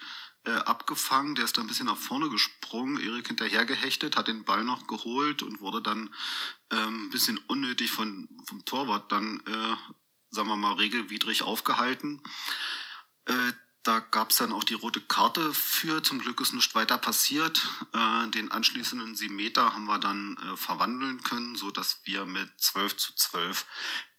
äh, 0.46 0.52
abgefangen. 0.52 1.36
Der 1.36 1.44
ist 1.44 1.58
dann 1.58 1.66
ein 1.66 1.68
bisschen 1.68 1.88
nach 1.88 1.98
vorne 1.98 2.30
gesprungen. 2.30 3.02
Erik 3.02 3.28
hinterher 3.28 3.66
gehechtet, 3.66 4.16
hat 4.16 4.30
den 4.30 4.46
Ball 4.46 4.64
noch 4.64 4.88
geholt 4.88 5.44
und 5.44 5.60
wurde 5.60 5.82
dann 5.82 6.16
ähm, 6.72 7.08
ein 7.08 7.10
bisschen 7.10 7.38
unnötig 7.48 7.92
von, 7.92 8.30
vom 8.46 8.64
Torwart 8.64 9.12
dann 9.12 9.42
äh, 9.46 9.76
sagen 10.32 10.48
wir 10.48 10.56
mal, 10.56 10.74
regelwidrig 10.74 11.44
aufgehalten. 11.44 12.22
Äh, 13.26 13.54
da 13.84 14.00
gab 14.00 14.30
es 14.30 14.38
dann 14.38 14.54
auch 14.54 14.64
die 14.64 14.76
rote 14.76 15.02
Karte 15.02 15.54
für. 15.54 16.04
Zum 16.04 16.20
Glück 16.20 16.40
ist 16.40 16.54
nicht 16.54 16.76
weiter 16.76 16.98
passiert. 16.98 17.68
Äh, 17.94 18.28
den 18.30 18.52
anschließenden 18.52 19.16
sieben 19.16 19.36
Meter 19.36 19.74
haben 19.74 19.86
wir 19.86 20.00
dann 20.00 20.38
äh, 20.38 20.58
verwandeln 20.58 21.24
können, 21.24 21.56
so 21.56 21.72
dass 21.72 22.02
wir 22.06 22.26
mit 22.26 22.50
12 22.58 22.98
zu 22.98 23.16
12 23.16 23.66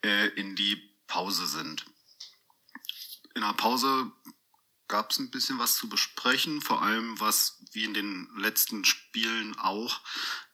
äh, 0.05 0.29
in 0.31 0.57
die 0.57 0.77
Pause 1.07 1.47
sind. 1.47 1.87
In 3.35 3.43
der 3.43 3.53
Pause 3.55 4.11
gab 4.93 5.10
es 5.10 5.19
ein 5.19 5.31
bisschen 5.31 5.59
was 5.59 5.77
zu 5.77 5.89
besprechen, 5.89 6.60
vor 6.60 6.82
allem 6.82 7.19
was 7.19 7.64
wie 7.73 7.85
in 7.85 7.94
den 7.94 8.28
letzten 8.36 8.85
Spielen 8.85 9.59
auch 9.59 10.02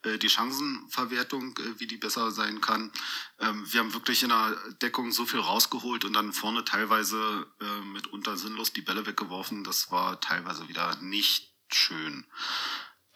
äh, 0.02 0.16
die 0.16 0.31
Chancenverwertung, 0.31 1.59
äh, 1.59 1.81
wie 1.81 1.89
die 1.89 1.97
besser 1.97 2.31
sein 2.31 2.60
kann. 2.60 2.93
Ähm, 3.40 3.66
wir 3.73 3.81
haben 3.81 3.94
wirklich 3.94 4.23
in 4.23 4.28
der 4.28 4.56
Deckung 4.81 5.10
so 5.10 5.27
viel 5.27 5.40
rausgeholt 5.40 6.05
und 6.05 6.12
dann 6.12 6.32
vorne 6.32 6.65
teilweise 6.65 7.48
äh, 7.60 7.81
mitunter 7.81 8.36
sinnlos 8.36 8.73
die 8.73 8.81
Bälle 8.81 9.06
weggeworfen. 9.06 9.65
Das 9.65 9.90
war 9.90 10.20
teilweise 10.20 10.69
wieder 10.69 10.94
nicht 11.01 11.52
schön. 11.73 12.24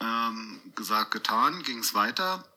Ähm, 0.00 0.72
gesagt, 0.74 1.12
getan, 1.12 1.62
ging 1.62 1.78
es 1.78 1.94
weiter. 1.94 2.52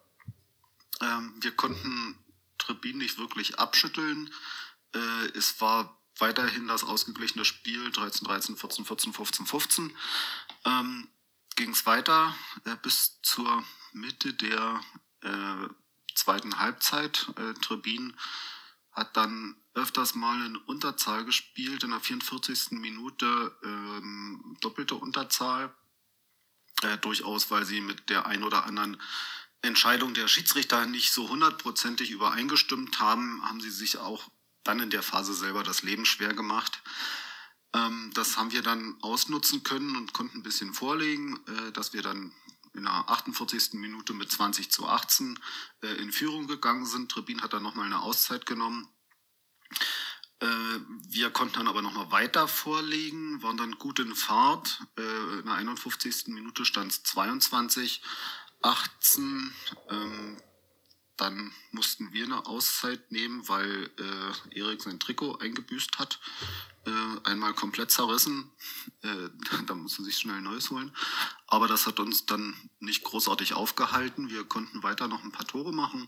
Ähm, 1.02 1.36
wir 1.40 1.52
konnten 1.52 2.18
Trebin 2.58 2.98
nicht 2.98 3.20
wirklich 3.20 3.60
abschütteln. 3.60 4.34
Äh, 4.96 5.38
es 5.38 5.62
war 5.62 5.95
weiterhin 6.20 6.68
das 6.68 6.84
ausgeglichene 6.84 7.46
Spiel 7.46 7.92
13, 7.92 8.28
13, 8.28 8.58
14, 8.58 8.86
14, 8.86 9.14
15, 9.14 9.46
15. 9.46 9.98
Ähm, 10.66 11.10
Ging 11.56 11.72
es 11.72 11.86
weiter 11.86 12.36
äh, 12.66 12.76
bis 12.82 13.22
zur 13.22 13.64
Mitte 13.94 14.34
der 14.34 14.82
äh, 15.22 15.68
zweiten 16.14 16.60
Halbzeit. 16.60 17.28
Äh, 17.38 17.54
Trebin 17.54 18.14
hat 18.92 19.16
dann 19.16 19.56
öfters 19.74 20.16
mal 20.16 20.46
in 20.46 20.58
Unterzahl 20.58 21.24
gespielt, 21.24 21.84
in 21.84 21.92
der 21.92 22.02
44. 22.02 22.72
Minute 22.72 23.56
ähm, 23.64 24.58
doppelte 24.60 24.96
Unterzahl. 24.96 25.74
Äh, 26.82 26.98
durchaus, 26.98 27.52
weil 27.52 27.66
sie 27.66 27.80
mit 27.80 28.10
der 28.10 28.26
ein 28.26 28.44
oder 28.44 28.66
anderen 28.66 29.02
Entscheidung 29.62 30.14
der 30.14 30.28
Schiedsrichter 30.28 30.86
nicht 30.86 31.12
so 31.12 31.30
hundertprozentig 31.30 32.12
übereingestimmt 32.12 33.00
haben, 33.00 33.42
haben 33.48 33.62
sie 33.62 33.72
sich 33.72 33.98
auch 33.98 34.30
dann 34.66 34.80
in 34.80 34.90
der 34.90 35.04
Phase 35.04 35.34
selber 35.34 35.64
das 35.64 35.84
Leben 35.84 36.06
schwer 36.06 36.34
gemacht. 36.34 36.82
Ähm, 37.74 38.12
das 38.14 38.38
haben 38.38 38.52
wir 38.52 38.62
dann 38.62 38.98
ausnutzen 39.02 39.64
können 39.64 39.96
und 39.96 40.14
konnten 40.14 40.40
ein 40.40 40.44
bisschen 40.44 40.74
vorlegen, 40.74 41.40
äh, 41.48 41.72
dass 41.72 41.94
wir 41.94 42.02
dann 42.02 42.34
in 42.74 42.84
der 42.84 43.10
48. 43.10 43.74
Minute 43.74 44.14
mit 44.14 44.32
20 44.32 44.70
zu 44.70 44.88
18 44.88 45.40
äh, 45.82 45.88
in 45.96 46.12
Führung 46.12 46.48
gegangen 46.48 46.86
sind. 46.86 47.10
Trebin 47.12 47.42
hat 47.42 47.54
dann 47.54 47.64
nochmal 47.64 47.86
eine 47.86 48.02
Auszeit 48.02 48.46
genommen. 48.46 48.90
Äh, 50.40 50.48
wir 51.08 51.30
konnten 51.30 51.56
dann 51.56 51.68
aber 51.68 51.82
nochmal 51.82 52.12
weiter 52.12 52.48
vorlegen, 52.48 53.42
waren 53.44 53.58
dann 53.58 53.78
gut 53.78 54.00
in 54.00 54.16
Fahrt. 54.16 54.82
In 54.98 55.46
der 55.46 55.54
51. 55.54 56.28
Minute 56.28 56.66
stand 56.66 56.92
es 56.92 57.04
22, 57.04 58.02
18. 58.62 59.54
Dann 61.18 61.54
mussten 61.72 62.12
wir 62.14 62.26
eine 62.26 62.46
Auszeit 62.46 63.12
nehmen, 63.12 63.48
weil 63.48 63.90
äh, 63.98 64.60
Erik 64.60 64.82
sein 64.82 65.00
Trikot 65.00 65.38
eingebüßt 65.38 65.98
hat. 65.98 66.20
Äh, 66.86 67.20
einmal 67.24 67.54
komplett 67.54 67.92
zerrissen. 67.92 68.52
Äh, 69.02 69.30
da 69.66 69.76
musste 69.76 70.04
sich 70.04 70.18
schnell 70.18 70.38
ein 70.38 70.44
neues 70.44 70.70
holen. 70.72 70.96
Aber 71.48 71.68
das 71.68 71.88
hat 71.88 72.00
uns 72.00 72.26
dann 72.26 72.54
nicht 72.80 73.04
großartig 73.04 73.54
aufgehalten. 73.54 74.30
Wir 74.30 74.44
konnten 74.44 74.84
weiter 74.84 75.08
noch 75.08 75.24
ein 75.24 75.32
paar 75.32 75.48
Tore 75.48 75.74
machen 75.74 76.08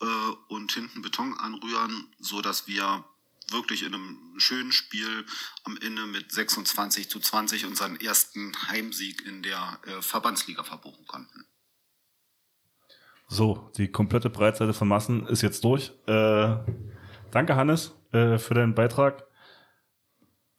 äh, 0.00 0.06
und 0.48 0.72
hinten 0.72 1.02
Beton 1.02 1.34
anrühren, 1.34 2.08
so 2.18 2.40
dass 2.40 2.66
wir 2.66 3.04
wirklich 3.50 3.82
in 3.82 3.94
einem 3.94 4.34
schönen 4.38 4.72
Spiel 4.72 5.24
am 5.64 5.76
Ende 5.78 6.06
mit 6.06 6.32
26 6.32 7.08
zu 7.08 7.20
20 7.20 7.64
unseren 7.66 7.96
ersten 7.96 8.52
Heimsieg 8.68 9.24
in 9.24 9.42
der 9.42 9.80
äh, 9.84 10.02
Verbandsliga 10.02 10.64
verbuchen 10.64 11.06
konnten. 11.06 11.46
So, 13.28 13.70
die 13.76 13.88
komplette 13.88 14.30
Breitseite 14.30 14.72
von 14.72 14.88
Massen 14.88 15.26
ist 15.26 15.42
jetzt 15.42 15.64
durch. 15.64 15.92
Äh, 16.06 16.56
danke, 17.32 17.56
Hannes, 17.56 17.94
äh, 18.12 18.38
für 18.38 18.54
deinen 18.54 18.74
Beitrag. 18.74 19.24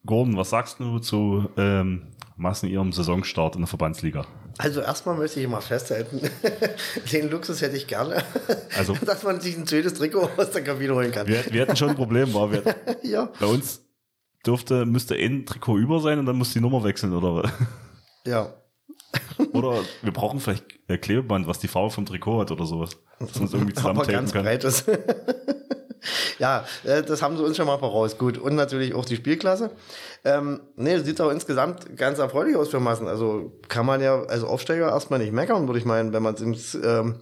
Gordon, 0.05 0.37
was 0.37 0.49
sagst 0.49 0.79
du 0.79 0.99
zu 0.99 1.49
ähm, 1.57 2.13
Massen 2.35 2.69
ihrem 2.69 2.91
Saisonstart 2.91 3.55
in 3.55 3.61
der 3.61 3.67
Verbandsliga? 3.67 4.25
Also 4.57 4.81
erstmal 4.81 5.15
möchte 5.17 5.39
ich 5.39 5.47
mal 5.47 5.61
festhalten, 5.61 6.19
den 7.11 7.29
Luxus 7.29 7.61
hätte 7.61 7.77
ich 7.77 7.87
gerne, 7.87 8.23
Also- 8.75 8.93
dass 9.05 9.23
man 9.23 9.39
sich 9.39 9.57
ein 9.57 9.67
schönes 9.67 9.93
Trikot 9.93 10.29
aus 10.37 10.51
der 10.51 10.63
Kabine 10.63 10.95
holen 10.95 11.11
kann. 11.11 11.27
Wir, 11.27 11.45
wir 11.51 11.61
hatten 11.61 11.75
schon 11.75 11.89
ein 11.89 11.95
Problem, 11.95 12.33
war 12.33 12.51
wir, 12.51 12.63
ja, 13.03 13.29
bei 13.39 13.45
uns 13.45 13.85
dürfte, 14.45 14.85
müsste 14.85 15.15
ein 15.15 15.45
Trikot 15.45 15.77
über 15.77 15.99
sein 15.99 16.19
und 16.19 16.25
dann 16.25 16.37
muss 16.37 16.53
die 16.53 16.61
Nummer 16.61 16.83
wechseln 16.83 17.13
oder, 17.13 17.49
ja. 18.25 18.53
Oder 19.53 19.79
wir 20.01 20.11
brauchen 20.11 20.39
vielleicht 20.39 20.65
Klebeband, 21.01 21.47
was 21.47 21.59
die 21.59 21.67
Farbe 21.67 21.91
vom 21.91 22.05
Trikot 22.05 22.41
hat 22.41 22.51
oder 22.51 22.65
sowas. 22.65 22.97
Dass 23.19 23.35
man 23.35 23.45
es 23.45 23.53
irgendwie 23.53 23.73
zusammentapen 23.75 24.31
kann. 24.31 24.43
breit 24.43 24.63
ist. 24.63 24.85
ja, 26.39 26.65
äh, 26.83 27.03
das 27.03 27.21
haben 27.21 27.37
sie 27.37 27.43
uns 27.43 27.57
schon 27.57 27.67
mal 27.67 27.77
voraus. 27.77 28.17
Gut. 28.17 28.37
Und 28.37 28.55
natürlich 28.55 28.93
auch 28.93 29.05
die 29.05 29.15
Spielklasse. 29.15 29.71
Ähm, 30.23 30.61
nee, 30.75 30.97
sieht 30.99 31.21
auch 31.21 31.31
insgesamt 31.31 31.95
ganz 31.97 32.19
erfreulich 32.19 32.55
aus 32.55 32.69
für 32.69 32.79
Massen. 32.79 33.07
Also 33.07 33.59
kann 33.67 33.85
man 33.85 34.01
ja 34.01 34.23
als 34.23 34.43
Aufsteiger 34.43 34.89
erstmal 34.89 35.19
nicht 35.19 35.33
meckern, 35.33 35.67
würde 35.67 35.79
ich 35.79 35.85
meinen, 35.85 36.13
wenn 36.13 36.23
man 36.23 36.35
es 36.35 36.75
ähm, 36.75 37.19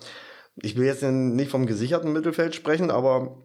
ich 0.61 0.75
will 0.77 0.85
jetzt 0.85 1.03
nicht 1.03 1.51
vom 1.51 1.65
gesicherten 1.65 2.13
Mittelfeld 2.13 2.55
sprechen, 2.55 2.91
aber 2.91 3.43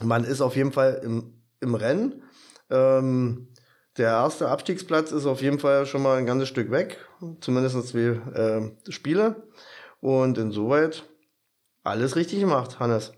man 0.00 0.24
ist 0.24 0.40
auf 0.40 0.56
jeden 0.56 0.72
Fall 0.72 1.00
im, 1.04 1.42
im 1.60 1.74
Rennen. 1.74 2.22
Ähm, 2.70 3.48
der 3.98 4.10
erste 4.10 4.48
Abstiegsplatz 4.48 5.12
ist 5.12 5.26
auf 5.26 5.42
jeden 5.42 5.58
Fall 5.58 5.86
schon 5.86 6.02
mal 6.02 6.18
ein 6.18 6.26
ganzes 6.26 6.48
Stück 6.48 6.70
weg. 6.70 6.98
Zumindest 7.40 7.88
zwei 7.88 8.20
äh, 8.34 8.90
Spiele. 8.90 9.42
Und 10.00 10.38
insoweit 10.38 11.04
alles 11.82 12.16
richtig 12.16 12.40
gemacht, 12.40 12.80
Hannes. 12.80 13.12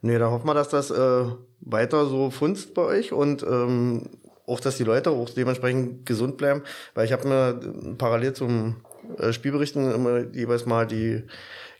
Nee, 0.00 0.18
da 0.18 0.30
hoffen 0.30 0.46
wir, 0.46 0.54
dass 0.54 0.68
das 0.68 0.90
äh, 0.90 1.24
weiter 1.60 2.06
so 2.06 2.30
funzt 2.30 2.74
bei 2.74 2.82
euch 2.82 3.12
und 3.12 3.42
ähm, 3.42 4.10
auch, 4.46 4.60
dass 4.60 4.76
die 4.76 4.84
Leute 4.84 5.10
auch 5.10 5.28
dementsprechend 5.30 6.06
gesund 6.06 6.36
bleiben. 6.36 6.62
Weil 6.94 7.06
ich 7.06 7.12
habe 7.12 7.28
mir 7.28 7.60
äh, 7.60 7.94
parallel 7.94 8.32
zum 8.32 8.76
äh, 9.18 9.32
Spielberichten 9.32 9.92
immer 9.92 10.20
jeweils 10.32 10.66
mal 10.66 10.86
die 10.86 11.24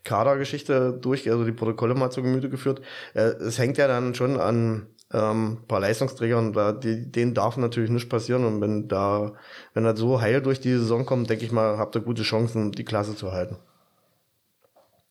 Kadergeschichte 0.04 0.98
durch, 1.00 1.30
also 1.30 1.44
die 1.44 1.52
Protokolle 1.52 1.94
mal 1.94 2.10
zu 2.10 2.22
Gemüte 2.22 2.48
geführt. 2.48 2.80
Äh, 3.14 3.34
es 3.40 3.58
hängt 3.58 3.78
ja 3.78 3.86
dann 3.86 4.14
schon 4.14 4.38
an 4.38 4.86
ähm, 5.12 5.58
paar 5.68 5.80
Leistungsträgern, 5.80 6.52
da, 6.52 6.72
die, 6.72 7.10
denen 7.10 7.34
darf 7.34 7.56
natürlich 7.56 7.90
nichts 7.90 8.08
passieren. 8.08 8.44
Und 8.44 8.60
wenn 8.60 8.88
da, 8.88 9.32
wenn 9.74 9.84
das 9.84 9.98
so 9.98 10.20
heil 10.20 10.42
durch 10.42 10.60
die 10.60 10.72
Saison 10.72 11.06
kommt, 11.06 11.30
denke 11.30 11.44
ich 11.44 11.52
mal, 11.52 11.78
habt 11.78 11.94
ihr 11.94 12.00
gute 12.00 12.22
Chancen, 12.22 12.72
die 12.72 12.84
Klasse 12.84 13.14
zu 13.14 13.32
halten. 13.32 13.56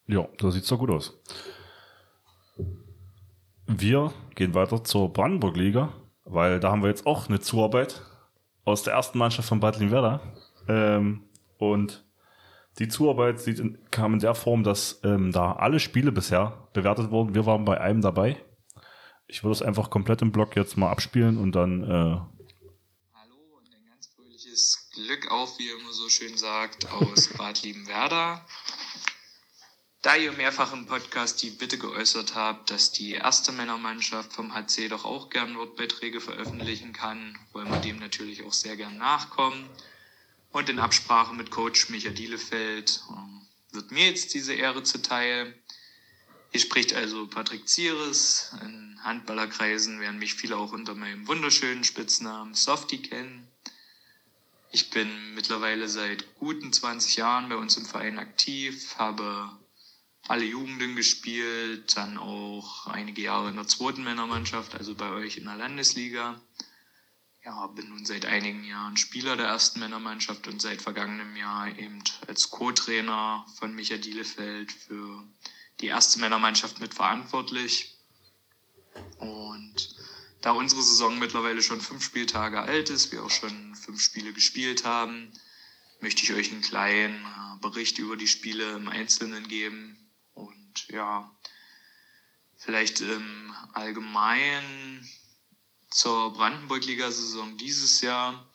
Ja, 0.07 0.27
da 0.37 0.51
sieht's 0.51 0.67
doch 0.67 0.79
gut 0.79 0.91
aus. 0.91 1.17
Wir 3.67 4.11
gehen 4.35 4.53
weiter 4.53 4.83
zur 4.83 5.11
Brandenburg-Liga, 5.11 5.93
weil 6.25 6.59
da 6.59 6.71
haben 6.71 6.83
wir 6.83 6.89
jetzt 6.89 7.07
auch 7.07 7.27
eine 7.27 7.39
Zuarbeit 7.39 8.03
aus 8.63 8.83
der 8.83 8.93
ersten 8.93 9.17
Mannschaft 9.17 9.47
von 9.47 9.59
Bad 9.59 9.79
Werder. 9.79 10.21
Ähm, 10.67 11.23
und 11.57 12.05
die 12.77 12.87
Zuarbeit 12.87 13.39
sieht 13.39 13.59
in, 13.59 13.79
kam 13.89 14.13
in 14.13 14.19
der 14.19 14.35
Form, 14.35 14.63
dass 14.63 14.99
ähm, 15.03 15.31
da 15.31 15.53
alle 15.53 15.79
Spiele 15.79 16.11
bisher 16.11 16.53
bewertet 16.73 17.09
wurden. 17.09 17.33
Wir 17.33 17.45
waren 17.45 17.65
bei 17.65 17.79
einem 17.79 18.01
dabei. 18.01 18.37
Ich 19.27 19.43
würde 19.43 19.53
es 19.53 19.61
einfach 19.61 19.89
komplett 19.89 20.21
im 20.21 20.31
Block 20.31 20.55
jetzt 20.55 20.77
mal 20.77 20.91
abspielen 20.91 21.37
und 21.37 21.53
dann 21.53 21.83
äh, 21.83 21.87
Hallo 21.87 23.35
und 23.57 23.73
ein 23.73 23.85
ganz 23.89 24.07
fröhliches 24.07 24.89
Glück 24.93 25.31
auf, 25.31 25.57
wie 25.57 25.67
ihr 25.67 25.79
immer 25.79 25.93
so 25.93 26.09
schön 26.09 26.37
sagt, 26.37 26.91
aus 26.91 27.29
Bad 27.37 27.63
Liebenwerda. 27.63 28.45
Da 30.03 30.15
ihr 30.15 30.33
mehrfach 30.33 30.71
im 30.71 30.85
Podcast 30.85 31.41
die 31.41 31.49
Bitte 31.49 31.79
geäußert 31.79 32.35
habt, 32.35 32.69
dass 32.69 32.91
die 32.91 33.13
erste 33.13 33.51
Männermannschaft 33.51 34.33
vom 34.33 34.53
HC 34.53 34.89
doch 34.89 35.03
auch 35.03 35.31
gern 35.31 35.57
Wortbeiträge 35.57 36.21
veröffentlichen 36.21 36.93
kann, 36.93 37.35
wollen 37.53 37.71
wir 37.71 37.79
dem 37.79 37.97
natürlich 37.97 38.43
auch 38.43 38.53
sehr 38.53 38.77
gern 38.77 38.99
nachkommen. 38.99 39.67
Und 40.51 40.69
in 40.69 40.77
Absprache 40.77 41.33
mit 41.33 41.49
Coach 41.49 41.89
Michael 41.89 42.13
Dielefeld 42.13 43.01
ähm, 43.09 43.41
wird 43.71 43.89
mir 43.89 44.05
jetzt 44.05 44.35
diese 44.35 44.53
Ehre 44.53 44.83
zuteil. 44.83 45.55
Hier 46.55 46.61
spricht 46.61 46.93
also 46.93 47.27
Patrick 47.27 47.67
Zieres. 47.67 48.55
In 48.61 48.97
Handballerkreisen 49.03 49.99
werden 49.99 50.19
mich 50.19 50.35
viele 50.35 50.55
auch 50.55 50.71
unter 50.71 50.95
meinem 50.95 51.27
wunderschönen 51.27 51.83
Spitznamen 51.83 52.53
Softie 52.53 53.01
kennen. 53.01 53.45
Ich 54.71 54.89
bin 54.89 55.33
mittlerweile 55.33 55.89
seit 55.89 56.33
guten 56.35 56.71
20 56.71 57.17
Jahren 57.17 57.49
bei 57.49 57.57
uns 57.57 57.75
im 57.75 57.85
Verein 57.85 58.19
aktiv, 58.19 58.95
habe 58.97 59.51
alle 60.29 60.45
Jugenden 60.45 60.95
gespielt, 60.95 61.97
dann 61.97 62.17
auch 62.17 62.87
einige 62.87 63.23
Jahre 63.23 63.49
in 63.49 63.57
der 63.57 63.67
zweiten 63.67 64.05
Männermannschaft, 64.05 64.75
also 64.75 64.95
bei 64.95 65.09
euch 65.09 65.35
in 65.35 65.43
der 65.43 65.57
Landesliga. 65.57 66.39
Ja, 67.43 67.67
bin 67.67 67.89
nun 67.89 68.05
seit 68.05 68.25
einigen 68.25 68.63
Jahren 68.63 68.95
Spieler 68.95 69.35
der 69.35 69.47
ersten 69.47 69.81
Männermannschaft 69.81 70.47
und 70.47 70.61
seit 70.61 70.81
vergangenem 70.81 71.35
Jahr 71.35 71.77
eben 71.77 72.01
als 72.27 72.49
Co-Trainer 72.49 73.45
von 73.59 73.75
Michael 73.75 73.99
Dielefeld 73.99 74.71
für 74.71 75.21
die 75.85 75.89
erste 75.89 76.19
Männermannschaft 76.19 76.79
mitverantwortlich. 76.79 77.95
Und 79.19 79.95
da 80.41 80.51
unsere 80.51 80.81
Saison 80.81 81.19
mittlerweile 81.19 81.61
schon 81.61 81.79
fünf 81.79 82.03
Spieltage 82.03 82.59
alt 82.59 82.89
ist, 82.89 83.11
wir 83.11 83.23
auch 83.23 83.29
schon 83.29 83.75
fünf 83.75 84.01
Spiele 84.01 84.33
gespielt 84.33 84.83
haben, 84.83 85.31
möchte 85.99 86.23
ich 86.23 86.33
euch 86.33 86.51
einen 86.51 86.61
kleinen 86.61 87.23
äh, 87.23 87.61
Bericht 87.61 87.99
über 87.99 88.17
die 88.17 88.27
Spiele 88.27 88.71
im 88.71 88.87
Einzelnen 88.89 89.47
geben. 89.47 89.95
Und 90.33 90.87
ja, 90.87 91.31
vielleicht 92.57 93.01
im 93.01 93.53
Allgemeinen 93.73 95.07
zur 95.91 96.33
Brandenburg-Liga-Saison 96.33 97.57
dieses 97.57 98.01
Jahr. 98.01 98.49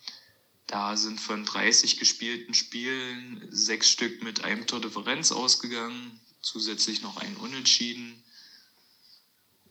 Da 0.67 0.97
sind 0.97 1.21
von 1.21 1.45
30 1.45 2.01
gespielten 2.01 2.55
Spielen 2.55 3.47
sechs 3.51 3.89
Stück 3.89 4.25
mit 4.25 4.43
einem 4.43 4.67
Tor 4.67 4.81
Differenz 4.81 5.31
ausgegangen, 5.31 6.21
zusätzlich 6.41 7.03
noch 7.03 7.19
ein 7.19 7.37
Unentschieden 7.37 8.23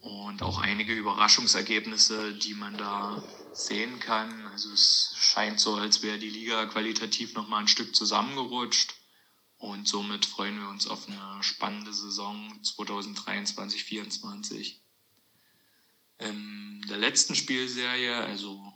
und 0.00 0.42
auch 0.42 0.58
einige 0.58 0.94
Überraschungsergebnisse, 0.94 2.34
die 2.34 2.54
man 2.54 2.76
da 2.76 3.22
sehen 3.52 4.00
kann. 4.00 4.46
Also 4.48 4.72
es 4.72 5.14
scheint 5.18 5.60
so, 5.60 5.74
als 5.74 6.02
wäre 6.02 6.18
die 6.18 6.30
Liga 6.30 6.66
qualitativ 6.66 7.34
noch 7.34 7.48
mal 7.48 7.58
ein 7.58 7.68
Stück 7.68 7.94
zusammengerutscht 7.94 8.94
und 9.60 9.86
somit 9.86 10.24
freuen 10.24 10.58
wir 10.58 10.68
uns 10.68 10.86
auf 10.86 11.06
eine 11.06 11.42
spannende 11.42 11.92
Saison 11.92 12.58
2023-24. 12.62 14.76
In 16.18 16.82
der 16.88 16.96
letzten 16.96 17.34
Spielserie, 17.34 18.16
also 18.16 18.72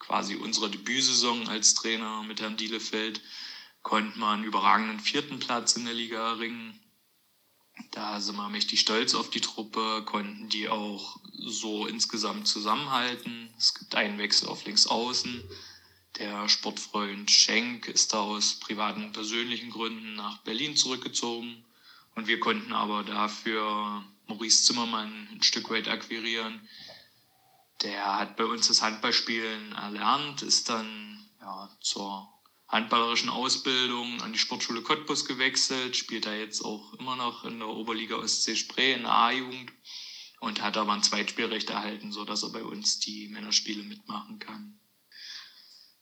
quasi 0.00 0.34
unserer 0.34 0.68
Debütsaison 0.68 1.46
als 1.46 1.74
Trainer 1.74 2.24
mit 2.24 2.40
Herrn 2.40 2.56
Dielefeld, 2.56 3.22
konnte 3.82 4.18
man 4.18 4.38
einen 4.38 4.44
überragenden 4.44 4.98
vierten 4.98 5.38
Platz 5.38 5.76
in 5.76 5.84
der 5.84 5.94
Liga 5.94 6.30
erringen. 6.30 6.80
Da 7.90 8.20
sind 8.20 8.36
wir 8.36 8.48
mächtig 8.48 8.80
stolz 8.80 9.14
auf 9.14 9.30
die 9.30 9.40
Truppe, 9.40 10.02
konnten 10.06 10.48
die 10.48 10.68
auch 10.68 11.18
so 11.34 11.86
insgesamt 11.86 12.48
zusammenhalten. 12.48 13.52
Es 13.58 13.74
gibt 13.74 13.94
einen 13.94 14.18
Wechsel 14.18 14.48
auf 14.48 14.64
links 14.64 14.86
außen. 14.86 15.42
Der 16.18 16.48
Sportfreund 16.48 17.30
Schenk 17.30 17.88
ist 17.88 18.12
da 18.12 18.20
aus 18.20 18.54
privaten 18.54 19.04
und 19.04 19.12
persönlichen 19.12 19.70
Gründen 19.70 20.14
nach 20.14 20.38
Berlin 20.38 20.76
zurückgezogen. 20.76 21.64
Und 22.14 22.26
wir 22.26 22.40
konnten 22.40 22.72
aber 22.72 23.02
dafür 23.02 24.04
Maurice 24.26 24.64
Zimmermann 24.64 25.28
ein 25.32 25.42
Stück 25.42 25.70
weit 25.70 25.88
akquirieren. 25.88 26.66
Der 27.82 28.18
hat 28.18 28.36
bei 28.36 28.44
uns 28.44 28.68
das 28.68 28.82
Handballspielen 28.82 29.72
erlernt, 29.72 30.42
ist 30.42 30.68
dann 30.68 31.26
ja, 31.40 31.68
zur 31.80 32.31
handballerischen 32.72 33.28
Ausbildung 33.28 34.22
an 34.22 34.32
die 34.32 34.38
Sportschule 34.38 34.80
Cottbus 34.80 35.26
gewechselt, 35.26 35.94
spielt 35.94 36.24
da 36.24 36.34
jetzt 36.34 36.64
auch 36.64 36.94
immer 36.94 37.16
noch 37.16 37.44
in 37.44 37.58
der 37.58 37.68
Oberliga 37.68 38.16
Ostsee 38.16 38.56
Spree 38.56 38.94
in 38.94 39.02
der 39.02 39.12
A-Jugend 39.12 39.70
und 40.40 40.62
hat 40.62 40.78
aber 40.78 40.92
ein 40.94 41.02
Zweitspielrecht 41.02 41.68
erhalten, 41.70 42.10
sodass 42.12 42.42
er 42.42 42.50
bei 42.50 42.64
uns 42.64 42.98
die 42.98 43.28
Männerspiele 43.28 43.82
mitmachen 43.82 44.38
kann. 44.38 44.80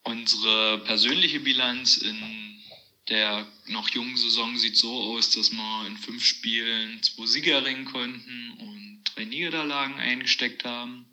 Unsere 0.04 0.78
persönliche 0.78 1.40
Bilanz 1.40 1.98
in 1.98 2.62
der 3.08 3.46
noch 3.66 3.88
jungen 3.88 4.16
Saison 4.16 4.56
sieht 4.56 4.76
so 4.76 4.92
aus, 4.92 5.32
dass 5.32 5.50
wir 5.50 5.86
in 5.88 5.96
fünf 5.96 6.24
Spielen 6.24 7.02
zwei 7.02 7.26
Siege 7.26 7.50
erringen 7.50 7.84
konnten 7.84 8.52
und 8.60 9.02
drei 9.04 9.24
Niederlagen 9.24 9.98
eingesteckt 9.98 10.64
haben. 10.64 11.06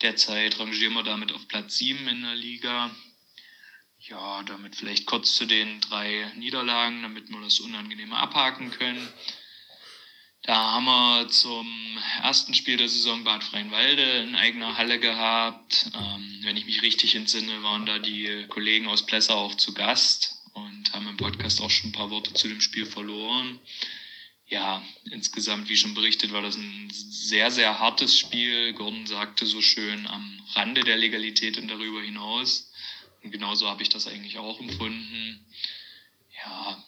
Derzeit 0.00 0.58
rangieren 0.60 0.94
wir 0.94 1.02
damit 1.02 1.32
auf 1.32 1.48
Platz 1.48 1.78
sieben 1.78 2.06
in 2.06 2.22
der 2.22 2.36
Liga. 2.36 2.94
Ja, 4.08 4.44
damit 4.44 4.76
vielleicht 4.76 5.06
kurz 5.06 5.34
zu 5.34 5.46
den 5.46 5.80
drei 5.80 6.30
Niederlagen, 6.36 7.02
damit 7.02 7.28
wir 7.28 7.40
das 7.40 7.58
Unangenehme 7.58 8.16
abhaken 8.16 8.70
können. 8.70 9.08
Da 10.42 10.54
haben 10.54 10.84
wir 10.84 11.28
zum 11.28 11.66
ersten 12.22 12.54
Spiel 12.54 12.76
der 12.76 12.88
Saison 12.88 13.24
Bad 13.24 13.42
Freienwalde 13.42 14.22
in 14.22 14.36
eigener 14.36 14.76
Halle 14.76 15.00
gehabt. 15.00 15.90
Ähm, 15.92 16.38
wenn 16.42 16.56
ich 16.56 16.66
mich 16.66 16.82
richtig 16.82 17.16
entsinne, 17.16 17.64
waren 17.64 17.84
da 17.84 17.98
die 17.98 18.46
Kollegen 18.48 18.86
aus 18.86 19.04
Plesser 19.04 19.34
auch 19.34 19.56
zu 19.56 19.74
Gast 19.74 20.36
und 20.52 20.92
haben 20.92 21.08
im 21.08 21.16
Podcast 21.16 21.60
auch 21.60 21.70
schon 21.70 21.90
ein 21.90 21.92
paar 21.92 22.10
Worte 22.10 22.32
zu 22.32 22.46
dem 22.46 22.60
Spiel 22.60 22.86
verloren. 22.86 23.58
Ja, 24.46 24.84
insgesamt, 25.10 25.68
wie 25.68 25.76
schon 25.76 25.94
berichtet, 25.94 26.32
war 26.32 26.42
das 26.42 26.54
ein 26.54 26.88
sehr, 26.92 27.50
sehr 27.50 27.80
hartes 27.80 28.16
Spiel. 28.16 28.72
Gordon 28.74 29.06
sagte 29.06 29.46
so 29.46 29.60
schön 29.60 30.06
am 30.06 30.40
Rande 30.54 30.82
der 30.82 30.96
Legalität 30.96 31.58
und 31.58 31.66
darüber 31.66 32.00
hinaus. 32.02 32.70
Und 33.26 33.32
genauso 33.32 33.68
habe 33.68 33.82
ich 33.82 33.88
das 33.88 34.06
eigentlich 34.06 34.38
auch 34.38 34.60
empfunden. 34.60 35.44
Ja, 36.44 36.84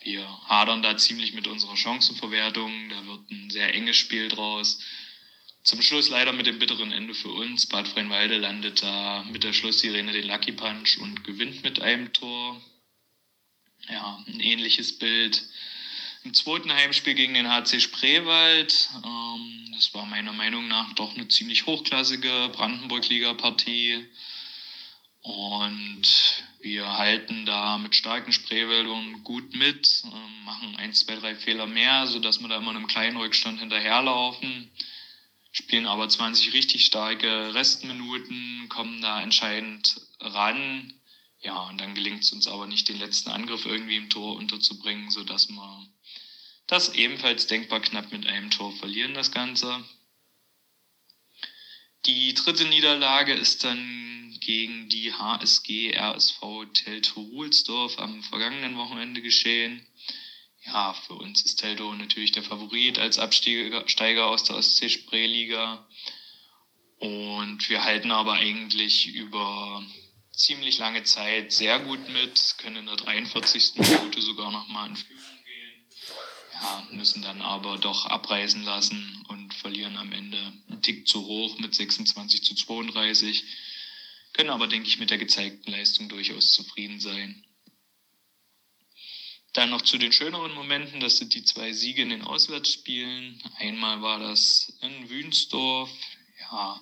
wir 0.00 0.26
hadern 0.48 0.82
da 0.82 0.96
ziemlich 0.96 1.34
mit 1.34 1.46
unserer 1.46 1.76
Chancenverwertung. 1.76 2.88
Da 2.88 3.06
wird 3.06 3.30
ein 3.30 3.50
sehr 3.50 3.74
enges 3.74 3.98
Spiel 3.98 4.28
draus. 4.28 4.80
Zum 5.64 5.82
Schluss 5.82 6.08
leider 6.08 6.32
mit 6.32 6.46
dem 6.46 6.58
bitteren 6.58 6.92
Ende 6.92 7.12
für 7.12 7.28
uns. 7.28 7.66
Bad 7.66 7.88
Freienwalde 7.88 8.38
landet 8.38 8.82
da 8.82 9.22
mit 9.30 9.44
der 9.44 9.52
Schlusssirene 9.52 10.12
den 10.12 10.26
Lucky 10.26 10.52
Punch 10.52 10.96
und 10.96 11.24
gewinnt 11.24 11.62
mit 11.62 11.78
einem 11.82 12.10
Tor. 12.14 12.58
Ja, 13.90 14.24
ein 14.26 14.40
ähnliches 14.40 14.98
Bild 14.98 15.44
im 16.24 16.32
zweiten 16.32 16.72
Heimspiel 16.72 17.12
gegen 17.12 17.34
den 17.34 17.50
HC 17.50 17.80
Spreewald. 17.80 18.88
Ähm, 19.04 19.72
das 19.74 19.92
war 19.92 20.06
meiner 20.06 20.32
Meinung 20.32 20.68
nach 20.68 20.94
doch 20.94 21.14
eine 21.14 21.28
ziemlich 21.28 21.66
hochklassige 21.66 22.48
Brandenburg-Liga-Partie. 22.54 24.06
Und 25.26 26.44
wir 26.60 26.98
halten 26.98 27.46
da 27.46 27.78
mit 27.78 27.96
starken 27.96 28.32
Spreewäldern 28.32 29.24
gut 29.24 29.56
mit, 29.56 30.04
ähm, 30.04 30.44
machen 30.44 30.76
ein, 30.76 30.94
zwei, 30.94 31.16
drei 31.16 31.34
Fehler 31.34 31.66
mehr, 31.66 32.06
sodass 32.06 32.38
wir 32.38 32.46
da 32.46 32.58
immer 32.58 32.70
in 32.70 32.76
einem 32.76 32.86
kleinen 32.86 33.16
Rückstand 33.16 33.58
hinterherlaufen. 33.58 34.70
Spielen 35.50 35.86
aber 35.86 36.08
20 36.08 36.52
richtig 36.52 36.84
starke 36.84 37.54
Restminuten, 37.54 38.68
kommen 38.68 39.02
da 39.02 39.20
entscheidend 39.20 40.00
ran. 40.20 40.94
Ja, 41.40 41.58
und 41.70 41.80
dann 41.80 41.96
gelingt 41.96 42.22
es 42.22 42.30
uns 42.30 42.46
aber 42.46 42.68
nicht, 42.68 42.88
den 42.88 43.00
letzten 43.00 43.30
Angriff 43.30 43.66
irgendwie 43.66 43.96
im 43.96 44.08
Tor 44.08 44.36
unterzubringen, 44.36 45.10
sodass 45.10 45.48
wir 45.48 45.88
das 46.68 46.94
ebenfalls 46.94 47.48
denkbar 47.48 47.80
knapp 47.80 48.12
mit 48.12 48.28
einem 48.28 48.52
Tor 48.52 48.70
verlieren, 48.76 49.14
das 49.14 49.32
Ganze. 49.32 49.84
Die 52.06 52.32
dritte 52.34 52.66
Niederlage 52.66 53.32
ist 53.34 53.64
dann 53.64 54.15
gegen 54.40 54.88
die 54.88 55.12
HSG 55.12 55.96
RSV 55.96 56.66
Teltow-Ruhlsdorf 56.72 57.98
am 57.98 58.22
vergangenen 58.22 58.76
Wochenende 58.76 59.22
geschehen. 59.22 59.86
Ja, 60.64 60.94
für 60.94 61.14
uns 61.14 61.44
ist 61.44 61.56
Teltow 61.56 61.94
natürlich 61.94 62.32
der 62.32 62.42
Favorit 62.42 62.98
als 62.98 63.18
Absteiger 63.18 64.26
aus 64.26 64.44
der 64.44 64.56
Ostsee 64.56 64.88
Spreeliga. 64.88 65.86
Und 66.98 67.68
wir 67.68 67.84
halten 67.84 68.10
aber 68.10 68.34
eigentlich 68.34 69.06
über 69.06 69.84
ziemlich 70.32 70.78
lange 70.78 71.02
Zeit 71.04 71.52
sehr 71.52 71.78
gut 71.80 72.08
mit, 72.08 72.56
können 72.58 72.76
in 72.76 72.86
der 72.86 72.96
43. 72.96 73.74
Minute 73.76 74.20
sogar 74.20 74.50
nochmal 74.50 74.88
in 74.90 74.96
Führung 74.96 75.44
gehen. 75.44 75.86
Ja, 76.52 76.88
müssen 76.90 77.22
dann 77.22 77.42
aber 77.42 77.78
doch 77.78 78.06
abreißen 78.06 78.62
lassen 78.64 79.24
und 79.28 79.54
verlieren 79.54 79.96
am 79.96 80.12
Ende 80.12 80.38
einen 80.68 80.82
Tick 80.82 81.06
zu 81.06 81.24
hoch 81.24 81.58
mit 81.58 81.74
26 81.74 82.42
zu 82.42 82.54
32 82.54 83.44
können 84.36 84.50
aber, 84.50 84.66
denke 84.66 84.86
ich, 84.86 84.98
mit 84.98 85.08
der 85.08 85.16
gezeigten 85.16 85.70
Leistung 85.70 86.10
durchaus 86.10 86.52
zufrieden 86.52 87.00
sein. 87.00 87.42
Dann 89.54 89.70
noch 89.70 89.80
zu 89.80 89.96
den 89.96 90.12
schöneren 90.12 90.52
Momenten, 90.52 91.00
das 91.00 91.16
sind 91.16 91.32
die 91.32 91.42
zwei 91.42 91.72
Siege 91.72 92.02
in 92.02 92.10
den 92.10 92.20
Auswärtsspielen. 92.20 93.42
Einmal 93.56 94.02
war 94.02 94.18
das 94.18 94.76
in 94.82 95.08
Wünsdorf. 95.08 95.90
Ja, 96.38 96.78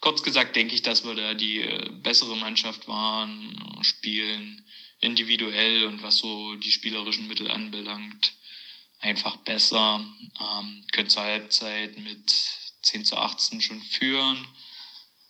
kurz 0.00 0.22
gesagt 0.22 0.56
denke 0.56 0.74
ich, 0.74 0.82
dass 0.82 1.04
wir 1.04 1.14
da 1.14 1.32
die 1.32 1.62
äh, 1.62 1.88
bessere 2.02 2.36
Mannschaft 2.36 2.86
waren, 2.86 3.78
spielen 3.80 4.62
individuell 5.00 5.86
und 5.86 6.02
was 6.02 6.18
so 6.18 6.54
die 6.56 6.70
spielerischen 6.70 7.28
Mittel 7.28 7.50
anbelangt, 7.50 8.34
einfach 9.00 9.36
besser. 9.38 10.04
Ähm, 10.38 10.84
können 10.92 11.08
zur 11.08 11.22
Halbzeit 11.22 11.96
mit 11.96 12.30
10 12.82 13.06
zu 13.06 13.16
18 13.16 13.62
schon 13.62 13.80
führen 13.80 14.46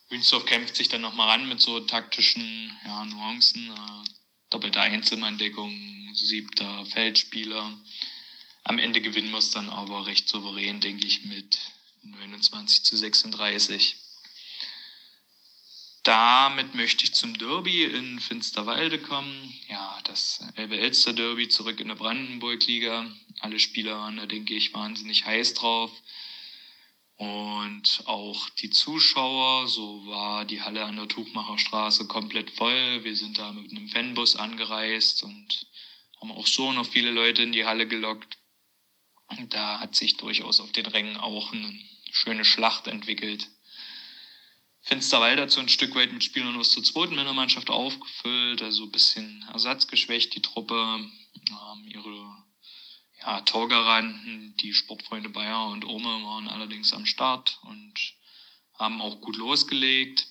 Wünsdorf 0.09 0.47
kämpft 0.47 0.77
sich 0.77 0.89
dann 0.89 1.01
nochmal 1.01 1.29
ran 1.29 1.49
mit 1.49 1.61
so 1.61 1.81
taktischen 1.81 2.77
ja, 2.85 3.05
Nuancen. 3.05 3.71
Äh, 3.71 4.11
doppelte 4.51 4.81
Einzelmanndeckung, 4.81 6.15
siebter 6.15 6.87
Feldspieler. 6.87 7.77
Am 8.63 8.79
Ende 8.79 9.01
gewinnen 9.01 9.31
wir 9.31 9.39
es 9.39 9.51
dann 9.51 9.69
aber 9.69 10.07
recht 10.07 10.29
souverän, 10.29 10.81
denke 10.81 11.07
ich, 11.07 11.25
mit 11.25 11.59
29 12.03 12.85
zu 12.85 12.97
36. 12.97 13.97
Damit 16.05 16.75
möchte 16.75 17.05
ich 17.05 17.15
zum 17.15 17.37
Derby 17.37 17.85
in 17.85 18.21
Finsterwalde 18.21 18.99
kommen. 19.01 19.55
Ja, 19.69 19.99
das 20.05 20.45
Elbe-Elster 20.55 21.15
Derby 21.15 21.49
zurück 21.49 21.81
in 21.81 21.89
der 21.89 21.95
Brandenburg-Liga. 21.95 23.11
Alle 23.41 23.59
Spieler 23.59 23.99
waren 23.99 24.19
da, 24.19 24.27
denke 24.27 24.55
ich, 24.55 24.75
wahnsinnig 24.75 25.25
heiß 25.25 25.55
drauf. 25.55 25.91
Und 27.17 28.03
auch 28.07 28.49
die 28.51 28.71
Zuschauer, 28.71 29.69
so 29.69 30.07
war 30.07 30.45
die 30.45 30.63
Halle 30.63 30.85
an 30.85 30.97
der 30.97 31.09
Tuchmacherstraße 31.09 32.07
komplett 32.09 32.51
voll. 32.51 33.05
Wir 33.05 33.15
sind 33.15 33.39
da 33.39 33.53
mit 33.53 33.71
einem 33.71 33.89
Fanbus 33.89 34.35
angereist 34.37 35.23
und 35.23 35.67
haben 36.21 36.33
auch 36.33 36.47
so 36.47 36.73
noch 36.73 36.87
viele 36.87 37.13
Leute 37.13 37.43
in 37.43 37.53
die 37.53 37.65
Halle 37.65 37.87
gelockt. 37.87 38.39
Und 39.29 39.55
da 39.55 39.79
hat 39.79 39.95
sich 39.95 40.17
durchaus 40.17 40.61
auf 40.61 40.73
den 40.73 40.87
Rängen 40.87 41.17
auch 41.17 41.53
eine 41.53 41.79
schöne 42.11 42.45
Schlacht 42.45 42.89
entwickelt. 42.89 43.49
Finsterwalde 44.83 45.43
hat 45.43 45.51
so 45.51 45.61
ein 45.61 45.69
Stück 45.69 45.95
weit 45.95 46.13
mit 46.13 46.25
Spielern 46.25 46.57
aus 46.57 46.75
der 46.75 46.83
zweiten 46.83 47.15
Männermannschaft 47.15 47.71
aufgefüllt, 47.71 48.61
also 48.61 48.85
ein 48.85 48.93
bisschen 48.93 49.45
ersatzgeschwächt, 49.53 50.35
die 50.35 50.43
Truppe. 50.43 50.75
Ähm, 50.75 51.87
ihre 51.87 52.45
ja, 53.25 53.41
Torgaranten, 53.41 54.55
die 54.59 54.75
Sportfreunde 54.75 55.31
Bayer 55.31 55.69
und 55.69 55.85
Ome 55.85 56.25
waren 56.25 56.49
allerdings 56.49 56.93
am 56.93 57.07
Start 57.07 57.59
und 57.63 57.95
haben 58.79 59.01
auch 59.01 59.21
gut 59.21 59.37
losgelegt. 59.37 60.27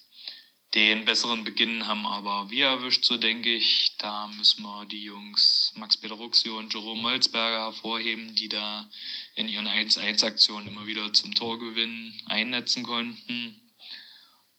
Den 0.76 1.06
besseren 1.06 1.44
Beginn 1.44 1.86
haben 1.86 2.06
aber 2.06 2.49
wir 2.49 2.65
erwischt, 2.65 3.06
so 3.06 3.18
denke 3.18 3.53
ich. 3.53 3.95
Da 3.99 4.28
müssen 4.28 4.64
wir 4.64 4.86
die 4.86 5.03
Jungs 5.03 5.72
Max-Peter 5.76 6.15
Ruxio 6.15 6.57
und 6.57 6.74
Jerome 6.74 7.02
Molzberger 7.02 7.65
hervorheben, 7.65 8.34
die 8.36 8.49
da 8.49 8.90
in 9.36 9.48
ihren 9.48 9.68
1-1-Aktionen 9.68 10.68
immer 10.68 10.88
wieder 10.88 11.14
zum 11.14 11.36
Torgewinn 11.36 12.20
einnetzen 12.26 12.84
konnten. 12.84 13.60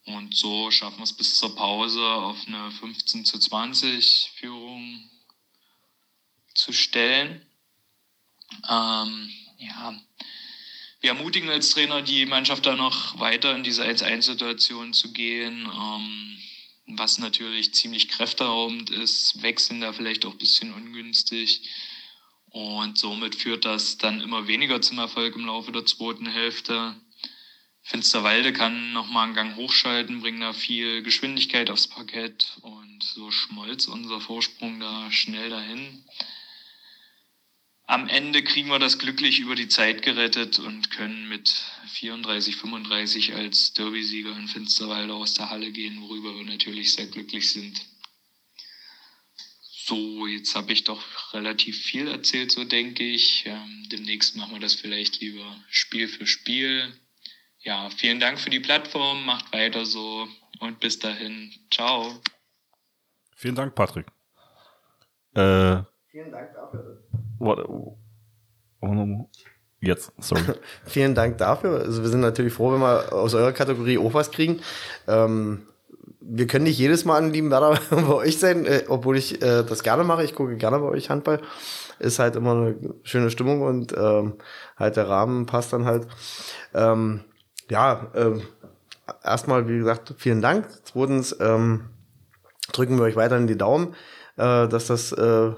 Und 0.07 0.37
so 0.37 0.71
schaffen 0.71 0.99
wir 0.99 1.05
es 1.05 1.17
bis 1.17 1.39
zur 1.39 1.57
Pause 1.57 2.05
auf 2.05 2.47
eine 2.47 2.71
15 2.71 3.25
zu 3.25 3.39
20 3.39 4.33
Führung 4.37 5.11
zu 6.55 6.73
stellen. 6.73 7.45
Ähm, 8.71 9.31
ja, 9.59 9.95
wir 11.01 11.11
ermutigen 11.11 11.51
als 11.51 11.69
Trainer 11.69 12.01
die 12.01 12.25
Mannschaft 12.25 12.65
da 12.65 12.77
noch 12.77 13.19
weiter 13.19 13.55
in 13.55 13.63
diese 13.63 13.85
1-1-Situation 13.85 14.95
zu 14.95 15.13
gehen, 15.13 15.69
ähm, 15.71 16.39
was 16.97 17.19
natürlich 17.19 17.75
ziemlich 17.75 18.09
kräfteraubend 18.09 18.89
ist, 18.89 19.43
wechseln 19.43 19.83
da 19.83 19.93
vielleicht 19.93 20.25
auch 20.25 20.33
ein 20.33 20.39
bisschen 20.39 20.73
ungünstig. 20.73 21.69
Und 22.49 22.97
somit 22.97 23.35
führt 23.35 23.67
das 23.67 23.99
dann 23.99 24.23
immer 24.23 24.47
weniger 24.47 24.81
zum 24.81 24.99
Erfolg 24.99 25.35
im 25.37 25.45
Laufe 25.45 25.73
der 25.73 25.85
zweiten 25.85 26.27
Hälfte. 26.27 26.95
Finsterwalde 27.83 28.55
kann 28.55 28.95
nochmal 28.95 29.25
einen 29.25 29.35
Gang 29.35 29.57
hochschalten, 29.57 30.21
bringt 30.21 30.41
da 30.41 30.55
viel 30.55 31.03
Geschwindigkeit 31.03 31.69
aufs 31.69 31.87
Parkett 31.87 32.57
und 32.63 33.03
so 33.03 33.31
schmolz 33.31 33.89
unser 33.89 34.23
Vorsprung 34.23 34.81
da 34.81 35.11
schnell 35.11 35.51
dahin 35.51 36.03
am 37.87 38.09
Ende 38.09 38.43
kriegen 38.43 38.69
wir 38.69 38.79
das 38.79 38.99
glücklich 38.99 39.41
über 39.41 39.55
die 39.55 39.69
Zeit 39.69 40.03
gerettet 40.03 40.59
und 40.59 40.91
können 40.91 41.29
mit 41.29 41.49
34, 41.89 42.57
35 42.57 43.35
als 43.35 43.75
Derby-Sieger 43.75 44.37
in 44.37 44.49
Finsterwalde 44.49 45.13
aus 45.15 45.35
der 45.35 45.51
Halle 45.51 45.71
gehen, 45.71 46.01
worüber 46.01 46.35
wir 46.35 46.45
natürlich 46.45 46.95
sehr 46.95 47.07
glücklich 47.07 47.53
sind. 47.53 47.79
So, 49.87 50.27
jetzt 50.27 50.55
habe 50.57 50.73
ich 50.73 50.85
doch 50.85 51.35
relativ 51.35 51.77
viel 51.83 52.09
erzählt, 52.09 52.51
so 52.51 52.65
denke 52.65 53.05
ich. 53.05 53.45
Ähm, 53.47 53.87
demnächst 53.93 54.35
machen 54.35 54.55
wir 54.55 54.61
das 54.61 54.75
vielleicht 54.75 55.21
lieber 55.21 55.63
Spiel 55.69 56.09
für 56.09 56.27
Spiel. 56.27 56.91
Ja, 57.59 57.91
vielen 57.91 58.19
Dank 58.19 58.41
für 58.41 58.49
die 58.49 58.61
Plattform, 58.61 59.27
macht 59.27 59.53
weiter 59.53 59.85
so 59.85 60.27
und 60.61 60.81
bis 60.81 60.99
dahin. 60.99 61.53
Ciao. 61.71 62.19
Vielen 63.37 63.55
Dank, 63.55 63.75
Patrick. 63.75 64.07
Äh, 65.35 65.83
Vielen 66.11 66.31
Dank 66.31 66.55
dafür. 66.55 67.04
Oh, 67.47 67.99
oh, 68.81 69.29
jetzt, 69.81 70.13
sorry. 70.19 70.43
Vielen 70.85 71.15
Dank 71.15 71.39
dafür. 71.39 71.81
Also 71.81 72.03
wir 72.03 72.09
sind 72.09 72.21
natürlich 72.21 72.53
froh, 72.53 72.73
wenn 72.73 72.81
wir 72.81 73.13
aus 73.13 73.35
eurer 73.35 73.53
Kategorie 73.53 73.99
auch 73.99 74.15
was 74.15 74.31
kriegen. 74.31 74.61
Ähm, 75.07 75.67
wir 76.27 76.47
können 76.47 76.65
nicht 76.65 76.79
jedes 76.79 77.05
Mal 77.05 77.19
an 77.19 77.33
lieben 77.33 77.51
Werder 77.51 77.79
bei 77.91 78.15
euch 78.15 78.39
sein, 78.39 78.65
äh, 78.67 78.85
obwohl 78.89 79.17
ich 79.17 79.43
äh, 79.43 79.63
das 79.63 79.83
gerne 79.83 80.05
mache. 80.05 80.25
Ich 80.25 80.35
gucke 80.35 80.57
gerne 80.57 80.79
bei 80.79 80.87
euch 80.87 81.11
Handball. 81.11 81.41
Ist 81.99 82.19
halt 82.19 82.37
immer 82.37 82.53
eine 82.53 82.95
schöne 83.03 83.31
Stimmung 83.31 83.63
und 83.63 83.95
ähm, 83.97 84.35
halt 84.77 84.97
der 84.97 85.09
Rahmen 85.09 85.47
passt 85.47 85.73
dann 85.73 85.85
halt. 85.85 86.09
Ähm, 86.75 87.21
ja, 87.71 88.11
ähm, 88.15 88.43
erstmal, 89.23 89.69
wie 89.69 89.79
gesagt, 89.79 90.15
vielen 90.19 90.43
Dank. 90.43 90.67
Zweitens 90.85 91.37
ähm, 91.41 91.91
drücken 92.73 92.97
wir 92.97 93.05
euch 93.05 93.17
weiterhin 93.17 93.47
die 93.47 93.59
Daumen, 93.59 93.95
äh, 94.37 94.67
dass 94.69 94.89
das 94.89 95.13
äh, 95.13 95.53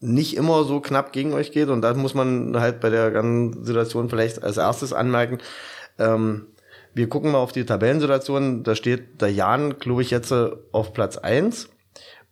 nicht 0.00 0.36
immer 0.36 0.64
so 0.64 0.80
knapp 0.80 1.12
gegen 1.12 1.32
euch 1.32 1.52
geht. 1.52 1.68
Und 1.68 1.82
da 1.82 1.94
muss 1.94 2.14
man 2.14 2.58
halt 2.58 2.80
bei 2.80 2.90
der 2.90 3.10
ganzen 3.10 3.64
Situation 3.64 4.08
vielleicht 4.08 4.42
als 4.42 4.56
erstes 4.56 4.92
anmerken. 4.92 5.38
Ähm, 5.98 6.46
wir 6.94 7.08
gucken 7.08 7.32
mal 7.32 7.38
auf 7.38 7.52
die 7.52 7.64
Tabellensituation. 7.64 8.62
Da 8.62 8.74
steht 8.74 9.20
der 9.20 9.32
Jan, 9.32 9.78
glaube 9.78 10.02
ich, 10.02 10.10
jetzt 10.10 10.30
äh, 10.30 10.50
auf 10.72 10.92
Platz 10.92 11.16
eins 11.16 11.68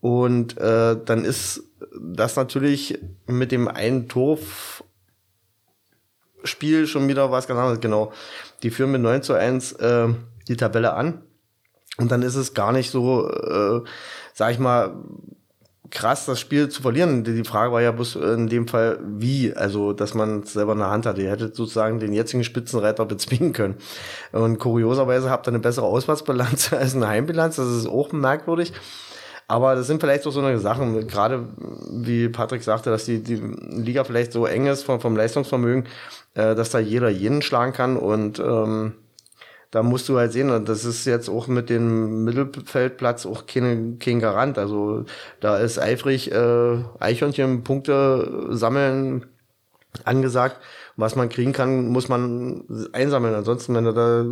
Und 0.01 0.59
äh, 0.59 0.97
dann 1.05 1.25
ist 1.25 1.65
das 2.01 2.37
natürlich 2.37 2.99
mit 3.27 3.53
dem 3.53 3.69
einen 3.69 4.09
Torf 4.09 4.85
Spiel 6.45 6.87
schon 6.87 7.09
wieder 7.09 7.33
was 7.33 7.49
ganz 7.49 7.59
anderes. 7.59 7.81
Genau. 7.81 8.13
Die 8.63 8.71
führen 8.71 8.93
mit 8.93 9.03
9 9.03 9.23
zu 9.23 9.35
1 9.35 9.73
äh, 9.73 10.09
die 10.49 10.57
Tabelle 10.57 10.95
an. 10.95 11.23
Und 11.99 12.13
dann 12.13 12.23
ist 12.23 12.37
es 12.37 12.55
gar 12.55 12.73
nicht 12.73 12.91
so, 12.91 13.29
äh, 13.29 13.81
sag 14.35 14.53
ich 14.53 14.59
mal, 14.59 14.95
krass, 15.91 16.27
das 16.27 16.41
Spiel 16.41 16.69
zu 16.69 16.83
verlieren. 16.83 17.25
Die 17.25 17.45
Frage 17.45 17.73
war 17.73 17.83
ja 17.83 17.93
bloß 17.93 18.17
in 18.17 18.49
dem 18.49 18.69
Fall, 18.69 18.99
wie, 19.03 19.55
also, 19.55 19.93
dass 19.93 20.15
man 20.15 20.43
selber 20.45 20.73
in 20.73 20.79
der 20.79 20.91
Hand 20.91 21.07
hatte. 21.07 21.23
Ihr 21.23 21.31
hättet 21.31 21.55
sozusagen 21.57 21.99
den 21.99 22.13
jetzigen 22.13 22.45
Spitzenreiter 22.45 23.05
bezwingen 23.07 23.53
können. 23.53 23.77
Und 24.33 24.59
kurioserweise 24.59 25.31
habt 25.31 25.47
ihr 25.47 25.53
eine 25.53 25.59
bessere 25.59 25.87
Auswärtsbilanz 25.87 26.73
als 26.73 26.95
eine 26.95 27.09
Heimbilanz. 27.09 27.57
Das 27.57 27.69
ist 27.69 27.87
auch 27.87 28.13
merkwürdig. 28.13 28.73
Aber 29.49 29.77
das 29.77 29.87
sind 29.87 30.01
vielleicht 30.01 30.25
so 30.25 30.31
so 30.31 30.41
eine 30.41 30.59
Sachen, 30.59 31.07
gerade 31.07 31.47
wie 31.89 32.29
Patrick 32.29 32.65
sagte, 32.65 32.91
dass 32.91 33.05
die, 33.05 33.23
die 33.23 33.37
Liga 33.37 34.03
vielleicht 34.03 34.33
so 34.33 34.45
eng 34.45 34.67
ist 34.67 34.83
vom, 34.83 35.01
vom 35.01 35.17
Leistungsvermögen, 35.17 35.85
äh, 36.35 36.57
dass 36.57 36.71
da 36.71 36.81
jeder 36.81 37.11
jeden 37.11 37.43
schlagen 37.43 37.73
kann 37.73 37.97
und 37.97 38.41
ähm, 38.41 38.95
da 39.71 39.83
musst 39.83 40.09
du 40.09 40.19
halt 40.19 40.33
sehen, 40.33 40.51
und 40.51 40.69
das 40.69 40.85
ist 40.85 41.05
jetzt 41.07 41.29
auch 41.29 41.49
mit 41.49 41.71
dem 41.71 42.25
Mittelfeldplatz 42.25 43.27
auch 43.27 43.47
kein, 43.47 43.99
kein 43.99 44.21
Garant. 44.21 44.59
Also 44.59 45.05
da 45.41 45.59
ist 45.59 45.79
eifrig 45.79 46.33
äh, 46.33 46.79
Eichhörnchen 46.99 47.65
Punkte 47.65 48.49
sammeln 48.51 49.27
angesagt. 50.05 50.61
Was 50.97 51.17
man 51.17 51.29
kriegen 51.29 51.53
kann, 51.53 51.89
muss 51.89 52.09
man 52.09 52.65
einsammeln. 52.93 53.35
Ansonsten, 53.35 53.75
wenn 53.75 53.85
du 53.85 53.93
da 53.93 54.25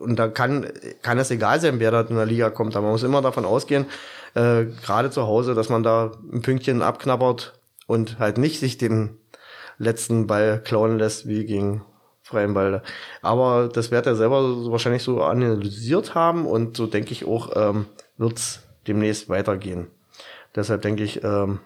und 0.00 0.16
da 0.16 0.28
kann, 0.28 0.66
kann 1.02 1.18
es 1.18 1.30
egal 1.30 1.60
sein, 1.60 1.80
wer 1.80 1.90
da 1.90 2.02
in 2.02 2.14
der 2.14 2.26
Liga 2.26 2.50
kommt. 2.50 2.76
Aber 2.76 2.84
man 2.84 2.92
muss 2.92 3.02
immer 3.02 3.20
davon 3.20 3.44
ausgehen, 3.44 3.86
äh, 4.34 4.64
gerade 4.64 5.10
zu 5.10 5.26
Hause, 5.26 5.54
dass 5.54 5.68
man 5.68 5.82
da 5.82 6.12
ein 6.32 6.42
Pünktchen 6.42 6.82
abknabbert 6.82 7.60
und 7.86 8.18
halt 8.18 8.38
nicht 8.38 8.60
sich 8.60 8.78
den 8.78 9.18
letzten 9.78 10.26
Ball 10.26 10.62
klauen 10.62 10.98
lässt, 10.98 11.26
wie 11.26 11.44
gegen 11.44 11.84
Freienwalde. 12.28 12.82
Aber 13.22 13.68
das 13.68 13.90
wird 13.90 14.06
er 14.06 14.14
selber 14.14 14.42
wahrscheinlich 14.70 15.02
so 15.02 15.22
analysiert 15.22 16.14
haben 16.14 16.46
und 16.46 16.76
so 16.76 16.86
denke 16.86 17.12
ich 17.12 17.26
auch, 17.26 17.56
ähm, 17.56 17.86
wird's 18.16 18.60
demnächst 18.86 19.28
weitergehen. 19.28 19.88
Deshalb 20.54 20.82
denke 20.82 21.04
ich, 21.04 21.22
ähm, 21.24 21.60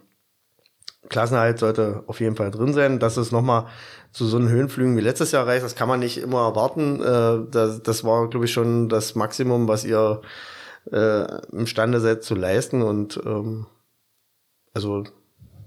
Klassenhalt 1.09 1.59
sollte 1.59 2.05
auf 2.07 2.21
jeden 2.21 2.37
Fall 2.37 2.51
drin 2.51 2.73
sein. 2.73 2.99
Dass 2.99 3.17
es 3.17 3.33
nochmal 3.33 3.67
zu 4.13 4.27
so 4.27 4.37
einen 4.37 4.49
Höhenflügen 4.49 4.97
wie 4.97 5.01
letztes 5.01 5.33
Jahr 5.33 5.47
reicht, 5.47 5.65
das 5.65 5.75
kann 5.75 5.89
man 5.89 6.01
nicht 6.01 6.19
immer 6.19 6.47
erwarten. 6.47 7.01
Äh, 7.01 7.51
das, 7.51 7.83
das 7.83 8.05
war, 8.05 8.29
glaube 8.29 8.47
ich, 8.47 8.53
schon 8.53 8.89
das 8.89 9.15
Maximum, 9.15 9.69
was 9.69 9.85
ihr 9.85 10.23
äh, 10.91 11.25
imstande 11.53 12.01
seid 12.01 12.23
zu 12.23 12.35
leisten. 12.35 12.83
Und 12.83 13.21
ähm, 13.25 13.67
also 14.75 15.05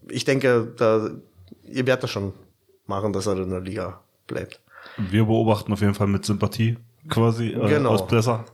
ich 0.10 0.26
denke, 0.26 0.74
da, 0.78 1.10
ihr 1.64 1.86
werdet 1.86 2.04
das 2.04 2.12
schon 2.12 2.34
machen, 2.86 3.14
dass 3.14 3.28
er 3.28 3.38
in 3.38 3.50
der 3.50 3.62
Liga 3.62 4.02
bleibt. 4.28 4.62
Wir 4.98 5.26
beobachten 5.26 5.72
auf 5.74 5.82
jeden 5.82 5.94
Fall 5.94 6.08
mit 6.08 6.26
Sympathie 6.26 6.78
quasi 7.10 7.50
äh, 7.50 7.68
Genau. 7.68 7.90
aus 7.92 8.08
Plesser. 8.08 8.46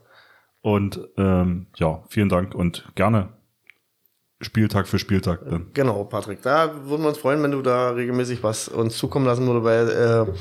Und 0.62 1.00
ähm, 1.18 1.68
ja, 1.78 2.04
vielen 2.10 2.30
Dank 2.30 2.54
und 2.54 2.86
gerne 2.96 3.30
Spieltag 4.42 4.88
für 4.88 5.00
Spieltag 5.00 5.42
dann. 5.48 5.68
Genau, 5.74 6.04
Patrick. 6.04 6.42
Da 6.42 6.72
würden 6.86 7.04
wir 7.04 7.10
uns 7.10 7.18
freuen, 7.20 7.42
wenn 7.44 7.52
du 7.52 7.62
da 7.62 7.92
regelmäßig 7.92 8.44
was 8.44 8.68
uns 8.68 8.98
zukommen 8.98 9.26
lassen 9.26 9.46
würde, 9.48 9.64
weil 9.64 9.90
äh, 9.90 10.34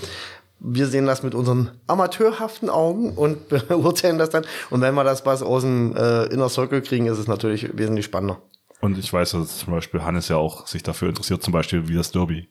wir 0.59 0.87
sehen 0.87 1.07
das 1.07 1.23
mit 1.23 1.35
unseren 1.35 1.71
amateurhaften 1.87 2.71
Augen 2.71 3.15
und 3.15 3.49
beurteilen 3.69 4.19
das 4.19 4.31
dann. 4.31 4.45
Und 4.71 4.81
wenn 4.81 4.95
wir 4.95 5.05
das 5.05 5.25
was 5.27 5.43
aus 5.43 5.63
dem 5.63 5.95
äh, 5.97 6.25
Inner 6.27 6.49
Circle 6.49 6.83
kriegen, 6.83 7.07
ist 7.07 7.19
es 7.19 7.27
natürlich 7.29 7.77
wesentlich 7.77 8.07
spannender. 8.07 8.41
Und 8.81 8.97
ich 8.99 9.13
weiß, 9.13 9.33
dass 9.33 9.59
zum 9.59 9.75
Beispiel 9.75 10.03
Hannes 10.03 10.29
ja 10.29 10.37
auch 10.37 10.67
sich 10.67 10.83
dafür 10.83 11.11
interessiert, 11.11 11.43
zum 11.43 11.53
Beispiel 11.53 11.89
wie 11.89 11.95
das 11.97 12.13
Derby 12.13 12.49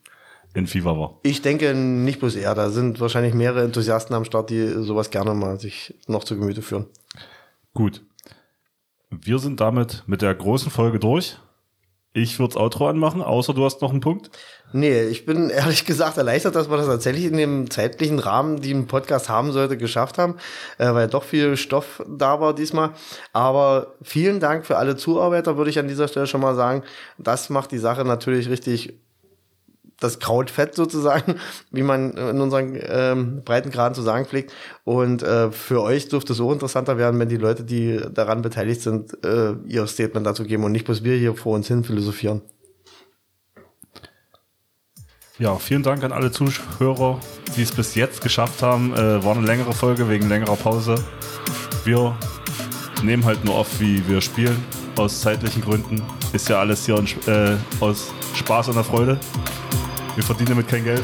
in 0.53 0.67
FIFA 0.67 0.97
war. 0.97 1.19
Ich 1.23 1.41
denke 1.41 1.73
nicht 1.73 2.19
bloß 2.19 2.35
er, 2.35 2.55
da 2.55 2.69
sind 2.69 2.99
wahrscheinlich 2.99 3.33
mehrere 3.33 3.63
Enthusiasten 3.63 4.15
am 4.15 4.25
Start, 4.25 4.49
die 4.49 4.67
sowas 4.83 5.09
gerne 5.09 5.33
mal 5.33 5.59
sich 5.59 5.93
noch 6.07 6.23
zu 6.23 6.37
Gemüte 6.37 6.61
führen. 6.61 6.87
Gut. 7.73 8.03
Wir 9.11 9.39
sind 9.39 9.59
damit 9.59 10.03
mit 10.07 10.21
der 10.21 10.33
großen 10.35 10.71
Folge 10.71 10.99
durch. 10.99 11.37
Ich 12.11 12.39
würde 12.39 12.55
das 12.55 12.61
Outro 12.61 12.89
anmachen, 12.89 13.21
außer 13.21 13.53
du 13.53 13.63
hast 13.63 13.81
noch 13.81 13.91
einen 13.91 13.99
Punkt. 13.99 14.31
Nee, 14.73 15.03
ich 15.03 15.25
bin 15.25 15.49
ehrlich 15.51 15.85
gesagt 15.85 16.17
erleichtert, 16.17 16.55
dass 16.55 16.69
wir 16.69 16.77
das 16.77 16.87
tatsächlich 16.87 17.25
in 17.25 17.37
dem 17.37 17.69
zeitlichen 17.69 18.17
Rahmen, 18.17 18.61
die 18.61 18.73
ein 18.73 18.87
Podcast 18.87 19.29
haben 19.29 19.51
sollte, 19.51 19.77
geschafft 19.77 20.17
haben, 20.17 20.35
äh, 20.79 20.91
weil 20.93 21.07
doch 21.07 21.23
viel 21.23 21.55
Stoff 21.55 22.03
da 22.07 22.41
war 22.41 22.55
diesmal. 22.55 22.91
Aber 23.31 23.95
vielen 24.01 24.39
Dank 24.39 24.65
für 24.65 24.77
alle 24.77 24.97
Zuarbeiter, 24.97 25.57
würde 25.57 25.69
ich 25.69 25.77
an 25.77 25.87
dieser 25.87 26.07
Stelle 26.07 26.25
schon 26.25 26.41
mal 26.41 26.55
sagen. 26.55 26.83
Das 27.19 27.49
macht 27.49 27.71
die 27.71 27.77
Sache 27.77 28.03
natürlich 28.03 28.49
richtig 28.49 28.99
das 29.99 30.19
Kraut 30.19 30.49
fett 30.49 30.75
sozusagen, 30.75 31.35
wie 31.71 31.83
man 31.83 32.11
in 32.11 32.41
unseren 32.41 32.77
ähm, 32.81 33.41
Breitengraden 33.43 33.95
zu 33.95 34.01
sagen 34.01 34.25
pflegt. 34.25 34.53
Und 34.83 35.23
äh, 35.23 35.51
für 35.51 35.81
euch 35.81 36.09
dürfte 36.09 36.33
es 36.33 36.41
auch 36.41 36.51
interessanter 36.51 36.97
werden, 36.97 37.19
wenn 37.19 37.29
die 37.29 37.37
Leute, 37.37 37.63
die 37.63 38.01
daran 38.13 38.41
beteiligt 38.41 38.81
sind, 38.81 39.23
äh, 39.23 39.53
ihr 39.65 39.87
Statement 39.87 40.25
dazu 40.25 40.43
geben 40.43 40.63
und 40.63 40.71
nicht 40.71 40.85
bloß 40.85 41.03
wir 41.03 41.15
hier 41.15 41.35
vor 41.35 41.55
uns 41.55 41.67
hin 41.67 41.83
philosophieren. 41.83 42.41
Ja, 45.39 45.55
vielen 45.55 45.83
Dank 45.83 46.03
an 46.03 46.11
alle 46.11 46.31
Zuhörer, 46.31 47.17
die 47.55 47.61
es 47.61 47.71
bis 47.71 47.95
jetzt 47.95 48.21
geschafft 48.21 48.61
haben. 48.61 48.93
Äh, 48.93 49.23
war 49.23 49.37
eine 49.37 49.47
längere 49.47 49.73
Folge 49.73 50.09
wegen 50.09 50.27
längerer 50.27 50.57
Pause. 50.57 50.95
Wir 51.85 52.17
nehmen 53.03 53.23
halt 53.23 53.45
nur 53.45 53.55
auf, 53.55 53.79
wie 53.79 54.05
wir 54.07 54.19
spielen, 54.19 54.61
aus 54.97 55.21
zeitlichen 55.21 55.61
Gründen. 55.61 56.01
Ist 56.33 56.49
ja 56.49 56.59
alles 56.59 56.85
hier 56.85 57.01
äh, 57.27 57.55
aus 57.79 58.11
Spaß 58.35 58.67
und 58.67 58.75
der 58.75 58.83
Freude. 58.83 59.17
Wir 60.19 60.25
verdienen 60.25 60.49
damit 60.49 60.67
kein 60.67 60.83
Geld. 60.83 61.01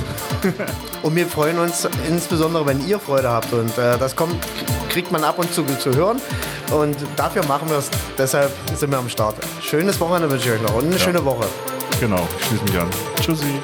Und 1.01 1.15
wir 1.15 1.25
freuen 1.25 1.57
uns 1.57 1.87
insbesondere, 2.09 2.65
wenn 2.65 2.85
ihr 2.85 2.99
Freude 2.99 3.29
habt. 3.29 3.53
Und 3.53 3.69
äh, 3.77 3.97
das 3.97 4.13
kommt, 4.13 4.35
kriegt 4.89 5.09
man 5.09 5.23
ab 5.23 5.39
und 5.39 5.53
zu 5.53 5.63
zu 5.79 5.95
hören. 5.95 6.19
Und 6.69 6.97
dafür 7.15 7.45
machen 7.45 7.69
wir 7.69 7.77
es. 7.77 7.89
Deshalb 8.17 8.51
sind 8.77 8.91
wir 8.91 8.97
am 8.97 9.07
Start. 9.07 9.35
Schönes 9.61 9.97
Wochenende 10.01 10.29
wünsche 10.29 10.49
ich 10.49 10.55
euch 10.55 10.61
noch 10.61 10.75
und 10.75 10.87
eine 10.87 10.95
Ja. 10.95 10.99
schöne 10.99 11.23
Woche. 11.23 11.45
Genau, 12.01 12.27
ich 12.41 12.45
schließe 12.47 12.63
mich 12.65 12.77
an. 12.77 12.89
Tschüssi. 13.21 13.61